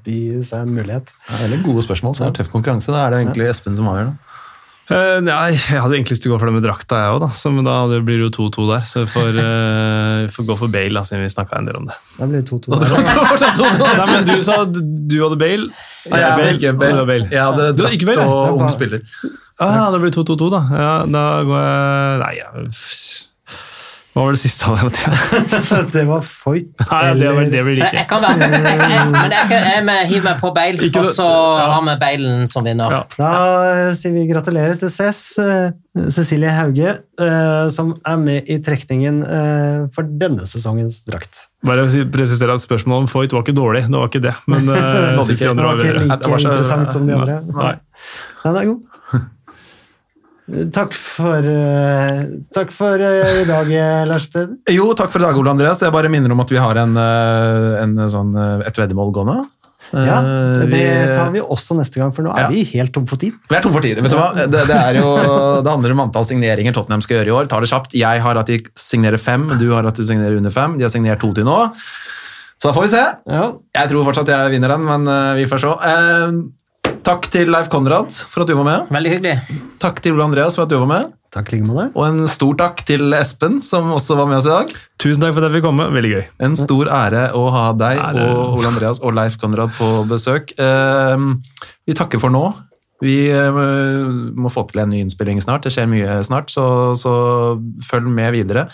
by 0.06 0.18
seg 0.46 0.68
en 0.68 0.76
mulighet. 0.78 1.10
Det 1.26 1.48
er 1.48 1.64
gode 1.66 1.82
spørsmål, 1.82 2.14
så 2.14 2.28
det 2.28 2.30
er 2.30 2.36
tøff 2.40 2.52
konkurranse. 2.54 2.94
Da 2.94 3.08
er 3.08 3.16
det 3.16 3.24
egentlig 3.24 3.50
Espen 3.50 3.78
som 3.78 3.90
avgjør 3.90 4.12
det. 4.12 4.18
Eh, 4.90 5.16
nei, 5.22 5.50
jeg 5.54 5.82
hadde 5.82 5.98
egentlig 5.98 6.16
lyst 6.16 6.24
til 6.26 6.30
å 6.30 6.36
gå 6.36 6.40
for 6.44 6.50
det 6.50 6.54
med 6.60 6.64
drakta, 6.66 7.02
jeg 7.02 7.16
òg, 7.16 7.20
da. 7.26 7.32
Så, 7.40 7.50
men 7.54 7.66
da 7.66 7.74
det 7.90 8.00
blir 8.06 8.22
det 8.22 8.28
jo 8.28 8.32
2-2 8.38 8.70
der. 8.70 8.86
Så 8.90 9.04
vi 9.04 9.10
får, 9.10 9.42
får 10.38 10.48
gå 10.48 10.60
for 10.62 10.76
Bale, 10.78 10.94
da, 10.94 11.04
siden 11.10 11.26
vi 11.26 11.34
snakka 11.34 11.58
en 11.58 11.70
del 11.72 11.82
om 11.82 11.90
det. 11.90 11.98
Da 12.20 12.30
blir 12.30 12.42
det 12.42 12.46
2-2. 12.54 12.78
der. 12.78 13.94
Nei, 13.98 14.08
men 14.14 14.30
Du 14.30 14.34
sa 14.46 14.62
du 14.70 15.20
hadde 15.26 15.42
Bale. 15.42 15.70
Nei, 16.06 16.22
jeg 16.22 16.32
hadde 16.38 16.50
ikke 16.54 16.70
Og 16.70 16.78
du 16.78 16.82
Bale. 16.86 16.96
hadde 16.96 17.12
Bale. 17.12 17.30
Jeg 17.34 17.46
hadde 17.50 17.94
ikke 17.98 18.12
Bale, 18.14 18.30
og 18.30 18.42
ja. 18.46 18.58
ung 18.62 18.74
spiller. 18.78 19.06
Ah, 19.60 19.90
det 19.92 20.00
blir 20.00 20.10
2-2-2, 20.16 20.50
da. 20.54 20.62
Ja, 20.72 20.92
da 21.06 21.24
går 21.44 21.58
jeg 21.60 22.20
Nei, 22.24 22.32
ja. 22.40 22.48
hva 24.10 24.24
var 24.26 24.34
det 24.34 24.40
siste 24.42 24.66
alternativet? 24.66 25.92
Det 25.94 26.02
var 26.08 26.24
Foyt. 26.26 26.72
Nei, 26.90 27.12
det, 27.20 27.28
var, 27.36 27.44
det 27.52 27.60
blir 27.62 27.76
det 27.78 27.84
ikke. 27.86 27.98
jeg 28.00 28.08
kan 28.10 28.24
være 28.24 28.48
jeg, 28.50 28.64
jeg, 28.90 29.04
Men 29.12 29.34
jeg, 29.36 29.44
kan- 29.52 29.68
jeg 29.70 29.84
med- 29.86 30.08
hiver 30.10 30.24
meg 30.26 30.40
på 30.42 30.50
Bale, 30.56 30.82
Ikke 30.88 31.04
og 31.04 31.06
så 31.12 31.26
ja. 31.60 31.68
har 31.76 31.84
vi 31.86 31.94
Balen 32.02 32.48
som 32.50 32.66
vinner. 32.66 32.96
Ja. 32.96 33.04
Da 33.20 33.30
sier 34.00 34.16
vi 34.16 34.24
gratulerer 34.32 34.74
til 34.82 34.90
Cess, 34.90 35.20
eh, 35.38 35.70
Cecilie 36.10 36.50
Hauge, 36.56 36.96
eh, 37.22 37.68
som 37.70 37.94
er 38.02 38.18
med 38.24 38.50
i 38.50 38.58
trekningen 38.66 39.22
eh, 39.22 39.86
for 39.94 40.10
denne 40.24 40.42
sesongens 40.50 41.02
drakt. 41.06 41.46
Bare 41.62 41.86
å 41.86 41.92
si- 41.94 42.02
presisere 42.10 42.58
at 42.58 42.66
Spørsmålet 42.66 43.06
om 43.06 43.10
Foyt 43.14 43.36
var 43.36 43.46
ikke 43.46 43.54
dårlig, 43.60 43.84
det 43.86 43.94
var 44.02 44.10
ikke 44.10 44.24
det. 44.26 44.34
Men 44.50 44.66
jeg 44.74 45.16
Nådde 45.20 45.38
ikke. 45.38 45.54
Det 45.54 45.70
var 45.70 45.84
ikke 45.86 45.98
like 46.02 46.18
det 46.26 46.34
var 46.34 46.38
så- 46.42 46.48
interessant 46.50 46.96
som 46.98 47.06
de 47.06 47.14
andre. 47.20 47.38
Nei. 47.46 47.74
Nei. 48.42 48.54
det 48.58 48.58
er 48.66 48.72
god. 48.74 48.86
Takk 50.50 50.94
for, 50.98 51.38
eh, 51.46 52.24
takk 52.54 52.72
for 52.74 52.98
eh, 52.98 53.42
i 53.42 53.46
dag, 53.46 53.68
eh, 53.70 54.02
Lars 54.08 54.26
Peder. 54.32 54.56
Jo, 54.72 54.88
takk 54.98 55.12
for 55.12 55.22
i 55.22 55.26
dag, 55.28 55.36
Ole 55.38 55.52
Andreas. 55.52 55.78
Jeg 55.84 55.92
bare 55.94 56.10
minner 56.10 56.32
om 56.34 56.42
at 56.42 56.50
vi 56.50 56.58
har 56.58 56.80
en, 56.82 56.96
en 56.98 57.96
sånn, 58.10 58.32
et 58.66 58.80
veddemål 58.80 59.12
gående. 59.14 59.44
Ja, 59.90 60.20
det 60.70 60.82
tar 61.16 61.32
vi 61.34 61.40
også 61.42 61.74
neste 61.78 61.98
gang, 61.98 62.12
for 62.14 62.22
nå 62.22 62.30
er 62.34 62.44
Ja. 62.44 62.48
vi 62.50 62.62
helt 62.76 62.92
tom 62.94 63.06
for 63.10 63.18
tid. 63.18 63.34
Vi 63.50 63.56
er 63.56 63.62
tom 63.62 63.72
for 63.74 63.82
tid. 63.82 63.98
vet 63.98 64.10
du 64.10 64.16
hva? 64.18 64.30
Det, 64.34 64.50
det, 64.50 64.76
er 64.76 65.00
jo, 65.00 65.08
det 65.62 65.70
handler 65.70 65.94
om 65.96 66.04
antall 66.06 66.26
signeringer 66.28 66.74
Tottenham 66.74 67.02
skal 67.02 67.18
gjøre 67.20 67.30
i 67.32 67.36
år. 67.40 67.48
Ta 67.50 67.58
det 67.62 67.70
kjapt. 67.70 67.94
Jeg 67.98 68.22
har 68.22 68.38
at 68.38 68.46
de 68.46 68.60
signerer 68.78 69.18
fem, 69.18 69.48
du 69.58 69.70
har 69.74 69.86
at 69.86 69.98
du 69.98 70.04
signerer 70.06 70.38
under 70.38 70.54
fem. 70.54 70.78
De 70.78 70.86
har 70.86 70.90
signert 70.94 71.20
to 71.22 71.32
til 71.34 71.44
nå. 71.46 71.58
Så 72.60 72.68
da 72.68 72.74
får 72.76 72.86
vi 72.86 72.92
se. 72.92 73.04
Ja, 73.32 73.44
Jeg 73.74 73.90
tror 73.90 74.04
fortsatt 74.04 74.28
jeg 74.30 74.50
vinner 74.54 74.68
den, 74.76 74.84
men 74.86 75.10
vi 75.38 75.46
får 75.50 75.62
se. 75.62 75.74
Takk 77.06 77.30
til 77.32 77.48
Leif 77.52 77.70
Konrad 77.72 78.12
for 78.28 78.44
at 78.44 78.50
du 78.50 78.56
var 78.58 78.66
med. 78.66 78.92
Veldig 78.92 79.14
hyggelig. 79.14 79.60
Takk 79.80 80.02
til 80.04 80.16
Ole 80.16 80.26
Andreas 80.28 80.58
for 80.58 80.66
at 80.66 80.72
du 80.72 80.76
var 80.82 80.90
med. 80.90 81.12
Takk 81.30 81.52
like 81.54 81.66
måte. 81.66 81.86
Og 81.94 82.04
en 82.08 82.24
stor 82.30 82.56
takk 82.58 82.80
til 82.88 83.14
Espen, 83.14 83.60
som 83.62 83.92
også 83.94 84.16
var 84.18 84.26
med 84.26 84.40
oss 84.40 84.48
i 84.48 84.54
dag. 84.54 84.72
Tusen 85.00 85.22
takk 85.22 85.36
for 85.36 85.44
at 85.44 85.48
jeg 85.50 85.60
fikk 85.60 85.68
komme. 85.68 85.86
Veldig 85.94 86.10
gøy. 86.10 86.24
En 86.46 86.56
stor 86.58 86.90
ære 86.90 87.28
å 87.38 87.44
ha 87.54 87.66
deg 87.78 88.00
ære. 88.02 88.24
og 88.26 88.58
Ole 88.58 88.72
Andreas 88.72 89.02
og 89.04 89.14
Leif 89.16 89.38
Konrad 89.40 89.72
på 89.78 89.92
besøk. 90.10 90.50
Eh, 90.58 91.28
vi 91.86 91.96
takker 91.96 92.22
for 92.22 92.34
nå. 92.34 92.48
Vi 93.00 93.30
eh, 93.32 93.60
må 94.36 94.50
få 94.52 94.66
til 94.68 94.82
en 94.82 94.90
ny 94.92 95.04
innspilling 95.04 95.38
snart. 95.40 95.64
Det 95.64 95.72
skjer 95.72 95.88
mye 95.88 96.18
snart, 96.26 96.50
så, 96.52 96.64
så 97.00 97.14
følg 97.86 98.10
med 98.10 98.34
videre. 98.36 98.66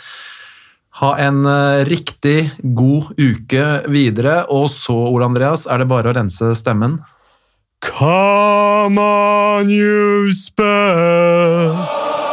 Ha 1.03 1.12
en 1.27 1.44
eh, 1.44 1.85
riktig 1.86 2.39
god 2.65 3.12
uke 3.20 3.66
videre, 3.93 4.40
og 4.48 4.70
så, 4.73 4.97
Ole 5.12 5.28
Andreas, 5.28 5.69
er 5.69 5.85
det 5.85 5.90
bare 5.93 6.11
å 6.11 6.16
rense 6.16 6.55
stemmen. 6.57 7.03
Come 7.81 8.98
on, 8.98 9.69
you 9.69 10.32
Spurs! 10.32 12.26